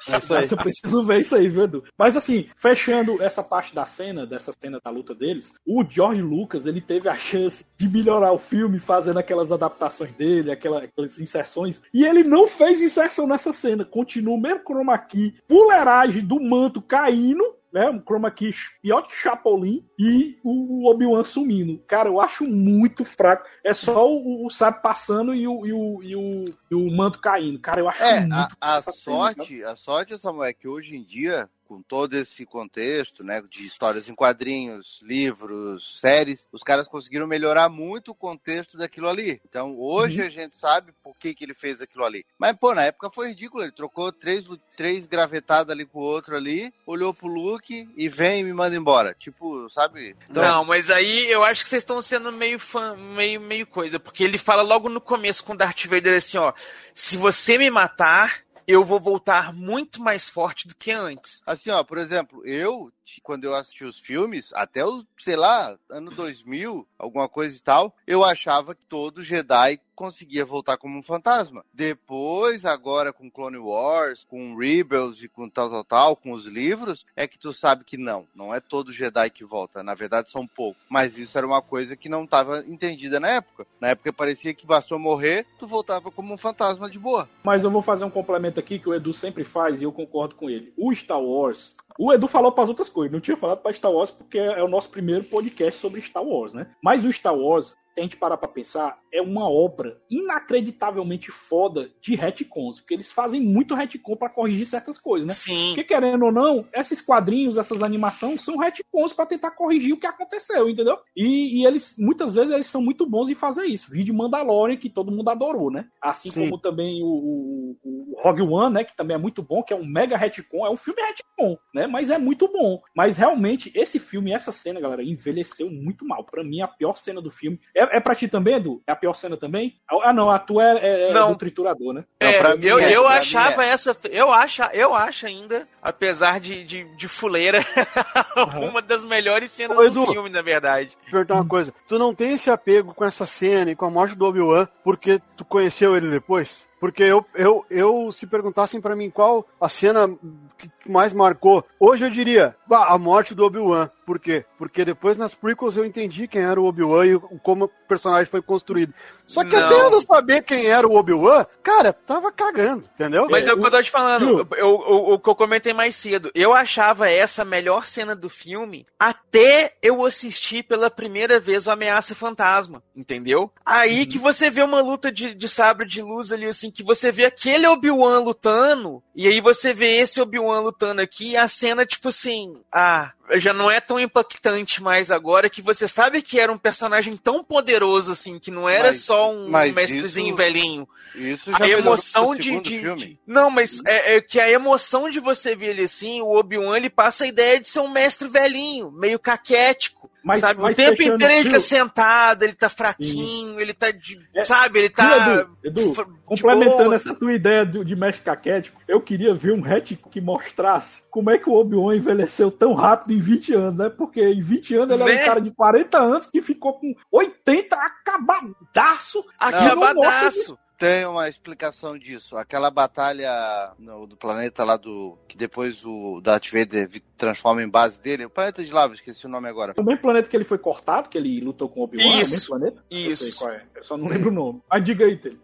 Mas 0.08 0.52
eu 0.52 0.58
preciso 0.58 1.04
ver 1.04 1.20
isso 1.20 1.36
aí, 1.36 1.50
viu, 1.50 1.64
Edu? 1.64 1.84
Mas 1.98 2.16
assim, 2.16 2.50
fechando 2.56 3.22
essa 3.22 3.44
parte 3.44 3.76
da 3.76 3.86
cena, 3.86 4.26
dessa 4.26 4.54
cena 4.54 4.80
da 4.84 4.90
luta 4.90 5.14
deles, 5.14 5.52
o 5.66 5.84
George 5.88 6.22
Lucas, 6.22 6.66
ele 6.66 6.82
teve 6.82 7.10
a 7.10 7.16
chance 7.16 7.66
de 7.78 7.90
melhorar 7.90 8.32
o 8.32 8.40
filme 8.40 8.80
fazendo 8.80 9.20
aquelas 9.20 9.52
adaptações 9.52 10.12
dele, 10.14 10.52
aquelas, 10.52 10.86
aquelas 10.86 11.20
inserções, 11.20 11.82
e 11.94 12.06
ele 12.06 12.24
não 12.24 12.48
fez 12.60 12.82
inserção 12.82 13.26
nessa 13.26 13.54
cena, 13.54 13.86
continua 13.86 14.36
o 14.36 14.40
mesmo 14.40 14.60
chroma 14.66 14.98
key, 14.98 15.34
fuleiragem 15.48 16.26
do 16.26 16.42
manto 16.42 16.82
caindo, 16.82 17.56
né? 17.72 17.90
Um 17.90 18.02
chroma 18.02 18.30
key 18.30 18.54
pior 18.82 19.04
que 19.04 19.16
Chapolin 19.16 19.86
e 19.98 20.38
o 20.44 20.90
Obi-Wan 20.90 21.24
sumindo. 21.24 21.82
Cara, 21.88 22.10
eu 22.10 22.20
acho 22.20 22.46
muito 22.46 23.06
fraco. 23.06 23.46
É 23.64 23.74
só 23.74 24.06
o, 24.12 24.46
o 24.46 24.50
Sab 24.50 24.82
passando 24.82 25.34
e 25.34 25.48
o, 25.48 25.66
e, 25.66 25.72
o, 25.72 26.04
e, 26.04 26.16
o, 26.16 26.46
e 26.72 26.76
o 26.76 26.92
manto 26.98 27.20
caindo. 27.20 27.60
Cara, 27.60 27.80
eu 27.80 27.88
acho 27.88 28.04
é, 28.04 28.20
muito 28.20 28.34
a, 28.60 28.76
a 28.76 28.82
sorte, 28.82 29.60
cena, 29.60 29.72
a 29.72 29.76
sorte, 29.78 30.20
Samuel, 30.20 30.50
é 30.50 30.54
que 30.54 30.68
hoje 30.68 30.98
em 30.98 31.04
dia 31.04 31.50
com 31.70 31.84
todo 31.84 32.16
esse 32.16 32.48
contexto, 32.48 33.24
né, 33.24 33.44
de 33.48 33.68
histórias 33.68 34.10
em 34.10 34.16
quadrinhos, 34.16 35.00
livros, 35.04 36.00
séries, 36.00 36.48
os 36.52 36.64
caras 36.64 36.88
conseguiram 36.88 37.28
melhorar 37.28 37.70
muito 37.70 38.10
o 38.10 38.16
contexto 38.16 38.76
daquilo 38.76 39.08
ali. 39.08 39.40
Então, 39.48 39.78
hoje 39.78 40.20
uhum. 40.20 40.26
a 40.26 40.30
gente 40.32 40.56
sabe 40.56 40.92
por 41.04 41.16
que, 41.16 41.36
que 41.36 41.44
ele 41.44 41.54
fez 41.54 41.80
aquilo 41.80 42.04
ali. 42.04 42.26
Mas, 42.40 42.58
pô, 42.58 42.74
na 42.74 42.86
época 42.86 43.12
foi 43.12 43.30
ridículo. 43.30 43.64
Ele 43.64 43.72
trocou 43.72 44.12
três, 44.12 44.48
três 44.76 45.06
gravetadas 45.06 45.70
ali 45.70 45.86
com 45.86 46.00
o 46.00 46.04
outro 46.04 46.36
ali, 46.36 46.74
olhou 46.88 47.14
pro 47.14 47.28
Luke 47.28 47.88
e 47.96 48.10
vem 48.10 48.40
e 48.40 48.44
me 48.44 48.54
manda 48.54 48.76
embora. 48.76 49.14
Tipo, 49.14 49.70
sabe? 49.70 50.16
Então... 50.28 50.42
Não, 50.44 50.66
mas 50.66 50.90
aí 50.90 51.30
eu 51.30 51.44
acho 51.44 51.64
que 51.64 51.70
vocês 51.70 51.84
estão 51.84 52.02
sendo 52.02 52.32
meio 52.32 52.58
fã, 52.58 52.96
meio, 52.96 53.40
meio 53.40 53.68
coisa, 53.68 54.00
porque 54.00 54.24
ele 54.24 54.40
fala 54.40 54.64
logo 54.64 54.90
no 54.90 55.00
começo 55.00 55.44
com 55.44 55.56
Darth 55.56 55.86
Vader 55.86 56.18
assim, 56.18 56.38
ó, 56.40 56.52
se 56.96 57.16
você 57.16 57.60
me 57.60 57.70
matar, 57.70 58.44
eu 58.70 58.86
vou 58.86 59.00
voltar 59.00 59.52
muito 59.52 60.00
mais 60.00 60.30
forte 60.30 60.68
do 60.68 60.76
que 60.76 60.92
antes. 60.92 61.42
Assim, 61.44 61.72
ó, 61.72 61.84
por 61.84 61.98
exemplo, 61.98 62.46
eu, 62.46 62.92
quando 63.24 63.46
eu 63.46 63.56
assisti 63.56 63.84
os 63.84 64.00
filmes, 64.00 64.52
até 64.54 64.86
o, 64.86 65.06
sei 65.18 65.36
lá, 65.36 65.78
ano 65.90 66.12
2000, 66.12 66.88
alguma 66.98 67.28
coisa 67.28 67.58
e 67.58 67.62
tal, 67.62 67.96
eu 68.06 68.24
achava 68.24 68.76
que 68.76 68.86
todo 68.86 69.22
Jedi 69.22 69.80
conseguia 70.00 70.46
voltar 70.46 70.78
como 70.78 70.98
um 70.98 71.04
fantasma. 71.04 71.66
Depois, 71.74 72.64
agora 72.64 73.12
com 73.12 73.30
Clone 73.30 73.58
Wars, 73.58 74.24
com 74.24 74.56
Rebels 74.56 75.22
e 75.22 75.28
com 75.28 75.50
tal, 75.50 75.70
tal, 75.70 75.84
tal, 75.84 76.16
com 76.16 76.32
os 76.32 76.46
livros, 76.46 77.06
é 77.18 77.28
que 77.28 77.38
tu 77.38 77.52
sabe 77.52 77.84
que 77.84 77.98
não, 77.98 78.26
não 78.34 78.56
é 78.56 78.62
todo 78.62 78.94
Jedi 78.94 79.30
que 79.30 79.44
volta. 79.44 79.84
Na 79.84 79.94
verdade, 79.94 80.32
são 80.32 80.48
poucos. 80.48 80.82
Mas 80.88 81.18
isso 81.18 81.38
era 81.38 81.46
uma 81.46 81.62
coisa 81.62 81.98
que 81.98 82.08
não 82.08 82.24
estava 82.24 82.60
entendida 82.60 83.20
na 83.20 83.28
época. 83.28 83.68
Na 83.82 83.90
época 83.90 84.14
parecia 84.14 84.54
que 84.54 84.66
bastou 84.66 84.98
morrer, 84.98 85.46
tu 85.58 85.68
voltava 85.68 86.10
como 86.10 86.34
um 86.34 86.38
fantasma 86.38 86.90
de 86.90 86.98
boa. 86.98 87.30
Mas 87.44 87.66
eu 87.66 87.70
vou 87.70 87.82
fazer 87.82 88.06
um 88.06 88.10
complemento 88.10 88.58
aqui 88.58 88.80
que 88.80 88.88
o 88.88 88.94
Edu 88.94 89.14
sempre 89.14 89.44
faz 89.44 89.82
e 89.82 89.84
eu 89.84 89.92
concordo 89.92 90.34
com 90.36 90.50
ele. 90.50 90.74
O 90.78 90.96
Star 90.96 91.22
Wars, 91.22 91.76
o 92.00 92.14
Edu 92.14 92.30
falou 92.30 92.50
para 92.50 92.64
as 92.64 92.70
outras 92.70 92.88
coisas, 92.88 93.12
não 93.12 93.20
tinha 93.20 93.36
falado 93.36 93.60
para 93.60 93.74
Star 93.74 93.92
Wars 93.92 94.10
porque 94.10 94.38
é 94.38 94.64
o 94.64 94.70
nosso 94.70 94.90
primeiro 94.90 95.26
podcast 95.26 95.82
sobre 95.82 96.02
Star 96.02 96.24
Wars, 96.24 96.54
né? 96.54 96.68
Mas 96.82 97.04
o 97.04 97.12
Star 97.12 97.36
Wars, 97.36 97.76
se 97.94 98.00
a 98.00 98.04
gente 98.04 98.18
parar 98.18 98.38
pra 98.38 98.48
pensar, 98.48 99.00
é 99.12 99.22
uma 99.22 99.50
obra 99.50 100.00
inacreditavelmente 100.10 101.32
foda 101.32 101.90
de 102.02 102.16
retcons, 102.16 102.80
porque 102.80 102.94
eles 102.94 103.12
fazem 103.12 103.42
muito 103.42 103.76
retcon 103.76 104.16
para 104.16 104.30
corrigir 104.30 104.66
certas 104.66 104.98
coisas, 104.98 105.28
né? 105.28 105.34
Sim. 105.34 105.70
Porque 105.70 105.84
querendo 105.84 106.26
ou 106.26 106.32
não, 106.32 106.68
esses 106.74 107.02
quadrinhos, 107.02 107.58
essas 107.58 107.82
animações 107.82 108.42
são 108.42 108.58
retcons 108.58 109.14
para 109.14 109.26
tentar 109.26 109.52
corrigir 109.52 109.94
o 109.94 110.00
que 110.00 110.08
aconteceu, 110.08 110.70
entendeu? 110.70 110.98
E, 111.16 111.62
e, 111.62 111.66
eles, 111.66 111.96
muitas 111.98 112.34
vezes, 112.34 112.52
eles 112.52 112.68
são 112.68 112.82
muito 112.82 113.06
bons 113.06 113.30
em 113.30 113.36
fazer 113.36 113.66
isso. 113.66 113.92
Vídeo 113.92 114.14
Mandalorian, 114.14 114.78
que 114.78 114.90
todo 114.90 115.12
mundo 115.12 115.30
adorou, 115.30 115.72
né? 115.72 115.88
Assim 116.02 116.32
Sim. 116.32 116.46
como 116.46 116.60
também 116.60 117.04
o, 117.04 117.08
o, 117.08 117.78
o, 117.84 118.22
Rogue 118.22 118.42
One, 118.42 118.76
né? 118.76 118.84
Que 118.84 118.96
também 118.96 119.16
é 119.16 119.20
muito 119.20 119.42
bom, 119.42 119.64
que 119.64 119.74
é 119.74 119.76
um 119.76 119.86
mega 119.86 120.18
retcon, 120.18 120.66
é 120.66 120.70
um 120.70 120.78
filme 120.78 121.02
retcon, 121.02 121.58
né? 121.74 121.88
Mas 121.88 122.10
é 122.10 122.18
muito 122.18 122.48
bom. 122.48 122.82
Mas 122.96 123.18
realmente, 123.18 123.72
esse 123.76 124.00
filme, 124.00 124.32
essa 124.32 124.52
cena, 124.52 124.80
galera, 124.80 125.04
envelheceu 125.04 125.70
muito 125.70 126.06
mal. 126.06 126.24
Para 126.24 126.44
mim, 126.44 126.62
a 126.62 126.68
pior 126.68 126.98
cena 126.98 127.22
do 127.22 127.30
filme. 127.30 127.60
É, 127.76 127.79
é 127.82 128.00
pra 128.00 128.16
ti 128.16 128.28
também, 128.28 128.56
Edu? 128.56 128.82
É 128.86 128.92
a 128.92 128.96
pior 128.96 129.14
cena 129.14 129.38
também? 129.38 129.76
Ah, 130.04 130.14
não, 130.14 130.30
a 130.30 130.40
tua 130.40 130.64
é, 130.80 131.10
é 131.10 131.14
não. 131.14 131.32
do 131.32 131.38
triturador, 131.38 131.94
né? 131.94 132.06
É, 132.20 132.42
não, 132.44 132.56
eu, 132.56 132.80
é, 132.80 132.96
eu 132.96 133.08
achava 133.08 133.66
é. 133.66 133.70
essa. 133.70 133.96
Eu 134.10 134.32
acho, 134.32 134.62
eu 134.74 134.94
acho 134.94 135.26
ainda, 135.26 135.68
apesar 135.82 136.40
de, 136.40 136.64
de, 136.64 136.84
de 136.96 137.08
fuleira, 137.08 137.66
uhum. 138.56 138.70
uma 138.70 138.82
das 138.82 139.04
melhores 139.04 139.52
cenas 139.52 139.78
Ô, 139.78 139.84
Edu, 139.84 140.06
do 140.06 140.12
filme, 140.12 140.30
na 140.30 140.42
verdade. 140.42 140.98
Vou 141.04 141.12
perguntar 141.12 141.36
uma 141.36 141.48
coisa. 141.48 141.74
Tu 141.88 141.98
não 141.98 142.14
tem 142.14 142.34
esse 142.34 142.50
apego 142.50 142.94
com 142.94 143.06
essa 143.06 143.26
cena 143.26 143.72
e 143.72 143.76
com 143.76 143.86
a 143.86 143.90
morte 143.90 144.16
do 144.16 144.26
Obi-Wan 144.26 144.68
porque 144.84 145.22
tu 145.36 145.46
conheceu 145.46 145.96
ele 145.96 146.10
depois? 146.10 146.69
Porque 146.80 147.04
eu, 147.04 147.26
eu, 147.36 147.66
eu 147.70 148.12
se 148.12 148.26
perguntassem 148.26 148.80
para 148.80 148.96
mim 148.96 149.10
qual 149.10 149.46
a 149.60 149.68
cena 149.68 150.10
que 150.58 150.70
mais 150.90 151.14
marcou, 151.14 151.66
hoje 151.80 152.06
eu 152.06 152.10
diria 152.10 152.56
a 152.70 152.98
morte 152.98 153.34
do 153.34 153.46
Obi-Wan. 153.46 153.90
Por 154.06 154.20
quê? 154.20 154.44
Porque 154.58 154.84
depois 154.84 155.18
nas 155.18 155.36
prequels 155.36 155.78
eu 155.78 155.86
entendi 155.86 156.28
quem 156.28 156.42
era 156.42 156.60
o 156.60 156.66
Obi-Wan 156.66 157.06
e 157.06 157.20
como 157.44 157.66
o 157.66 157.72
personagem 157.88 158.26
foi 158.26 158.42
construído. 158.42 158.94
Só 159.28 159.44
que 159.44 159.56
não. 159.56 159.66
até 159.66 159.76
eu 159.76 159.92
não 159.92 160.02
saber 160.02 160.42
quem 160.42 160.66
era 160.66 160.88
o 160.88 160.96
Obi-Wan, 160.96 161.46
cara, 161.62 161.94
tava 161.94 162.32
cagando, 162.32 162.90
entendeu? 162.96 163.28
Mas 163.30 163.48
é 163.48 163.54
o 163.54 163.60
que 163.60 163.68
eu 163.68 163.72
tô 163.72 163.82
te 163.82 163.92
falando, 163.92 164.48
o 164.62 165.20
que 165.20 165.30
eu 165.30 165.36
comentei 165.36 165.74
mais 165.74 165.96
cedo. 165.96 166.32
Eu 166.34 166.54
achava 166.54 167.10
essa 167.10 167.44
a 167.44 167.46
melhor 167.46 167.86
cena 167.86 168.16
do 168.16 168.30
filme 168.30 168.88
até 168.98 169.76
eu 169.82 170.04
assistir 170.04 170.64
pela 170.64 170.90
primeira 170.90 171.40
vez 171.40 171.68
o 171.68 171.72
Ameaça 171.72 172.16
Fantasma, 172.16 172.82
entendeu? 172.96 173.52
Aí 173.64 174.02
uhum. 174.02 174.06
que 174.08 174.18
você 174.18 174.50
vê 174.50 174.64
uma 174.64 174.82
luta 174.82 175.12
de, 175.12 175.36
de 175.36 175.48
sabre 175.48 175.88
de 175.88 176.02
luz 176.02 176.32
ali, 176.32 176.46
assim, 176.46 176.69
que 176.72 176.84
você 176.84 177.12
vê 177.12 177.26
aquele 177.26 177.68
Obi-Wan 177.68 178.20
lutando, 178.20 179.02
e 179.16 179.28
aí 179.28 179.42
você 179.42 179.74
vê 179.74 179.98
esse 179.98 180.22
Obi-Wan 180.22 180.62
lutando 180.62 181.02
aqui, 181.02 181.32
e 181.32 181.38
a 181.38 181.48
cena, 181.48 181.86
tipo 181.86 182.10
assim, 182.10 182.56
ah, 182.72 183.12
já 183.36 183.54
não 183.54 183.70
é 183.70 183.80
tão 183.80 184.00
impactante 184.00 184.82
mais 184.82 185.12
agora 185.12 185.50
que 185.50 185.62
você 185.62 185.88
sabe 185.88 186.22
que 186.22 186.40
era 186.40 186.52
um 186.52 186.58
personagem 186.58 187.16
tão 187.16 187.44
poderoso 187.44 188.12
assim, 188.12 188.40
que 188.40 188.50
não 188.50 188.68
era 188.68 188.88
mas, 188.88 189.04
só 189.04 189.32
um 189.32 189.50
mestrezinho 189.50 190.30
isso, 190.30 190.38
velhinho. 190.38 190.88
Isso 191.16 191.52
já 191.52 191.66
a 191.66 191.70
emoção 191.70 192.36
de, 192.36 192.60
de, 192.62 192.96
de, 192.96 193.20
Não, 193.26 193.50
mas 193.50 193.82
é, 193.86 194.16
é, 194.16 194.22
que 194.22 194.40
a 194.40 194.50
emoção 194.50 195.10
de 195.10 195.20
você 195.20 195.56
ver 195.56 195.70
ele 195.70 195.84
assim, 195.84 196.22
o 196.22 196.38
Obi-Wan 196.38 196.78
ele 196.78 196.90
passa 196.90 197.26
a 197.26 197.28
ideia 197.28 197.60
de 197.60 197.68
ser 197.68 197.80
um 197.80 197.90
mestre 197.90 198.28
velhinho, 198.28 198.92
meio 198.92 199.20
caquético. 199.20 200.10
Mas, 200.24 200.42
sabe, 200.42 200.62
mas 200.62 200.78
o 200.78 200.82
tempo 200.82 201.02
inteiro 201.02 201.34
ele 201.34 201.50
tá 201.50 201.60
sentado, 201.60 202.44
ele 202.44 202.54
tá 202.54 202.70
fraquinho, 202.70 203.54
Sim. 203.54 203.60
ele 203.60 203.74
tá 203.74 203.90
de, 203.92 204.20
é, 204.36 204.44
sabe, 204.44 204.80
ele 204.80 204.90
tá. 204.90 205.48
Edu, 205.64 205.94
Edu 205.94 206.20
complementando 206.26 206.84
boa. 206.84 206.96
essa 206.96 207.16
tua 207.16 207.34
ideia 207.34 207.66
de, 207.66 207.84
de 207.84 207.96
mestre 207.96 208.24
caquético, 208.24 208.82
eu 208.88 209.02
queria 209.02 209.34
ver 209.34 209.54
um 209.54 209.64
hatch 209.64 209.94
que 210.12 210.20
mostrasse 210.20 211.04
como 211.10 211.32
é 211.32 211.38
que 211.38 211.50
o 211.50 211.54
Obi-Wan 211.54 211.96
envelheceu 211.96 212.52
tão 212.52 212.74
rápido 212.74 213.14
em 213.14 213.20
20 213.20 213.54
anos, 213.54 213.80
né? 213.80 213.90
Porque 213.90 214.22
em 214.22 214.42
20 214.42 214.76
anos 214.76 214.96
ele 214.96 215.04
né? 215.04 215.12
era 215.12 215.14
um 215.14 215.22
né? 215.22 215.26
cara 215.26 215.42
de 215.42 215.52
40 215.52 215.98
anos 215.98 216.28
que 216.28 216.42
ficou 216.42 216.74
com 216.74 216.94
80 217.12 217.76
acabadaço. 217.76 219.26
Acabadaço 219.40 220.58
tem 220.80 221.06
uma 221.06 221.28
explicação 221.28 222.00
disso. 222.00 222.38
Aquela 222.38 222.72
batalha 222.72 223.74
no, 223.78 224.08
do 224.08 224.16
planeta 224.16 224.64
lá 224.64 224.78
do. 224.78 225.18
que 225.28 225.38
depois 225.38 225.86
o 225.86 226.22
Darth 226.22 226.50
Vader 226.50 226.90
transforma 227.18 227.62
em 227.62 227.70
base 227.70 228.00
dele. 228.00 228.26
O 228.26 228.30
planeta 228.30 228.64
de 228.64 228.72
lava, 228.72 228.94
esqueci 228.94 229.26
o 229.26 229.30
nome 229.30 229.50
agora. 229.50 229.74
O 229.78 229.84
mesmo 229.84 230.02
planeta 230.02 230.30
que 230.30 230.38
ele 230.38 230.46
foi 230.46 230.58
cortado, 230.58 231.10
que 231.10 231.18
ele 231.18 231.42
lutou 231.42 231.68
com 231.68 231.82
o 231.82 231.84
Obi-Wan, 231.84 232.06
é 232.06 232.24
o 232.24 232.30
mesmo 232.30 232.48
planeta? 232.48 232.84
Isso. 232.90 233.10
Eu 233.10 233.18
sei 233.28 233.32
qual 233.34 233.52
é. 233.52 233.64
Eu 233.76 233.84
só 233.84 233.98
não 233.98 234.08
lembro 234.08 234.30
o 234.30 234.34
nome. 234.34 234.64
Ah, 234.70 234.80
diga 234.80 235.04
aí, 235.04 235.18
Tele. 235.18 235.40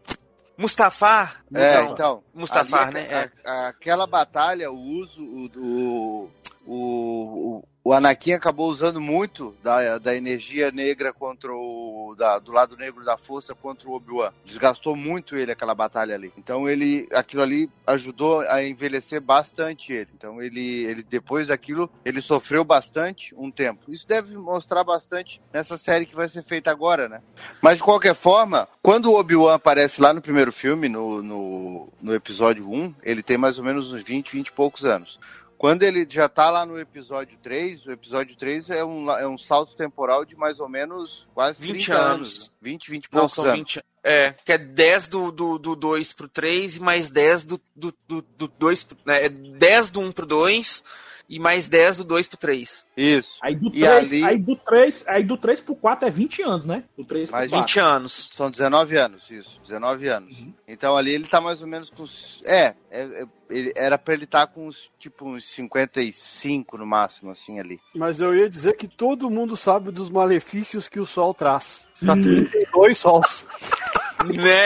Mustafar? 0.58 1.44
É, 1.54 1.84
então. 1.84 2.24
Mustafar, 2.34 2.94
né? 2.94 3.30
A, 3.46 3.66
é. 3.66 3.68
aquela 3.68 4.08
batalha, 4.08 4.72
o 4.72 4.80
uso 4.80 5.50
do. 5.50 6.30
O, 6.66 7.60
o, 7.60 7.64
o 7.86 7.94
Anakin 7.94 8.34
acabou 8.34 8.68
usando 8.68 9.00
muito 9.00 9.56
da, 9.62 10.00
da 10.00 10.16
energia 10.16 10.72
negra 10.72 11.14
contra 11.14 11.54
o. 11.54 12.16
Da, 12.18 12.40
do 12.40 12.52
lado 12.52 12.76
negro 12.76 13.06
da 13.06 13.16
força 13.16 13.54
contra 13.54 13.88
o 13.88 13.94
Obi-Wan. 13.94 14.34
Desgastou 14.44 14.96
muito 14.96 15.36
ele 15.36 15.52
aquela 15.52 15.76
batalha 15.76 16.16
ali. 16.16 16.34
Então 16.36 16.68
ele. 16.68 17.08
aquilo 17.14 17.44
ali 17.44 17.70
ajudou 17.86 18.40
a 18.42 18.64
envelhecer 18.64 19.22
bastante 19.22 19.94
ele. 19.94 20.10
Então 20.16 20.42
ele, 20.42 20.84
ele 20.86 21.04
depois 21.04 21.50
daquilo, 21.50 21.88
ele 22.04 22.22
sofreu 22.22 22.64
bastante 22.64 23.36
um 23.38 23.52
tempo. 23.52 23.92
Isso 23.92 24.08
deve 24.08 24.36
mostrar 24.36 24.84
bastante 24.84 25.40
nessa 25.54 25.78
série 25.78 26.08
que 26.08 26.16
vai 26.16 26.28
ser 26.28 26.44
feita 26.44 26.72
agora, 26.72 27.08
né? 27.08 27.22
Mas 27.62 27.78
de 27.78 27.84
qualquer 27.84 28.16
forma, 28.16 28.68
quando 28.82 29.12
o 29.12 29.20
Obi-Wan 29.20 29.54
aparece 29.54 30.02
lá 30.02 30.12
no 30.12 30.24
primeiro 30.24 30.52
filme, 30.52 30.90
no, 30.90 31.22
no, 31.22 31.90
no 32.02 32.16
episódio 32.16 32.68
1, 32.68 32.96
ele 33.04 33.22
tem 33.22 33.38
mais 33.38 33.60
ou 33.60 33.64
menos 33.64 33.94
uns 33.94 34.02
20, 34.02 34.32
20 34.32 34.48
e 34.48 34.52
poucos 34.52 34.86
anos. 34.86 35.20
Quando 35.58 35.84
ele 35.84 36.06
já 36.10 36.28
tá 36.28 36.50
lá 36.50 36.66
no 36.66 36.80
episódio 36.80 37.38
3, 37.42 37.86
o 37.86 37.92
episódio 37.92 38.36
3 38.36 38.70
é 38.70 38.84
um, 38.84 39.10
é 39.12 39.28
um 39.28 39.38
salto 39.38 39.76
temporal 39.76 40.26
de 40.26 40.36
mais 40.36 40.60
ou 40.60 40.68
menos 40.68 41.26
quase 41.34 41.62
20 41.62 41.92
anos. 41.92 42.34
anos. 42.34 42.52
20, 42.62 42.92
20 42.92 43.06
e 43.06 43.10
poucos 43.10 43.38
Não, 43.38 43.44
são 43.44 43.52
anos. 43.52 43.60
20, 43.60 43.84
É, 44.04 44.34
que 44.34 44.52
é 44.52 44.58
10 44.58 45.08
do, 45.08 45.32
do, 45.32 45.58
do 45.58 45.76
2 45.76 46.14
pro 46.14 46.28
3 46.28 46.76
e 46.76 46.80
mais 46.82 47.10
10 47.10 47.44
do, 47.46 47.62
do, 47.76 47.94
do, 48.08 48.22
do 48.22 48.48
2 48.48 48.88
né, 49.06 49.30
10 49.30 49.92
do 49.92 50.02
1 50.02 50.12
pro 50.12 50.26
2 50.26 50.84
e 51.28 51.40
mais 51.40 51.68
10 51.68 51.98
do 51.98 52.04
2 52.04 52.28
pro 52.28 52.38
3. 52.38 52.86
Isso. 52.96 53.34
Aí 53.42 53.56
do 53.56 53.68
E 53.76 53.80
3, 53.80 54.14
ali- 54.14 54.24
aí 54.24 54.38
do 54.40 54.56
3, 54.56 55.08
aí 55.08 55.24
do 55.24 55.38
3 55.38 55.60
pro 55.60 55.76
4 55.76 56.08
é 56.08 56.12
20 56.12 56.42
anos, 56.44 56.66
né? 56.66 56.84
Do 56.98 57.04
3 57.04 57.30
pro 57.30 57.40
Mais 57.40 57.50
4. 57.52 57.68
20 57.68 57.80
anos. 57.80 58.30
São 58.34 58.52
19 58.52 58.96
anos, 58.98 59.30
isso. 59.32 59.60
19 59.62 60.08
anos. 60.08 60.36
Então 60.68 60.96
ali 60.96 61.14
ele 61.14 61.26
tá 61.28 61.42
mais 61.42 61.62
ou 61.62 61.68
menos 61.68 61.90
com. 61.90 62.04
É, 62.46 62.76
é, 62.92 63.02
é, 63.02 63.26
ele- 63.50 63.74
era 63.76 63.98
pra 63.98 64.14
ele 64.14 64.26
estar 64.26 64.48
com 64.48 64.68
uns, 64.68 64.90
tipo, 65.00 65.28
uns 65.28 65.46
55 65.46 66.78
no 66.78 66.86
máximo, 66.86 67.32
assim, 67.32 67.60
ali. 67.60 67.80
Mas 67.96 68.22
eu 68.22 68.36
ia 68.36 68.50
dizer 68.50 68.74
que 68.78 68.88
todo 68.88 69.30
mundo 69.30 69.56
sabe 69.58 69.92
dos 69.92 70.10
malefícios 70.10 70.88
que 70.88 71.00
o 71.00 71.06
sol 71.06 71.34
traz. 71.34 71.88
Tá 72.06 72.14
tudo 72.14 72.50
tem 72.50 72.66
dois 72.72 72.98
sols. 72.98 73.46
né? 74.36 74.66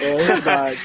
É 0.00 0.16
verdade. 0.24 0.78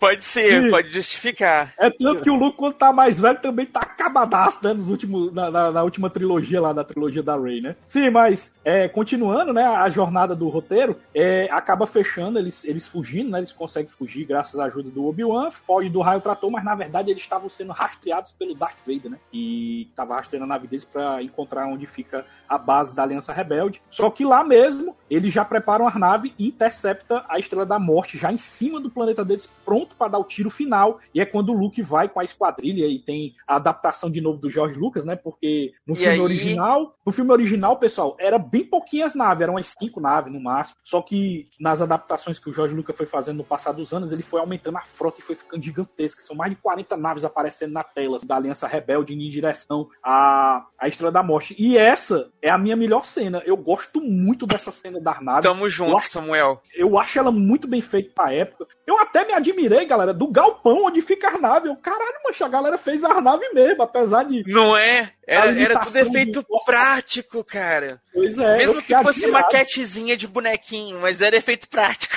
Pode 0.00 0.24
ser, 0.24 0.62
Sim. 0.62 0.70
pode 0.70 0.88
justificar. 0.88 1.74
É 1.78 1.90
tanto 1.90 2.22
que 2.22 2.30
o 2.30 2.34
Luke, 2.34 2.56
quando 2.56 2.72
tá 2.74 2.90
mais 2.90 3.20
velho, 3.20 3.38
também 3.38 3.66
tá 3.66 3.80
acabadaço, 3.80 4.64
né? 4.66 4.72
Nos 4.72 4.88
últimos, 4.88 5.30
na, 5.32 5.50
na- 5.50 5.70
na 5.70 5.82
última 5.82 6.08
trilogia 6.08 6.58
lá, 6.60 6.72
da 6.72 6.82
trilogia 6.82 7.22
da 7.22 7.36
Rey, 7.38 7.60
né? 7.60 7.76
Sim, 7.86 8.08
mas 8.08 8.50
é, 8.64 8.88
continuando, 8.88 9.52
né? 9.52 9.62
A 9.62 9.88
jornada 9.90 10.34
do 10.34 10.48
roteiro 10.48 10.96
é, 11.14 11.48
acaba 11.52 11.86
fechando, 11.86 12.38
eles, 12.38 12.64
eles 12.64 12.88
fugindo, 12.88 13.30
né? 13.30 13.38
Eles 13.40 13.52
conseguem 13.52 13.90
fugir 13.90 14.24
graças 14.24 14.58
à 14.58 14.64
ajuda 14.64 14.88
do 14.88 15.04
Obi-Wan, 15.06 15.50
foge 15.50 15.90
do 15.90 16.00
raio 16.00 16.20
trator, 16.22 16.50
mas 16.50 16.64
na 16.64 16.74
verdade 16.74 17.10
eles 17.10 17.22
estavam 17.22 17.50
sendo 17.50 17.72
rastreados 17.72 18.32
pelo 18.32 18.54
Darth 18.54 18.78
Vader, 18.86 19.10
né? 19.10 19.18
E 19.30 19.86
tava 19.94 20.16
rastreando 20.16 20.44
a 20.44 20.48
nave 20.48 20.66
deles 20.66 20.84
pra 20.86 21.22
encontrar 21.22 21.66
onde 21.66 21.84
fica 21.84 22.24
a 22.50 22.58
base 22.58 22.92
da 22.92 23.04
Aliança 23.04 23.32
Rebelde. 23.32 23.80
Só 23.88 24.10
que 24.10 24.24
lá 24.24 24.42
mesmo, 24.42 24.96
eles 25.08 25.32
já 25.32 25.44
preparam 25.44 25.86
a 25.86 25.96
nave 25.96 26.34
e 26.36 26.48
intercepta 26.48 27.24
a 27.28 27.38
Estrela 27.38 27.64
da 27.64 27.78
Morte 27.78 28.18
já 28.18 28.32
em 28.32 28.36
cima 28.36 28.80
do 28.80 28.90
planeta 28.90 29.24
deles, 29.24 29.48
pronto 29.64 29.94
para 29.96 30.10
dar 30.10 30.18
o 30.18 30.24
tiro 30.24 30.50
final. 30.50 30.98
E 31.14 31.20
é 31.20 31.24
quando 31.24 31.50
o 31.52 31.56
Luke 31.56 31.80
vai 31.80 32.08
com 32.08 32.18
a 32.18 32.24
esquadrilha 32.24 32.86
e 32.86 32.98
tem 32.98 33.34
a 33.46 33.54
adaptação 33.56 34.10
de 34.10 34.20
novo 34.20 34.40
do 34.40 34.50
George 34.50 34.78
Lucas, 34.78 35.04
né? 35.04 35.14
Porque 35.14 35.72
no 35.86 35.94
E 35.94 35.98
filme 35.98 36.12
aí- 36.14 36.20
original, 36.20 36.94
no 37.06 37.12
filme 37.12 37.30
original, 37.32 37.76
pessoal, 37.78 38.16
era 38.18 38.38
bem 38.38 38.64
pouquinhas 38.64 39.14
naves, 39.14 39.42
eram 39.42 39.54
umas 39.54 39.72
cinco 39.80 40.00
naves 40.00 40.32
no 40.32 40.40
máximo. 40.40 40.76
Só 40.82 41.00
que 41.02 41.48
nas 41.60 41.80
adaptações 41.80 42.38
que 42.40 42.50
o 42.50 42.52
George 42.52 42.74
Lucas 42.74 42.96
foi 42.96 43.06
fazendo 43.06 43.38
no 43.38 43.44
passar 43.44 43.70
dos 43.72 43.92
anos, 43.92 44.10
ele 44.10 44.22
foi 44.22 44.40
aumentando 44.40 44.76
a 44.78 44.82
frota 44.82 45.20
e 45.20 45.22
foi 45.22 45.36
ficando 45.36 45.62
gigantesca. 45.62 46.20
São 46.20 46.34
mais 46.34 46.50
de 46.50 46.56
40 46.60 46.96
naves 46.96 47.24
aparecendo 47.24 47.72
na 47.72 47.84
tela 47.84 48.18
da 48.24 48.36
Aliança 48.36 48.66
Rebelde 48.66 49.14
indo 49.14 49.22
em 49.22 49.30
direção 49.30 49.88
à, 50.02 50.66
à 50.78 50.88
Estrela 50.88 51.12
da 51.12 51.22
Morte. 51.22 51.54
E 51.58 51.76
essa 51.78 52.30
é 52.42 52.50
a 52.50 52.58
minha 52.58 52.76
melhor 52.76 53.04
cena. 53.04 53.42
Eu 53.44 53.56
gosto 53.56 54.00
muito 54.00 54.46
dessa 54.46 54.70
cena 54.72 55.00
das 55.00 55.20
naves. 55.20 55.42
Tamo 55.44 55.68
junto, 55.68 55.92
Nossa. 55.92 56.08
Samuel. 56.08 56.62
Eu 56.74 56.98
acho 56.98 57.18
ela 57.18 57.30
muito 57.30 57.68
bem 57.68 57.80
feita 57.80 58.10
pra 58.14 58.32
época. 58.32 58.66
Eu 58.86 58.98
até 58.98 59.24
me 59.24 59.32
admirei, 59.32 59.84
galera, 59.86 60.12
do 60.14 60.26
galpão 60.28 60.84
onde 60.86 61.00
fica 61.02 61.28
a 61.28 61.38
nave. 61.38 61.68
Eu, 61.68 61.76
caralho, 61.76 62.14
mancha, 62.26 62.46
a 62.46 62.48
galera 62.48 62.76
fez 62.78 63.04
a 63.04 63.20
nave 63.20 63.48
mesmo, 63.52 63.82
apesar 63.82 64.24
de. 64.24 64.42
Não 64.46 64.76
é? 64.76 65.12
Era, 65.26 65.50
era 65.60 65.78
tudo 65.80 65.96
efeito 65.96 66.42
do- 66.42 66.46
prático, 66.64 67.44
cara. 67.44 68.00
Pois 68.12 68.36
é, 68.36 68.54
eu 68.54 68.58
Mesmo 68.74 68.82
que 68.82 68.94
fosse 69.02 69.24
admirado. 69.24 69.44
maquetezinha 69.44 70.16
de 70.16 70.26
bonequinho, 70.26 70.98
mas 71.00 71.20
era 71.20 71.36
efeito 71.36 71.68
prático. 71.68 72.14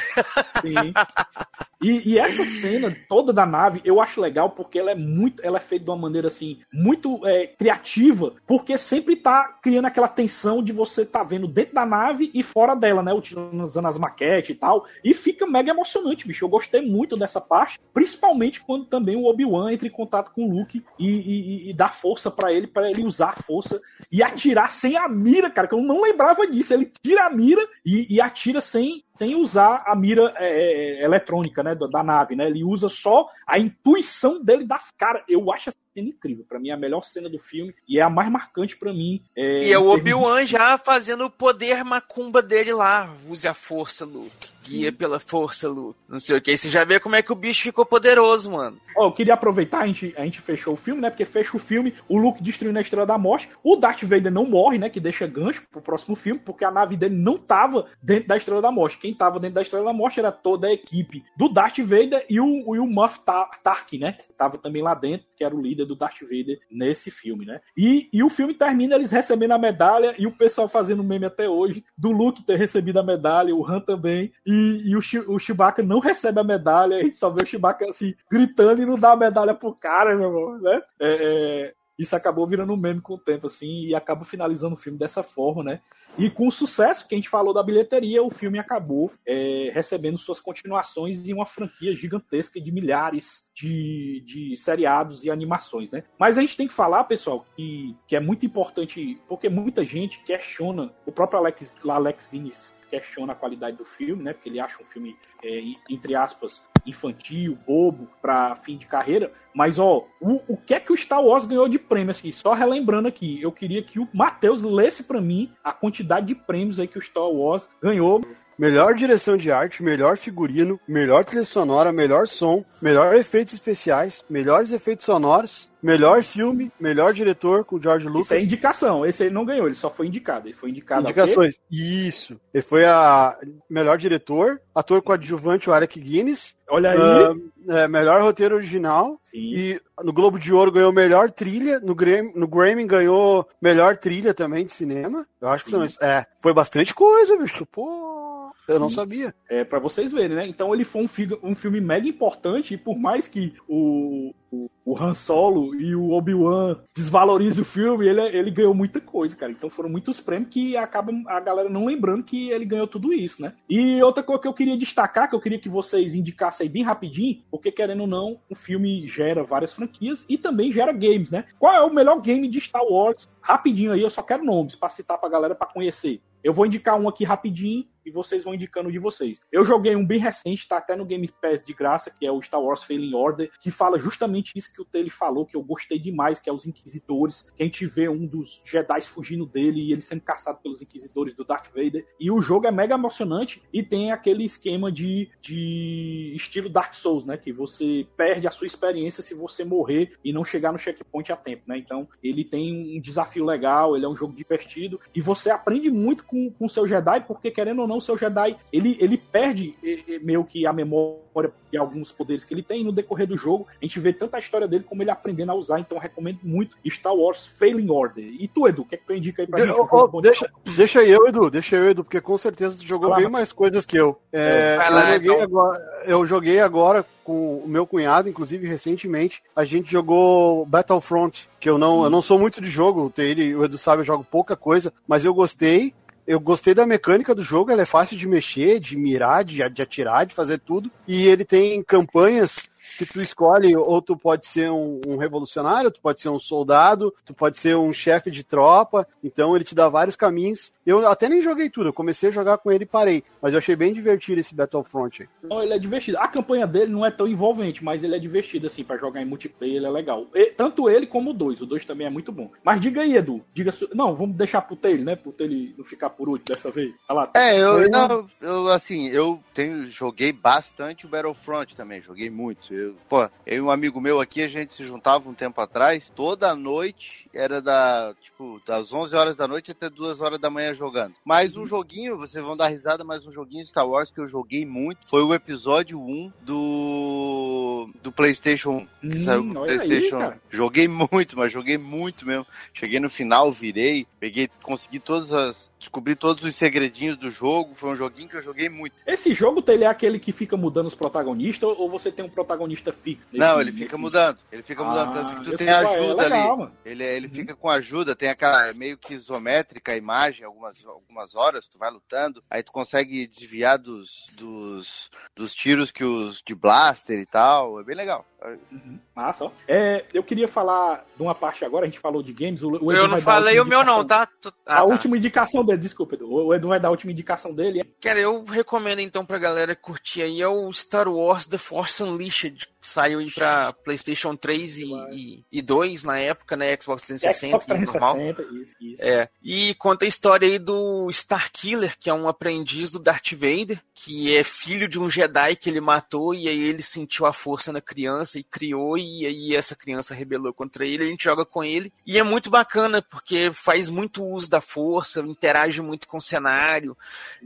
Sim. 0.61 0.93
E, 1.83 2.13
e 2.13 2.17
essa 2.17 2.43
cena 2.45 2.95
toda 3.09 3.33
da 3.33 3.45
nave 3.45 3.81
eu 3.83 3.99
acho 4.01 4.21
legal 4.21 4.49
porque 4.51 4.79
ela 4.79 4.91
é 4.91 4.95
muito, 4.95 5.43
ela 5.45 5.57
é 5.57 5.59
feita 5.59 5.85
de 5.85 5.91
uma 5.91 5.97
maneira 5.97 6.27
assim 6.27 6.59
muito 6.73 7.19
é, 7.25 7.47
criativa, 7.47 8.33
porque 8.47 8.77
sempre 8.77 9.15
tá 9.15 9.57
criando 9.61 9.85
aquela 9.85 10.07
tensão 10.07 10.63
de 10.63 10.71
você 10.71 11.05
tá 11.05 11.23
vendo 11.23 11.47
dentro 11.47 11.73
da 11.75 11.85
nave 11.85 12.31
e 12.33 12.41
fora 12.43 12.75
dela, 12.75 13.03
né, 13.03 13.13
utilizando 13.13 13.87
as 13.87 13.97
maquetes 13.97 14.51
e 14.51 14.55
tal, 14.55 14.85
e 15.03 15.13
fica 15.13 15.45
mega 15.45 15.71
emocionante, 15.71 16.27
bicho. 16.27 16.45
Eu 16.45 16.49
gostei 16.49 16.81
muito 16.81 17.17
dessa 17.17 17.41
parte, 17.41 17.79
principalmente 17.93 18.61
quando 18.61 18.85
também 18.85 19.15
o 19.15 19.25
Obi-Wan 19.25 19.71
entra 19.73 19.87
em 19.87 19.91
contato 19.91 20.31
com 20.33 20.45
o 20.47 20.51
Luke 20.59 20.83
e, 20.99 21.07
e- 21.09 21.69
e- 21.69 21.73
dá 21.73 21.89
força 21.89 22.29
pra 22.31 22.51
ele, 22.53 22.67
pra 22.67 22.89
ele 22.89 23.05
usar 23.05 23.29
a 23.29 23.43
força 23.43 23.81
e 24.11 24.21
atirar 24.23 24.69
sem 24.69 24.95
a 24.97 25.07
mira, 25.07 25.49
cara, 25.49 25.67
que 25.67 25.75
eu 25.75 25.81
não 25.81 26.01
lembrava 26.01 26.45
disso. 26.47 26.73
Ele 26.73 26.89
tira 27.03 27.25
a 27.25 27.29
mira 27.29 27.61
e, 27.85 28.15
e 28.15 28.21
atira 28.21 28.61
sem 28.61 29.03
sem 29.23 29.35
usar 29.35 29.83
a 29.87 29.95
mira 29.95 30.33
é, 30.35 31.01
é, 31.01 31.05
eletrônica, 31.05 31.63
né, 31.63 31.73
da, 31.73 31.87
da 31.87 32.03
nave, 32.03 32.35
né? 32.35 32.45
Ele 32.45 32.61
usa 32.61 32.89
só 32.89 33.29
a 33.47 33.57
intuição 33.57 34.43
dele 34.43 34.65
da 34.65 34.77
cara. 34.97 35.23
Eu 35.29 35.49
acho 35.51 35.69
essa 35.69 35.82
cena 35.93 36.09
incrível. 36.09 36.45
Pra 36.47 36.59
mim 36.59 36.69
é 36.69 36.73
a 36.73 36.77
melhor 36.77 37.03
cena 37.03 37.29
do 37.29 37.39
filme 37.39 37.73
e 37.87 37.99
é 37.99 38.01
a 38.01 38.09
mais 38.09 38.29
marcante 38.31 38.75
pra 38.77 38.91
mim. 38.93 39.21
É, 39.35 39.67
E 39.67 39.73
é 39.73 39.77
o 39.77 39.87
Obi-Wan 39.89 40.43
de- 40.43 40.51
já 40.51 40.77
fazendo 40.77 41.25
o 41.25 41.29
poder 41.29 41.83
macumba 41.83 42.41
dele 42.41 42.73
lá. 42.73 43.09
Use 43.29 43.47
a 43.47 43.53
força, 43.53 44.05
Luke. 44.05 44.51
Guia 44.65 44.93
pela 44.93 45.19
força, 45.19 45.67
Luke. 45.67 45.99
Não 46.07 46.19
sei 46.19 46.37
o 46.37 46.41
que. 46.41 46.55
Você 46.55 46.69
já 46.69 46.85
vê 46.85 46.97
como 46.99 47.15
é 47.15 47.21
que 47.21 47.33
o 47.33 47.35
bicho 47.35 47.63
ficou 47.63 47.85
poderoso, 47.85 48.49
mano. 48.51 48.77
Ó, 48.95 49.07
eu 49.07 49.11
queria 49.11 49.33
aproveitar, 49.33 49.79
a 49.81 49.87
gente, 49.87 50.13
a 50.17 50.23
gente 50.23 50.39
fechou 50.39 50.73
o 50.73 50.77
filme, 50.77 51.01
né? 51.01 51.09
Porque 51.09 51.25
fecha 51.25 51.55
o 51.57 51.59
filme, 51.59 51.93
o 52.07 52.17
Luke 52.17 52.41
destruindo 52.41 52.79
a 52.79 52.81
Estrela 52.81 53.05
da 53.05 53.17
Morte. 53.17 53.49
O 53.61 53.75
Darth 53.75 54.03
Vader 54.03 54.31
não 54.31 54.45
morre, 54.45 54.77
né? 54.77 54.89
Que 54.89 55.01
deixa 55.01 55.27
gancho 55.27 55.65
pro 55.69 55.81
próximo 55.81 56.15
filme, 56.15 56.39
porque 56.39 56.63
a 56.63 56.71
nave 56.71 56.95
dele 56.95 57.15
não 57.15 57.37
tava 57.37 57.87
dentro 58.01 58.29
da 58.29 58.37
Estrela 58.37 58.61
da 58.61 58.71
Morte. 58.71 58.97
Quem 58.97 59.13
tava 59.13 59.37
dentro 59.37 59.55
da 59.55 59.61
Estrela 59.61 59.83
da 59.85 59.93
Morte 59.93 60.19
era 60.19 60.31
toda 60.31 60.67
a 60.67 60.73
equipe 60.73 61.25
do 61.35 61.49
Darth 61.49 61.79
Vader 61.79 62.25
e 62.29 62.39
o, 62.39 62.73
e 62.73 62.79
o 62.79 62.87
Moff 62.87 63.19
Ta- 63.19 63.51
Tarkin, 63.61 63.97
né? 63.99 64.13
Que 64.13 64.31
tava 64.33 64.57
também 64.57 64.81
lá 64.81 64.95
dentro, 64.95 65.27
que 65.35 65.43
era 65.43 65.53
o 65.53 65.61
líder 65.61 65.82
do 65.85 65.95
Darth 65.95 66.21
Vader 66.21 66.59
nesse 66.69 67.11
filme, 67.11 67.45
né? 67.45 67.61
E, 67.75 68.09
e 68.11 68.23
o 68.23 68.29
filme 68.29 68.53
termina 68.53 68.95
eles 68.95 69.11
recebendo 69.11 69.51
a 69.51 69.57
medalha 69.57 70.15
e 70.17 70.27
o 70.27 70.31
pessoal 70.31 70.67
fazendo 70.67 71.03
meme 71.03 71.25
até 71.25 71.47
hoje 71.47 71.83
do 71.97 72.11
Luke 72.11 72.43
ter 72.43 72.57
recebido 72.57 72.99
a 72.99 73.03
medalha, 73.03 73.55
o 73.55 73.65
Han 73.65 73.79
também, 73.79 74.31
e, 74.45 74.81
e 74.85 74.95
o, 74.95 74.99
o 75.27 75.39
Chewbacca 75.39 75.83
não 75.83 75.99
recebe 75.99 76.39
a 76.39 76.43
medalha, 76.43 76.97
a 76.97 77.03
gente 77.03 77.17
só 77.17 77.29
vê 77.29 77.43
o 77.43 77.47
Chewbacca 77.47 77.85
assim, 77.89 78.13
gritando 78.31 78.81
e 78.81 78.85
não 78.85 78.97
dá 78.97 79.11
a 79.11 79.17
medalha 79.17 79.53
pro 79.53 79.73
cara, 79.73 80.15
meu 80.15 80.27
irmão, 80.27 80.57
né? 80.59 80.81
É, 80.99 81.13
é, 81.13 81.73
isso 81.97 82.15
acabou 82.15 82.47
virando 82.47 82.73
um 82.73 82.77
meme 82.77 83.01
com 83.01 83.13
o 83.13 83.19
tempo, 83.19 83.47
assim, 83.47 83.85
e 83.85 83.95
acaba 83.95 84.25
finalizando 84.25 84.73
o 84.73 84.77
filme 84.77 84.97
dessa 84.97 85.21
forma, 85.21 85.63
né? 85.63 85.81
E 86.17 86.29
com 86.29 86.47
o 86.47 86.51
sucesso 86.51 87.07
que 87.07 87.15
a 87.15 87.17
gente 87.17 87.29
falou 87.29 87.53
da 87.53 87.63
bilheteria, 87.63 88.21
o 88.21 88.29
filme 88.29 88.59
acabou 88.59 89.11
é, 89.25 89.71
recebendo 89.73 90.17
suas 90.17 90.39
continuações 90.39 91.27
em 91.27 91.33
uma 91.33 91.45
franquia 91.45 91.95
gigantesca 91.95 92.61
de 92.61 92.71
milhares 92.71 93.49
de, 93.55 94.23
de 94.25 94.55
seriados 94.55 95.23
e 95.23 95.31
animações, 95.31 95.91
né? 95.91 96.03
Mas 96.19 96.37
a 96.37 96.41
gente 96.41 96.55
tem 96.55 96.67
que 96.67 96.73
falar, 96.73 97.03
pessoal, 97.05 97.45
que, 97.55 97.95
que 98.07 98.15
é 98.15 98.19
muito 98.19 98.45
importante, 98.45 99.19
porque 99.27 99.49
muita 99.49 99.83
gente 99.83 100.23
questiona, 100.23 100.93
o 101.05 101.11
próprio 101.11 101.39
Alex, 101.39 101.73
Alex 101.87 102.27
Guinness 102.31 102.73
questiona 102.89 103.33
a 103.33 103.35
qualidade 103.35 103.77
do 103.77 103.85
filme, 103.85 104.21
né? 104.21 104.33
Porque 104.33 104.49
ele 104.49 104.59
acha 104.59 104.81
um 104.81 104.85
filme, 104.85 105.17
é, 105.43 105.61
entre 105.89 106.15
aspas, 106.15 106.61
infantil, 106.85 107.57
bobo, 107.65 108.09
para 108.21 108.55
fim 108.55 108.77
de 108.77 108.85
carreira. 108.85 109.31
Mas, 109.53 109.79
ó, 109.79 110.05
o, 110.19 110.41
o 110.47 110.57
que 110.57 110.73
é 110.73 110.79
que 110.79 110.91
o 110.91 110.97
Star 110.97 111.23
Wars 111.23 111.45
ganhou 111.45 111.67
de 111.67 111.79
prêmios 111.79 112.19
aqui? 112.19 112.31
Só 112.31 112.53
relembrando 112.53 113.07
aqui, 113.07 113.41
eu 113.41 113.51
queria 113.51 113.83
que 113.83 113.99
o 113.99 114.07
Matheus 114.13 114.61
lesse 114.61 115.03
para 115.03 115.21
mim 115.21 115.51
a 115.63 115.71
quantidade 115.71 116.27
de 116.27 116.35
prêmios 116.35 116.79
aí 116.79 116.87
que 116.87 116.97
o 116.97 117.01
Star 117.01 117.29
Wars 117.29 117.69
ganhou. 117.81 118.21
Melhor 118.57 118.93
direção 118.93 119.35
de 119.37 119.51
arte, 119.51 119.83
melhor 119.83 120.17
figurino, 120.17 120.79
melhor 120.87 121.25
trilha 121.25 121.43
sonora, 121.43 121.91
melhor 121.91 122.27
som, 122.27 122.63
melhor 122.81 123.15
efeitos 123.15 123.53
especiais, 123.53 124.23
melhores 124.29 124.71
efeitos 124.71 125.05
sonoros, 125.05 125.69
melhor 125.81 126.23
filme, 126.23 126.71
melhor 126.79 127.13
diretor 127.13 127.65
com 127.65 127.75
o 127.75 127.81
George 127.81 128.07
Lucas. 128.07 128.25
Isso 128.25 128.33
é 128.33 128.41
indicação. 128.41 129.05
Esse 129.05 129.25
ele 129.25 129.33
não 129.33 129.43
ganhou, 129.43 129.67
ele 129.67 129.75
só 129.75 129.89
foi 129.89 130.07
indicado. 130.07 130.47
Ele 130.47 130.53
foi 130.55 130.69
indicado? 130.69 131.01
Indicações. 131.03 131.59
Isso. 131.69 132.39
Ele 132.53 132.63
foi 132.63 132.85
a 132.85 133.37
melhor 133.69 133.97
diretor, 133.97 134.61
ator 134.73 135.01
coadjuvante, 135.01 135.69
o 135.69 135.73
Alec 135.73 135.99
Guinness, 135.99 136.55
Olha 136.69 136.91
aí. 136.91 136.97
ah, 136.97 137.35
é, 137.81 137.87
melhor 137.87 138.21
roteiro 138.21 138.55
original, 138.55 139.19
Sim. 139.21 139.37
e 139.37 139.81
no 140.03 140.13
Globo 140.13 140.39
de 140.39 140.53
Ouro 140.53 140.71
ganhou 140.71 140.93
melhor 140.93 141.29
trilha, 141.31 141.79
no 141.79 141.93
Grammy, 141.93 142.31
no 142.33 142.47
Grammy 142.47 142.85
ganhou 142.85 143.47
melhor 143.61 143.97
trilha 143.97 144.33
também 144.33 144.65
de 144.65 144.73
cinema. 144.73 145.25
Eu 145.41 145.49
acho 145.49 145.65
que 145.65 145.71
Sim. 145.71 145.77
são 145.77 145.85
isso. 145.85 146.03
É, 146.03 146.25
foi 146.41 146.53
bastante 146.53 146.93
coisa, 146.95 147.37
bicho. 147.37 147.65
Pô, 147.65 148.22
eu 148.67 148.79
não 148.79 148.89
sabia. 148.89 149.33
É, 149.49 149.63
para 149.63 149.79
vocês 149.79 150.11
verem, 150.11 150.35
né? 150.35 150.47
Então 150.47 150.73
ele 150.73 150.83
foi 150.83 151.03
um, 151.03 151.07
fi- 151.07 151.39
um 151.43 151.55
filme 151.55 151.81
mega 151.81 152.07
importante 152.07 152.73
e 152.73 152.77
por 152.77 152.97
mais 152.97 153.27
que 153.27 153.53
o, 153.67 154.33
o, 154.51 154.69
o 154.85 154.97
Han 154.97 155.13
Solo 155.13 155.75
e 155.75 155.95
o 155.95 156.11
Obi-Wan 156.11 156.79
desvalorizem 156.95 157.61
o 157.61 157.65
filme, 157.65 158.07
ele, 158.07 158.21
ele 158.21 158.51
ganhou 158.51 158.73
muita 158.73 159.01
coisa, 159.01 159.35
cara. 159.35 159.51
Então 159.51 159.69
foram 159.69 159.89
muitos 159.89 160.19
prêmios 160.21 160.49
que 160.49 160.77
acaba 160.77 161.11
a 161.27 161.39
galera 161.39 161.69
não 161.69 161.85
lembrando 161.85 162.23
que 162.23 162.49
ele 162.51 162.65
ganhou 162.65 162.87
tudo 162.87 163.13
isso, 163.13 163.41
né? 163.41 163.53
E 163.69 164.01
outra 164.01 164.23
coisa 164.23 164.41
que 164.41 164.47
eu 164.47 164.53
queria 164.53 164.77
destacar, 164.77 165.29
que 165.29 165.35
eu 165.35 165.41
queria 165.41 165.59
que 165.59 165.69
vocês 165.69 166.15
indicassem 166.15 166.65
aí 166.65 166.71
bem 166.71 166.83
rapidinho, 166.83 167.43
porque 167.51 167.71
querendo 167.71 168.01
ou 168.01 168.07
não, 168.07 168.39
o 168.49 168.55
filme 168.55 169.07
gera 169.07 169.43
várias 169.43 169.73
franquias 169.73 170.25
e 170.29 170.37
também 170.37 170.71
gera 170.71 170.91
games, 170.91 171.31
né? 171.31 171.45
Qual 171.59 171.73
é 171.73 171.81
o 171.81 171.93
melhor 171.93 172.21
game 172.21 172.47
de 172.47 172.61
Star 172.61 172.83
Wars? 172.83 173.29
Rapidinho 173.41 173.91
aí, 173.91 174.01
eu 174.01 174.09
só 174.09 174.21
quero 174.21 174.43
nomes 174.45 174.75
pra 174.75 174.87
citar 174.89 175.17
pra 175.17 175.29
galera 175.29 175.53
pra 175.53 175.67
conhecer. 175.67 176.21
Eu 176.43 176.53
vou 176.53 176.65
indicar 176.65 176.99
um 176.99 177.07
aqui 177.07 177.23
rapidinho 177.23 177.85
e 178.05 178.11
vocês 178.11 178.43
vão 178.43 178.53
indicando 178.53 178.91
de 178.91 178.99
vocês. 178.99 179.39
Eu 179.51 179.65
joguei 179.65 179.95
um 179.95 180.05
bem 180.05 180.19
recente, 180.19 180.67
tá 180.67 180.77
até 180.77 180.95
no 180.95 181.05
Game 181.05 181.27
Pass 181.41 181.63
de 181.63 181.73
graça, 181.73 182.11
que 182.11 182.25
é 182.25 182.31
o 182.31 182.41
Star 182.41 182.61
Wars 182.61 182.83
Fallen 182.83 183.13
Order, 183.13 183.51
que 183.59 183.71
fala 183.71 183.97
justamente 183.99 184.51
isso 184.55 184.73
que 184.73 184.81
o 184.81 184.85
Taylor 184.85 185.11
falou, 185.11 185.45
que 185.45 185.55
eu 185.55 185.63
gostei 185.63 185.99
demais, 185.99 186.39
que 186.39 186.49
é 186.49 186.53
os 186.53 186.65
Inquisidores, 186.65 187.51
que 187.55 187.63
a 187.63 187.65
gente 187.65 187.85
vê 187.85 188.09
um 188.09 188.25
dos 188.25 188.61
Jedi 188.63 189.01
fugindo 189.01 189.45
dele 189.45 189.81
e 189.81 189.91
ele 189.91 190.01
sendo 190.01 190.21
caçado 190.21 190.59
pelos 190.61 190.81
Inquisidores 190.81 191.33
do 191.33 191.43
Darth 191.43 191.67
Vader. 191.73 192.05
E 192.19 192.31
o 192.31 192.41
jogo 192.41 192.67
é 192.67 192.71
mega 192.71 192.95
emocionante 192.95 193.61
e 193.71 193.83
tem 193.83 194.11
aquele 194.11 194.43
esquema 194.43 194.91
de, 194.91 195.29
de 195.41 196.33
estilo 196.35 196.69
Dark 196.69 196.93
Souls, 196.93 197.25
né? 197.25 197.37
Que 197.37 197.51
você 197.51 198.07
perde 198.15 198.47
a 198.47 198.51
sua 198.51 198.67
experiência 198.67 199.23
se 199.23 199.33
você 199.33 199.63
morrer 199.63 200.13
e 200.23 200.33
não 200.33 200.45
chegar 200.45 200.71
no 200.71 200.77
checkpoint 200.77 201.31
a 201.31 201.35
tempo, 201.35 201.63
né? 201.67 201.77
Então 201.77 202.07
ele 202.23 202.43
tem 202.43 202.97
um 202.97 203.01
desafio 203.01 203.45
legal, 203.45 203.95
ele 203.95 204.05
é 204.05 204.09
um 204.09 204.15
jogo 204.15 204.33
divertido 204.33 204.99
e 205.13 205.21
você 205.21 205.49
aprende 205.49 205.89
muito 205.89 206.23
com 206.23 206.53
o 206.59 206.69
seu 206.69 206.87
Jedi, 206.87 207.21
porque 207.25 207.51
querendo 207.51 207.81
ou 207.81 207.87
não, 207.87 207.92
o 207.97 208.01
seu 208.01 208.17
Jedi 208.17 208.55
ele, 208.71 208.97
ele 208.99 209.17
perde 209.17 209.75
meio 210.21 210.43
que 210.43 210.65
a 210.65 210.73
memória 210.73 211.51
de 211.71 211.77
alguns 211.77 212.11
poderes 212.11 212.45
que 212.45 212.53
ele 212.53 212.61
tem 212.61 212.81
e 212.81 212.83
no 212.83 212.91
decorrer 212.91 213.27
do 213.27 213.35
jogo 213.35 213.67
a 213.81 213.85
gente 213.85 213.99
vê 213.99 214.13
tanto 214.13 214.35
a 214.35 214.39
história 214.39 214.67
dele 214.67 214.83
como 214.83 215.01
ele 215.01 215.11
aprendendo 215.11 215.51
a 215.51 215.55
usar. 215.55 215.79
Então 215.79 215.97
recomendo 215.97 216.39
muito 216.43 216.77
Star 216.87 217.15
Wars 217.15 217.47
Failing 217.47 217.89
Order. 217.89 218.23
E 218.23 218.47
tu, 218.47 218.67
Edu, 218.67 218.83
o 218.83 218.85
que 218.85 218.95
é 218.95 218.97
que 218.97 219.05
tu 219.05 219.13
indica 219.13 219.41
aí 219.41 219.47
pra 219.47 219.65
gente? 219.65 219.75
Oh, 219.75 220.09
oh, 220.11 220.21
deixa, 220.21 220.49
deixa 220.75 221.03
eu, 221.03 221.27
Edu, 221.27 221.49
deixa 221.49 221.75
eu, 221.75 221.89
Edu, 221.89 222.03
porque 222.03 222.21
com 222.21 222.37
certeza 222.37 222.75
tu 222.77 222.83
jogou 222.83 223.15
bem 223.15 223.29
mais 223.29 223.51
coisas 223.51 223.85
que 223.85 223.97
eu. 223.97 224.19
É, 224.31 224.77
lá, 224.77 225.13
eu, 225.13 225.19
joguei 225.19 225.31
então. 225.31 225.43
agora, 225.43 226.03
eu 226.05 226.25
joguei 226.25 226.59
agora 226.59 227.05
com 227.23 227.57
o 227.57 227.67
meu 227.67 227.87
cunhado, 227.87 228.29
inclusive 228.29 228.67
recentemente, 228.67 229.41
a 229.55 229.63
gente 229.63 229.89
jogou 229.89 230.65
Battlefront, 230.65 231.49
que 231.59 231.69
eu 231.69 231.77
não, 231.77 232.03
eu 232.03 232.09
não 232.09 232.21
sou 232.21 232.37
muito 232.37 232.61
de 232.61 232.69
jogo, 232.69 233.11
ele, 233.17 233.55
o 233.55 233.63
Edu 233.63 233.77
sabe, 233.77 234.01
eu 234.01 234.05
jogo 234.05 234.25
pouca 234.29 234.55
coisa, 234.55 234.93
mas 235.07 235.23
eu 235.25 235.33
gostei. 235.33 235.93
Eu 236.25 236.39
gostei 236.39 236.73
da 236.73 236.85
mecânica 236.85 237.35
do 237.35 237.41
jogo, 237.41 237.71
ela 237.71 237.81
é 237.81 237.85
fácil 237.85 238.17
de 238.17 238.27
mexer, 238.27 238.79
de 238.79 238.95
mirar, 238.95 239.43
de, 239.43 239.57
de 239.69 239.81
atirar, 239.81 240.25
de 240.25 240.33
fazer 240.33 240.59
tudo. 240.59 240.89
E 241.07 241.27
ele 241.27 241.43
tem 241.43 241.83
campanhas 241.83 242.69
que 242.97 243.05
tu 243.05 243.21
escolhe, 243.21 243.75
ou 243.75 244.01
tu 244.01 244.15
pode 244.15 244.45
ser 244.45 244.69
um, 244.69 245.01
um, 245.07 245.17
revolucionário, 245.17 245.91
tu 245.91 246.01
pode 246.01 246.21
ser 246.21 246.29
um 246.29 246.39
soldado, 246.39 247.13
tu 247.25 247.33
pode 247.33 247.57
ser 247.57 247.75
um 247.75 247.91
chefe 247.91 248.29
de 248.29 248.43
tropa, 248.43 249.07
então 249.23 249.55
ele 249.55 249.63
te 249.63 249.75
dá 249.75 249.89
vários 249.89 250.15
caminhos. 250.15 250.71
Eu 250.85 251.07
até 251.07 251.29
nem 251.29 251.41
joguei 251.41 251.69
tudo, 251.69 251.89
eu 251.89 251.93
comecei 251.93 252.29
a 252.29 252.31
jogar 252.31 252.57
com 252.57 252.71
ele 252.71 252.83
e 252.83 252.87
parei, 252.87 253.23
mas 253.41 253.53
eu 253.53 253.59
achei 253.59 253.75
bem 253.75 253.93
divertido 253.93 254.39
esse 254.39 254.55
Battlefront. 254.55 255.27
Não, 255.41 255.61
ele 255.61 255.73
é 255.73 255.79
divertido. 255.79 256.17
A 256.17 256.27
campanha 256.27 256.67
dele 256.67 256.91
não 256.91 257.05
é 257.05 257.11
tão 257.11 257.27
envolvente, 257.27 257.83
mas 257.83 258.03
ele 258.03 258.15
é 258.15 258.19
divertido, 258.19 258.67
assim, 258.67 258.83
para 258.83 258.97
jogar 258.97 259.21
em 259.21 259.25
multiplayer, 259.25 259.77
ele 259.77 259.85
é 259.85 259.89
legal. 259.89 260.27
E, 260.33 260.51
tanto 260.51 260.89
ele 260.89 261.07
como 261.07 261.31
o 261.31 261.33
2, 261.33 261.61
o 261.61 261.65
2 261.65 261.85
também 261.85 262.07
é 262.07 262.09
muito 262.09 262.31
bom. 262.31 262.51
Mas 262.63 262.79
diga 262.79 263.01
aí, 263.01 263.15
Edu, 263.15 263.43
diga 263.53 263.71
Não, 263.93 264.15
vamos 264.15 264.35
deixar 264.35 264.61
pro 264.61 264.75
Taylor, 264.75 265.05
né, 265.05 265.15
pro 265.15 265.31
Taylor 265.31 265.73
não 265.77 265.85
ficar 265.85 266.09
por 266.09 266.29
último 266.29 266.47
dessa 266.47 266.71
vez. 266.71 266.93
Lá, 267.09 267.29
é, 267.35 267.59
eu, 267.59 267.89
não, 267.89 268.27
eu, 268.41 268.67
assim, 268.69 269.07
eu 269.07 269.39
tenho, 269.53 269.85
joguei 269.85 270.31
bastante 270.31 271.05
o 271.05 271.09
Battlefront 271.09 271.75
também, 271.75 272.01
joguei 272.01 272.29
muito. 272.29 272.73
Eu, 272.73 272.82
pô, 273.09 273.29
eu 273.45 273.57
e 273.57 273.61
um 273.61 273.69
amigo 273.69 273.99
meu 274.01 274.19
aqui, 274.19 274.41
a 274.41 274.47
gente 274.47 274.73
se 274.73 274.83
juntava 274.83 275.29
um 275.29 275.33
tempo 275.33 275.59
atrás, 275.61 276.11
toda 276.15 276.55
noite, 276.55 277.29
era 277.33 277.61
da, 277.61 278.13
tipo, 278.21 278.61
das 278.65 278.93
11 278.93 279.15
horas 279.15 279.35
da 279.35 279.47
noite 279.47 279.71
até 279.71 279.89
2 279.89 280.21
horas 280.21 280.39
da 280.39 280.49
manhã 280.49 280.73
jogando. 280.73 281.15
Mais 281.23 281.55
um 281.57 281.61
uhum. 281.61 281.65
joguinho, 281.65 282.17
vocês 282.17 282.43
vão 282.43 282.57
dar 282.57 282.67
risada, 282.67 283.03
mais 283.03 283.25
um 283.25 283.31
joguinho 283.31 283.65
Star 283.65 283.87
Wars 283.87 284.11
que 284.11 284.19
eu 284.19 284.27
joguei 284.27 284.65
muito, 284.65 285.07
foi 285.07 285.23
o 285.23 285.33
episódio 285.33 285.99
1 285.99 286.31
do 286.41 287.89
do 288.01 288.11
PlayStation 288.11 288.87
1, 289.03 289.09
que 289.09 289.17
hum, 289.17 289.23
saiu 289.23 289.43
pro 289.45 289.65
PlayStation. 289.65 290.21
Aí, 290.21 290.33
joguei 290.49 290.87
muito, 290.87 291.37
mas 291.37 291.51
joguei 291.51 291.77
muito 291.77 292.25
mesmo. 292.25 292.45
Cheguei 292.73 292.99
no 292.99 293.09
final, 293.09 293.51
virei, 293.51 294.07
peguei, 294.19 294.49
consegui 294.61 294.99
todas 294.99 295.33
as 295.33 295.71
descobri 295.83 296.15
todos 296.15 296.43
os 296.43 296.55
segredinhos 296.55 297.17
do 297.17 297.29
jogo. 297.29 297.75
Foi 297.75 297.91
um 297.91 297.95
joguinho 297.95 298.29
que 298.29 298.37
eu 298.37 298.41
joguei 298.41 298.69
muito. 298.69 298.95
Esse 299.05 299.33
jogo, 299.33 299.63
ele 299.67 299.83
é 299.83 299.87
aquele 299.87 300.17
que 300.17 300.31
fica 300.31 300.55
mudando 300.57 300.87
os 300.87 300.95
protagonistas 300.95 301.69
ou 301.77 301.89
você 301.89 302.11
tem 302.11 302.25
um 302.25 302.29
protagonista 302.29 302.91
fixo? 302.91 303.27
Nesse, 303.31 303.45
Não, 303.45 303.59
ele 303.59 303.71
fica 303.71 303.97
mudando. 303.97 304.37
Ele 304.51 304.63
fica 304.63 304.83
mudando. 304.83 305.09
Ah, 305.09 305.13
tanto 305.13 305.43
que 305.43 305.51
tu 305.51 305.57
tem 305.57 305.67
é 305.67 305.73
ajuda 305.73 306.23
é 306.23 306.29
legal, 306.29 306.51
ali. 306.51 306.59
Mano. 306.59 306.71
Ele, 306.85 307.03
ele 307.03 307.27
uhum. 307.27 307.33
fica 307.33 307.55
com 307.55 307.69
ajuda, 307.69 308.15
tem 308.15 308.29
aquela 308.29 308.73
meio 308.73 308.97
que 308.97 309.13
isométrica 309.13 309.91
a 309.91 309.97
imagem, 309.97 310.45
algumas, 310.45 310.83
algumas 310.85 311.35
horas, 311.35 311.67
tu 311.67 311.77
vai 311.77 311.91
lutando, 311.91 312.43
aí 312.49 312.63
tu 312.63 312.71
consegue 312.71 313.27
desviar 313.27 313.77
dos, 313.77 314.27
dos, 314.35 315.09
dos 315.35 315.53
tiros 315.53 315.91
que 315.91 316.03
os 316.03 316.41
de 316.45 316.55
blaster 316.55 317.19
e 317.19 317.25
tal. 317.25 317.79
É 317.79 317.83
bem 317.83 317.95
legal. 317.95 318.25
Uhum. 318.71 318.99
Massa, 319.15 319.45
ó. 319.45 319.51
É, 319.67 320.05
eu 320.13 320.23
queria 320.23 320.47
falar 320.47 321.05
de 321.15 321.21
uma 321.21 321.33
parte 321.33 321.63
agora, 321.63 321.85
a 321.85 321.87
gente 321.87 321.99
falou 321.99 322.21
de 322.21 322.33
games. 322.33 322.61
O, 322.61 322.71
o 322.71 322.91
eu 322.91 323.07
não 323.07 323.21
falei 323.21 323.59
o 323.59 323.65
meu, 323.65 323.83
não, 323.83 324.05
tá? 324.05 324.27
Ah, 324.65 324.73
a 324.73 324.75
tá. 324.77 324.83
última 324.83 325.17
indicação 325.17 325.63
dele, 325.63 325.79
desculpa, 325.79 326.15
Edu. 326.15 326.29
O 326.29 326.53
Edu 326.53 326.67
vai 326.67 326.79
dar 326.79 326.89
a 326.89 326.91
última 326.91 327.11
indicação 327.11 327.53
dele. 327.53 327.83
Cara, 328.01 328.19
eu 328.19 328.43
recomendo 328.43 328.99
então 328.99 329.25
pra 329.25 329.37
galera 329.37 329.75
curtir 329.75 330.21
aí 330.23 330.41
é 330.41 330.47
o 330.47 330.71
Star 330.73 331.07
Wars 331.07 331.45
The 331.45 331.57
Force 331.57 332.01
Unleashed. 332.03 332.67
Saiu 332.83 333.19
aí 333.19 333.31
pra 333.31 333.73
PlayStation 333.73 334.35
3 334.35 334.77
e, 334.79 334.83
e, 335.11 335.43
e 335.51 335.61
2 335.61 336.03
na 336.03 336.19
época, 336.19 336.57
né? 336.57 336.77
Xbox 336.79 337.01
360. 337.03 337.59
Xbox 337.59 337.65
360, 337.65 338.41
isso, 338.61 338.75
isso. 338.79 339.03
É. 339.03 339.29
E 339.41 339.73
conta 339.75 340.05
a 340.05 340.07
história 340.07 340.47
aí 340.47 340.59
do 340.59 341.09
Starkiller, 341.09 341.97
que 341.97 342.09
é 342.09 342.13
um 342.13 342.27
aprendiz 342.27 342.91
do 342.91 342.99
Darth 342.99 343.31
Vader, 343.31 343.81
que 343.93 344.35
é 344.35 344.43
filho 344.43 344.87
de 344.87 344.99
um 344.99 345.09
Jedi 345.09 345.55
que 345.55 345.69
ele 345.69 345.79
matou 345.79 346.33
e 346.33 346.49
aí 346.49 346.61
ele 346.61 346.81
sentiu 346.81 347.25
a 347.25 347.33
força 347.33 347.71
na 347.71 347.81
criança 347.81 348.37
e 348.37 348.43
criou 348.43 348.97
e 348.97 349.25
aí 349.25 349.55
essa 349.55 349.75
criança 349.75 350.13
rebelou 350.13 350.53
contra 350.53 350.85
ele, 350.85 351.03
a 351.03 351.07
gente 351.07 351.23
joga 351.23 351.45
com 351.45 351.63
ele. 351.63 351.93
E 352.05 352.19
é 352.19 352.23
muito 352.23 352.49
bacana 352.49 353.01
porque 353.01 353.51
faz 353.51 353.89
muito 353.89 354.23
uso 354.23 354.49
da 354.49 354.61
força, 354.61 355.21
interage 355.21 355.81
muito 355.81 356.07
com 356.07 356.17
o 356.17 356.21
cenário, 356.21 356.97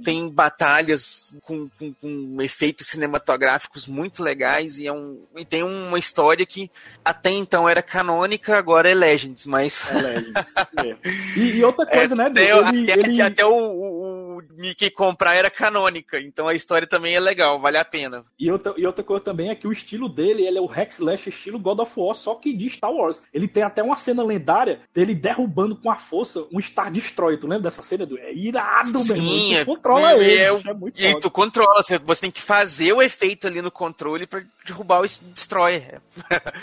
tem 0.04 0.30
batalhas 0.30 1.36
com, 1.42 1.70
com, 1.78 1.94
com 1.94 2.42
efeitos 2.42 2.88
cinematográficos 2.88 3.86
muito 3.86 4.24
legais 4.24 4.80
e 4.80 4.88
é 4.88 4.94
um 4.94 5.27
e 5.36 5.46
tem 5.46 5.64
uma 5.64 6.00
história 6.00 6.46
que 6.46 6.70
até 7.04 7.30
então 7.30 7.68
era 7.68 7.82
canônica, 7.82 8.58
agora 8.58 8.90
é 8.90 8.94
Legends, 8.94 9.46
mas. 9.46 9.84
É 9.90 9.94
Legends. 9.94 10.34
é. 10.84 10.96
E, 11.36 11.58
e, 11.58 11.64
outra 11.64 11.86
coisa, 11.86 12.14
é, 12.14 12.18
né? 12.18 12.26
Até, 12.26 12.52
ele, 12.52 12.92
até, 12.92 13.00
ele... 13.00 13.22
até 13.22 13.46
o, 13.46 13.54
o, 13.54 14.07
o, 14.38 14.44
Mickey 14.56 14.90
comprar 14.90 15.36
era 15.36 15.50
canônica, 15.50 16.20
então 16.20 16.48
a 16.48 16.54
história 16.54 16.88
também 16.88 17.16
é 17.16 17.20
legal, 17.20 17.60
vale 17.60 17.78
a 17.78 17.86
pena. 17.86 18.26
E 18.40 18.52
outra, 18.52 18.74
e 18.78 18.86
outra 18.86 19.04
coisa 19.04 19.24
também 19.24 19.50
é 19.50 19.56
que 19.56 19.68
o 19.68 19.72
estilo 19.72 20.08
dele 20.08 20.46
ele 20.46 20.58
é 20.58 20.62
o 20.62 20.66
Rex 20.66 21.00
Lash 21.00 21.28
estilo 21.28 21.60
God 21.60 21.80
of 21.80 21.92
War, 21.96 22.16
só 22.16 22.36
que 22.36 22.54
de 22.54 22.70
Star 22.70 22.92
Wars. 22.92 23.22
Ele 23.34 23.48
tem 23.48 23.64
até 23.64 23.82
uma 23.82 23.96
cena 23.96 24.24
lendária 24.24 24.82
dele 24.94 25.16
derrubando 25.16 25.76
com 25.76 25.90
a 25.90 25.96
força 25.96 26.46
um 26.52 26.62
Star 26.62 26.92
Destroyer. 26.92 27.40
Tu 27.40 27.48
lembra 27.48 27.64
dessa 27.64 27.82
cena? 27.82 28.06
Do... 28.06 28.18
É 28.18 28.34
irado, 28.34 29.00
Sim, 29.00 29.08
meu 29.08 29.16
irmão. 29.18 29.50
Tu 29.50 29.56
é, 29.56 29.66
controla 29.66 30.12
é, 30.12 30.16
ele. 30.16 30.38
É, 30.38 31.08
é 31.08 31.12
e 31.12 31.20
tu 31.20 31.32
controla, 31.32 31.82
você 31.84 32.22
tem 32.22 32.32
que 32.32 32.42
fazer 32.42 32.94
o 32.94 33.02
efeito 33.02 33.48
ali 33.48 33.62
no 33.62 33.72
controle 33.72 34.28
para 34.28 34.44
derrubar 34.66 35.02
o 35.02 35.08
Destroyer. 35.34 36.02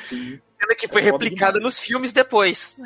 Sim. 0.09 0.41
Cena 0.65 0.75
que 0.75 0.89
foi 0.89 1.03
é 1.03 1.05
replicada 1.05 1.61
nos 1.61 1.79
filmes 1.79 2.13
depois. 2.13 2.79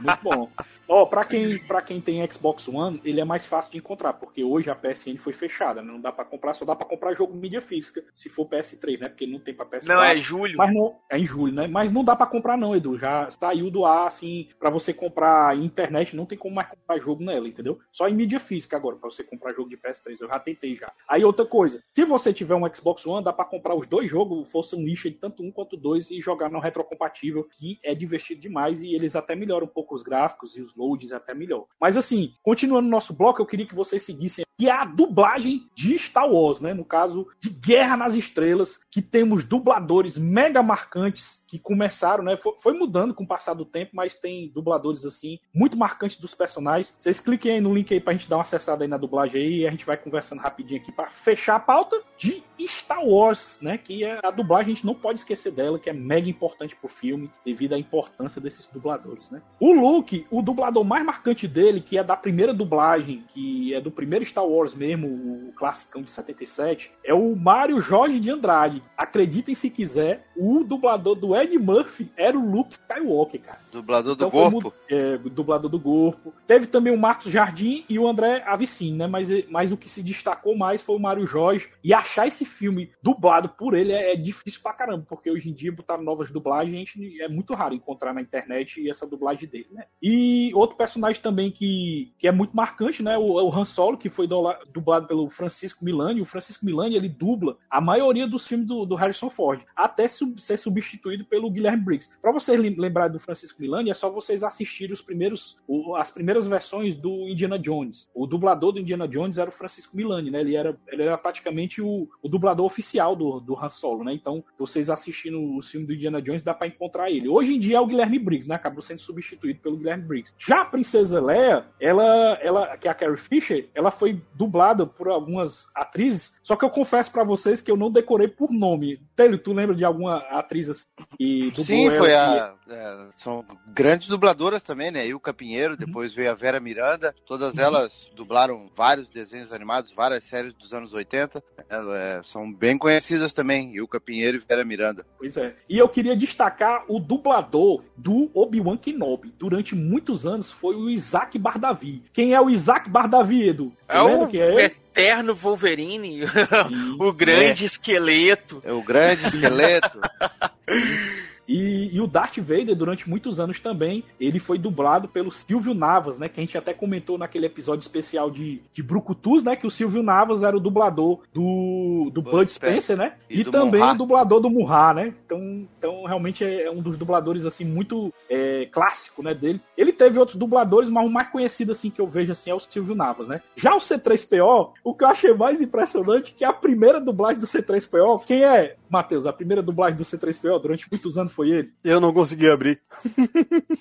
Muito 0.00 0.22
bom. 0.22 0.50
Ó, 0.86 1.02
oh, 1.02 1.06
pra 1.06 1.24
quem, 1.24 1.58
pra 1.58 1.80
quem 1.80 2.00
tem 2.00 2.30
Xbox 2.30 2.68
One, 2.68 3.00
ele 3.04 3.20
é 3.20 3.24
mais 3.24 3.46
fácil 3.46 3.72
de 3.72 3.78
encontrar, 3.78 4.12
porque 4.12 4.44
hoje 4.44 4.68
a 4.68 4.74
PSN 4.74 5.16
foi 5.16 5.32
fechada, 5.32 5.80
né? 5.80 5.90
Não 5.90 6.00
dá 6.00 6.12
pra 6.12 6.24
comprar, 6.24 6.52
só 6.52 6.64
dá 6.64 6.76
pra 6.76 6.86
comprar 6.86 7.14
jogo 7.14 7.34
mídia 7.34 7.60
física, 7.60 8.04
se 8.12 8.28
for 8.28 8.46
PS3, 8.46 9.00
né? 9.00 9.08
Porque 9.08 9.26
não 9.26 9.38
tem 9.38 9.54
pra 9.54 9.64
PS4. 9.64 9.86
Não, 9.86 10.02
é 10.02 10.18
julho. 10.18 10.58
Mas 10.58 10.74
não, 10.74 10.96
é 11.10 11.18
em 11.18 11.24
julho, 11.24 11.54
né? 11.54 11.66
Mas 11.66 11.90
não 11.90 12.04
dá 12.04 12.14
pra 12.14 12.26
comprar 12.26 12.58
não, 12.58 12.76
Edu. 12.76 12.98
Já 12.98 13.30
saiu 13.30 13.70
do 13.70 13.86
ar, 13.86 14.06
assim, 14.06 14.48
pra 14.58 14.68
você 14.68 14.92
comprar 14.92 15.56
internet, 15.56 16.14
não 16.14 16.26
tem 16.26 16.36
como 16.36 16.54
mais 16.54 16.68
comprar 16.68 16.98
jogo 16.98 17.24
nela, 17.24 17.48
entendeu? 17.48 17.78
Só 17.90 18.06
em 18.06 18.14
mídia 18.14 18.38
física 18.38 18.76
agora, 18.76 18.96
pra 18.96 19.10
você 19.10 19.24
comprar 19.24 19.54
jogo 19.54 19.70
de 19.70 19.78
PS3. 19.78 20.20
Eu 20.20 20.28
já 20.28 20.38
tentei 20.38 20.76
já. 20.76 20.92
Aí 21.08 21.24
outra 21.24 21.46
coisa, 21.46 21.82
se 21.94 22.04
você 22.04 22.32
tiver 22.32 22.54
um 22.54 22.74
Xbox 22.74 23.06
One, 23.06 23.24
dá 23.24 23.32
pra 23.32 23.46
comprar 23.46 23.74
os 23.74 23.86
dois 23.86 24.10
jogos, 24.10 24.50
fosse 24.50 24.76
um 24.76 24.80
nicho 24.80 25.08
de 25.08 25.16
tanto 25.16 25.42
um 25.42 25.50
quanto 25.50 25.78
dois, 25.78 26.10
e 26.10 26.20
jogar 26.20 26.50
no 26.50 26.58
retrocompatível, 26.58 27.44
que 27.44 27.78
é 27.82 27.94
divertido 27.94 28.42
demais, 28.42 28.82
e 28.82 28.94
eles 28.94 29.16
até 29.16 29.34
melhoram 29.34 29.66
um 29.66 29.70
pouco 29.70 29.94
os 29.94 30.02
gráficos 30.02 30.56
e 30.56 30.60
os 30.60 30.73
loads 30.76 31.12
até 31.12 31.34
melhor. 31.34 31.66
Mas 31.80 31.96
assim, 31.96 32.34
continuando 32.42 32.88
nosso 32.88 33.14
bloco, 33.14 33.40
eu 33.40 33.46
queria 33.46 33.66
que 33.66 33.74
vocês 33.74 34.02
seguissem 34.02 34.44
que 34.58 34.68
é 34.68 34.72
a 34.72 34.84
dublagem 34.84 35.68
de 35.74 35.98
Star 35.98 36.28
Wars, 36.28 36.60
né? 36.60 36.72
No 36.72 36.84
caso 36.84 37.26
de 37.40 37.50
Guerra 37.50 37.96
nas 37.96 38.14
Estrelas, 38.14 38.78
que 38.90 39.02
temos 39.02 39.44
dubladores 39.44 40.16
mega 40.16 40.62
marcantes 40.62 41.42
que 41.46 41.58
começaram, 41.58 42.24
né? 42.24 42.36
Foi, 42.36 42.72
mudando 42.72 43.14
com 43.14 43.24
o 43.24 43.26
passar 43.26 43.54
do 43.54 43.64
tempo, 43.64 43.92
mas 43.94 44.16
tem 44.16 44.48
dubladores 44.48 45.04
assim, 45.04 45.38
muito 45.54 45.76
marcantes 45.76 46.18
dos 46.18 46.34
personagens. 46.34 46.92
Vocês 46.96 47.20
cliquem 47.20 47.52
aí 47.52 47.60
no 47.60 47.74
link 47.74 47.92
aí 47.92 48.00
pra 48.00 48.12
gente 48.12 48.28
dar 48.28 48.36
uma 48.36 48.42
acessada 48.42 48.84
aí 48.84 48.88
na 48.88 48.96
dublagem 48.96 49.40
aí 49.40 49.60
e 49.60 49.66
a 49.66 49.70
gente 49.70 49.86
vai 49.86 49.96
conversando 49.96 50.40
rapidinho 50.40 50.80
aqui 50.80 50.90
para 50.90 51.10
fechar 51.10 51.56
a 51.56 51.60
pauta 51.60 52.00
de 52.16 52.42
Star 52.66 53.04
Wars, 53.04 53.58
né? 53.60 53.78
Que 53.78 54.04
é 54.04 54.20
a 54.22 54.30
dublagem, 54.30 54.72
a 54.72 54.74
gente 54.74 54.86
não 54.86 54.94
pode 54.94 55.20
esquecer 55.20 55.52
dela, 55.52 55.78
que 55.78 55.90
é 55.90 55.92
mega 55.92 56.28
importante 56.28 56.76
pro 56.76 56.88
filme, 56.88 57.30
devido 57.44 57.74
à 57.74 57.78
importância 57.78 58.40
desses 58.40 58.66
dubladores, 58.68 59.30
né? 59.30 59.42
O 59.60 59.72
Luke, 59.72 60.26
o 60.30 60.42
dublador 60.42 60.84
mais 60.84 61.04
marcante 61.04 61.46
dele, 61.46 61.80
que 61.80 61.98
é 61.98 62.04
da 62.04 62.16
primeira 62.16 62.54
dublagem, 62.54 63.24
que 63.28 63.74
é 63.74 63.80
do 63.80 63.90
primeiro 63.90 64.24
Star 64.24 64.43
Wars 64.48 64.74
mesmo, 64.74 65.08
o 65.08 65.52
classicão 65.52 66.02
de 66.02 66.10
77, 66.10 66.92
é 67.04 67.14
o 67.14 67.34
Mário 67.34 67.80
Jorge 67.80 68.20
de 68.20 68.30
Andrade. 68.30 68.82
Acreditem 68.96 69.54
se 69.54 69.70
quiser, 69.70 70.26
o 70.36 70.64
dublador 70.64 71.14
do 71.14 71.36
Ed 71.36 71.56
Murphy 71.58 72.10
era 72.16 72.38
o 72.38 72.50
Luke 72.50 72.72
Skywalker, 72.72 73.40
cara. 73.40 73.58
Dublador 73.72 74.14
do 74.14 74.26
então, 74.26 74.30
corpo? 74.30 74.72
É, 74.88 75.18
dublador 75.18 75.70
do 75.70 75.80
corpo. 75.80 76.32
Teve 76.46 76.66
também 76.66 76.92
o 76.92 76.98
Marcos 76.98 77.30
Jardim 77.30 77.84
e 77.88 77.98
o 77.98 78.06
André 78.06 78.42
Avicini, 78.46 78.96
né? 78.96 79.06
Mas, 79.06 79.28
mas 79.48 79.72
o 79.72 79.76
que 79.76 79.88
se 79.88 80.02
destacou 80.02 80.56
mais 80.56 80.80
foi 80.80 80.96
o 80.96 81.00
Mário 81.00 81.26
Jorge. 81.26 81.70
E 81.82 81.92
achar 81.92 82.26
esse 82.26 82.44
filme 82.44 82.90
dublado 83.02 83.48
por 83.48 83.74
ele 83.74 83.92
é, 83.92 84.12
é 84.12 84.16
difícil 84.16 84.60
pra 84.62 84.72
caramba, 84.72 85.04
porque 85.08 85.30
hoje 85.30 85.50
em 85.50 85.54
dia 85.54 85.72
botar 85.72 85.98
novas 85.98 86.30
dublagens 86.30 86.92
é 87.20 87.28
muito 87.28 87.54
raro 87.54 87.74
encontrar 87.74 88.12
na 88.12 88.20
internet 88.20 88.88
essa 88.88 89.06
dublagem 89.06 89.48
dele, 89.48 89.68
né? 89.72 89.84
E 90.02 90.52
outro 90.54 90.76
personagem 90.76 91.20
também 91.20 91.50
que, 91.50 92.12
que 92.18 92.28
é 92.28 92.32
muito 92.32 92.56
marcante, 92.56 93.02
né? 93.02 93.16
O, 93.18 93.42
o 93.42 93.52
Han 93.52 93.64
Solo, 93.64 93.98
que 93.98 94.10
foi 94.10 94.26
dublado 94.72 95.06
pelo 95.06 95.28
Francisco 95.28 95.84
Milani. 95.84 96.20
O 96.20 96.24
Francisco 96.24 96.64
Milani, 96.64 96.96
ele 96.96 97.08
dubla 97.08 97.56
a 97.70 97.80
maioria 97.80 98.26
dos 98.26 98.46
filmes 98.46 98.66
do, 98.66 98.84
do 98.84 98.94
Harrison 98.94 99.30
Ford, 99.30 99.62
até 99.76 100.06
ser 100.08 100.56
substituído 100.56 101.24
pelo 101.24 101.50
Guilherme 101.50 101.82
Briggs. 101.82 102.10
Pra 102.20 102.32
vocês 102.32 102.60
lembrarem 102.60 103.12
do 103.12 103.18
Francisco 103.18 103.60
Milani, 103.60 103.90
é 103.90 103.94
só 103.94 104.10
vocês 104.10 104.42
assistirem 104.42 104.92
os 104.92 105.02
primeiros, 105.02 105.56
o, 105.66 105.96
as 105.96 106.10
primeiras 106.10 106.46
versões 106.46 106.96
do 106.96 107.28
Indiana 107.28 107.58
Jones. 107.58 108.10
O 108.14 108.26
dublador 108.26 108.72
do 108.72 108.80
Indiana 108.80 109.06
Jones 109.08 109.38
era 109.38 109.50
o 109.50 109.52
Francisco 109.52 109.96
Milani, 109.96 110.30
né? 110.30 110.40
Ele 110.40 110.56
era, 110.56 110.78
ele 110.88 111.02
era 111.02 111.18
praticamente 111.18 111.80
o, 111.82 112.08
o 112.22 112.28
dublador 112.28 112.64
oficial 112.64 113.14
do, 113.16 113.40
do 113.40 113.56
Han 113.58 113.68
Solo, 113.68 114.04
né? 114.04 114.12
Então, 114.12 114.44
vocês 114.58 114.88
assistindo 114.90 115.56
o 115.56 115.62
filme 115.62 115.86
do 115.86 115.94
Indiana 115.94 116.22
Jones, 116.22 116.42
dá 116.42 116.54
para 116.54 116.68
encontrar 116.68 117.10
ele. 117.10 117.28
Hoje 117.28 117.54
em 117.54 117.58
dia 117.58 117.76
é 117.76 117.80
o 117.80 117.86
Guilherme 117.86 118.18
Briggs, 118.18 118.48
né? 118.48 118.54
Acabou 118.54 118.82
sendo 118.82 119.00
substituído 119.00 119.60
pelo 119.60 119.76
Guilherme 119.76 120.04
Briggs. 120.04 120.34
Já 120.38 120.62
a 120.62 120.64
Princesa 120.64 121.20
Leia, 121.20 121.66
ela, 121.80 122.38
ela 122.40 122.76
que 122.76 122.88
é 122.88 122.90
a 122.90 122.94
Carrie 122.94 123.16
Fisher, 123.16 123.68
ela 123.74 123.90
foi 123.90 124.22
dublada 124.32 124.86
por 124.86 125.08
algumas 125.08 125.66
atrizes, 125.74 126.34
só 126.42 126.56
que 126.56 126.64
eu 126.64 126.70
confesso 126.70 127.12
para 127.12 127.24
vocês 127.24 127.60
que 127.60 127.70
eu 127.70 127.76
não 127.76 127.90
decorei 127.90 128.28
por 128.28 128.50
nome. 128.50 129.00
Telho, 129.16 129.38
tu 129.38 129.52
lembra 129.52 129.74
de 129.74 129.84
alguma 129.84 130.18
atriz 130.30 130.68
assim, 130.68 130.86
que 131.18 131.50
dublou 131.50 131.66
Sim, 131.66 131.90
foi 131.90 132.14
a... 132.14 132.54
É, 132.68 133.06
são 133.12 133.44
grandes 133.68 134.08
dubladoras 134.08 134.62
também, 134.62 134.90
né? 134.90 135.06
Ilka 135.06 135.34
Pinheiro, 135.34 135.74
uhum. 135.74 135.78
depois 135.78 136.14
veio 136.14 136.30
a 136.30 136.34
Vera 136.34 136.58
Miranda, 136.58 137.14
todas 137.26 137.54
uhum. 137.54 137.60
elas 137.60 138.10
dublaram 138.16 138.70
vários 138.74 139.08
desenhos 139.08 139.52
animados, 139.52 139.92
várias 139.92 140.24
séries 140.24 140.54
dos 140.54 140.72
anos 140.72 140.94
80. 140.94 141.42
É, 141.68 142.20
são 142.22 142.52
bem 142.52 142.78
conhecidas 142.78 143.32
também, 143.32 143.74
Ilka 143.76 144.00
Pinheiro 144.00 144.38
e 144.38 144.40
Vera 144.40 144.64
Miranda. 144.64 145.06
Pois 145.18 145.36
é. 145.36 145.54
E 145.68 145.78
eu 145.78 145.88
queria 145.88 146.16
destacar 146.16 146.84
o 146.88 146.98
dublador 146.98 147.82
do 147.96 148.30
Obi-Wan 148.34 148.76
Kenobi. 148.76 149.34
Durante 149.38 149.74
muitos 149.74 150.26
anos 150.26 150.50
foi 150.50 150.74
o 150.74 150.88
Isaac 150.88 151.38
Bardavi. 151.38 152.02
Quem 152.12 152.34
é 152.34 152.40
o 152.40 152.50
Isaac 152.50 152.88
Bardavi, 152.88 153.48
Edu? 153.48 153.72
Você 153.86 153.92
é 153.92 154.13
o 154.22 154.28
que 154.28 154.38
é 154.38 154.48
ele? 154.48 154.62
eterno 154.62 155.34
Wolverine, 155.34 156.24
o 156.98 157.12
grande 157.12 157.64
é. 157.64 157.66
esqueleto. 157.66 158.62
É 158.64 158.72
o 158.72 158.82
grande 158.82 159.26
esqueleto. 159.26 160.00
E, 161.46 161.94
e, 161.94 162.00
o 162.00 162.06
Darth 162.06 162.38
Vader, 162.38 162.74
durante 162.74 163.08
muitos 163.08 163.38
anos 163.38 163.60
também, 163.60 164.04
ele 164.18 164.38
foi 164.38 164.58
dublado 164.58 165.08
pelo 165.08 165.30
Silvio 165.30 165.74
Navas, 165.74 166.18
né? 166.18 166.28
Que 166.28 166.40
a 166.40 166.42
gente 166.42 166.56
até 166.56 166.72
comentou 166.72 167.18
naquele 167.18 167.46
episódio 167.46 167.82
especial 167.82 168.30
de, 168.30 168.62
de 168.72 168.82
Brucutus, 168.82 169.44
né? 169.44 169.56
Que 169.56 169.66
o 169.66 169.70
Silvio 169.70 170.02
Navas 170.02 170.42
era 170.42 170.56
o 170.56 170.60
dublador 170.60 171.20
do, 171.32 172.10
do 172.12 172.22
Bud, 172.22 172.50
Spencer, 172.50 172.96
né? 172.96 173.14
E, 173.28 173.40
e 173.40 173.44
também 173.44 173.80
Munha. 173.80 173.92
o 173.92 173.98
dublador 173.98 174.40
do 174.40 174.50
Murra, 174.50 174.94
né? 174.94 175.14
Então, 175.24 175.68
então 175.78 176.04
realmente 176.04 176.44
é, 176.44 176.64
é 176.64 176.70
um 176.70 176.80
dos 176.80 176.96
dubladores, 176.96 177.44
assim, 177.44 177.64
muito 177.64 178.12
é, 178.28 178.66
clássico, 178.66 179.22
né? 179.22 179.34
Dele. 179.34 179.60
Ele 179.76 179.92
teve 179.92 180.18
outros 180.18 180.38
dubladores, 180.38 180.88
mas 180.88 181.06
o 181.06 181.10
mais 181.10 181.28
conhecido, 181.28 181.72
assim, 181.72 181.90
que 181.90 182.00
eu 182.00 182.06
vejo, 182.06 182.32
assim, 182.32 182.50
é 182.50 182.54
o 182.54 182.60
Silvio 182.60 182.94
Navas, 182.94 183.28
né? 183.28 183.40
Já 183.56 183.74
o 183.74 183.78
C3PO, 183.78 184.70
o 184.82 184.94
que 184.94 185.04
eu 185.04 185.08
achei 185.08 185.34
mais 185.34 185.60
impressionante 185.60 186.32
é 186.32 186.38
que 186.38 186.44
a 186.44 186.52
primeira 186.52 187.00
dublagem 187.00 187.38
do 187.38 187.46
C3PO, 187.46 188.24
quem 188.24 188.44
é, 188.44 188.76
Matheus? 188.88 189.26
A 189.26 189.32
primeira 189.32 189.62
dublagem 189.62 189.96
do 189.96 190.04
C3PO 190.04 190.60
durante 190.60 190.86
muitos 190.90 191.18
anos 191.18 191.33
foi 191.34 191.50
ele? 191.50 191.72
Eu 191.82 192.00
não 192.00 192.12
consegui 192.12 192.48
abrir. 192.48 192.80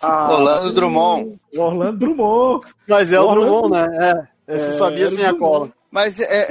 Ah, 0.02 0.34
Orlando 0.34 0.74
Drummond. 0.74 1.40
Orlando 1.56 1.98
Drummond. 2.00 2.66
Mas 2.88 3.14
é 3.14 3.20
o 3.20 3.32
Drummond, 3.32 3.72
né? 3.72 4.28
É. 4.48 4.58
Você 4.58 4.70
é, 4.70 4.74
sabia 4.74 5.08
sem 5.08 5.26
a 5.26 5.34
cola. 5.34 5.72
Mas 5.90 6.20
é, 6.20 6.26
é, 6.26 6.46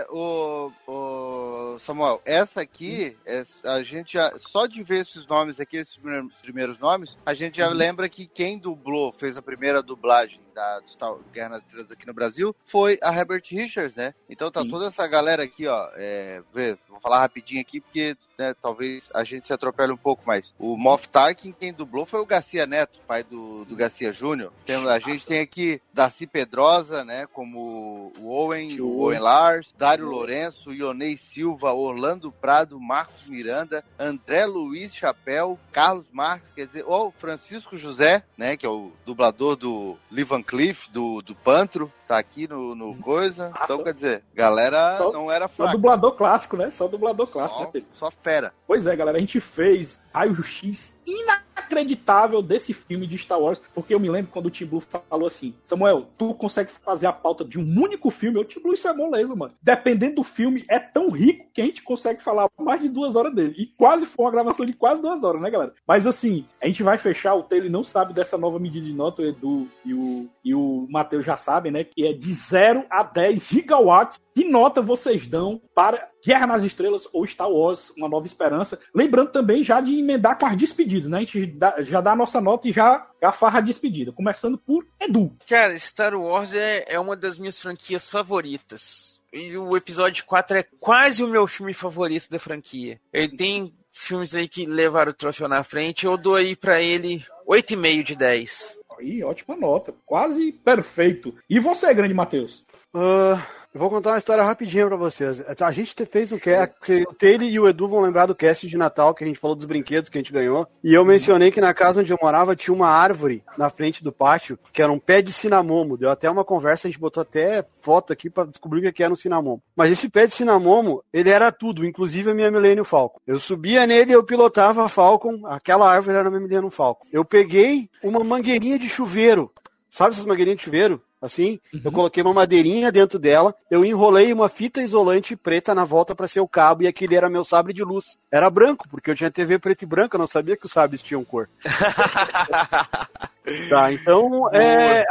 é. 0.00 0.06
O, 0.08 0.70
o, 0.86 1.78
Samuel, 1.80 2.22
essa 2.24 2.60
aqui, 2.60 3.16
é, 3.26 3.42
a 3.64 3.82
gente 3.82 4.14
já, 4.14 4.32
só 4.38 4.66
de 4.66 4.82
ver 4.82 5.00
esses 5.00 5.26
nomes 5.26 5.58
aqui, 5.58 5.76
esses 5.76 5.98
primeiros 6.40 6.78
nomes, 6.78 7.18
a 7.26 7.34
gente 7.34 7.58
já 7.58 7.68
uhum. 7.68 7.74
lembra 7.74 8.08
que 8.08 8.26
quem 8.26 8.58
dublou, 8.58 9.12
fez 9.12 9.36
a 9.36 9.42
primeira 9.42 9.82
dublagem 9.82 10.40
da 10.56 10.80
Star 10.86 11.14
Guerra 11.34 11.50
nas 11.50 11.62
Estrelas 11.62 11.92
aqui 11.92 12.06
no 12.06 12.14
Brasil 12.14 12.56
foi 12.64 12.98
a 13.02 13.14
Herbert 13.14 13.42
Richards, 13.46 13.94
né? 13.94 14.14
Então 14.28 14.50
tá 14.50 14.62
Sim. 14.62 14.70
toda 14.70 14.86
essa 14.86 15.06
galera 15.06 15.42
aqui, 15.42 15.66
ó. 15.66 15.90
É, 15.94 16.42
vou 16.88 16.98
falar 16.98 17.20
rapidinho 17.20 17.60
aqui 17.60 17.78
porque 17.78 18.16
né, 18.38 18.54
talvez 18.60 19.10
a 19.14 19.22
gente 19.22 19.46
se 19.46 19.52
atropele 19.52 19.92
um 19.92 19.96
pouco 19.96 20.26
mais. 20.26 20.54
O 20.58 20.76
Moff 20.76 21.08
Tarkin, 21.08 21.52
quem 21.52 21.72
dublou 21.72 22.06
foi 22.06 22.20
o 22.20 22.26
Garcia 22.26 22.66
Neto, 22.66 23.00
pai 23.06 23.22
do, 23.22 23.64
do 23.64 23.76
Garcia 23.76 24.12
Júnior. 24.12 24.52
A 24.90 24.98
gente 24.98 25.26
tem 25.26 25.40
aqui 25.40 25.80
Darcy 25.92 26.26
Pedrosa, 26.26 27.04
né? 27.04 27.26
Como 27.26 28.12
o 28.18 28.28
Owen, 28.28 28.80
o 28.80 28.98
Owen 29.00 29.20
Lars, 29.20 29.74
Dário 29.76 30.06
Lourenço, 30.06 30.72
Ionei 30.72 31.16
Silva, 31.16 31.72
Orlando 31.72 32.32
Prado, 32.32 32.80
Marcos 32.80 33.26
Miranda, 33.26 33.84
André 33.98 34.46
Luiz 34.46 34.94
Chapéu, 34.94 35.58
Carlos 35.72 36.06
Marques, 36.12 36.52
quer 36.54 36.66
dizer, 36.66 36.84
o 36.86 37.10
Francisco 37.10 37.76
José, 37.76 38.22
né? 38.36 38.56
Que 38.56 38.66
é 38.66 38.70
o 38.70 38.92
dublador 39.04 39.56
do 39.56 39.96
Livan 40.10 40.42
Cliff, 40.46 40.88
do, 40.92 41.20
do 41.20 41.34
Pantro, 41.34 41.92
tá 42.06 42.18
aqui 42.18 42.48
no, 42.48 42.74
no 42.74 42.94
coisa. 42.96 43.50
Ah, 43.54 43.62
então, 43.64 43.78
só... 43.78 43.84
quer 43.84 43.94
dizer, 43.94 44.24
galera 44.34 44.96
só, 44.96 45.12
não 45.12 45.30
era 45.30 45.48
fraca. 45.48 45.72
Só 45.72 45.76
dublador 45.76 46.12
clássico, 46.12 46.56
né? 46.56 46.70
Só 46.70 46.88
dublador 46.88 47.26
clássico, 47.26 47.64
só, 47.64 47.70
né, 47.72 47.82
Só 47.94 48.10
fera. 48.10 48.52
Pois 48.66 48.86
é, 48.86 48.94
galera, 48.94 49.18
a 49.18 49.20
gente 49.20 49.40
fez 49.40 50.00
raio-x 50.12 50.96
inacreditável 51.06 52.42
desse 52.42 52.74
filme 52.74 53.06
de 53.06 53.16
Star 53.16 53.40
Wars, 53.40 53.62
porque 53.74 53.94
eu 53.94 54.00
me 54.00 54.10
lembro 54.10 54.32
quando 54.32 54.46
o 54.46 54.50
Tim 54.50 54.66
Blue 54.66 54.80
falou 54.80 55.26
assim: 55.26 55.54
Samuel, 55.62 56.08
tu 56.16 56.34
consegue 56.34 56.70
fazer 56.70 57.06
a 57.06 57.12
pauta 57.12 57.44
de 57.44 57.58
um 57.58 57.80
único 57.80 58.10
filme? 58.10 58.38
Eu, 58.38 58.44
Tim 58.44 58.60
Blue, 58.60 58.74
isso 58.74 58.88
é 58.88 58.92
moleza, 58.92 59.34
mano. 59.34 59.54
Dependendo 59.62 60.16
do 60.16 60.24
filme, 60.24 60.64
é 60.68 60.78
tão 60.78 61.10
rico 61.10 61.46
que 61.52 61.60
a 61.60 61.64
gente 61.64 61.82
consegue 61.82 62.22
falar 62.22 62.48
mais 62.58 62.80
de 62.80 62.88
duas 62.88 63.14
horas 63.14 63.34
dele. 63.34 63.54
E 63.56 63.66
quase 63.66 64.06
foi 64.06 64.24
uma 64.24 64.32
gravação 64.32 64.66
de 64.66 64.72
quase 64.72 65.00
duas 65.00 65.22
horas, 65.22 65.40
né, 65.40 65.50
galera? 65.50 65.74
Mas 65.86 66.06
assim, 66.06 66.44
a 66.60 66.66
gente 66.66 66.82
vai 66.82 66.98
fechar, 66.98 67.34
o 67.34 67.42
Taylor 67.42 67.70
não 67.70 67.84
sabe 67.84 68.12
dessa 68.12 68.36
nova 68.36 68.58
medida 68.58 68.86
de 68.86 68.92
nota, 68.92 69.22
o 69.22 69.26
Edu 69.26 69.68
e 69.84 69.94
o, 69.94 70.28
e 70.44 70.54
o 70.54 70.86
Matheus 70.90 71.24
já 71.24 71.36
sabem, 71.36 71.70
né? 71.70 71.84
É 71.98 72.12
de 72.12 72.32
0 72.32 72.84
a 72.90 73.02
10 73.02 73.42
gigawatts. 73.48 74.20
Que 74.34 74.44
nota 74.44 74.82
vocês 74.82 75.26
dão 75.26 75.60
para 75.74 76.10
Guerra 76.24 76.46
nas 76.46 76.62
Estrelas 76.62 77.08
ou 77.12 77.26
Star 77.26 77.50
Wars, 77.50 77.90
Uma 77.96 78.08
Nova 78.08 78.26
Esperança? 78.26 78.78
Lembrando 78.94 79.30
também 79.30 79.62
já 79.62 79.80
de 79.80 79.98
emendar 79.98 80.38
com 80.38 80.46
as 80.46 80.56
despedidas, 80.56 81.08
né? 81.08 81.18
A 81.18 81.20
gente 81.20 81.46
dá, 81.46 81.82
já 81.82 82.00
dá 82.00 82.12
a 82.12 82.16
nossa 82.16 82.40
nota 82.40 82.68
e 82.68 82.72
já, 82.72 83.06
já 83.20 83.32
farra 83.32 83.58
a 83.58 83.62
despedida. 83.62 84.12
Começando 84.12 84.58
por 84.58 84.86
Edu. 85.00 85.34
Cara, 85.48 85.78
Star 85.78 86.14
Wars 86.14 86.52
é, 86.52 86.84
é 86.86 87.00
uma 87.00 87.16
das 87.16 87.38
minhas 87.38 87.58
franquias 87.58 88.08
favoritas. 88.08 89.16
E 89.32 89.56
o 89.56 89.76
episódio 89.76 90.24
4 90.24 90.58
é 90.58 90.62
quase 90.80 91.22
o 91.22 91.28
meu 91.28 91.46
filme 91.46 91.74
favorito 91.74 92.30
da 92.30 92.38
franquia. 92.38 93.00
Ele 93.12 93.36
tem 93.36 93.74
filmes 93.90 94.34
aí 94.34 94.48
que 94.48 94.64
levaram 94.66 95.10
o 95.10 95.14
troféu 95.14 95.48
na 95.48 95.62
frente. 95.64 96.06
Eu 96.06 96.16
dou 96.16 96.36
aí 96.36 96.54
para 96.54 96.80
ele 96.80 97.24
8,5 97.46 98.02
de 98.02 98.16
10. 98.16 98.78
Aí, 98.98 99.22
ótima 99.22 99.56
nota. 99.56 99.94
Quase 100.04 100.52
perfeito. 100.52 101.34
E 101.48 101.58
você, 101.58 101.92
grande 101.92 102.14
Matheus? 102.14 102.64
Uh, 102.94 103.40
eu 103.76 103.80
vou 103.80 103.90
contar 103.90 104.12
uma 104.12 104.18
história 104.18 104.42
rapidinha 104.42 104.86
para 104.86 104.96
vocês. 104.96 105.44
A 105.60 105.70
gente 105.70 105.94
fez 106.06 106.32
um 106.32 106.38
cast, 106.38 107.04
o 107.06 107.12
Taylor 107.12 107.46
e 107.46 107.60
o 107.60 107.68
Edu 107.68 107.86
vão 107.86 108.00
lembrar 108.00 108.24
do 108.24 108.34
cast 108.34 108.66
de 108.66 108.74
Natal, 108.74 109.14
que 109.14 109.22
a 109.22 109.26
gente 109.26 109.38
falou 109.38 109.54
dos 109.54 109.66
brinquedos 109.66 110.08
que 110.08 110.16
a 110.16 110.20
gente 110.22 110.32
ganhou. 110.32 110.66
E 110.82 110.94
eu 110.94 111.04
mencionei 111.04 111.50
que 111.50 111.60
na 111.60 111.74
casa 111.74 112.00
onde 112.00 112.10
eu 112.10 112.18
morava 112.22 112.56
tinha 112.56 112.72
uma 112.72 112.88
árvore 112.88 113.44
na 113.58 113.68
frente 113.68 114.02
do 114.02 114.10
pátio, 114.10 114.58
que 114.72 114.80
era 114.80 114.90
um 114.90 114.98
pé 114.98 115.20
de 115.20 115.30
cinamomo. 115.30 115.98
Deu 115.98 116.08
até 116.08 116.30
uma 116.30 116.42
conversa, 116.42 116.88
a 116.88 116.90
gente 116.90 116.98
botou 116.98 117.20
até 117.20 117.66
foto 117.82 118.14
aqui 118.14 118.30
para 118.30 118.48
descobrir 118.48 118.88
o 118.88 118.92
que 118.94 119.02
era 119.02 119.12
um 119.12 119.16
cinamomo. 119.16 119.62
Mas 119.76 119.92
esse 119.92 120.08
pé 120.08 120.26
de 120.26 120.32
cinamomo, 120.32 121.04
ele 121.12 121.28
era 121.28 121.52
tudo, 121.52 121.84
inclusive 121.84 122.30
a 122.30 122.34
minha 122.34 122.50
Millennium 122.50 122.82
Falcon. 122.82 123.20
Eu 123.26 123.38
subia 123.38 123.86
nele 123.86 124.10
eu 124.10 124.24
pilotava 124.24 124.84
a 124.84 124.88
Falcon, 124.88 125.42
aquela 125.44 125.92
árvore 125.92 126.16
era 126.16 126.28
a 126.28 126.30
minha 126.30 126.40
Millennium 126.40 126.70
Falcon. 126.70 127.06
Eu 127.12 127.26
peguei 127.26 127.90
uma 128.02 128.24
mangueirinha 128.24 128.78
de 128.78 128.88
chuveiro. 128.88 129.52
Sabe 129.90 130.12
essas 130.12 130.24
mangueirinhas 130.24 130.60
de 130.60 130.64
chuveiro? 130.64 131.02
Assim. 131.20 131.60
Uhum. 131.72 131.80
Eu 131.84 131.92
coloquei 131.92 132.22
uma 132.22 132.34
madeirinha 132.34 132.92
dentro 132.92 133.18
dela, 133.18 133.54
eu 133.70 133.84
enrolei 133.84 134.32
uma 134.32 134.48
fita 134.48 134.82
isolante 134.82 135.36
preta 135.36 135.74
na 135.74 135.84
volta 135.84 136.14
para 136.14 136.28
ser 136.28 136.40
o 136.40 136.48
cabo 136.48 136.82
e 136.82 136.86
aquele 136.86 137.14
era 137.14 137.30
meu 137.30 137.44
sabre 137.44 137.72
de 137.72 137.82
luz. 137.82 138.18
Era 138.30 138.50
branco, 138.50 138.88
porque 138.88 139.10
eu 139.10 139.14
tinha 139.14 139.30
TV 139.30 139.58
preto 139.58 139.82
e 139.82 139.86
branco, 139.86 140.16
eu 140.16 140.20
não 140.20 140.26
sabia 140.26 140.56
que 140.56 140.66
os 140.66 140.72
sabres 140.72 141.02
tinham 141.02 141.24
cor. 141.24 141.48
tá, 143.68 143.92
então 143.92 144.48
é, 144.52 145.06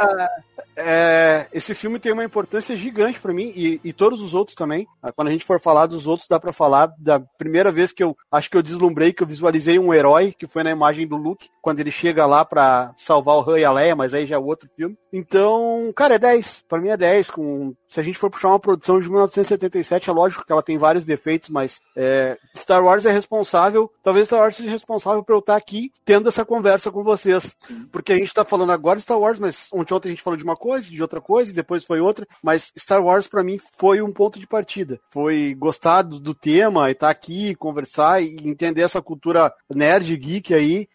é, 0.76 1.46
esse 1.52 1.74
filme 1.74 1.98
tem 1.98 2.12
uma 2.12 2.24
importância 2.24 2.76
gigante 2.76 3.18
para 3.18 3.32
mim 3.32 3.50
e, 3.56 3.80
e, 3.82 3.92
todos 3.92 4.20
os 4.20 4.34
outros 4.34 4.54
também. 4.54 4.86
Quando 5.14 5.28
a 5.28 5.30
gente 5.30 5.44
for 5.44 5.58
falar 5.58 5.86
dos 5.86 6.06
outros, 6.06 6.28
dá 6.28 6.38
para 6.38 6.52
falar 6.52 6.92
da 6.98 7.18
primeira 7.18 7.70
vez 7.70 7.92
que 7.92 8.04
eu 8.04 8.14
acho 8.30 8.50
que 8.50 8.56
eu 8.56 8.62
deslumbrei, 8.62 9.12
que 9.12 9.22
eu 9.22 9.26
visualizei 9.26 9.78
um 9.78 9.94
herói, 9.94 10.34
que 10.38 10.46
foi 10.46 10.62
na 10.62 10.70
imagem 10.70 11.06
do 11.06 11.16
Luke, 11.16 11.48
quando 11.62 11.80
ele 11.80 11.90
chega 11.90 12.26
lá 12.26 12.44
para 12.44 12.92
salvar 12.96 13.36
o 13.36 13.50
Han 13.50 13.58
e 13.58 13.64
a 13.64 13.72
Leia, 13.72 13.96
mas 13.96 14.12
aí 14.12 14.26
já 14.26 14.36
é 14.36 14.38
outro 14.38 14.68
filme. 14.76 14.96
Então, 15.12 15.90
cara, 15.96 16.16
é 16.16 16.18
10. 16.18 16.64
Para 16.68 16.78
mim 16.78 16.90
é 16.90 16.96
10. 16.96 17.30
Com, 17.30 17.74
se 17.88 17.98
a 17.98 18.02
gente 18.02 18.18
for 18.18 18.30
puxar 18.30 18.48
uma 18.48 18.60
produção 18.60 19.00
de 19.00 19.08
1977, 19.08 20.10
é 20.10 20.12
lógico 20.12 20.44
que 20.44 20.52
ela 20.52 20.62
tem 20.62 20.76
vários 20.76 21.06
defeitos, 21.06 21.48
mas 21.48 21.80
é, 21.96 22.36
Star 22.54 22.84
Wars 22.84 23.06
é 23.06 23.12
responsável, 23.12 23.90
talvez 24.02 24.26
Star 24.26 24.40
Wars 24.40 24.56
seja 24.56 24.70
responsável 24.70 25.22
por 25.24 25.32
eu 25.32 25.38
estar 25.38 25.56
aqui 25.56 25.90
tendo 26.04 26.28
essa 26.28 26.44
conversa 26.44 26.90
com 26.90 27.02
vocês. 27.02 27.56
Porque 27.90 28.12
a 28.12 28.16
gente 28.16 28.25
tá 28.34 28.44
falando 28.44 28.72
agora 28.72 28.96
de 28.96 29.02
Star 29.02 29.18
Wars, 29.18 29.38
mas 29.38 29.68
ontem, 29.72 29.94
ontem 29.94 30.08
a 30.08 30.12
gente 30.12 30.22
falou 30.22 30.36
de 30.36 30.44
uma 30.44 30.56
coisa, 30.56 30.88
de 30.88 31.02
outra 31.02 31.20
coisa, 31.20 31.50
e 31.50 31.54
depois 31.54 31.84
foi 31.84 32.00
outra. 32.00 32.26
Mas 32.42 32.72
Star 32.78 33.02
Wars, 33.04 33.26
para 33.26 33.44
mim, 33.44 33.58
foi 33.78 34.00
um 34.02 34.12
ponto 34.12 34.38
de 34.38 34.46
partida. 34.46 35.00
Foi 35.10 35.54
gostar 35.58 36.02
do, 36.02 36.18
do 36.18 36.34
tema 36.34 36.88
e 36.88 36.92
estar 36.92 37.06
tá 37.06 37.10
aqui, 37.10 37.54
conversar 37.54 38.22
e 38.22 38.36
entender 38.44 38.82
essa 38.82 39.02
cultura 39.02 39.52
nerd, 39.68 40.16
geek 40.16 40.54
aí, 40.54 40.88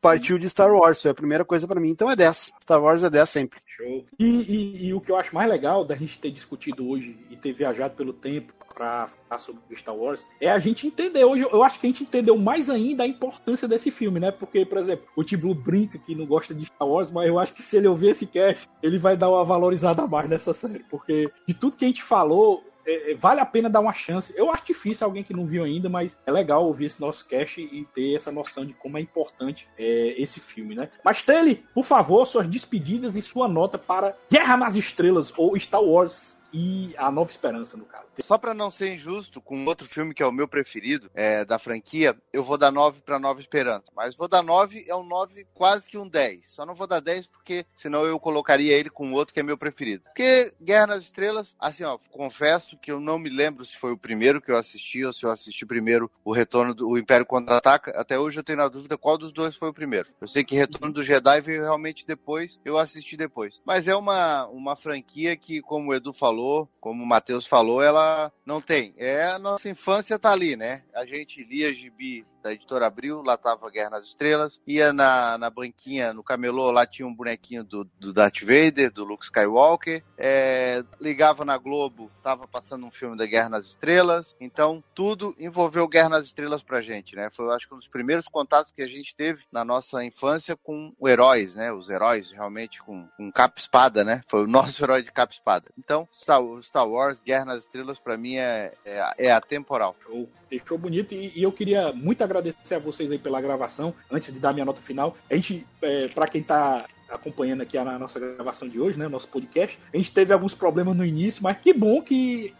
partiu 0.00 0.38
de 0.38 0.48
Star 0.48 0.72
Wars. 0.72 1.00
Foi 1.00 1.10
a 1.10 1.14
primeira 1.14 1.44
coisa 1.44 1.66
para 1.66 1.80
mim. 1.80 1.90
Então 1.90 2.10
é 2.10 2.16
10. 2.16 2.52
Star 2.62 2.82
Wars 2.82 3.02
é 3.02 3.10
10 3.10 3.28
sempre. 3.28 3.60
Show. 3.66 4.06
E, 4.18 4.24
e, 4.24 4.86
e, 4.86 4.94
o 4.94 5.00
que 5.00 5.10
eu 5.10 5.16
acho 5.16 5.34
mais 5.34 5.48
legal 5.48 5.84
da 5.84 5.94
gente 5.94 6.20
ter 6.20 6.30
discutido 6.30 6.88
hoje 6.88 7.18
e 7.30 7.36
ter 7.36 7.52
viajado 7.52 7.94
pelo 7.94 8.12
tempo 8.12 8.52
para 8.74 9.08
falar 9.08 9.38
sobre 9.38 9.76
Star 9.76 9.96
Wars 9.96 10.26
é 10.40 10.50
a 10.50 10.58
gente 10.58 10.86
entender 10.86 11.24
hoje. 11.24 11.42
Eu 11.42 11.62
acho 11.62 11.78
que 11.78 11.86
a 11.86 11.90
gente 11.90 12.02
entendeu 12.02 12.36
mais 12.36 12.68
ainda 12.68 13.04
a 13.04 13.06
importância 13.06 13.68
desse 13.68 13.90
filme, 13.90 14.18
né? 14.18 14.30
Porque, 14.30 14.66
por 14.66 14.78
exemplo, 14.78 15.06
o 15.16 15.24
T-Blue 15.24 15.54
brinca 15.54 15.98
que 15.98 16.14
não 16.14 16.26
gosta 16.26 16.54
de 16.54 16.66
Star 16.66 16.88
Wars, 16.88 17.10
mas 17.10 17.28
eu 17.28 17.38
acho 17.38 17.54
que 17.54 17.62
se 17.62 17.76
ele 17.76 17.86
ouvir 17.86 18.10
esse 18.10 18.26
cast, 18.26 18.68
ele 18.82 18.98
vai 18.98 19.16
dar 19.16 19.30
uma 19.30 19.44
valorizada 19.44 20.02
a 20.02 20.06
mais 20.06 20.28
nessa 20.28 20.52
série. 20.52 20.84
Porque 20.90 21.30
de 21.46 21.54
tudo 21.54 21.76
que 21.76 21.84
a 21.84 21.88
gente 21.88 22.02
falou, 22.02 22.62
é, 22.86 23.12
é, 23.12 23.14
vale 23.14 23.40
a 23.40 23.46
pena 23.46 23.70
dar 23.70 23.80
uma 23.80 23.92
chance. 23.92 24.32
Eu 24.36 24.50
acho 24.50 24.66
difícil 24.66 25.06
alguém 25.06 25.24
que 25.24 25.32
não 25.32 25.46
viu 25.46 25.64
ainda, 25.64 25.88
mas 25.88 26.18
é 26.26 26.30
legal 26.30 26.64
ouvir 26.64 26.86
esse 26.86 27.00
nosso 27.00 27.26
cast 27.26 27.60
e 27.60 27.86
ter 27.94 28.14
essa 28.14 28.30
noção 28.30 28.64
de 28.64 28.72
como 28.74 28.98
é 28.98 29.00
importante 29.00 29.68
é, 29.78 30.14
esse 30.20 30.40
filme, 30.40 30.74
né? 30.74 30.90
Mas 31.04 31.22
Tele, 31.22 31.64
por 31.74 31.84
favor, 31.84 32.26
suas 32.26 32.46
despedidas 32.46 33.16
e 33.16 33.22
sua 33.22 33.48
nota 33.48 33.78
para 33.78 34.16
Guerra 34.30 34.56
nas 34.56 34.76
Estrelas 34.76 35.32
ou 35.36 35.58
Star 35.58 35.82
Wars 35.82 36.38
e 36.54 36.94
A 36.96 37.10
Nova 37.10 37.32
Esperança, 37.32 37.76
no 37.76 37.84
caso. 37.84 38.04
Só 38.22 38.38
para 38.38 38.54
não 38.54 38.70
ser 38.70 38.94
injusto 38.94 39.40
com 39.40 39.64
outro 39.64 39.88
filme 39.88 40.14
que 40.14 40.22
é 40.22 40.26
o 40.26 40.30
meu 40.30 40.46
preferido 40.46 41.10
é, 41.12 41.44
da 41.44 41.58
franquia, 41.58 42.16
eu 42.32 42.44
vou 42.44 42.56
dar 42.56 42.70
9 42.70 43.00
para 43.00 43.18
Nova 43.18 43.40
Esperança. 43.40 43.90
Mas 43.94 44.14
vou 44.14 44.28
dar 44.28 44.40
9, 44.40 44.84
é 44.86 44.94
um 44.94 45.02
9 45.02 45.48
quase 45.52 45.88
que 45.88 45.98
um 45.98 46.08
10. 46.08 46.46
Só 46.46 46.64
não 46.64 46.76
vou 46.76 46.86
dar 46.86 47.00
10 47.00 47.26
porque 47.26 47.66
senão 47.74 48.04
eu 48.04 48.20
colocaria 48.20 48.72
ele 48.72 48.88
com 48.88 49.12
outro 49.12 49.34
que 49.34 49.40
é 49.40 49.42
meu 49.42 49.58
preferido. 49.58 50.04
Porque 50.04 50.54
Guerra 50.62 50.86
nas 50.86 51.02
Estrelas, 51.02 51.56
assim, 51.58 51.82
ó, 51.82 51.98
confesso 52.12 52.78
que 52.78 52.92
eu 52.92 53.00
não 53.00 53.18
me 53.18 53.30
lembro 53.30 53.64
se 53.64 53.76
foi 53.76 53.90
o 53.90 53.98
primeiro 53.98 54.40
que 54.40 54.52
eu 54.52 54.56
assisti 54.56 55.04
ou 55.04 55.12
se 55.12 55.26
eu 55.26 55.32
assisti 55.32 55.66
primeiro 55.66 56.08
o 56.24 56.32
Retorno 56.32 56.72
do 56.72 56.96
Império 56.96 57.26
Contra-Ataca. 57.26 57.90
Até 57.98 58.16
hoje 58.16 58.38
eu 58.38 58.44
tenho 58.44 58.58
na 58.58 58.68
dúvida 58.68 58.96
qual 58.96 59.18
dos 59.18 59.32
dois 59.32 59.56
foi 59.56 59.70
o 59.70 59.74
primeiro. 59.74 60.08
Eu 60.20 60.28
sei 60.28 60.44
que 60.44 60.54
Retorno 60.54 60.92
do 60.92 61.02
Jedi 61.02 61.40
veio 61.40 61.62
realmente 61.62 62.06
depois, 62.06 62.60
eu 62.64 62.78
assisti 62.78 63.16
depois. 63.16 63.60
Mas 63.64 63.88
é 63.88 63.96
uma, 63.96 64.46
uma 64.46 64.76
franquia 64.76 65.36
que, 65.36 65.60
como 65.60 65.90
o 65.90 65.94
Edu 65.94 66.12
falou, 66.12 66.43
como 66.80 67.02
o 67.02 67.06
Matheus 67.06 67.46
falou, 67.46 67.82
ela 67.82 68.32
não 68.44 68.60
tem. 68.60 68.94
É 68.96 69.24
a 69.24 69.38
nossa 69.38 69.68
infância 69.68 70.18
tá 70.18 70.30
ali, 70.30 70.56
né? 70.56 70.82
A 70.94 71.04
gente 71.04 71.42
lia 71.44 71.72
gibi 71.72 72.26
da 72.44 72.52
editora 72.52 72.86
Abril, 72.86 73.22
lá 73.22 73.38
tava 73.38 73.70
Guerra 73.70 73.90
nas 73.90 74.04
Estrelas. 74.04 74.60
Ia 74.66 74.92
na, 74.92 75.38
na 75.38 75.48
banquinha, 75.48 76.12
no 76.12 76.22
camelô, 76.22 76.70
lá 76.70 76.86
tinha 76.86 77.08
um 77.08 77.14
bonequinho 77.14 77.64
do, 77.64 77.84
do 77.98 78.12
Darth 78.12 78.42
Vader, 78.42 78.92
do 78.92 79.02
Luke 79.02 79.24
Skywalker. 79.24 80.04
É, 80.18 80.84
ligava 81.00 81.42
na 81.42 81.56
Globo, 81.56 82.10
tava 82.22 82.46
passando 82.46 82.84
um 82.84 82.90
filme 82.90 83.16
da 83.16 83.24
Guerra 83.24 83.48
nas 83.48 83.66
Estrelas. 83.66 84.36
Então, 84.38 84.84
tudo 84.94 85.34
envolveu 85.38 85.88
Guerra 85.88 86.10
nas 86.10 86.26
Estrelas 86.26 86.62
pra 86.62 86.82
gente, 86.82 87.16
né? 87.16 87.30
Foi, 87.32 87.50
acho 87.54 87.66
que 87.66 87.74
um 87.74 87.78
dos 87.78 87.88
primeiros 87.88 88.28
contatos 88.28 88.70
que 88.72 88.82
a 88.82 88.86
gente 88.86 89.16
teve 89.16 89.44
na 89.50 89.64
nossa 89.64 90.04
infância 90.04 90.54
com 90.54 90.92
heróis, 91.02 91.54
né? 91.54 91.72
Os 91.72 91.88
heróis 91.88 92.30
realmente 92.30 92.82
com, 92.82 93.08
com 93.16 93.32
capa-espada, 93.32 94.04
né? 94.04 94.20
Foi 94.28 94.44
o 94.44 94.46
nosso 94.46 94.82
herói 94.84 95.02
de 95.02 95.10
capa-espada. 95.10 95.70
Então, 95.78 96.06
Star, 96.12 96.42
Star 96.60 96.86
Wars, 96.86 97.22
Guerra 97.22 97.46
nas 97.46 97.64
Estrelas, 97.64 97.98
pra 97.98 98.18
mim 98.18 98.36
é, 98.36 98.74
é, 98.84 99.28
é 99.28 99.32
atemporal. 99.32 99.96
Show. 100.04 100.28
Deixou 100.50 100.76
bonito 100.76 101.14
e, 101.14 101.32
e 101.34 101.42
eu 101.42 101.50
queria 101.50 101.92
muito 101.92 102.22
agradecer 102.22 102.33
agradecer 102.38 102.74
a 102.74 102.78
vocês 102.78 103.10
aí 103.10 103.18
pela 103.18 103.40
gravação, 103.40 103.94
antes 104.10 104.32
de 104.32 104.38
dar 104.38 104.52
minha 104.52 104.64
nota 104.64 104.80
final. 104.80 105.16
A 105.30 105.34
gente, 105.34 105.66
é, 105.82 106.08
para 106.08 106.26
quem 106.26 106.42
tá 106.42 106.84
acompanhando 107.08 107.62
aqui 107.62 107.78
a 107.78 107.98
nossa 107.98 108.18
gravação 108.18 108.68
de 108.68 108.80
hoje, 108.80 108.98
né, 108.98 109.08
nosso 109.08 109.28
podcast. 109.28 109.78
A 109.92 109.96
gente 109.96 110.12
teve 110.12 110.32
alguns 110.32 110.54
problemas 110.54 110.96
no 110.96 111.04
início, 111.04 111.42
mas 111.42 111.56
que 111.56 111.72
bom 111.72 112.02
que 112.02 112.52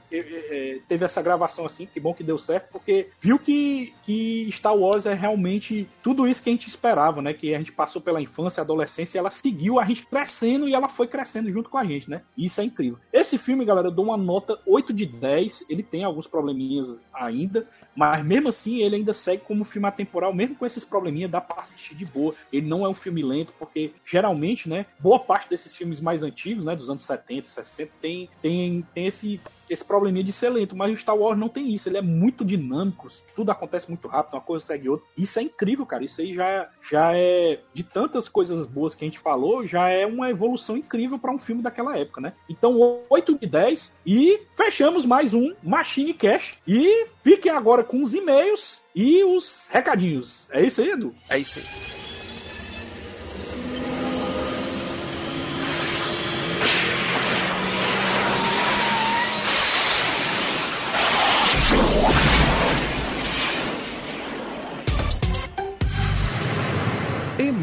teve 0.88 1.04
essa 1.04 1.22
gravação 1.22 1.66
assim, 1.66 1.86
que 1.86 1.98
bom 1.98 2.14
que 2.14 2.22
deu 2.22 2.38
certo, 2.38 2.70
porque 2.70 3.08
viu 3.20 3.38
que, 3.38 3.92
que 4.04 4.48
Star 4.52 4.76
Wars 4.76 5.06
é 5.06 5.14
realmente 5.14 5.88
tudo 6.02 6.26
isso 6.26 6.42
que 6.42 6.50
a 6.50 6.52
gente 6.52 6.68
esperava, 6.68 7.22
né? 7.22 7.32
Que 7.32 7.54
a 7.54 7.58
gente 7.58 7.72
passou 7.72 8.00
pela 8.00 8.20
infância, 8.20 8.60
adolescência, 8.60 9.18
ela 9.18 9.30
seguiu 9.30 9.80
a 9.80 9.84
gente 9.84 10.06
crescendo 10.06 10.68
e 10.68 10.74
ela 10.74 10.88
foi 10.88 11.06
crescendo 11.06 11.50
junto 11.50 11.70
com 11.70 11.78
a 11.78 11.84
gente, 11.84 12.08
né? 12.08 12.22
Isso 12.36 12.60
é 12.60 12.64
incrível. 12.64 12.98
Esse 13.12 13.38
filme, 13.38 13.64
galera, 13.64 13.88
eu 13.88 13.92
dou 13.92 14.04
uma 14.04 14.16
nota 14.16 14.58
8 14.66 14.92
de 14.92 15.06
10. 15.06 15.64
Ele 15.68 15.82
tem 15.82 16.04
alguns 16.04 16.26
probleminhas 16.26 17.04
ainda, 17.12 17.68
mas 17.94 18.24
mesmo 18.24 18.48
assim 18.48 18.82
ele 18.82 18.96
ainda 18.96 19.14
segue 19.14 19.42
como 19.44 19.64
filme 19.64 19.88
atemporal, 19.88 20.34
mesmo 20.34 20.56
com 20.56 20.66
esses 20.66 20.84
probleminhas, 20.84 21.30
dá 21.30 21.40
pra 21.40 21.62
assistir 21.62 21.94
de 21.94 22.04
boa. 22.04 22.34
Ele 22.52 22.66
não 22.66 22.84
é 22.84 22.88
um 22.88 22.94
filme 22.94 23.22
lento, 23.22 23.52
porque 23.58 23.92
geralmente, 24.04 24.68
né, 24.68 24.86
boa 24.98 25.18
parte 25.18 25.48
desses 25.48 25.74
filmes 25.74 26.00
mais 26.00 26.22
antigos, 26.22 26.64
né, 26.64 26.76
dos 26.76 26.90
anos 26.90 27.02
70, 27.02 27.48
60, 27.48 27.92
tem, 28.00 28.28
tem, 28.40 28.86
tem 28.94 29.06
esse 29.06 29.40
esse 29.68 29.84
probleminha 30.04 30.24
de 30.24 30.32
ser 30.32 30.50
lento, 30.50 30.76
mas 30.76 30.92
o 30.92 30.96
Star 30.96 31.16
Wars 31.16 31.38
não 31.38 31.48
tem 31.48 31.72
isso, 31.72 31.88
ele 31.88 31.96
é 31.96 32.02
muito 32.02 32.44
dinâmico, 32.44 33.08
tudo 33.34 33.50
acontece 33.50 33.88
muito 33.88 34.06
rápido, 34.06 34.34
uma 34.34 34.40
coisa 34.42 34.66
segue 34.66 34.90
outra. 34.90 35.06
Isso 35.16 35.38
é 35.38 35.42
incrível, 35.42 35.86
cara. 35.86 36.04
Isso 36.04 36.20
aí 36.20 36.34
já, 36.34 36.68
já 36.82 37.12
é 37.16 37.60
de 37.72 37.82
tantas 37.82 38.28
coisas 38.28 38.66
boas 38.66 38.94
que 38.94 39.04
a 39.04 39.08
gente 39.08 39.18
falou, 39.18 39.66
já 39.66 39.88
é 39.88 40.04
uma 40.04 40.28
evolução 40.28 40.76
incrível 40.76 41.18
para 41.18 41.32
um 41.32 41.38
filme 41.38 41.62
daquela 41.62 41.96
época, 41.96 42.20
né? 42.20 42.34
Então, 42.48 43.00
8 43.08 43.38
de 43.38 43.46
10 43.46 43.94
e 44.04 44.40
fechamos 44.54 45.06
mais 45.06 45.32
um 45.32 45.54
Machine 45.62 46.12
Cash 46.12 46.58
e 46.66 47.06
fiquem 47.22 47.50
agora 47.50 47.82
com 47.82 48.02
os 48.02 48.12
e-mails 48.12 48.82
e 48.94 49.24
os 49.24 49.68
recadinhos. 49.72 50.50
É 50.50 50.62
isso 50.62 50.82
aí, 50.82 50.90
Edu? 50.90 51.14
É 51.30 51.38
isso 51.38 51.58
aí. 51.58 52.03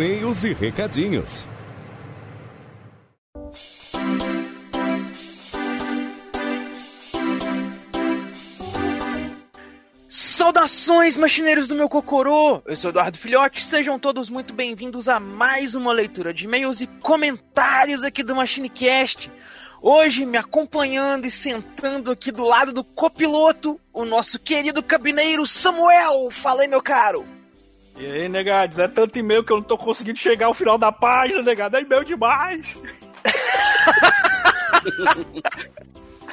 E-mails 0.01 0.43
e 0.43 0.53
recadinhos. 0.53 1.47
Saudações, 10.09 11.15
machineiros 11.15 11.67
do 11.67 11.75
meu 11.75 11.87
Cocorô! 11.87 12.63
Eu 12.65 12.75
sou 12.75 12.89
Eduardo 12.89 13.17
Filhote, 13.17 13.63
sejam 13.63 13.99
todos 13.99 14.27
muito 14.27 14.55
bem-vindos 14.55 15.07
a 15.07 15.19
mais 15.19 15.75
uma 15.75 15.93
leitura 15.93 16.33
de 16.33 16.45
e-mails 16.45 16.81
e 16.81 16.87
comentários 16.87 18.03
aqui 18.03 18.23
do 18.23 18.35
MachineCast. 18.35 19.31
Hoje, 19.83 20.25
me 20.25 20.37
acompanhando 20.37 21.27
e 21.27 21.31
sentando 21.31 22.09
aqui 22.09 22.31
do 22.31 22.43
lado 22.43 22.73
do 22.73 22.83
copiloto, 22.83 23.79
o 23.93 24.03
nosso 24.03 24.39
querido 24.39 24.81
cabineiro 24.81 25.45
Samuel. 25.45 26.31
Fala 26.31 26.63
aí, 26.63 26.67
meu 26.67 26.81
caro! 26.81 27.40
E 28.01 28.05
aí, 28.13 28.27
negados, 28.27 28.79
é 28.79 28.87
tanto 28.87 29.19
e-mail 29.19 29.43
que 29.43 29.53
eu 29.53 29.57
não 29.57 29.63
tô 29.63 29.77
conseguindo 29.77 30.17
chegar 30.17 30.47
ao 30.47 30.55
final 30.55 30.75
da 30.75 30.91
página, 30.91 31.39
negado. 31.43 31.77
É 31.77 31.81
e-mail 31.81 32.03
demais. 32.03 32.75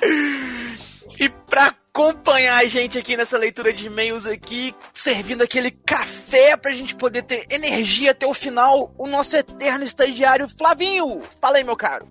e 1.21 1.29
pra 1.29 1.67
acompanhar 1.67 2.65
a 2.65 2.67
gente 2.67 2.99
aqui 2.99 3.19
nessa 3.19 3.37
leitura 3.37 3.71
de 3.71 3.87
e-mails 3.87 4.25
aqui, 4.25 4.75
servindo 4.95 5.43
aquele 5.43 5.71
café 5.71 6.57
pra 6.57 6.71
gente 6.71 6.95
poder 6.95 7.25
ter 7.25 7.45
energia 7.51 8.13
até 8.13 8.27
o 8.27 8.33
final, 8.33 8.95
o 8.97 9.07
nosso 9.07 9.37
eterno 9.37 9.85
estagiário 9.85 10.49
Flavinho. 10.49 11.21
Fala 11.39 11.59
aí, 11.59 11.65
meu 11.65 11.77
caro. 11.77 12.09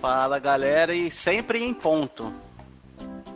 Fala, 0.00 0.40
galera, 0.40 0.92
e 0.92 1.12
sempre 1.12 1.62
em 1.62 1.72
ponto. 1.72 2.34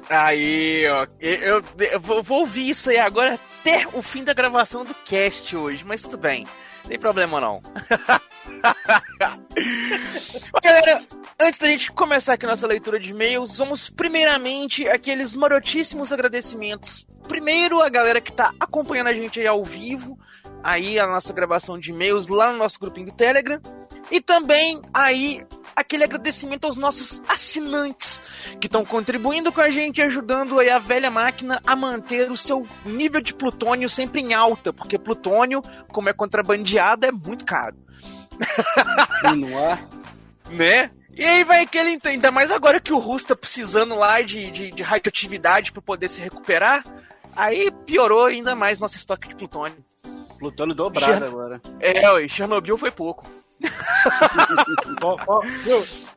Aí, 0.09 0.85
ó. 0.91 1.07
Eu, 1.21 1.37
eu, 1.39 1.63
eu, 1.93 2.01
vou 2.01 2.41
ouvir 2.41 2.71
isso 2.71 2.91
aí 2.91 2.99
agora 2.99 3.39
até 3.61 3.87
o 3.93 4.01
fim 4.03 4.25
da 4.25 4.33
gravação 4.33 4.85
do 4.85 4.95
cast 4.95 5.55
hoje, 5.55 5.85
mas 5.85 6.01
tudo 6.03 6.17
bem. 6.17 6.47
Não 6.83 6.89
tem 6.89 6.99
problema 6.99 7.41
não. 7.41 7.61
Galera, 10.65 11.05
antes 11.39 11.59
da 11.59 11.67
gente 11.67 11.93
começar 11.93 12.33
aqui 12.35 12.47
nossa 12.47 12.67
leitura 12.67 12.99
de 12.99 13.11
e-mails, 13.11 13.59
vamos 13.59 13.91
primeiramente 13.91 14.89
aqueles 14.89 15.35
marotíssimos 15.35 16.11
agradecimentos. 16.11 17.07
Primeiro, 17.29 17.83
a 17.83 17.91
galera 17.91 18.21
que 18.21 18.33
tá 18.33 18.53
acompanhando 18.59 19.09
a 19.09 19.15
gente 19.15 19.39
aí 19.39 19.47
ao 19.47 19.63
vivo, 19.63 20.19
aí 20.63 20.99
a 20.99 21.07
nossa 21.07 21.33
gravação 21.35 21.79
de 21.79 21.91
e-mails 21.91 22.29
lá 22.29 22.53
no 22.53 22.59
nosso 22.59 22.81
grupinho 22.81 23.07
do 23.07 23.13
Telegram. 23.13 23.61
E 24.11 24.23
também 24.23 24.81
aí 24.93 25.47
aquele 25.75 26.05
agradecimento 26.05 26.65
aos 26.65 26.77
nossos 26.77 27.23
assinantes 27.29 28.23
que 28.61 28.67
estão 28.67 28.85
contribuindo 28.85 29.53
com 29.53 29.61
a 29.61 29.71
gente 29.71 30.03
ajudando 30.03 30.59
aí 30.59 30.71
a 30.71 30.79
velha 30.79 31.11
máquina 31.11 31.61
a 31.67 31.75
manter 31.75 32.31
o 32.31 32.37
seu 32.37 32.67
nível 32.85 33.21
de 33.21 33.35
plutônio 33.35 33.89
sempre 33.89 34.21
em 34.21 34.35
alta, 34.35 34.73
porque 34.73 34.99
plutônio, 34.99 35.63
como 35.89 36.09
é 36.09 36.13
contrabandeado, 36.13 37.07
é 37.07 37.13
muito 37.13 37.45
caro. 37.45 37.77
E 39.25 39.37
não 39.37 39.59
é? 39.59 39.85
né? 40.51 40.91
E 41.15 41.25
aí 41.25 41.45
vai 41.45 41.63
aquele, 41.63 41.99
ainda 42.05 42.31
mais 42.31 42.51
agora 42.51 42.81
que 42.81 42.93
o 42.93 42.99
Russo 42.99 43.27
tá 43.29 43.37
precisando 43.37 43.95
lá 43.95 44.23
de, 44.23 44.51
de, 44.51 44.71
de 44.71 44.83
radioatividade 44.83 45.73
para 45.73 45.83
poder 45.83 46.09
se 46.09 46.21
recuperar, 46.21 46.85
aí 47.35 47.71
piorou 47.85 48.27
ainda 48.27 48.55
mais 48.55 48.81
nosso 48.81 48.97
estoque 48.97 49.29
de 49.29 49.35
plutônio. 49.35 49.77
Plutônio 50.39 50.75
dobrado 50.75 51.13
Cher- 51.13 51.23
agora. 51.23 51.61
É, 51.81 52.11
ué, 52.13 52.27
Chernobyl 52.29 52.79
foi 52.79 52.91
pouco. 52.91 53.29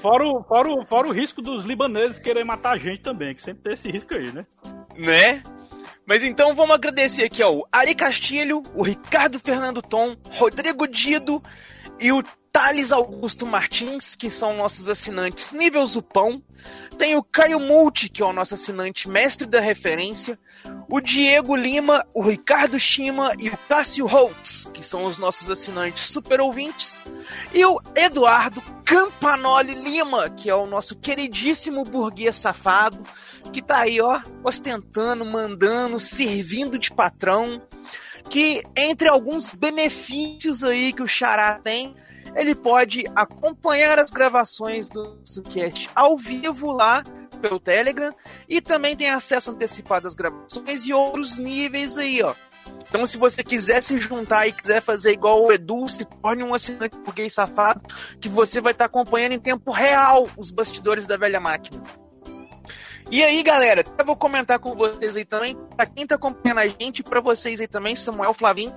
Fora 0.00 0.26
o, 0.26 0.42
fora, 0.42 0.68
o, 0.70 0.86
fora 0.86 1.08
o 1.08 1.12
risco 1.12 1.42
dos 1.42 1.66
libaneses 1.66 2.18
querer 2.18 2.42
matar 2.42 2.72
a 2.72 2.78
gente 2.78 3.02
também, 3.02 3.34
que 3.34 3.42
sempre 3.42 3.62
tem 3.62 3.74
esse 3.74 3.90
risco 3.90 4.14
aí, 4.14 4.32
né? 4.32 4.46
né? 4.96 5.42
Mas 6.06 6.24
então 6.24 6.54
vamos 6.54 6.74
agradecer 6.74 7.24
aqui 7.24 7.42
ao 7.42 7.68
Ari 7.70 7.94
Castilho, 7.94 8.62
o 8.74 8.82
Ricardo 8.82 9.38
Fernando 9.38 9.82
Tom, 9.82 10.16
Rodrigo 10.30 10.88
Dido 10.88 11.42
e 12.00 12.10
o 12.10 12.22
Thales 12.52 12.90
Augusto 12.90 13.46
Martins, 13.46 14.16
que 14.16 14.28
são 14.28 14.56
nossos 14.56 14.88
assinantes 14.88 15.52
nível 15.52 15.86
Zupão. 15.86 16.42
Tem 16.98 17.16
o 17.16 17.22
Caio 17.22 17.60
Multi, 17.60 18.08
que 18.08 18.22
é 18.22 18.26
o 18.26 18.32
nosso 18.32 18.54
assinante 18.54 19.08
mestre 19.08 19.46
da 19.46 19.60
referência. 19.60 20.38
O 20.88 21.00
Diego 21.00 21.54
Lima, 21.54 22.04
o 22.12 22.22
Ricardo 22.22 22.78
Shima 22.78 23.32
e 23.38 23.48
o 23.48 23.56
Cássio 23.68 24.04
Holtz, 24.06 24.68
que 24.74 24.84
são 24.84 25.04
os 25.04 25.16
nossos 25.16 25.48
assinantes 25.48 26.08
super 26.08 26.40
ouvintes. 26.40 26.98
E 27.54 27.64
o 27.64 27.80
Eduardo 27.94 28.60
Campanoli 28.84 29.74
Lima, 29.74 30.28
que 30.28 30.50
é 30.50 30.54
o 30.54 30.66
nosso 30.66 30.96
queridíssimo 30.96 31.84
burguês 31.84 32.34
safado, 32.34 33.00
que 33.52 33.62
tá 33.62 33.78
aí, 33.82 34.00
ó, 34.00 34.20
ostentando, 34.42 35.24
mandando, 35.24 35.98
servindo 36.00 36.76
de 36.76 36.90
patrão. 36.90 37.62
Que 38.28 38.62
entre 38.76 39.08
alguns 39.08 39.50
benefícios 39.50 40.62
aí 40.62 40.92
que 40.92 41.02
o 41.02 41.06
Xará 41.06 41.58
tem, 41.58 41.96
ele 42.34 42.54
pode 42.54 43.04
acompanhar 43.14 43.98
as 43.98 44.10
gravações 44.10 44.88
do 44.88 45.16
nosso 45.16 45.42
cast 45.42 45.88
ao 45.94 46.16
vivo 46.16 46.70
lá 46.70 47.02
pelo 47.40 47.58
Telegram 47.58 48.14
e 48.48 48.60
também 48.60 48.96
tem 48.96 49.10
acesso 49.10 49.50
antecipado 49.50 50.06
às 50.06 50.14
gravações 50.14 50.84
e 50.84 50.92
outros 50.92 51.38
níveis 51.38 51.96
aí, 51.96 52.22
ó. 52.22 52.34
Então, 52.88 53.06
se 53.06 53.16
você 53.16 53.44
quiser 53.44 53.82
se 53.82 53.98
juntar 53.98 54.48
e 54.48 54.52
quiser 54.52 54.82
fazer 54.82 55.12
igual 55.12 55.44
o 55.44 55.52
Edu, 55.52 55.88
se 55.88 56.04
torne 56.04 56.42
um 56.42 56.52
assinante 56.52 56.98
burguês 56.98 57.32
safado, 57.32 57.80
que 58.20 58.28
você 58.28 58.60
vai 58.60 58.72
estar 58.72 58.86
acompanhando 58.86 59.32
em 59.32 59.38
tempo 59.38 59.70
real 59.70 60.28
os 60.36 60.50
bastidores 60.50 61.06
da 61.06 61.16
velha 61.16 61.38
máquina. 61.38 61.80
E 63.08 63.22
aí, 63.22 63.42
galera, 63.42 63.84
eu 63.98 64.04
vou 64.04 64.16
comentar 64.16 64.58
com 64.58 64.74
vocês 64.74 65.16
aí 65.16 65.24
também, 65.24 65.56
pra 65.76 65.86
quem 65.86 66.06
tá 66.06 66.16
acompanhando 66.16 66.58
a 66.58 66.66
gente, 66.66 67.02
pra 67.02 67.20
vocês 67.20 67.60
aí 67.60 67.68
também, 67.68 67.94
Samuel 67.96 68.34
Flavim, 68.34 68.72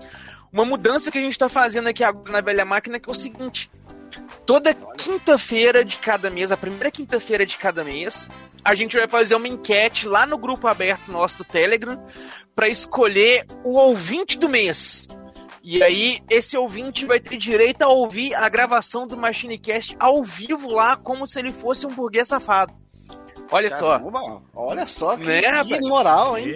uma 0.54 0.64
mudança 0.64 1.12
que 1.12 1.18
a 1.18 1.22
gente 1.22 1.38
tá 1.38 1.50
fazendo 1.50 1.90
aqui 1.90 2.04
agora 2.04 2.32
na 2.32 2.40
velha 2.42 2.64
máquina, 2.64 3.00
que 3.00 3.10
é 3.10 3.12
o 3.12 3.16
seguinte: 3.16 3.70
toda 4.46 4.74
quinta-feira 4.74 5.84
de 5.84 5.98
cada 5.98 6.30
mês, 6.30 6.52
a 6.52 6.58
primeira 6.58 6.92
quinta-feira 6.92 7.46
de 7.46 7.58
cada 7.58 7.84
mês, 7.84 8.28
a 8.64 8.76
gente 8.76 8.96
vai 8.96 9.08
fazer 9.08 9.36
uma 9.36 9.48
enquete 9.48 10.08
lá 10.08 10.26
no 10.26 10.38
grupo 10.38 10.68
aberto 10.68 11.12
nosso 11.12 11.40
do 11.40 11.44
Telegram 11.44 12.02
para 12.56 12.70
escolher 12.70 13.46
o 13.64 13.74
ouvinte 13.74 14.38
do 14.38 14.48
mês. 14.48 15.08
E 15.66 15.82
aí, 15.82 16.20
esse 16.30 16.58
ouvinte 16.58 17.06
vai 17.06 17.22
ter 17.22 17.38
direito 17.38 17.82
a 17.84 17.88
ouvir 17.88 18.36
a 18.36 18.48
gravação 18.50 19.08
do 19.08 19.16
MachineCast 19.16 19.96
ao 19.98 20.22
vivo 20.24 20.70
lá, 20.74 20.98
como 20.98 21.26
se 21.26 21.40
ele 21.40 21.54
fosse 21.54 21.88
um 21.88 21.90
burguês 21.90 22.28
safado. 22.28 22.74
Olha 23.50 23.70
só. 23.80 23.98
Olha 24.54 24.86
só 24.86 25.16
que, 25.16 25.24
Né, 25.76 25.80
moral, 25.88 26.38
hein? 26.38 26.54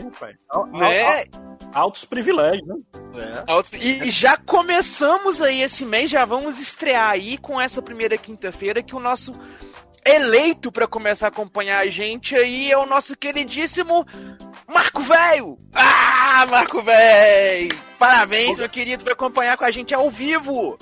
Al- 0.49 0.67
Né? 0.67 1.25
Altos 1.73 2.05
privilégios, 2.05 2.67
né? 2.67 2.75
É. 3.15 3.77
E, 3.77 4.07
e 4.07 4.11
já 4.11 4.37
começamos 4.37 5.41
aí 5.41 5.61
esse 5.61 5.85
mês, 5.85 6.09
já 6.09 6.25
vamos 6.25 6.59
estrear 6.59 7.11
aí 7.11 7.37
com 7.37 7.59
essa 7.59 7.81
primeira 7.81 8.17
quinta-feira 8.17 8.81
que 8.81 8.95
o 8.95 8.99
nosso 8.99 9.33
eleito 10.05 10.71
para 10.71 10.87
começar 10.87 11.27
a 11.27 11.29
acompanhar 11.29 11.83
a 11.83 11.89
gente 11.89 12.35
aí 12.35 12.71
é 12.71 12.77
o 12.77 12.85
nosso 12.85 13.15
queridíssimo 13.17 14.05
Marco 14.67 15.01
Velho. 15.01 15.57
Ah, 15.73 16.45
Marco 16.49 16.81
Velho! 16.81 17.77
Parabéns, 17.99 18.57
meu 18.57 18.69
querido, 18.69 19.03
vai 19.03 19.13
acompanhar 19.13 19.57
com 19.57 19.65
a 19.65 19.71
gente 19.71 19.93
ao 19.93 20.09
vivo. 20.09 20.77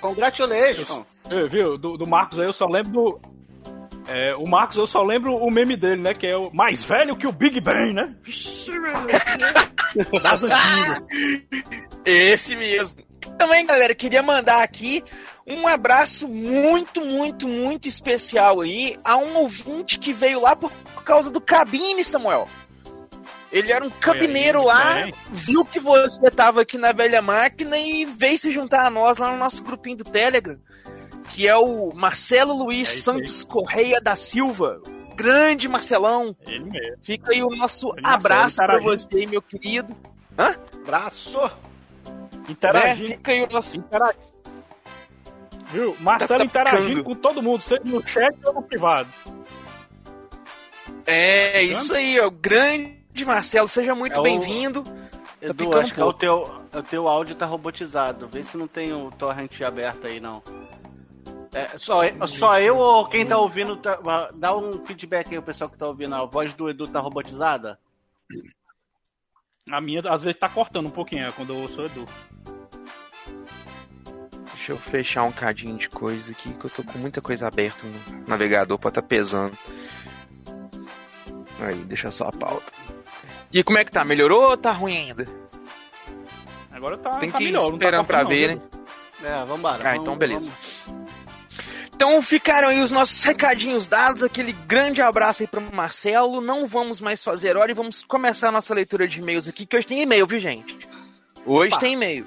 Congratulations. 0.00 1.04
É, 1.30 1.46
viu? 1.46 1.78
Do, 1.78 1.96
do 1.96 2.06
Marcos 2.06 2.38
aí 2.38 2.46
eu 2.46 2.52
só 2.52 2.66
lembro 2.66 2.92
do. 2.92 3.37
É, 4.08 4.34
o 4.36 4.46
Marcos 4.48 4.76
eu 4.78 4.86
só 4.86 5.02
lembro 5.02 5.36
o 5.36 5.50
meme 5.50 5.76
dele, 5.76 6.00
né? 6.00 6.14
Que 6.14 6.26
é 6.26 6.36
o 6.36 6.50
mais 6.50 6.82
velho 6.82 7.14
que 7.14 7.26
o 7.26 7.32
Big 7.32 7.60
Bang, 7.60 7.92
né? 7.92 8.14
Das 10.22 10.42
antigas. 10.42 11.02
Esse 12.04 12.56
mesmo. 12.56 12.98
Também, 13.38 13.64
galera, 13.64 13.94
queria 13.94 14.22
mandar 14.22 14.62
aqui 14.62 15.02
um 15.46 15.66
abraço 15.66 16.28
muito, 16.28 17.00
muito, 17.00 17.48
muito 17.48 17.88
especial 17.88 18.60
aí 18.60 18.98
a 19.02 19.16
um 19.16 19.36
ouvinte 19.38 19.98
que 19.98 20.12
veio 20.12 20.42
lá 20.42 20.54
por, 20.54 20.70
causa 21.04 21.30
do 21.30 21.40
cabine, 21.40 22.04
Samuel. 22.04 22.46
Ele 23.50 23.72
era 23.72 23.82
um 23.82 23.88
cabineiro 23.88 24.58
muito 24.58 24.68
lá, 24.68 24.94
bem. 24.94 25.14
viu 25.30 25.64
que 25.64 25.80
você 25.80 26.30
tava 26.30 26.60
aqui 26.60 26.76
na 26.76 26.92
velha 26.92 27.22
máquina 27.22 27.78
e 27.78 28.04
veio 28.04 28.38
se 28.38 28.50
juntar 28.50 28.84
a 28.84 28.90
nós 28.90 29.16
lá 29.16 29.32
no 29.32 29.38
nosso 29.38 29.64
grupinho 29.64 29.96
do 29.96 30.04
Telegram, 30.04 30.58
que 31.38 31.46
é 31.46 31.56
o 31.56 31.92
Marcelo 31.94 32.52
Luiz 32.52 32.88
É 32.88 33.00
Santos 33.00 33.44
Correia 33.44 34.00
da 34.00 34.16
Silva. 34.16 34.82
Grande 35.14 35.68
Marcelão. 35.68 36.34
Ele 36.44 36.64
mesmo. 36.64 36.96
Fica 37.04 37.30
aí 37.30 37.44
o 37.44 37.50
nosso 37.50 37.90
Ele, 37.92 38.00
Marcelo, 38.02 38.14
abraço 38.16 38.56
pra 38.56 38.64
interagindo. 38.80 38.98
você, 38.98 39.26
meu 39.26 39.40
querido. 39.42 39.96
Braço. 40.84 41.38
Né? 41.40 41.50
Interagindo. 42.48 43.06
Fica 43.06 43.30
aí 43.30 43.42
o 43.44 43.48
nosso 43.52 43.76
Interagindo. 43.76 44.24
Viu? 45.66 45.96
Marcelo 46.00 46.38
Tá 46.40 46.44
interagindo 46.44 47.04
com 47.04 47.14
todo 47.14 47.40
mundo, 47.40 47.60
seja 47.62 47.82
no 47.84 48.04
chat 48.04 48.36
ou 48.44 48.54
no 48.54 48.62
privado. 48.62 49.08
É, 51.06 51.62
isso 51.62 51.94
aí, 51.94 52.18
ó. 52.18 52.28
Grande 52.30 53.24
Marcelo, 53.24 53.68
seja 53.68 53.94
muito 53.94 54.16
É 54.16 54.18
o- 54.18 54.22
bem-vindo. 54.24 54.82
Edu, 55.40 55.54
picando 55.54 55.78
acho 55.78 55.92
um 55.92 55.94
que 55.94 56.00
é 56.00 56.04
o 56.04 56.12
teu, 56.12 56.50
o 56.74 56.82
teu 56.82 57.06
áudio 57.06 57.36
tá 57.36 57.46
robotizado. 57.46 58.26
Vê 58.26 58.42
se 58.42 58.56
não 58.56 58.66
tem 58.66 58.92
o 58.92 59.08
torrent 59.12 59.60
aberto 59.62 60.04
aí, 60.08 60.18
não. 60.18 60.42
É, 61.54 61.78
só, 61.78 62.02
só 62.26 62.60
eu 62.60 62.76
ou 62.76 63.06
quem 63.08 63.24
tá 63.26 63.38
ouvindo, 63.38 63.76
tá- 63.76 64.30
dá 64.34 64.54
um 64.56 64.84
feedback 64.84 65.30
aí, 65.30 65.38
o 65.38 65.42
pessoal 65.42 65.70
que 65.70 65.78
tá 65.78 65.86
ouvindo. 65.86 66.14
A 66.14 66.24
voz 66.24 66.52
do 66.54 66.68
Edu 66.68 66.86
tá 66.86 67.00
robotizada? 67.00 67.78
A 69.70 69.80
minha, 69.80 70.00
às 70.10 70.22
vezes, 70.22 70.38
tá 70.38 70.48
cortando 70.48 70.86
um 70.86 70.90
pouquinho, 70.90 71.26
é, 71.26 71.32
quando 71.32 71.54
eu 71.54 71.60
ouço 71.60 71.80
o 71.82 71.84
Edu. 71.84 72.06
Deixa 74.54 74.72
eu 74.72 74.76
fechar 74.78 75.22
um 75.24 75.32
cadinho 75.32 75.76
de 75.78 75.88
coisa 75.88 76.32
aqui, 76.32 76.52
que 76.52 76.64
eu 76.64 76.70
tô 76.70 76.82
com 76.82 76.98
muita 76.98 77.20
coisa 77.22 77.46
aberta 77.48 77.86
no 77.86 78.26
navegador, 78.28 78.78
pode 78.78 78.94
tá 78.94 79.02
pesando. 79.02 79.56
Aí, 81.60 81.74
deixa 81.84 82.10
só 82.10 82.28
a 82.28 82.32
pauta. 82.32 82.72
E 83.52 83.62
como 83.64 83.78
é 83.78 83.84
que 83.84 83.90
tá? 83.90 84.04
Melhorou 84.04 84.50
ou 84.50 84.56
tá 84.56 84.70
ruim 84.72 84.96
ainda? 84.96 85.24
Agora 86.70 86.96
tá, 86.98 87.10
Tem 87.18 87.30
tá 87.30 87.38
que 87.38 87.44
ir 87.44 87.46
melhor. 87.46 87.62
não 87.62 87.70
tá 87.70 87.76
esperando 87.86 88.06
pra 88.06 88.18
cortando, 88.18 88.36
ver, 88.36 88.56
não, 88.56 88.62
né? 88.62 88.62
É, 89.42 89.44
vambora. 89.44 89.80
Ah, 89.80 89.90
vamos- 89.92 90.02
então 90.02 90.16
beleza. 90.16 90.50
vamos- 90.52 90.77
Então 91.98 92.22
ficaram 92.22 92.68
aí 92.68 92.80
os 92.80 92.92
nossos 92.92 93.24
recadinhos 93.24 93.88
dados, 93.88 94.22
aquele 94.22 94.52
grande 94.52 95.02
abraço 95.02 95.42
aí 95.42 95.48
pro 95.48 95.60
Marcelo. 95.74 96.40
Não 96.40 96.64
vamos 96.64 97.00
mais 97.00 97.24
fazer 97.24 97.56
hora 97.56 97.72
e 97.72 97.74
vamos 97.74 98.04
começar 98.04 98.50
a 98.50 98.52
nossa 98.52 98.72
leitura 98.72 99.08
de 99.08 99.18
e-mails 99.18 99.48
aqui, 99.48 99.66
que 99.66 99.76
hoje 99.76 99.88
tem 99.88 100.02
e-mail, 100.02 100.24
viu, 100.24 100.38
gente? 100.38 100.78
Hoje 101.44 101.72
Opa. 101.72 101.80
tem 101.80 101.94
e-mail. 101.94 102.24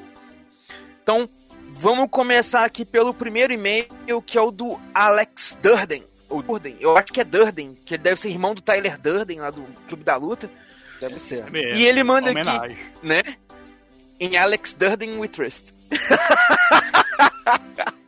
Então, 1.02 1.30
vamos 1.70 2.10
começar 2.12 2.66
aqui 2.66 2.84
pelo 2.84 3.14
primeiro 3.14 3.54
e-mail, 3.54 3.88
que 4.26 4.38
é 4.38 4.42
o 4.42 4.52
do 4.52 4.78
Alex 4.94 5.58
Durden. 5.64 6.04
Ou 6.28 6.44
Durden, 6.44 6.76
eu 6.82 6.98
acho 6.98 7.14
que 7.14 7.22
é 7.22 7.24
Durden, 7.24 7.78
que 7.86 7.98
deve 7.98 8.20
ser 8.20 8.28
irmão 8.28 8.54
do 8.54 8.62
Tyler 8.62 9.00
Durden, 9.00 9.40
lá 9.40 9.52
do 9.52 9.64
Clube 9.88 10.04
da 10.04 10.18
Luta. 10.18 10.50
Deve 11.00 11.18
ser. 11.18 11.46
É. 11.56 11.76
E 11.76 11.86
ele 11.86 12.04
manda 12.04 12.30
aqui, 12.30 12.42
Homenagem. 12.42 12.78
né? 13.02 13.22
Em 14.20 14.36
Alex 14.36 14.74
Durden 14.74 15.18
We 15.18 15.30
Trust. 15.30 15.74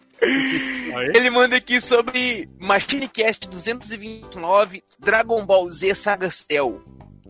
Ele 1.16 1.30
manda 1.30 1.58
aqui 1.58 1.82
sobre 1.82 2.48
MachineCast 2.60 3.48
229 3.48 4.84
Dragon 5.00 5.46
Ball 5.46 5.70
Z 5.70 5.96
Saga 5.96 6.30
Cell. 6.30 6.82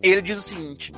Ele 0.02 0.22
diz 0.22 0.38
o 0.38 0.42
seguinte: 0.42 0.92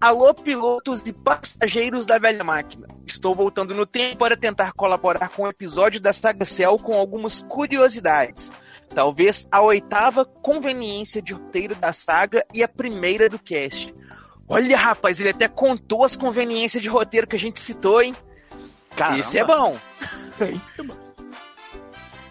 Alô, 0.00 0.34
pilotos 0.34 1.00
e 1.06 1.12
passageiros 1.12 2.04
da 2.04 2.18
velha 2.18 2.42
máquina. 2.42 2.88
Estou 3.06 3.34
voltando 3.34 3.74
no 3.74 3.86
tempo 3.86 4.16
para 4.18 4.36
tentar 4.36 4.72
colaborar 4.72 5.28
com 5.28 5.42
o 5.44 5.48
episódio 5.48 6.00
da 6.00 6.12
Saga 6.12 6.44
Cell 6.44 6.76
com 6.78 6.94
algumas 6.94 7.40
curiosidades. 7.42 8.50
Talvez 8.94 9.46
a 9.50 9.62
oitava 9.62 10.24
conveniência 10.24 11.22
de 11.22 11.32
roteiro 11.32 11.74
da 11.74 11.92
saga 11.92 12.44
e 12.52 12.62
a 12.62 12.68
primeira 12.68 13.28
do 13.28 13.38
cast. 13.38 13.94
Olha, 14.48 14.76
rapaz, 14.76 15.18
ele 15.18 15.30
até 15.30 15.48
contou 15.48 16.04
as 16.04 16.16
conveniências 16.16 16.82
de 16.82 16.88
roteiro 16.88 17.26
que 17.26 17.36
a 17.36 17.38
gente 17.38 17.58
citou, 17.58 18.02
hein? 18.02 18.14
Caramba. 18.94 19.20
Esse 19.20 19.38
é 19.38 19.44
bom. 19.44 19.78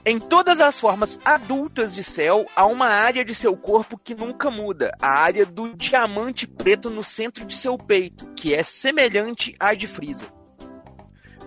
Em 0.03 0.17
todas 0.17 0.59
as 0.59 0.79
formas 0.79 1.19
adultas 1.23 1.93
de 1.93 2.03
Cell, 2.03 2.47
há 2.55 2.65
uma 2.65 2.87
área 2.87 3.23
de 3.23 3.35
seu 3.35 3.55
corpo 3.55 3.99
que 3.99 4.15
nunca 4.15 4.49
muda, 4.49 4.91
a 4.99 5.09
área 5.09 5.45
do 5.45 5.75
diamante 5.75 6.47
preto 6.47 6.89
no 6.89 7.03
centro 7.03 7.45
de 7.45 7.55
seu 7.55 7.77
peito, 7.77 8.25
que 8.33 8.55
é 8.55 8.63
semelhante 8.63 9.55
à 9.59 9.75
de 9.75 9.85
Frieza. 9.85 10.25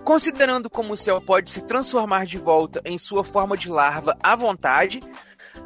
Considerando 0.05 0.69
como 0.69 0.93
o 0.93 0.97
Cell 0.97 1.19
pode 1.19 1.51
se 1.51 1.63
transformar 1.63 2.25
de 2.25 2.37
volta 2.37 2.81
em 2.85 2.97
sua 2.97 3.25
forma 3.25 3.57
de 3.57 3.67
larva 3.67 4.15
à 4.23 4.37
vontade, 4.37 5.01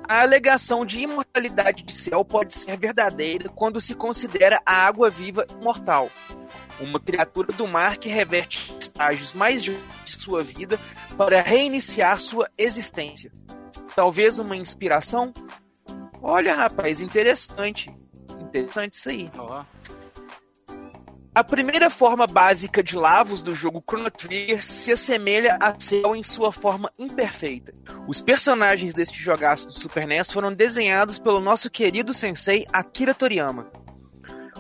a 0.08 0.22
alegação 0.22 0.84
de 0.84 1.02
imortalidade 1.02 1.84
de 1.84 1.94
Cell 1.94 2.26
pode 2.26 2.56
ser 2.56 2.76
verdadeira 2.76 3.50
quando 3.50 3.80
se 3.80 3.94
considera 3.94 4.60
a 4.66 4.88
água 4.88 5.12
viva 5.12 5.46
imortal, 5.62 6.10
uma 6.80 7.00
criatura 7.00 7.52
do 7.54 7.68
mar 7.68 7.98
que 7.98 8.10
reverte 8.10 8.76
estágios 8.80 9.34
mais 9.34 9.64
de 9.64 9.78
sua 10.06 10.44
vida 10.44 10.80
para 11.18 11.42
reiniciar 11.42 12.20
sua 12.20 12.50
existência. 12.58 13.32
Talvez 13.96 14.40
uma 14.40 14.56
inspiração? 14.56 15.34
Olha, 16.22 16.56
rapaz, 16.56 17.00
interessante. 17.00 17.90
Interessante 18.42 18.94
isso 18.94 19.10
aí. 19.10 19.32
A 21.34 21.44
primeira 21.44 21.90
forma 21.90 22.26
básica 22.26 22.84
de 22.84 22.96
Lavos 22.96 23.44
do 23.44 23.56
jogo 23.56 23.84
Chrono 23.88 24.10
Trigger 24.10 24.64
se 24.64 24.92
assemelha 24.92 25.58
a 25.62 25.80
Cell 25.80 26.16
em 26.16 26.24
sua 26.24 26.52
forma 26.52 26.92
imperfeita. 26.98 27.72
Os 28.08 28.20
personagens 28.20 28.94
deste 28.94 29.22
jogaço 29.22 29.68
do 29.68 29.74
Super 29.74 30.08
NES 30.08 30.32
foram 30.32 30.52
desenhados 30.52 31.20
pelo 31.20 31.40
nosso 31.40 31.70
querido 31.70 32.14
sensei 32.14 32.66
Akira 32.74 33.14
Toriyama. 33.14 33.72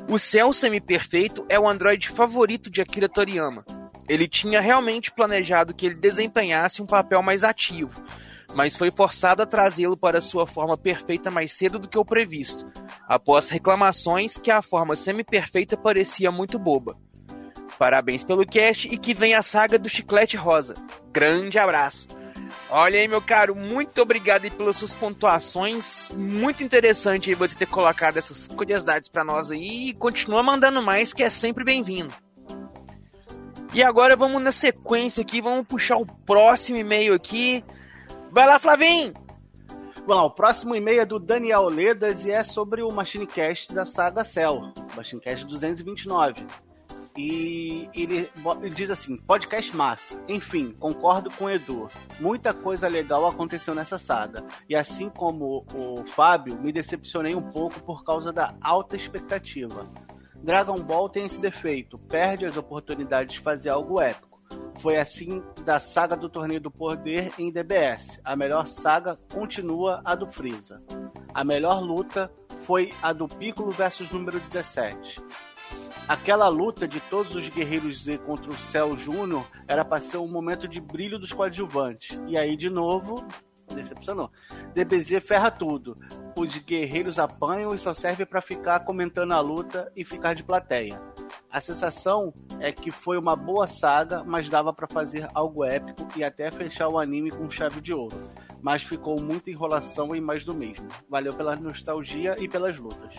O 0.10 0.18
Cell 0.18 0.52
semi-perfeito 0.54 1.46
é 1.48 1.60
o 1.60 1.70
androide 1.70 2.10
favorito 2.10 2.68
de 2.68 2.82
Akira 2.82 3.08
Toriyama. 3.08 3.64
Ele 4.08 4.28
tinha 4.28 4.60
realmente 4.60 5.12
planejado 5.12 5.72
que 5.72 5.86
ele 5.86 5.94
desempenhasse 5.94 6.82
um 6.82 6.86
papel 6.88 7.22
mais 7.22 7.44
ativo, 7.44 7.94
mas 8.56 8.76
foi 8.76 8.90
forçado 8.90 9.44
a 9.44 9.46
trazê-lo 9.46 9.96
para 9.96 10.20
sua 10.20 10.48
forma 10.48 10.76
perfeita 10.76 11.30
mais 11.30 11.54
cedo 11.54 11.78
do 11.78 11.88
que 11.88 11.98
o 11.98 12.04
previsto, 12.04 12.66
após 13.08 13.50
reclamações 13.50 14.36
que 14.36 14.50
a 14.50 14.64
forma 14.64 14.96
semi-perfeita 14.96 15.78
parecia 15.78 16.32
muito 16.32 16.58
boba. 16.58 16.98
Parabéns 17.78 18.24
pelo 18.24 18.48
cast 18.48 18.88
e 18.88 18.98
que 18.98 19.14
venha 19.14 19.38
a 19.38 19.44
saga 19.44 19.78
do 19.78 19.88
Chiclete 19.88 20.36
Rosa. 20.36 20.74
Grande 21.12 21.60
abraço! 21.60 22.08
Olha 22.70 23.00
aí, 23.00 23.08
meu 23.08 23.22
caro, 23.22 23.56
muito 23.56 24.02
obrigado 24.02 24.44
aí 24.44 24.52
pelas 24.52 24.78
suas 24.78 24.94
pontuações. 24.94 26.08
Muito 26.10 26.64
interessante 26.64 27.30
aí 27.30 27.36
você 27.36 27.56
ter 27.56 27.66
colocado 27.66 28.18
essas 28.18 28.48
curiosidades 28.48 29.10
para 29.10 29.24
nós 29.24 29.52
aí 29.52 29.90
e 29.90 29.94
continua 29.94 30.44
mandando 30.44 30.82
mais, 30.82 31.14
que 31.14 31.24
é 31.24 31.30
sempre 31.30 31.64
bem-vindo. 31.64 32.14
E 33.74 33.84
agora 33.84 34.16
vamos 34.16 34.42
na 34.42 34.52
sequência 34.52 35.22
aqui, 35.22 35.42
vamos 35.42 35.68
puxar 35.68 35.98
o 35.98 36.06
próximo 36.06 36.78
e-mail 36.78 37.14
aqui. 37.14 37.64
Vai 38.32 38.48
lá, 38.48 38.58
Flavinho! 38.58 39.14
Vamos 39.96 40.16
lá, 40.16 40.24
o 40.24 40.32
próximo 40.32 40.76
e-mail 40.76 41.02
é 41.02 41.06
do 41.06 41.20
Daniel 41.20 41.66
Ledas 41.68 42.26
e 42.26 42.32
é 42.32 42.44
sobre 42.44 42.82
o 42.82 42.92
Machine 42.92 43.28
Cast 43.28 43.74
da 43.74 43.86
saga 43.86 44.24
Cell, 44.24 44.74
Machine 44.96 45.22
Cast 45.22 45.46
229. 45.46 46.48
E 47.18 47.90
ele, 47.94 48.30
diz 48.74 48.90
assim: 48.90 49.18
podcast 49.18 49.76
massa. 49.76 50.22
Enfim, 50.28 50.74
concordo 50.80 51.30
com 51.32 51.46
o 51.46 51.50
Edu. 51.50 51.90
Muita 52.20 52.54
coisa 52.54 52.88
legal 52.88 53.28
aconteceu 53.28 53.74
nessa 53.74 53.98
saga. 53.98 54.44
E 54.68 54.76
assim 54.76 55.10
como 55.10 55.66
o 55.74 56.06
Fábio, 56.08 56.60
me 56.60 56.72
decepcionei 56.72 57.36
um 57.36 57.42
pouco 57.42 57.82
por 57.82 58.04
causa 58.04 58.32
da 58.32 58.56
alta 58.62 58.96
expectativa. 58.96 59.88
Dragon 60.44 60.80
Ball 60.80 61.10
tem 61.10 61.26
esse 61.26 61.40
defeito, 61.40 61.98
perde 61.98 62.46
as 62.46 62.56
oportunidades 62.56 63.36
de 63.36 63.42
fazer 63.42 63.70
algo 63.70 64.00
épico. 64.00 64.30
Foi 64.80 64.98
assim 64.98 65.44
da 65.66 65.78
saga 65.80 66.16
do 66.16 66.30
Torneio 66.30 66.62
do 66.62 66.72
Poder 66.72 67.34
em 67.38 67.52
DBS. 67.52 68.20
A 68.24 68.36
melhor 68.36 68.66
saga 68.66 69.18
continua 69.34 70.02
a 70.06 70.16
do 70.16 70.26
Freeza. 70.28 70.76
A 71.34 71.44
melhor 71.44 71.82
luta 71.82 72.32
foi 72.66 72.94
a 73.02 73.12
do 73.12 73.28
Piccolo 73.28 73.72
versus 73.72 74.10
número 74.12 74.40
17 74.40 75.22
aquela 76.08 76.48
luta 76.48 76.88
de 76.88 77.00
todos 77.02 77.36
os 77.36 77.48
guerreiros 77.50 78.04
Z 78.04 78.18
contra 78.20 78.50
o 78.50 78.58
Cell 78.58 78.98
Júnior 78.98 79.48
era 79.68 79.86
para 79.86 80.02
ser 80.02 80.18
um 80.18 80.28
momento 80.28 80.68
de 80.68 80.82
brilho 80.82 81.20
dos 81.20 81.32
coadjuvantes. 81.32 82.20
E 82.28 82.38
aí, 82.38 82.58
de 82.58 82.70
novo, 82.70 83.24
decepcionou. 83.76 84.32
DBZ 84.74 85.24
ferra 85.24 85.52
tudo. 85.52 85.96
Os 86.36 86.58
guerreiros 86.58 87.20
apanham 87.20 87.74
e 87.76 87.78
só 87.78 87.94
serve 87.94 88.26
para 88.26 88.42
ficar 88.42 88.80
comentando 88.82 89.34
a 89.34 89.40
luta 89.40 89.92
e 89.96 90.04
ficar 90.04 90.34
de 90.34 90.44
plateia. 90.44 91.00
A 91.52 91.60
sensação 91.60 92.34
é 92.60 92.72
que 92.72 92.92
foi 92.92 93.18
uma 93.18 93.36
boa 93.36 93.68
saga, 93.68 94.24
mas 94.24 94.50
dava 94.50 94.74
para 94.74 94.88
fazer 94.88 95.28
algo 95.34 95.64
épico 95.64 96.08
e 96.16 96.24
até 96.24 96.50
fechar 96.50 96.88
o 96.88 97.00
anime 97.00 97.32
com 97.32 97.50
chave 97.50 97.82
de 97.82 97.94
ouro. 97.94 98.18
Mas 98.62 98.84
ficou 98.84 99.20
muita 99.22 99.50
enrolação 99.50 100.16
e 100.16 100.22
mais 100.22 100.44
do 100.44 100.54
mesmo. 100.54 100.88
Valeu 101.10 101.34
pela 101.34 101.56
nostalgia 101.56 102.36
e 102.40 102.48
pelas 102.48 102.78
lutas. 102.78 103.16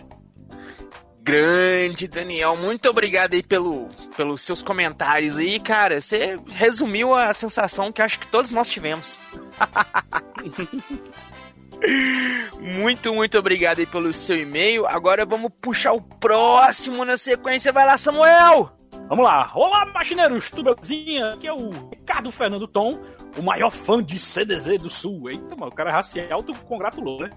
Grande 1.31 2.09
Daniel, 2.09 2.57
muito 2.57 2.91
obrigado 2.91 3.35
aí 3.35 3.43
pelo, 3.43 3.89
pelos 4.17 4.43
seus 4.43 4.65
comentários 4.65 5.39
aí, 5.39 5.61
cara. 5.61 6.01
Você 6.01 6.37
resumiu 6.49 7.15
a 7.15 7.33
sensação 7.33 7.93
que 7.93 8.03
acho 8.03 8.19
que 8.19 8.27
todos 8.27 8.51
nós 8.51 8.69
tivemos. 8.69 9.17
muito, 12.61 13.15
muito 13.15 13.39
obrigado 13.39 13.79
aí 13.79 13.87
pelo 13.87 14.13
seu 14.13 14.35
e-mail. 14.35 14.89
Agora 14.89 15.25
vamos 15.25 15.53
puxar 15.63 15.93
o 15.93 16.03
próximo 16.03 17.05
na 17.05 17.17
sequência. 17.17 17.71
Vai 17.71 17.87
lá, 17.87 17.97
Samuel! 17.97 18.73
Vamos 19.09 19.25
lá. 19.25 19.53
Olá, 19.55 19.87
machineiros, 19.87 20.51
tudo 20.51 20.75
belezinha? 20.75 21.35
Aqui 21.35 21.47
é 21.47 21.53
o 21.53 21.71
Ricardo 21.91 22.33
Fernando 22.33 22.67
Tom, 22.67 23.01
o 23.39 23.43
maior 23.43 23.71
fã 23.71 24.03
de 24.03 24.19
CDZ 24.19 24.83
do 24.83 24.91
Sul. 24.91 25.31
Eita, 25.31 25.55
mano, 25.55 25.71
o 25.71 25.75
cara 25.75 25.93
racial, 25.93 26.43
tu 26.43 26.53
congratulou, 26.65 27.21
né? 27.21 27.31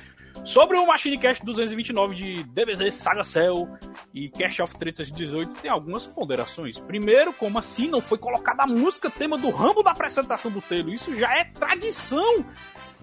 Sobre 0.46 0.78
o 0.78 0.86
Machine 0.86 1.18
Cast 1.18 1.44
229 1.46 2.16
de 2.16 2.44
DBZ 2.44 2.94
Saga 2.94 3.24
Cell 3.24 3.68
e 4.14 4.30
Cast 4.30 4.62
of 4.62 4.76
Tretas 4.78 5.10
18, 5.10 5.62
tem 5.62 5.72
algumas 5.72 6.06
ponderações. 6.06 6.78
Primeiro, 6.80 7.32
como 7.32 7.58
assim 7.58 7.88
não 7.88 8.02
foi 8.02 8.18
colocada 8.18 8.64
a 8.64 8.68
música 8.68 9.10
tema 9.10 9.38
do 9.38 9.50
Rambo 9.50 9.82
da 9.82 9.92
apresentação 9.92 10.52
do 10.52 10.62
Telo? 10.62 10.94
Isso 10.94 11.16
já 11.16 11.34
é 11.38 11.46
tradição. 11.46 12.46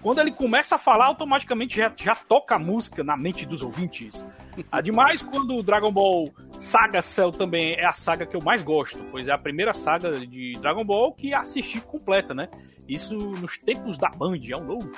Quando 0.03 0.19
ele 0.19 0.31
começa 0.31 0.75
a 0.75 0.79
falar, 0.79 1.05
automaticamente 1.05 1.77
já, 1.77 1.91
já 1.95 2.15
toca 2.15 2.55
a 2.55 2.59
música 2.59 3.03
na 3.03 3.17
mente 3.17 3.45
dos 3.45 3.63
ouvintes. 3.63 4.23
Ademais, 4.71 5.21
quando 5.21 5.55
o 5.55 5.63
Dragon 5.63 5.91
Ball 5.91 6.31
Saga 6.59 7.01
Cell 7.01 7.31
também 7.31 7.73
é 7.73 7.85
a 7.85 7.91
saga 7.91 8.25
que 8.25 8.35
eu 8.35 8.41
mais 8.43 8.61
gosto, 8.61 8.99
pois 9.11 9.27
é 9.27 9.31
a 9.31 9.37
primeira 9.37 9.73
saga 9.73 10.11
de 10.11 10.53
Dragon 10.59 10.85
Ball 10.85 11.13
que 11.13 11.33
assisti 11.33 11.81
completa, 11.81 12.33
né? 12.33 12.49
Isso 12.87 13.15
nos 13.15 13.57
tempos 13.57 13.97
da 13.97 14.09
Band, 14.09 14.39
é 14.47 14.57
um 14.57 14.65
novo. 14.65 14.91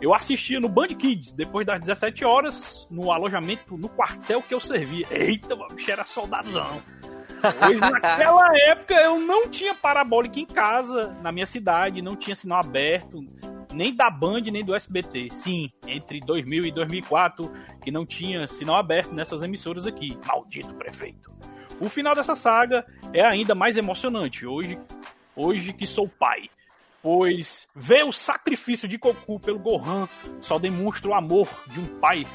Eu 0.00 0.14
assistia 0.14 0.58
no 0.58 0.68
Band 0.68 0.88
Kids, 0.88 1.34
depois 1.34 1.66
das 1.66 1.80
17 1.80 2.24
horas, 2.24 2.86
no 2.90 3.12
alojamento, 3.12 3.76
no 3.76 3.88
quartel 3.88 4.40
que 4.40 4.54
eu 4.54 4.60
servia. 4.60 5.06
Eita, 5.10 5.54
bicho 5.74 5.90
era 5.90 6.04
soldadozão. 6.04 6.82
Pois 7.58 7.78
naquela 7.80 8.48
época 8.68 8.94
eu 8.94 9.18
não 9.18 9.48
tinha 9.48 9.74
parabólica 9.74 10.40
em 10.40 10.46
casa, 10.46 11.14
na 11.22 11.30
minha 11.30 11.46
cidade, 11.46 12.00
não 12.00 12.16
tinha 12.16 12.34
sinal 12.34 12.60
aberto, 12.60 13.22
nem 13.72 13.94
da 13.94 14.08
Band, 14.10 14.42
nem 14.42 14.64
do 14.64 14.74
SBT. 14.74 15.28
Sim, 15.32 15.70
entre 15.86 16.18
2000 16.20 16.66
e 16.66 16.72
2004, 16.72 17.52
que 17.82 17.90
não 17.90 18.06
tinha 18.06 18.48
sinal 18.48 18.76
aberto 18.76 19.12
nessas 19.12 19.42
emissoras 19.42 19.86
aqui. 19.86 20.18
Maldito 20.26 20.72
prefeito. 20.74 21.30
O 21.78 21.88
final 21.88 22.14
dessa 22.14 22.34
saga 22.34 22.84
é 23.12 23.22
ainda 23.22 23.54
mais 23.54 23.76
emocionante, 23.76 24.46
hoje, 24.46 24.78
hoje 25.36 25.72
que 25.72 25.86
sou 25.86 26.08
pai 26.08 26.48
pois 27.02 27.66
ver 27.74 28.04
o 28.04 28.12
sacrifício 28.12 28.88
de 28.88 28.96
Goku 28.96 29.40
pelo 29.40 29.58
Gohan 29.58 30.08
só 30.40 30.58
demonstra 30.58 31.10
o 31.10 31.14
amor 31.14 31.48
de 31.66 31.80
um 31.80 31.86
pai 31.98 32.26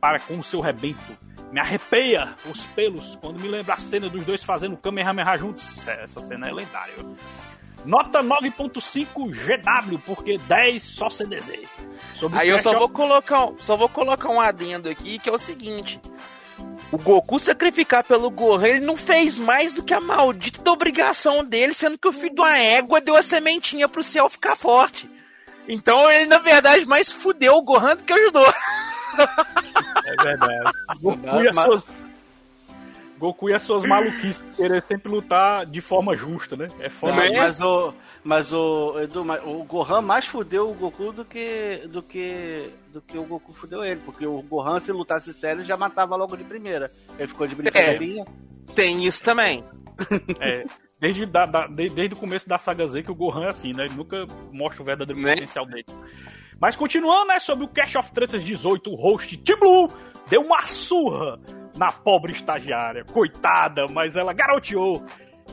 para 0.00 0.20
com 0.20 0.38
o 0.38 0.44
seu 0.44 0.60
rebento. 0.60 1.16
Me 1.50 1.60
arrepia 1.60 2.34
os 2.50 2.64
pelos 2.66 3.16
quando 3.16 3.40
me 3.40 3.48
lembra 3.48 3.74
a 3.74 3.78
cena 3.78 4.08
dos 4.08 4.24
dois 4.24 4.42
fazendo 4.42 4.76
Kamehameha 4.76 5.36
juntos. 5.36 5.86
Essa 5.86 6.20
cena 6.20 6.48
é 6.48 6.52
lendária. 6.52 6.94
Nota 7.84 8.22
9.5 8.22 9.06
GW, 9.30 9.98
porque 10.06 10.38
10 10.38 10.82
só 10.82 11.10
CDZ. 11.10 11.68
Sobre 12.16 12.38
Aí 12.38 12.48
eu 12.48 12.58
só 12.58 12.76
vou, 12.78 12.88
colocar, 12.88 13.50
só 13.58 13.76
vou 13.76 13.88
colocar 13.88 14.30
um 14.30 14.40
adendo 14.40 14.88
aqui, 14.88 15.18
que 15.18 15.28
é 15.28 15.32
o 15.32 15.38
seguinte 15.38 16.00
o 16.90 16.98
Goku 16.98 17.38
sacrificar 17.38 18.04
pelo 18.04 18.30
Gohan, 18.30 18.66
ele 18.66 18.80
não 18.80 18.96
fez 18.96 19.36
mais 19.36 19.72
do 19.72 19.82
que 19.82 19.92
a 19.92 20.00
maldita 20.00 20.70
obrigação 20.70 21.44
dele, 21.44 21.74
sendo 21.74 21.98
que 21.98 22.08
o 22.08 22.12
filho 22.12 22.34
de 22.34 22.40
uma 22.40 22.56
égua 22.56 23.00
deu 23.00 23.16
a 23.16 23.22
sementinha 23.22 23.88
pro 23.88 24.02
céu 24.02 24.28
ficar 24.28 24.56
forte. 24.56 25.10
Então 25.66 26.10
ele, 26.10 26.26
na 26.26 26.38
verdade, 26.38 26.84
mais 26.86 27.10
fudeu 27.10 27.54
o 27.54 27.62
Gohan 27.62 27.96
do 27.96 28.04
que 28.04 28.12
ajudou. 28.12 28.46
É 30.06 30.22
verdade. 30.22 30.72
Goku 31.00 31.40
e 31.40 31.48
as 31.48 31.56
suas, 31.56 31.86
Goku 33.18 33.48
e 33.48 33.54
as 33.54 33.62
suas 33.62 33.84
maluquices 33.84 34.42
querer 34.56 34.82
sempre 34.86 35.10
lutar 35.10 35.64
de 35.66 35.80
forma 35.80 36.14
justa, 36.14 36.56
né? 36.56 36.68
É 36.78 36.90
foda. 36.90 37.14
Mas, 37.14 37.32
mas 37.32 37.60
o, 37.60 37.94
mas 38.24 38.52
o, 38.54 38.98
Edu, 38.98 39.22
o 39.44 39.64
Gohan 39.64 40.00
mais 40.00 40.26
fudeu 40.26 40.70
o 40.70 40.74
Goku 40.74 41.12
do 41.12 41.24
que, 41.24 41.86
do 41.88 42.02
que 42.02 42.70
do 42.90 43.02
que 43.02 43.18
o 43.18 43.24
Goku 43.24 43.52
fudeu 43.52 43.84
ele. 43.84 44.00
Porque 44.04 44.26
o 44.26 44.40
Gohan, 44.40 44.80
se 44.80 44.90
lutasse 44.92 45.34
sério, 45.34 45.64
já 45.64 45.76
matava 45.76 46.16
logo 46.16 46.34
de 46.36 46.44
primeira. 46.44 46.90
Ele 47.18 47.28
ficou 47.28 47.46
de 47.46 47.54
brincadeirinha. 47.54 48.24
É, 48.24 48.72
tem 48.72 49.04
isso 49.04 49.22
também. 49.22 49.62
é. 50.40 50.64
Desde, 50.98 51.26
da, 51.26 51.44
da, 51.44 51.66
desde 51.66 52.14
o 52.14 52.16
começo 52.16 52.48
da 52.48 52.56
saga 52.56 52.86
Z 52.86 53.02
que 53.02 53.10
o 53.10 53.14
Gohan 53.14 53.44
é 53.44 53.50
assim, 53.50 53.72
né? 53.74 53.84
Ele 53.84 53.94
nunca 53.94 54.24
mostra 54.50 54.80
o 54.80 54.86
verdadeiro 54.86 55.20
né? 55.20 55.34
potencial 55.34 55.66
dele. 55.66 55.84
Mas 56.58 56.76
continuando, 56.76 57.26
né, 57.26 57.38
sobre 57.40 57.64
o 57.64 57.68
Cash 57.68 57.96
of 57.96 58.10
Tretas 58.10 58.42
18, 58.42 58.90
o 58.90 58.94
host 58.94 59.36
Tim 59.36 59.56
Blue 59.56 59.88
deu 60.30 60.40
uma 60.40 60.62
surra 60.62 61.38
na 61.76 61.92
pobre 61.92 62.32
estagiária. 62.32 63.04
Coitada, 63.04 63.84
mas 63.92 64.16
ela 64.16 64.32
garoteou. 64.32 65.04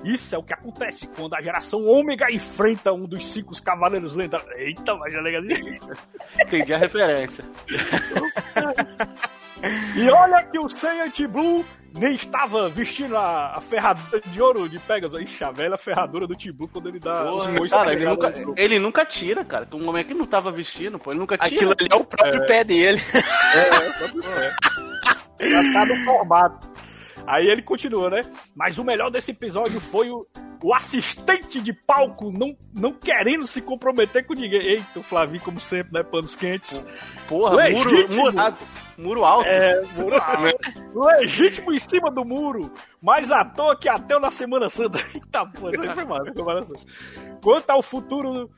Isso 0.03 0.35
é 0.35 0.37
o 0.37 0.43
que 0.43 0.53
acontece 0.53 1.07
quando 1.07 1.35
a 1.35 1.41
geração 1.41 1.85
ômega 1.85 2.31
enfrenta 2.31 2.91
um 2.91 3.05
dos 3.05 3.31
cinco 3.31 3.59
cavaleiros 3.61 4.15
lendários. 4.15 4.49
Eita, 4.57 4.95
mas 4.95 5.13
é 5.13 5.21
legal. 5.21 5.41
Entendi 6.39 6.73
a 6.73 6.77
referência. 6.77 7.43
e 9.95 10.09
olha 10.09 10.41
que 10.43 10.57
o 10.57 10.67
Saiyan 10.67 11.11
Blue 11.29 11.63
nem 11.93 12.15
estava 12.15 12.69
vestindo 12.69 13.17
a, 13.17 13.57
a, 13.57 13.61
ferradura 13.61 14.21
de 14.25 14.41
ouro 14.41 14.69
de 14.69 14.79
Pegasus. 14.79 15.21
Ixi, 15.21 15.43
a 15.43 15.51
velha 15.51 15.77
ferradura 15.77 16.25
do 16.25 16.35
Tibu 16.35 16.67
quando 16.67 16.89
ele 16.89 16.99
dá 16.99 17.23
Porra, 17.23 17.61
os 17.61 17.71
cara, 17.71 17.93
ele 17.93 18.05
nunca, 18.05 18.33
ele 18.55 18.79
nunca 18.79 19.05
tira, 19.05 19.43
cara. 19.43 19.65
Como 19.65 19.97
é 19.97 20.03
que 20.03 20.13
não 20.13 20.25
tava 20.25 20.51
vestindo, 20.51 20.97
pô? 20.97 21.11
Ele 21.11 21.19
nunca 21.19 21.37
tira. 21.37 21.55
Aquilo 21.55 21.75
ali 21.77 21.87
é 21.91 21.95
o 21.95 22.03
próprio 22.03 22.43
é. 22.43 22.47
pé 22.47 22.63
dele. 22.63 23.01
É, 23.53 23.59
é, 23.59 23.69
pé. 25.37 25.49
Já 25.49 25.73
tá 25.73 25.85
no 25.85 26.05
formato. 26.05 26.71
Aí 27.25 27.47
ele 27.47 27.61
continua, 27.61 28.09
né? 28.09 28.21
Mas 28.55 28.77
o 28.77 28.83
melhor 28.83 29.09
desse 29.09 29.31
episódio 29.31 29.79
foi 29.79 30.09
o, 30.09 30.25
o 30.63 30.73
assistente 30.73 31.61
de 31.61 31.73
palco 31.73 32.31
não, 32.31 32.55
não 32.73 32.93
querendo 32.93 33.47
se 33.47 33.61
comprometer 33.61 34.25
com 34.25 34.33
ninguém. 34.33 34.61
Eita, 34.61 34.99
o 34.99 35.03
Flavinho, 35.03 35.43
como 35.43 35.59
sempre, 35.59 35.93
né? 35.93 36.03
Panos 36.03 36.35
quentes. 36.35 36.83
Porra, 37.27 37.55
Legítimo. 37.55 38.23
muro, 38.23 38.33
muro, 38.33 38.57
muro 38.97 39.25
alto. 39.25 39.47
É, 39.47 39.81
muro 39.97 40.15
alto. 40.15 40.59
Legítimo 40.95 41.73
em 41.73 41.79
cima 41.79 42.11
do 42.11 42.23
muro. 42.25 42.71
Mais 43.01 43.31
à 43.31 43.43
toa 43.43 43.77
que 43.77 43.89
até 43.89 44.17
na 44.19 44.31
Semana 44.31 44.69
Santa. 44.69 44.99
Eita, 45.13 45.45
pô, 45.47 45.69
isso 45.69 45.81
aí 45.81 45.93
foi 45.93 46.05
mal. 46.05 46.19
Quanto 47.41 47.69
ao 47.69 47.81
futuro 47.81 48.49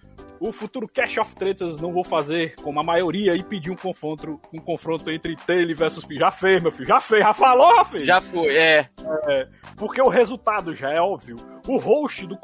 o 0.43 0.51
futuro 0.51 0.89
Cash 0.89 1.17
of 1.19 1.33
Tretas 1.35 1.79
não 1.79 1.93
vou 1.93 2.03
fazer 2.03 2.55
como 2.61 2.77
a 2.77 2.83
maioria 2.83 3.33
e 3.33 3.41
pedir 3.41 3.71
um 3.71 3.77
confronto, 3.77 4.41
um 4.53 4.59
confronto 4.59 5.09
entre 5.09 5.37
Taylor 5.37 5.73
versus 5.73 6.05
Já 6.11 6.31
fez, 6.31 6.61
meu 6.61 6.71
filho. 6.71 6.85
Já 6.85 6.99
fez, 6.99 7.23
já 7.23 7.33
falou, 7.33 7.85
filho. 7.85 8.05
Já 8.05 8.19
foi, 8.19 8.57
é. 8.57 8.89
é. 9.29 9.47
Porque 9.77 10.01
o 10.01 10.09
resultado 10.09 10.75
já 10.75 10.91
é 10.91 10.99
óbvio. 10.99 11.37
O 11.65 11.77
host 11.77 12.27
do 12.27 12.37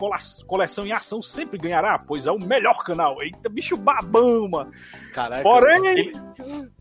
Coleção 0.48 0.86
em 0.86 0.94
Ação 0.94 1.22
sempre 1.22 1.60
ganhará, 1.60 2.00
pois 2.00 2.26
é 2.26 2.32
o 2.32 2.40
melhor 2.40 2.86
canal. 2.86 3.22
Eita, 3.22 3.50
bicho 3.50 3.76
babão, 3.76 4.48
mano. 4.50 4.72
Caraca. 5.14 5.44
Porém, 5.44 5.86
ele, 5.88 6.12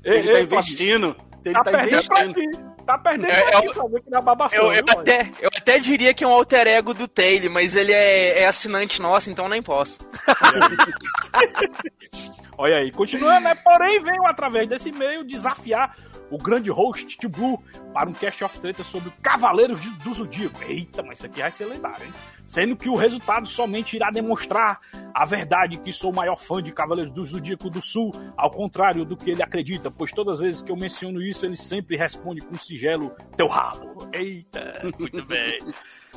ele, 0.05 0.29
ele 0.29 0.47
tá 0.47 0.57
investindo. 0.57 1.17
Ele 1.49 1.55
tá, 1.55 1.65
tá 1.65 1.71
perdendo 1.71 2.07
pra 2.07 2.29
ti. 2.29 2.51
Tá 2.87 2.99
perdendo 2.99 3.33
é, 3.33 3.51
pra 3.51 3.63
ti, 3.63 3.75
sabe 3.75 4.03
que 4.03 4.11
na 4.11 4.21
babação. 4.21 4.73
Eu, 4.73 4.73
eu, 4.73 4.99
até, 4.99 5.31
eu 5.41 5.51
até 5.55 5.79
diria 5.79 6.15
que 6.15 6.25
é 6.25 6.29
um 6.29 6.33
alter 6.33 6.67
ego 6.67 6.95
do 6.95 7.09
Taylor, 7.09 7.51
mas 7.51 7.75
ele 7.75 7.93
é, 7.93 8.43
é 8.43 8.47
assinante 8.47 9.01
nosso, 9.01 9.31
então 9.31 9.49
nem 9.49 9.63
posso. 9.63 9.99
Olha 12.57 12.79
aí, 12.79 12.91
continuando, 12.91 13.41
né? 13.41 13.55
Porém, 13.55 14.03
venho 14.03 14.27
através 14.27 14.69
desse 14.69 14.89
e-mail 14.89 15.25
desafiar 15.25 15.97
o 16.31 16.37
grande 16.37 16.71
host 16.71 17.27
Blue 17.29 17.59
para 17.93 18.09
um 18.09 18.13
cast 18.13 18.45
of 18.45 18.59
treta 18.59 18.85
sobre 18.85 19.13
Cavaleiros 19.23 19.81
do 19.81 20.15
Zodíaco. 20.15 20.63
Eita, 20.65 21.03
mas 21.03 21.19
isso 21.19 21.27
aqui 21.27 21.41
vai 21.41 21.53
ser 21.53 21.67
lendário, 21.67 22.05
hein? 22.05 22.13
Sendo 22.49 22.75
que 22.75 22.89
o 22.89 22.97
resultado 22.97 23.47
somente 23.47 23.95
irá 23.95 24.11
demonstrar 24.11 24.79
a 25.15 25.27
verdade 25.27 25.77
que 25.77 25.93
sou 25.93 26.11
o 26.11 26.15
maior 26.17 26.37
fã 26.37 26.63
de 26.63 26.73
Cavaleiros 26.73 27.13
do 27.13 27.27
Zodíaco 27.27 27.69
do 27.69 27.83
Sul, 27.83 28.11
ao 28.35 28.51
contrário 28.51 29.05
do 29.05 29.19
que 29.19 29.31
ele 29.31 29.43
acredita, 29.43 29.91
pois 29.91 30.11
todas 30.13 30.35
as 30.35 30.41
vezes 30.41 30.63
que 30.63 30.73
eu 30.73 30.77
menciono 30.77 31.21
isso, 31.21 31.45
ele 31.45 31.57
sempre 31.57 31.95
responde 31.95 32.41
com 32.41 32.57
sigelo 32.57 33.15
teu 33.37 33.49
rabo. 33.49 34.09
Eita, 34.15 34.81
muito 34.99 35.23
bem. 35.29 35.59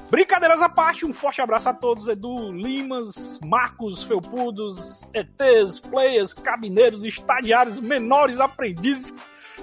Brincadeiras 0.10 0.62
à 0.62 0.70
parte, 0.70 1.06
um 1.06 1.12
forte 1.12 1.42
abraço 1.42 1.68
a 1.68 1.74
todos, 1.74 2.08
Edu, 2.08 2.50
Limas, 2.54 3.38
Marcos, 3.44 4.04
Felpudos, 4.06 5.10
ETs, 5.14 5.82
players, 5.82 6.34
cabineiros, 6.34 7.04
estagiários, 7.04 7.82
menores 7.82 8.40
aprendizes, 8.40 9.14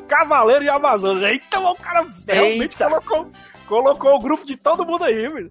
cavaleiros 0.07 0.67
e 0.67 0.69
amazonas. 0.69 1.23
Eita, 1.23 1.59
o 1.61 1.75
cara 1.77 2.07
realmente 2.27 2.75
Eita. 2.75 2.85
colocou, 2.85 3.31
colocou 3.69 4.15
o 4.15 4.19
grupo 4.19 4.45
de 4.45 4.57
todo 4.57 4.85
mundo 4.85 5.05
aí, 5.05 5.29
velho. 5.29 5.51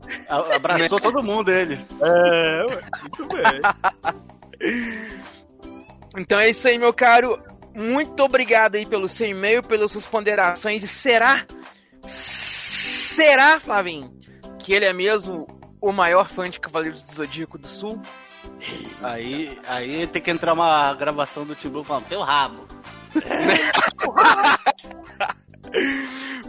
Abraçou 0.56 1.00
todo 1.00 1.24
mundo 1.24 1.52
ele. 1.52 1.80
É, 2.02 2.66
muito 3.02 3.28
bem. 3.34 3.62
Então 6.20 6.40
é 6.40 6.50
isso 6.50 6.68
aí, 6.68 6.80
meu 6.80 6.92
caro. 6.92 7.40
Muito 7.76 8.24
obrigado 8.24 8.74
aí 8.74 8.88
pelo 8.88 9.08
seu 9.08 9.28
e-mail, 9.28 9.62
pelas 9.62 9.92
suas 9.92 10.08
ponderações. 10.08 10.82
E 10.82 10.88
será? 10.88 11.46
Será, 12.08 13.60
Flavinho? 13.60 14.18
que 14.68 14.74
ele 14.74 14.84
é 14.84 14.92
mesmo 14.92 15.48
o 15.80 15.94
maior 15.94 16.28
fã 16.28 16.50
de 16.50 16.60
Cavaleiros 16.60 17.02
do 17.02 17.14
Zodíaco 17.14 17.58
do 17.58 17.70
Sul. 17.70 18.02
Aí, 19.02 19.58
aí 19.66 20.06
tem 20.08 20.22
que 20.22 20.30
entrar 20.30 20.52
uma 20.52 20.94
gravação 20.94 21.46
do 21.46 21.56
Tim 21.56 21.70
Blue 21.70 21.86
falando, 21.86 22.10
teu 22.10 22.22
rabo. 22.22 22.68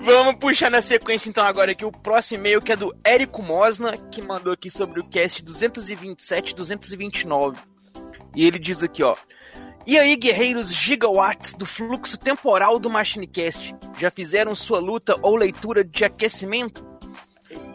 Vamos 0.00 0.36
puxar 0.36 0.70
na 0.70 0.80
sequência 0.80 1.28
então 1.28 1.44
agora 1.44 1.72
aqui 1.72 1.84
o 1.84 1.92
próximo 1.92 2.40
e-mail 2.40 2.60
que 2.60 2.72
é 2.72 2.76
do 2.76 2.94
Érico 3.04 3.42
Mosna, 3.42 3.96
que 3.96 4.22
mandou 4.22 4.52
aqui 4.52 4.70
sobre 4.70 5.00
o 5.00 5.04
cast 5.04 5.42
227 5.42 6.54
229. 6.54 7.58
E 8.34 8.46
ele 8.46 8.58
diz 8.58 8.82
aqui, 8.82 9.02
ó: 9.02 9.16
"E 9.86 9.98
aí, 9.98 10.16
guerreiros 10.16 10.72
gigawatts 10.72 11.54
do 11.54 11.66
fluxo 11.66 12.16
temporal 12.16 12.78
do 12.78 12.88
Machinecast, 12.88 13.74
já 13.98 14.10
fizeram 14.10 14.54
sua 14.54 14.78
luta 14.78 15.14
ou 15.20 15.36
leitura 15.36 15.82
de 15.84 16.04
aquecimento? 16.04 16.86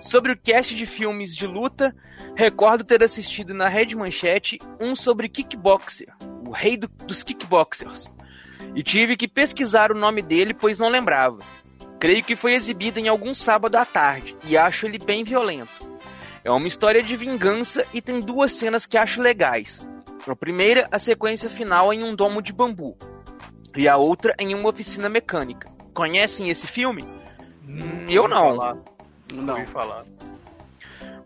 Sobre 0.01 0.31
o 0.31 0.37
cast 0.37 0.75
de 0.75 0.85
filmes 0.85 1.35
de 1.35 1.47
luta, 1.47 1.95
recordo 2.35 2.83
ter 2.83 3.03
assistido 3.03 3.53
na 3.53 3.67
Red 3.67 3.95
Manchete 3.95 4.59
um 4.79 4.95
sobre 4.95 5.29
kickboxer, 5.29 6.07
o 6.45 6.51
rei 6.51 6.77
do, 6.77 6.87
dos 6.87 7.23
kickboxers. 7.23 8.11
E 8.75 8.83
tive 8.83 9.15
que 9.15 9.27
pesquisar 9.27 9.91
o 9.91 9.97
nome 9.97 10.21
dele, 10.21 10.53
pois 10.53 10.79
não 10.79 10.89
lembrava. 10.89 11.39
Creio 11.99 12.23
que 12.23 12.35
foi 12.35 12.53
exibido 12.53 12.99
em 12.99 13.07
algum 13.07 13.33
sábado 13.33 13.75
à 13.75 13.85
tarde, 13.85 14.35
e 14.45 14.57
acho 14.57 14.85
ele 14.85 14.97
bem 14.97 15.23
violento. 15.23 15.71
É 16.43 16.51
uma 16.51 16.67
história 16.67 17.01
de 17.01 17.15
vingança 17.15 17.85
e 17.93 18.01
tem 18.01 18.19
duas 18.19 18.51
cenas 18.51 18.85
que 18.85 18.97
acho 18.97 19.21
legais. 19.21 19.87
A 20.27 20.35
primeira, 20.35 20.87
a 20.91 20.99
sequência 20.99 21.49
final 21.49 21.93
em 21.93 22.03
um 22.03 22.15
domo 22.15 22.41
de 22.41 22.51
bambu, 22.51 22.97
e 23.75 23.87
a 23.87 23.97
outra 23.97 24.35
em 24.39 24.53
uma 24.53 24.69
oficina 24.69 25.07
mecânica. 25.07 25.69
Conhecem 25.93 26.49
esse 26.49 26.67
filme? 26.67 27.03
Hum, 27.67 28.05
eu 28.09 28.27
não. 28.27 28.57
Falar. 28.57 28.77
Não. 29.33 29.53
ouvi 29.53 29.67
falar. 29.67 30.05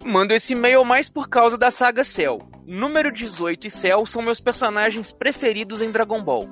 Mando 0.06 0.34
esse 0.34 0.54
e-mail 0.54 0.86
mais 0.86 1.10
por 1.10 1.28
causa 1.28 1.58
da 1.58 1.72
saga 1.72 2.04
Cell. 2.04 2.40
Número 2.66 3.12
18 3.12 3.68
e 3.68 3.72
Cell 3.72 4.06
são 4.06 4.22
meus 4.22 4.40
personagens 4.40 5.12
preferidos 5.12 5.82
em 5.82 5.92
Dragon 5.92 6.22
Ball. 6.22 6.50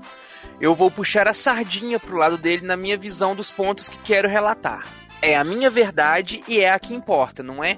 Eu 0.60 0.74
vou 0.74 0.90
puxar 0.90 1.28
a 1.28 1.34
sardinha 1.34 2.00
pro 2.00 2.18
lado 2.18 2.38
dele 2.38 2.66
na 2.66 2.78
minha 2.78 2.98
visão 2.98 3.36
dos 3.36 3.52
pontos 3.52 3.90
que 3.90 3.98
quero 4.00 4.30
relatar. 4.30 4.88
É 5.22 5.36
a 5.36 5.44
minha 5.44 5.70
verdade 5.70 6.44
e 6.48 6.60
é 6.60 6.72
a 6.72 6.80
que 6.80 6.94
importa, 6.94 7.44
não 7.44 7.64
é? 7.64 7.78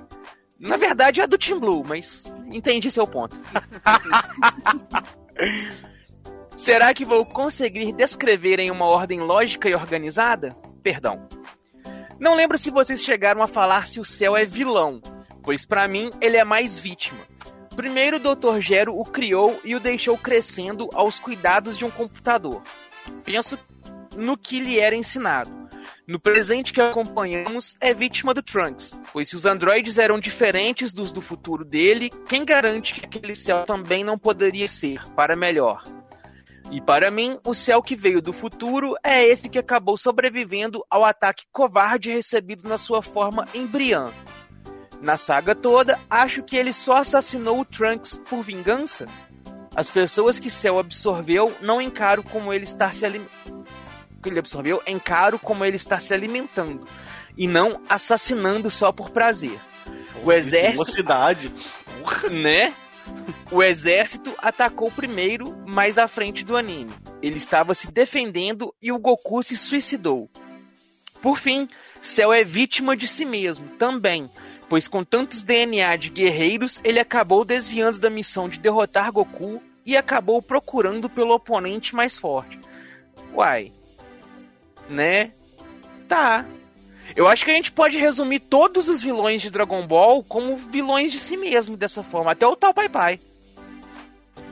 Na 0.59 0.77
verdade 0.77 1.21
é 1.21 1.23
a 1.23 1.27
do 1.27 1.37
Team 1.37 1.59
Blue, 1.59 1.83
mas 1.85 2.31
entendi 2.51 2.89
seu 2.91 3.05
ponto. 3.07 3.39
Será 6.55 6.93
que 6.93 7.05
vou 7.05 7.25
conseguir 7.25 7.91
descrever 7.93 8.59
em 8.59 8.71
uma 8.71 8.85
ordem 8.85 9.19
lógica 9.19 9.69
e 9.69 9.75
organizada? 9.75 10.55
Perdão. 10.81 11.27
Não 12.19 12.33
lembro 12.35 12.57
se 12.57 12.71
vocês 12.71 13.03
chegaram 13.03 13.43
a 13.43 13.47
falar 13.47 13.85
se 13.85 13.99
o 13.99 14.05
céu 14.05 14.35
é 14.35 14.43
vilão, 14.43 14.99
pois 15.43 15.65
para 15.65 15.87
mim 15.87 16.09
ele 16.19 16.35
é 16.35 16.43
mais 16.43 16.79
vítima. 16.79 17.19
Primeiro 17.77 18.19
Dr. 18.19 18.59
Gero 18.59 18.99
o 18.99 19.05
criou 19.05 19.61
e 19.63 19.75
o 19.75 19.79
deixou 19.79 20.17
crescendo 20.17 20.89
aos 20.93 21.19
cuidados 21.19 21.77
de 21.77 21.85
um 21.85 21.91
computador. 21.91 22.63
Penso 23.23 23.55
no 24.15 24.35
que 24.35 24.59
lhe 24.59 24.79
era 24.79 24.95
ensinado. 24.95 25.51
No 26.07 26.19
presente 26.19 26.73
que 26.73 26.81
acompanhamos, 26.81 27.77
é 27.79 27.93
vítima 27.93 28.33
do 28.33 28.41
Trunks, 28.41 28.99
pois 29.13 29.29
se 29.29 29.35
os 29.35 29.45
androides 29.45 29.99
eram 29.99 30.19
diferentes 30.19 30.91
dos 30.91 31.11
do 31.11 31.21
futuro 31.21 31.63
dele, 31.63 32.09
quem 32.27 32.43
garante 32.43 32.95
que 32.95 33.05
aquele 33.05 33.35
céu 33.35 33.63
também 33.63 34.03
não 34.03 34.17
poderia 34.17 34.67
ser, 34.67 35.07
para 35.09 35.35
melhor? 35.35 35.83
E 36.71 36.81
para 36.81 37.11
mim, 37.11 37.37
o 37.45 37.53
céu 37.53 37.83
que 37.83 37.95
veio 37.95 38.23
do 38.23 38.33
futuro 38.33 38.95
é 39.03 39.23
esse 39.23 39.49
que 39.49 39.59
acabou 39.59 39.97
sobrevivendo 39.97 40.83
ao 40.89 41.05
ataque 41.05 41.45
covarde 41.51 42.09
recebido 42.09 42.67
na 42.67 42.79
sua 42.79 43.03
forma 43.03 43.45
embriã. 43.53 44.11
Na 45.01 45.15
saga 45.15 45.53
toda, 45.53 45.99
acho 46.09 46.41
que 46.43 46.57
ele 46.57 46.73
só 46.73 46.97
assassinou 46.97 47.59
o 47.59 47.65
Trunks 47.65 48.19
por 48.29 48.41
vingança. 48.41 49.05
As 49.75 49.91
pessoas 49.91 50.39
que 50.39 50.49
Cell 50.49 50.79
absorveu 50.79 51.55
não 51.61 51.81
encaro 51.81 52.23
como 52.23 52.51
ele 52.51 52.65
está 52.65 52.91
se 52.91 53.05
alimentando. 53.05 53.65
ele 54.25 54.39
absorveu, 54.39 54.81
encaro 54.87 55.37
como 55.37 55.63
ele 55.63 55.75
está 55.75 55.99
se 55.99 56.13
alimentando 56.13 56.85
e 57.37 57.47
não 57.47 57.81
assassinando 57.87 58.71
só 58.71 58.91
por 58.91 59.11
prazer. 59.11 59.59
O 60.23 60.31
exército, 60.31 60.91
cidade, 60.91 61.53
né? 62.31 62.73
O 63.51 63.61
exército 63.61 64.33
atacou 64.39 64.91
primeiro, 64.91 65.55
mais 65.65 65.97
à 65.97 66.07
frente 66.07 66.43
do 66.43 66.57
anime. 66.57 66.91
Ele 67.21 67.37
estava 67.37 67.73
se 67.73 67.91
defendendo 67.91 68.73
e 68.81 68.91
o 68.91 68.99
Goku 68.99 69.43
se 69.43 69.55
suicidou. 69.55 70.29
Por 71.21 71.39
fim, 71.39 71.67
Cell 72.01 72.33
é 72.33 72.43
vítima 72.43 72.95
de 72.97 73.07
si 73.07 73.25
mesmo, 73.25 73.67
também, 73.77 74.29
pois 74.69 74.88
com 74.88 75.03
tantos 75.03 75.44
DNA 75.44 75.95
de 75.95 76.10
guerreiros, 76.10 76.80
ele 76.84 76.99
acabou 76.99 77.45
desviando 77.45 77.99
da 77.99 78.10
missão 78.10 78.49
de 78.49 78.60
derrotar 78.60 79.11
Goku 79.11 79.61
e 79.85 79.95
acabou 79.95 80.41
procurando 80.41 81.10
pelo 81.10 81.34
oponente 81.34 81.95
mais 81.95 82.18
forte. 82.18 82.60
Uai. 83.34 83.72
Né? 84.89 85.31
Tá. 86.07 86.45
Eu 87.15 87.27
acho 87.27 87.45
que 87.45 87.52
a 87.52 87.53
gente 87.53 87.72
pode 87.72 87.98
resumir 87.98 88.39
todos 88.39 88.88
os 88.88 89.02
vilões 89.02 89.41
de 89.41 89.49
Dragon 89.49 89.85
Ball 89.88 90.23
como 90.23 90.57
vilões 90.57 91.11
de 91.11 91.19
si 91.19 91.38
mesmo 91.38 91.77
dessa 91.77 92.03
forma, 92.03 92.31
até 92.31 92.45
o 92.45 92.56
tal 92.56 92.73
Pai 92.73 92.89
Pai. 92.89 93.19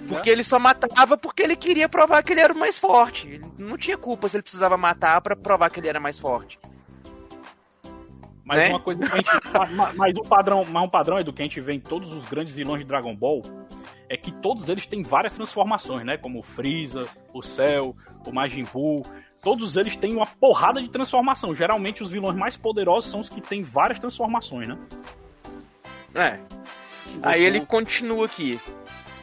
Porque 0.08 0.30
ele 0.30 0.44
só 0.44 0.60
matava 0.60 1.18
porque 1.18 1.42
ele 1.42 1.56
queria 1.56 1.90
provar 1.90 2.22
que 2.22 2.32
ele 2.32 2.40
era 2.40 2.54
o 2.54 2.58
mais 2.58 2.78
forte. 2.78 3.28
Ele 3.28 3.46
não 3.58 3.78
tinha 3.78 3.98
culpa 3.98 4.30
se 4.30 4.38
ele 4.38 4.44
precisava 4.44 4.78
matar 4.78 5.20
para 5.22 5.36
provar 5.36 5.70
que 5.70 5.80
ele 5.80 5.88
era 5.88 6.00
mais 6.00 6.20
forte. 6.20 6.60
Mas 8.46 8.60
Né? 8.60 8.70
uma 8.70 8.80
coisa 8.80 9.04
que 9.04 9.12
a 9.12 9.16
gente. 9.18 9.30
mas- 9.98 10.16
um 10.16 10.24
padrão, 10.24 10.64
mas 10.64 10.84
um 10.84 10.90
padrão 10.90 11.18
é 11.18 11.24
do 11.24 11.34
que 11.34 11.42
a 11.42 11.46
gente 11.46 11.60
vê 11.60 11.74
em 11.74 11.80
todos 11.80 12.14
os 12.14 12.26
grandes 12.28 12.54
vilões 12.54 12.80
de 12.82 12.86
Dragon 12.86 13.16
Ball 13.16 13.42
é 14.08 14.16
que 14.16 14.32
todos 14.32 14.70
eles 14.70 14.86
têm 14.86 15.02
várias 15.02 15.34
transformações, 15.34 16.06
né? 16.06 16.16
Como 16.16 16.40
o 16.40 16.44
Freeza, 16.44 17.08
o 17.34 17.42
Cell, 17.42 17.96
o 18.26 18.32
Majin 18.32 18.64
Buu. 18.72 19.04
Todos 19.42 19.76
eles 19.78 19.96
têm 19.96 20.16
uma 20.16 20.26
porrada 20.28 20.80
de 20.82 20.90
transformação. 20.90 21.56
Geralmente 21.56 22.04
os 22.04 22.12
vilões 22.12 22.36
mais 22.38 22.56
poderosos 22.56 23.10
são 23.10 23.20
os 23.20 23.30
que 23.30 23.42
têm 23.42 23.64
várias 23.64 23.98
transformações, 24.00 24.68
né? 24.70 24.78
É. 26.14 26.40
Aí 27.24 27.44
ele 27.44 27.60
continua 27.62 28.26
aqui. 28.26 28.60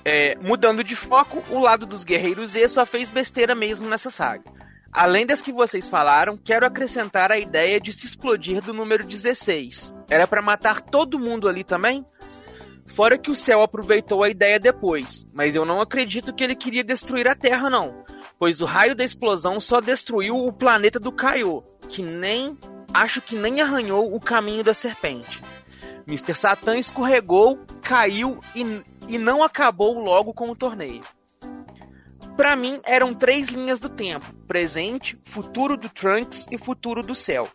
É, 0.04 0.34
mudando 0.40 0.82
de 0.82 0.96
foco, 0.96 1.42
o 1.48 1.60
lado 1.60 1.86
dos 1.86 2.02
guerreiros 2.02 2.50
Z 2.52 2.68
só 2.68 2.84
fez 2.84 3.08
besteira 3.08 3.54
mesmo 3.54 3.88
nessa 3.88 4.10
saga. 4.10 4.42
Além 4.92 5.24
das 5.24 5.40
que 5.40 5.50
vocês 5.50 5.88
falaram, 5.88 6.36
quero 6.36 6.66
acrescentar 6.66 7.32
a 7.32 7.38
ideia 7.38 7.80
de 7.80 7.94
se 7.94 8.04
explodir 8.04 8.60
do 8.60 8.74
número 8.74 9.06
16. 9.06 9.94
Era 10.10 10.26
pra 10.26 10.42
matar 10.42 10.82
todo 10.82 11.18
mundo 11.18 11.48
ali 11.48 11.64
também? 11.64 12.04
Fora 12.88 13.16
que 13.16 13.30
o 13.30 13.34
céu 13.34 13.62
aproveitou 13.62 14.22
a 14.22 14.28
ideia 14.28 14.60
depois, 14.60 15.26
mas 15.32 15.54
eu 15.54 15.64
não 15.64 15.80
acredito 15.80 16.34
que 16.34 16.44
ele 16.44 16.54
queria 16.54 16.84
destruir 16.84 17.26
a 17.26 17.34
Terra 17.34 17.70
não, 17.70 18.04
pois 18.38 18.60
o 18.60 18.66
raio 18.66 18.94
da 18.94 19.02
explosão 19.02 19.58
só 19.58 19.80
destruiu 19.80 20.36
o 20.36 20.52
planeta 20.52 21.00
do 21.00 21.10
Kaiô, 21.10 21.62
que 21.88 22.02
nem 22.02 22.58
acho 22.92 23.22
que 23.22 23.34
nem 23.34 23.62
arranhou 23.62 24.14
o 24.14 24.20
caminho 24.20 24.62
da 24.62 24.74
serpente. 24.74 25.40
Mr. 26.06 26.34
Satan 26.34 26.76
escorregou, 26.76 27.58
caiu 27.80 28.40
e, 28.54 28.82
e 29.08 29.16
não 29.16 29.42
acabou 29.42 29.98
logo 29.98 30.34
com 30.34 30.50
o 30.50 30.56
torneio. 30.56 31.00
Pra 32.36 32.56
mim, 32.56 32.80
eram 32.84 33.14
três 33.14 33.48
linhas 33.48 33.78
do 33.78 33.88
tempo: 33.88 34.32
presente, 34.46 35.18
futuro 35.24 35.76
do 35.76 35.88
Trunks 35.88 36.46
e 36.50 36.58
futuro 36.58 37.02
do 37.02 37.14
céu. 37.14 37.48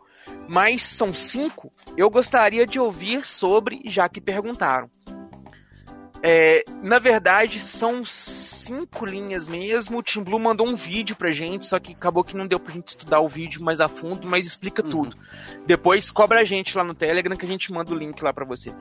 Mas 0.47 0.83
são 0.83 1.13
cinco? 1.13 1.71
Eu 1.95 2.09
gostaria 2.09 2.65
de 2.65 2.79
ouvir 2.79 3.25
sobre, 3.25 3.81
já 3.85 4.07
que 4.07 4.21
perguntaram. 4.21 4.89
É, 6.23 6.63
na 6.81 6.99
verdade, 6.99 7.61
são 7.61 8.03
cinco 8.03 9.05
linhas 9.05 9.47
mesmo. 9.47 9.99
O 9.99 10.03
Tim 10.03 10.23
Blue 10.23 10.39
mandou 10.39 10.67
um 10.67 10.75
vídeo 10.75 11.15
pra 11.15 11.31
gente, 11.31 11.67
só 11.67 11.79
que 11.79 11.93
acabou 11.93 12.23
que 12.23 12.35
não 12.35 12.47
deu 12.47 12.59
pra 12.59 12.73
gente 12.73 12.89
estudar 12.89 13.19
o 13.19 13.29
vídeo 13.29 13.63
mais 13.63 13.79
a 13.79 13.87
fundo, 13.87 14.27
mas 14.27 14.45
explica 14.45 14.81
tudo. 14.83 15.15
Depois 15.65 16.11
cobra 16.11 16.41
a 16.41 16.43
gente 16.43 16.75
lá 16.75 16.83
no 16.83 16.95
Telegram 16.95 17.37
que 17.37 17.45
a 17.45 17.49
gente 17.49 17.71
manda 17.71 17.93
o 17.93 17.97
link 17.97 18.21
lá 18.21 18.33
pra 18.33 18.45
você. 18.45 18.73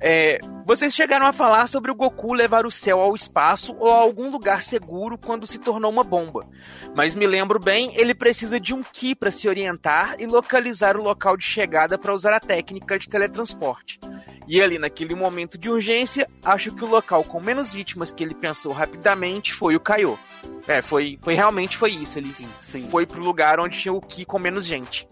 É, 0.00 0.38
vocês 0.64 0.94
chegaram 0.94 1.26
a 1.26 1.32
falar 1.32 1.66
sobre 1.66 1.90
o 1.90 1.94
Goku 1.94 2.32
levar 2.32 2.64
o 2.64 2.70
céu 2.70 3.00
ao 3.00 3.14
espaço 3.14 3.74
ou 3.78 3.90
a 3.90 4.00
algum 4.00 4.30
lugar 4.30 4.62
seguro 4.62 5.18
quando 5.18 5.46
se 5.46 5.58
tornou 5.58 5.90
uma 5.90 6.02
bomba. 6.02 6.46
Mas 6.94 7.14
me 7.14 7.26
lembro 7.26 7.58
bem, 7.58 7.94
ele 7.94 8.14
precisa 8.14 8.58
de 8.58 8.72
um 8.72 8.82
Ki 8.82 9.14
para 9.14 9.30
se 9.30 9.48
orientar 9.48 10.16
e 10.18 10.26
localizar 10.26 10.96
o 10.96 11.02
local 11.02 11.36
de 11.36 11.44
chegada 11.44 11.98
para 11.98 12.14
usar 12.14 12.34
a 12.34 12.40
técnica 12.40 12.98
de 12.98 13.08
teletransporte. 13.08 14.00
E 14.48 14.60
ali, 14.60 14.78
naquele 14.78 15.14
momento 15.14 15.56
de 15.56 15.70
urgência, 15.70 16.26
acho 16.44 16.74
que 16.74 16.84
o 16.84 16.88
local 16.88 17.22
com 17.22 17.40
menos 17.40 17.72
vítimas 17.72 18.10
que 18.10 18.24
ele 18.24 18.34
pensou 18.34 18.72
rapidamente 18.72 19.54
foi 19.54 19.76
o 19.76 19.80
Kaiô. 19.80 20.18
É, 20.66 20.82
foi, 20.82 21.18
foi 21.22 21.34
realmente 21.34 21.76
foi 21.76 21.90
isso. 21.90 22.18
Ele 22.18 22.34
Sim. 22.62 22.88
foi 22.90 23.06
pro 23.06 23.22
lugar 23.22 23.60
onde 23.60 23.78
tinha 23.78 23.92
o 23.92 24.00
Ki 24.00 24.24
com 24.24 24.38
menos 24.38 24.64
gente. 24.64 25.06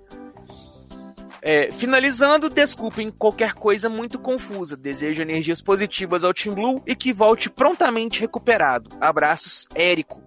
É, 1.43 1.71
finalizando, 1.71 2.51
desculpem 2.51 3.11
qualquer 3.11 3.55
coisa 3.55 3.89
muito 3.89 4.19
confusa. 4.19 4.77
Desejo 4.77 5.23
energias 5.23 5.63
positivas 5.63 6.25
ao 6.25 6.35
Team 6.35 6.55
Blue 6.55 6.83
e 6.87 6.95
que 6.95 7.13
volte 7.13 7.49
prontamente 7.49 8.21
recuperado. 8.21 8.91
Abraços, 9.01 9.67
Érico. 9.75 10.23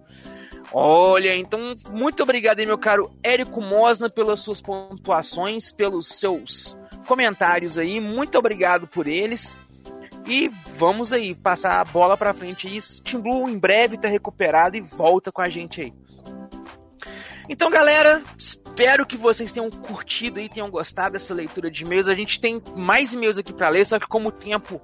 Olha, 0.72 1.36
então, 1.36 1.74
muito 1.90 2.22
obrigado 2.22 2.58
aí, 2.58 2.66
meu 2.66 2.78
caro 2.78 3.12
Érico 3.22 3.60
Mosna, 3.60 4.10
pelas 4.10 4.40
suas 4.40 4.60
pontuações, 4.60 5.70
pelos 5.70 6.18
seus 6.18 6.76
comentários 7.06 7.78
aí. 7.78 8.00
Muito 8.00 8.36
obrigado 8.36 8.88
por 8.88 9.06
eles. 9.06 9.56
E 10.26 10.50
vamos 10.76 11.12
aí 11.12 11.34
passar 11.34 11.80
a 11.80 11.84
bola 11.84 12.16
pra 12.16 12.34
frente 12.34 12.66
aí. 12.66 12.80
Team 13.04 13.22
Blue 13.22 13.48
em 13.48 13.58
breve 13.58 13.98
tá 13.98 14.08
recuperado 14.08 14.76
e 14.76 14.80
volta 14.80 15.30
com 15.30 15.42
a 15.42 15.48
gente 15.48 15.80
aí. 15.80 15.92
Então, 17.48 17.70
galera, 17.70 18.22
espero 18.38 19.06
que 19.06 19.16
vocês 19.16 19.52
tenham 19.52 19.70
curtido 19.70 20.40
e 20.40 20.48
tenham 20.48 20.70
gostado 20.70 21.12
dessa 21.12 21.34
leitura 21.34 21.70
de 21.70 21.84
e-mails. 21.84 22.08
A 22.08 22.14
gente 22.14 22.40
tem 22.40 22.62
mais 22.76 23.12
e-mails 23.12 23.38
aqui 23.38 23.52
para 23.52 23.68
ler, 23.68 23.86
só 23.86 23.98
que 23.98 24.06
como 24.06 24.28
o 24.28 24.32
tempo 24.32 24.80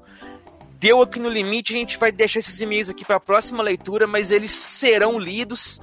deu 0.79 1.03
aqui 1.03 1.19
no 1.19 1.29
limite, 1.29 1.75
a 1.75 1.79
gente 1.79 1.99
vai 1.99 2.13
deixar 2.13 2.41
esses 2.41 2.61
e-mails 2.61 2.89
aqui 2.89 3.05
para 3.05 3.17
a 3.17 3.21
próxima 3.21 3.63
leitura, 3.63 4.07
mas 4.07 4.31
eles 4.31 4.53
serão 4.53 5.19
lidos. 5.19 5.81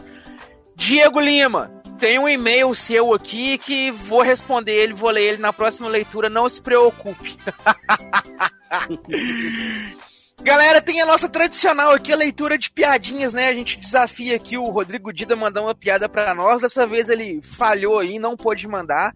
Diego 0.75 1.19
Lima, 1.19 1.71
tem 1.99 2.19
um 2.19 2.29
e-mail 2.29 2.73
seu 2.75 3.13
aqui 3.13 3.57
que 3.57 3.89
vou 3.89 4.21
responder 4.21 4.73
ele, 4.73 4.93
vou 4.93 5.09
ler 5.09 5.23
ele 5.23 5.37
na 5.37 5.51
próxima 5.51 5.87
leitura, 5.87 6.29
não 6.29 6.47
se 6.47 6.61
preocupe. 6.61 7.37
Galera, 10.41 10.81
tem 10.81 11.01
a 11.01 11.05
nossa 11.05 11.27
tradicional 11.27 11.91
aqui, 11.91 12.14
a 12.14 12.15
leitura 12.15 12.57
de 12.57 12.69
piadinhas, 12.69 13.34
né? 13.34 13.47
A 13.47 13.53
gente 13.53 13.80
desafia 13.80 14.35
aqui 14.35 14.57
o 14.57 14.69
Rodrigo 14.69 15.11
Dida 15.11 15.35
mandar 15.35 15.61
uma 15.61 15.73
piada 15.73 16.07
pra 16.07 16.34
nós. 16.35 16.61
Dessa 16.61 16.85
vez 16.85 17.09
ele 17.09 17.41
falhou 17.41 17.99
aí, 17.99 18.19
não 18.19 18.38
pôde 18.38 18.68
mandar. 18.68 19.14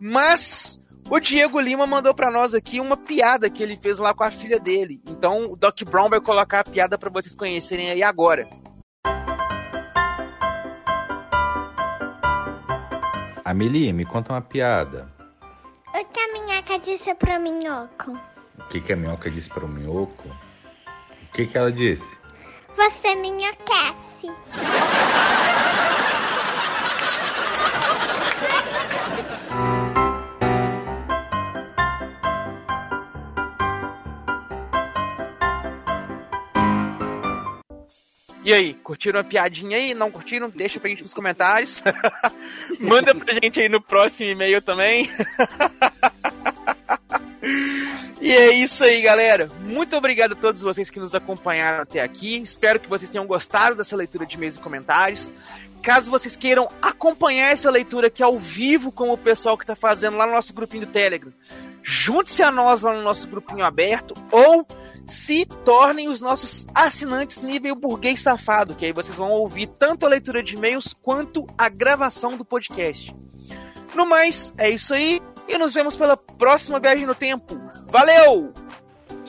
Mas 0.00 0.80
o 1.08 1.20
Diego 1.20 1.60
Lima 1.60 1.86
mandou 1.86 2.14
pra 2.14 2.30
nós 2.30 2.54
aqui 2.54 2.80
uma 2.80 2.96
piada 2.96 3.50
que 3.50 3.62
ele 3.62 3.76
fez 3.76 3.98
lá 3.98 4.14
com 4.14 4.24
a 4.24 4.30
filha 4.30 4.58
dele. 4.58 5.00
Então 5.06 5.52
o 5.52 5.56
Doc 5.56 5.82
Brown 5.84 6.08
vai 6.08 6.20
colocar 6.20 6.60
a 6.60 6.64
piada 6.64 6.96
pra 6.96 7.10
vocês 7.10 7.36
conhecerem 7.36 7.90
aí 7.90 8.02
agora. 8.02 8.48
Amelie, 13.44 13.92
me 13.92 14.06
conta 14.06 14.32
uma 14.32 14.40
piada. 14.40 15.12
O 15.94 16.04
que 16.06 16.20
a 16.20 16.32
minhoca 16.32 16.78
disse 16.78 17.14
pro 17.14 17.38
minhoco? 17.38 18.18
O 18.58 18.64
que, 18.70 18.80
que 18.80 18.92
a 18.94 18.96
minhoca 18.96 19.30
disse 19.30 19.50
para 19.50 19.64
o 19.64 19.68
minhoco? 19.68 20.43
O 21.34 21.36
que, 21.36 21.48
que 21.48 21.58
ela 21.58 21.72
disse? 21.72 22.08
Você 22.76 23.16
me 23.16 23.26
enlouquece. 23.26 24.30
E 38.44 38.52
aí, 38.52 38.74
curtiram 38.74 39.18
a 39.18 39.24
piadinha 39.24 39.76
aí? 39.76 39.92
Não 39.92 40.12
curtiram? 40.12 40.48
Deixa 40.48 40.78
pra 40.78 40.88
gente 40.88 41.02
nos 41.02 41.12
comentários. 41.12 41.82
Manda 42.78 43.12
pra 43.12 43.34
gente 43.34 43.60
aí 43.60 43.68
no 43.68 43.80
próximo 43.80 44.30
e-mail 44.30 44.62
também. 44.62 45.10
e 48.24 48.32
é 48.32 48.52
isso 48.52 48.82
aí, 48.82 49.02
galera. 49.02 49.50
Muito 49.60 49.94
obrigado 49.94 50.32
a 50.32 50.34
todos 50.34 50.62
vocês 50.62 50.88
que 50.88 50.98
nos 50.98 51.14
acompanharam 51.14 51.82
até 51.82 52.00
aqui. 52.00 52.38
Espero 52.38 52.80
que 52.80 52.88
vocês 52.88 53.10
tenham 53.10 53.26
gostado 53.26 53.76
dessa 53.76 53.94
leitura 53.94 54.24
de 54.24 54.36
e-mails 54.36 54.56
e 54.56 54.60
comentários. 54.60 55.30
Caso 55.82 56.10
vocês 56.10 56.34
queiram 56.34 56.66
acompanhar 56.80 57.52
essa 57.52 57.70
leitura 57.70 58.06
aqui 58.06 58.22
ao 58.22 58.38
vivo 58.38 58.90
com 58.90 59.10
o 59.10 59.18
pessoal 59.18 59.58
que 59.58 59.66
tá 59.66 59.76
fazendo 59.76 60.16
lá 60.16 60.26
no 60.26 60.32
nosso 60.32 60.54
grupinho 60.54 60.86
do 60.86 60.92
Telegram, 60.92 61.30
junte-se 61.82 62.42
a 62.42 62.50
nós 62.50 62.80
lá 62.80 62.94
no 62.94 63.02
nosso 63.02 63.28
grupinho 63.28 63.62
aberto 63.62 64.14
ou 64.32 64.66
se 65.06 65.44
tornem 65.62 66.08
os 66.08 66.22
nossos 66.22 66.66
assinantes 66.74 67.42
nível 67.42 67.74
burguês 67.74 68.22
safado, 68.22 68.74
que 68.74 68.86
aí 68.86 68.92
vocês 68.94 69.14
vão 69.18 69.30
ouvir 69.32 69.66
tanto 69.66 70.06
a 70.06 70.08
leitura 70.08 70.42
de 70.42 70.56
e-mails 70.56 70.94
quanto 70.94 71.46
a 71.58 71.68
gravação 71.68 72.38
do 72.38 72.44
podcast. 72.46 73.14
No 73.94 74.06
mais, 74.06 74.54
é 74.56 74.70
isso 74.70 74.94
aí 74.94 75.20
e 75.48 75.58
nos 75.58 75.72
vemos 75.74 75.96
pela 75.96 76.16
próxima 76.16 76.78
viagem 76.80 77.06
no 77.06 77.14
tempo. 77.14 77.58
Valeu! 77.88 78.52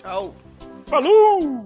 Tchau. 0.02 0.36
Falou! 0.88 1.66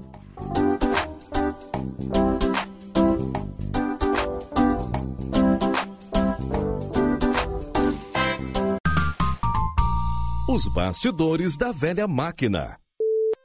Os 10.47 10.67
bastidores 10.67 11.55
da 11.57 11.71
velha 11.71 12.07
máquina. 12.07 12.77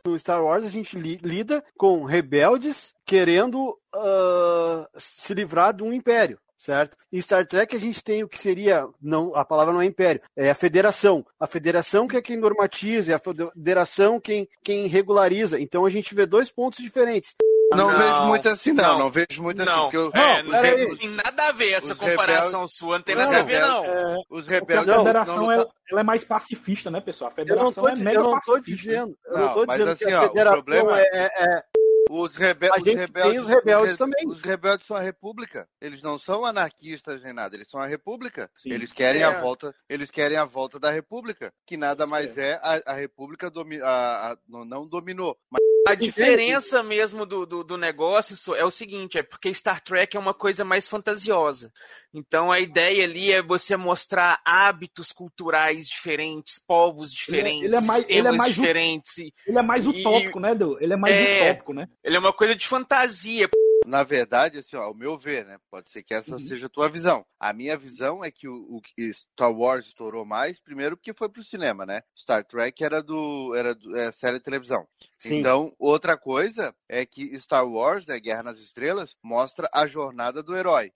No 0.07 0.19
Star 0.19 0.43
Wars 0.43 0.65
a 0.65 0.71
gente 0.71 0.99
li- 0.99 1.21
lida 1.23 1.63
com 1.77 2.05
rebeldes 2.05 2.93
querendo 3.07 3.79
ah, 3.95 4.89
se 4.97 5.35
livrar 5.35 5.75
de 5.75 5.83
um 5.83 5.93
império. 5.93 6.39
Certo? 6.57 6.97
Em 7.13 7.21
Star 7.21 7.47
Trek 7.47 7.75
a 7.77 7.81
gente 7.81 8.03
tem 8.03 8.23
o 8.23 8.29
que 8.29 8.39
seria, 8.39 8.87
não, 9.01 9.35
a 9.35 9.45
palavra 9.45 9.73
não 9.73 9.81
é 9.83 9.85
império, 9.87 10.21
é 10.37 10.51
a 10.51 10.55
federação. 10.55 11.25
A 11.39 11.47
federação 11.47 12.07
que 12.09 12.17
é 12.17 12.23
quem 12.23 12.37
normatiza, 12.37 13.13
é 13.13 13.15
a 13.15 13.19
federação 13.19 14.21
quem, 14.21 14.49
quem 14.63 14.87
regulariza. 14.87 15.61
Então 15.61 15.85
a 15.85 15.91
gente 15.91 16.15
vê 16.15 16.27
dois 16.27 16.51
pontos 16.51 16.79
diferentes. 16.83 17.35
Não, 17.73 17.91
Não, 17.91 17.99
vejo 17.99 18.25
muito 18.27 18.49
assim, 18.49 18.73
não. 18.73 18.85
não. 18.85 18.99
Não, 19.01 19.11
vejo 19.11 19.43
muito 19.43 19.63
assim. 19.63 19.71
Não, 19.71 19.83
Porque 19.91 19.97
eu- 19.97 20.11
é, 20.15 20.43
Não, 20.43 20.53
não, 20.53 20.61
tem, 20.63 20.71
aí. 20.75 20.97
tem 20.99 21.09
nada 21.09 21.49
a 21.49 21.53
ver 21.53 21.71
essa 21.73 21.93
Os 21.95 21.99
comparação 21.99 22.45
rebeldes- 22.51 22.77
sua, 22.77 22.99
não 22.99 23.05
tem 23.05 23.15
Não, 23.17 23.25
nada 23.25 23.41
a 23.41 23.43
ver, 23.43 23.61
não. 23.61 23.85
É, 23.85 24.17
os 24.31 24.47
rebeldes. 24.47 24.89
a 24.89 24.93
não, 24.97 24.99
federação 25.05 25.37
não, 25.39 25.51
ela, 25.53 25.69
ela 25.91 26.01
é 26.01 26.05
mais 26.05 26.23
pacifista, 26.25 26.91
né, 26.91 27.01
pessoal? 27.01 27.31
A 27.31 27.41
Eu 27.41 27.47
não 27.47 27.73
federação 27.73 27.83
tô, 27.85 27.89
é 27.89 27.97
mega 27.97 28.19
eu 28.19 28.23
não 28.23 28.31
tô 28.31 28.53
pacifista. 28.53 28.71
dizendo, 28.83 29.17
eu 29.27 29.33
Não, 29.33 29.41
não 29.47 29.55
tô 29.55 29.65
mas 29.67 29.77
dizendo 29.79 29.91
assim, 29.93 30.05
que 30.05 30.13
ó, 30.13 30.17
a 30.21 30.25
o 30.25 30.29
federação 30.29 30.63
problema- 30.63 31.01
é, 31.01 31.05
é- 31.13 31.31
é- 31.45 31.63
Os, 32.11 32.37
rebe 32.37 32.69
A 32.69 32.77
os 32.79 32.85
gente 32.85 32.97
rebeldes. 32.99 33.33
tem 33.33 33.41
os 33.41 33.47
rebeldes 33.49 33.93
re- 33.93 33.99
também. 33.99 34.29
Os 34.29 34.41
rebeldes 34.43 34.87
são 34.87 34.97
a 34.97 35.01
república. 35.01 35.69
Eles 35.81 36.03
não 36.03 36.19
são 36.19 36.45
anarquistas 36.45 37.23
nem 37.23 37.33
nada, 37.33 37.57
eles 37.57 37.69
são 37.69 37.81
a 37.81 37.87
república. 37.87 38.51
Sim. 38.57 38.73
Eles 38.73 38.93
querem 38.93 39.23
É. 39.23 39.25
a 39.25 39.41
volta, 39.41 39.75
eles 39.89 40.11
querem 40.11 40.37
a 40.37 40.45
volta 40.45 40.79
da 40.79 40.91
república, 40.91 41.53
que 41.67 41.77
nada 41.77 42.07
mais 42.07 42.37
é 42.37 42.55
a, 42.63 42.93
a 42.93 42.95
república 42.95 43.51
domi 43.51 43.81
a, 43.81 44.33
a- 44.33 44.39
não, 44.47 44.65
não 44.65 44.87
dominou, 44.87 45.37
mas 45.51 45.64
A 45.87 45.95
diferença 45.95 46.83
mesmo 46.83 47.27
do, 47.27 47.45
do, 47.45 47.63
do 47.65 47.77
negócio 47.77 48.55
é 48.55 48.65
o 48.65 48.71
seguinte, 48.71 49.19
é 49.19 49.23
porque 49.23 49.53
Star 49.53 49.83
Trek 49.83 50.17
é 50.17 50.21
uma 50.21 50.33
coisa 50.33 50.65
mais 50.65 50.89
fantasiosa. 50.89 51.71
Então 52.13 52.51
a 52.51 52.59
ideia 52.61 53.05
ali 53.05 53.33
é 53.33 53.43
você 53.43 53.77
mostrar 53.77 54.41
hábitos 54.45 55.13
culturais 55.13 55.87
diferentes, 55.89 56.59
povos 56.67 57.13
diferentes, 57.13 57.65
ele 57.65 57.77
é 57.77 57.81
mais- 57.81 58.05
ele 58.09 58.29
é 58.29 58.33
mais 58.33 58.55
diferentes. 58.55 59.19
e- 59.19 59.33
Ele 59.47 59.59
é 59.59 59.63
mais 59.63 59.85
E- 59.85 59.89
utópico, 59.89 60.41
né, 60.41 60.53
Edu? 60.53 60.79
Ele 60.81 60.93
é 60.93 60.97
mais 60.97 61.15
É. 61.15 61.43
utópico, 61.51 61.75
né? 61.75 61.87
Ele 62.03 62.17
é 62.17 62.19
uma 62.21 62.33
coisa 62.33 62.55
de 62.55 62.67
fantasia. 62.67 63.49
Na 63.85 64.03
verdade, 64.03 64.59
assim, 64.59 64.77
ó, 64.77 64.83
ao 64.83 64.95
meu 64.95 65.19
ver, 65.19 65.45
né? 65.45 65.59
Pode 65.71 65.91
ser 65.91 66.03
que 66.03 66.15
essa 66.15 66.33
Uhum. 66.33 66.39
seja 66.39 66.67
a 66.67 66.71
tua 66.71 66.89
visão. 66.89 67.25
A 67.39 67.53
minha 67.53 67.77
visão 67.77 68.25
é 68.25 68.31
que 68.31 68.49
o, 68.49 68.77
o 68.77 68.83
Star 69.13 69.53
Wars 69.53 69.87
estourou 69.87 70.25
mais, 70.25 70.59
primeiro 70.59 70.97
porque 70.97 71.13
foi 71.13 71.29
pro 71.29 71.43
cinema, 71.43 71.85
né? 71.85 72.03
Star 72.17 72.45
Trek 72.45 72.83
era 72.83 73.03
do 73.03 73.55
era 73.55 73.75
do, 73.75 73.97
é, 73.97 74.11
série 74.13 74.39
de 74.39 74.45
televisão. 74.45 74.87
Sim. 75.19 75.41
Então, 75.41 75.73
outra 75.79 76.17
coisa 76.17 76.75
é 76.89 77.05
que 77.07 77.39
Star 77.39 77.67
Wars, 77.69 78.07
né, 78.07 78.19
Guerra 78.19 78.43
nas 78.43 78.59
Estrelas, 78.59 79.17
mostra 79.23 79.69
a 79.73 79.87
jornada 79.87 80.43
do 80.43 80.57
herói. 80.57 80.93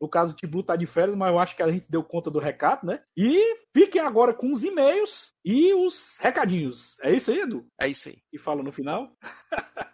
No 0.00 0.08
caso, 0.08 0.32
o 0.32 0.36
Tibu 0.36 0.62
tá 0.62 0.76
de 0.76 0.86
férias, 0.86 1.16
mas 1.16 1.30
eu 1.30 1.38
acho 1.38 1.56
que 1.56 1.62
a 1.62 1.70
gente 1.70 1.86
deu 1.88 2.02
conta 2.02 2.30
do 2.30 2.38
recado, 2.38 2.86
né? 2.86 3.00
E 3.16 3.56
fiquem 3.74 4.00
agora 4.00 4.32
com 4.34 4.52
os 4.52 4.62
e-mails 4.62 5.32
e 5.44 5.74
os 5.74 6.16
recadinhos. 6.20 6.96
É 7.02 7.12
isso 7.12 7.30
aí, 7.30 7.40
Edu? 7.40 7.66
É 7.80 7.88
isso 7.88 8.08
aí. 8.08 8.18
Que 8.30 8.38
fala 8.38 8.62
no 8.62 8.70
final? 8.72 9.10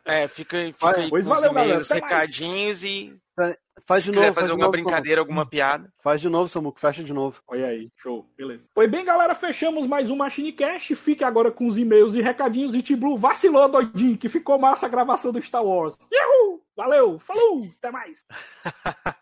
É, 0.05 0.27
fica, 0.29 0.59
fica 0.73 1.01
aí 1.01 1.09
pois 1.09 1.25
com 1.27 1.33
os 1.33 1.39
valeu, 1.41 1.53
galera. 1.53 1.71
e-mails, 1.71 1.91
Até 1.91 2.01
mais. 2.01 2.13
recadinhos 2.13 2.85
e 2.85 3.17
faz 3.87 4.05
se 4.05 4.11
de 4.11 4.13
quiser 4.13 4.27
novo, 4.27 4.35
faz 4.35 4.35
fazer 4.35 4.51
alguma 4.51 4.67
novo, 4.67 4.73
brincadeira, 4.73 5.21
alguma 5.21 5.49
piada. 5.49 5.85
Samuco. 5.85 6.03
Faz 6.03 6.21
de 6.21 6.29
novo, 6.29 6.49
Samuco, 6.49 6.81
fecha 6.81 7.03
de 7.03 7.13
novo. 7.13 7.41
Olha 7.49 7.69
aí, 7.69 7.89
show, 7.97 8.27
beleza. 8.37 8.69
Pois 8.75 8.91
bem, 8.91 9.05
galera, 9.05 9.35
fechamos 9.35 9.87
mais 9.87 10.11
um 10.11 10.17
MachineCast. 10.17 10.95
Fique 10.97 11.25
agora 11.25 11.51
com 11.51 11.67
os 11.67 11.79
e-mails 11.79 12.15
e 12.15 12.21
recadinhos. 12.21 12.75
E 12.75 12.83
Tiblu 12.83 13.17
vacilou, 13.17 13.69
doidinho, 13.69 14.19
que 14.19 14.29
ficou 14.29 14.59
massa 14.59 14.87
a 14.87 14.89
gravação 14.89 15.33
do 15.33 15.41
Star 15.43 15.65
Wars. 15.65 15.97
Yahoo! 16.13 16.61
Valeu, 16.75 17.19
falou, 17.19 17.69
até 17.79 17.91
mais. 17.91 18.25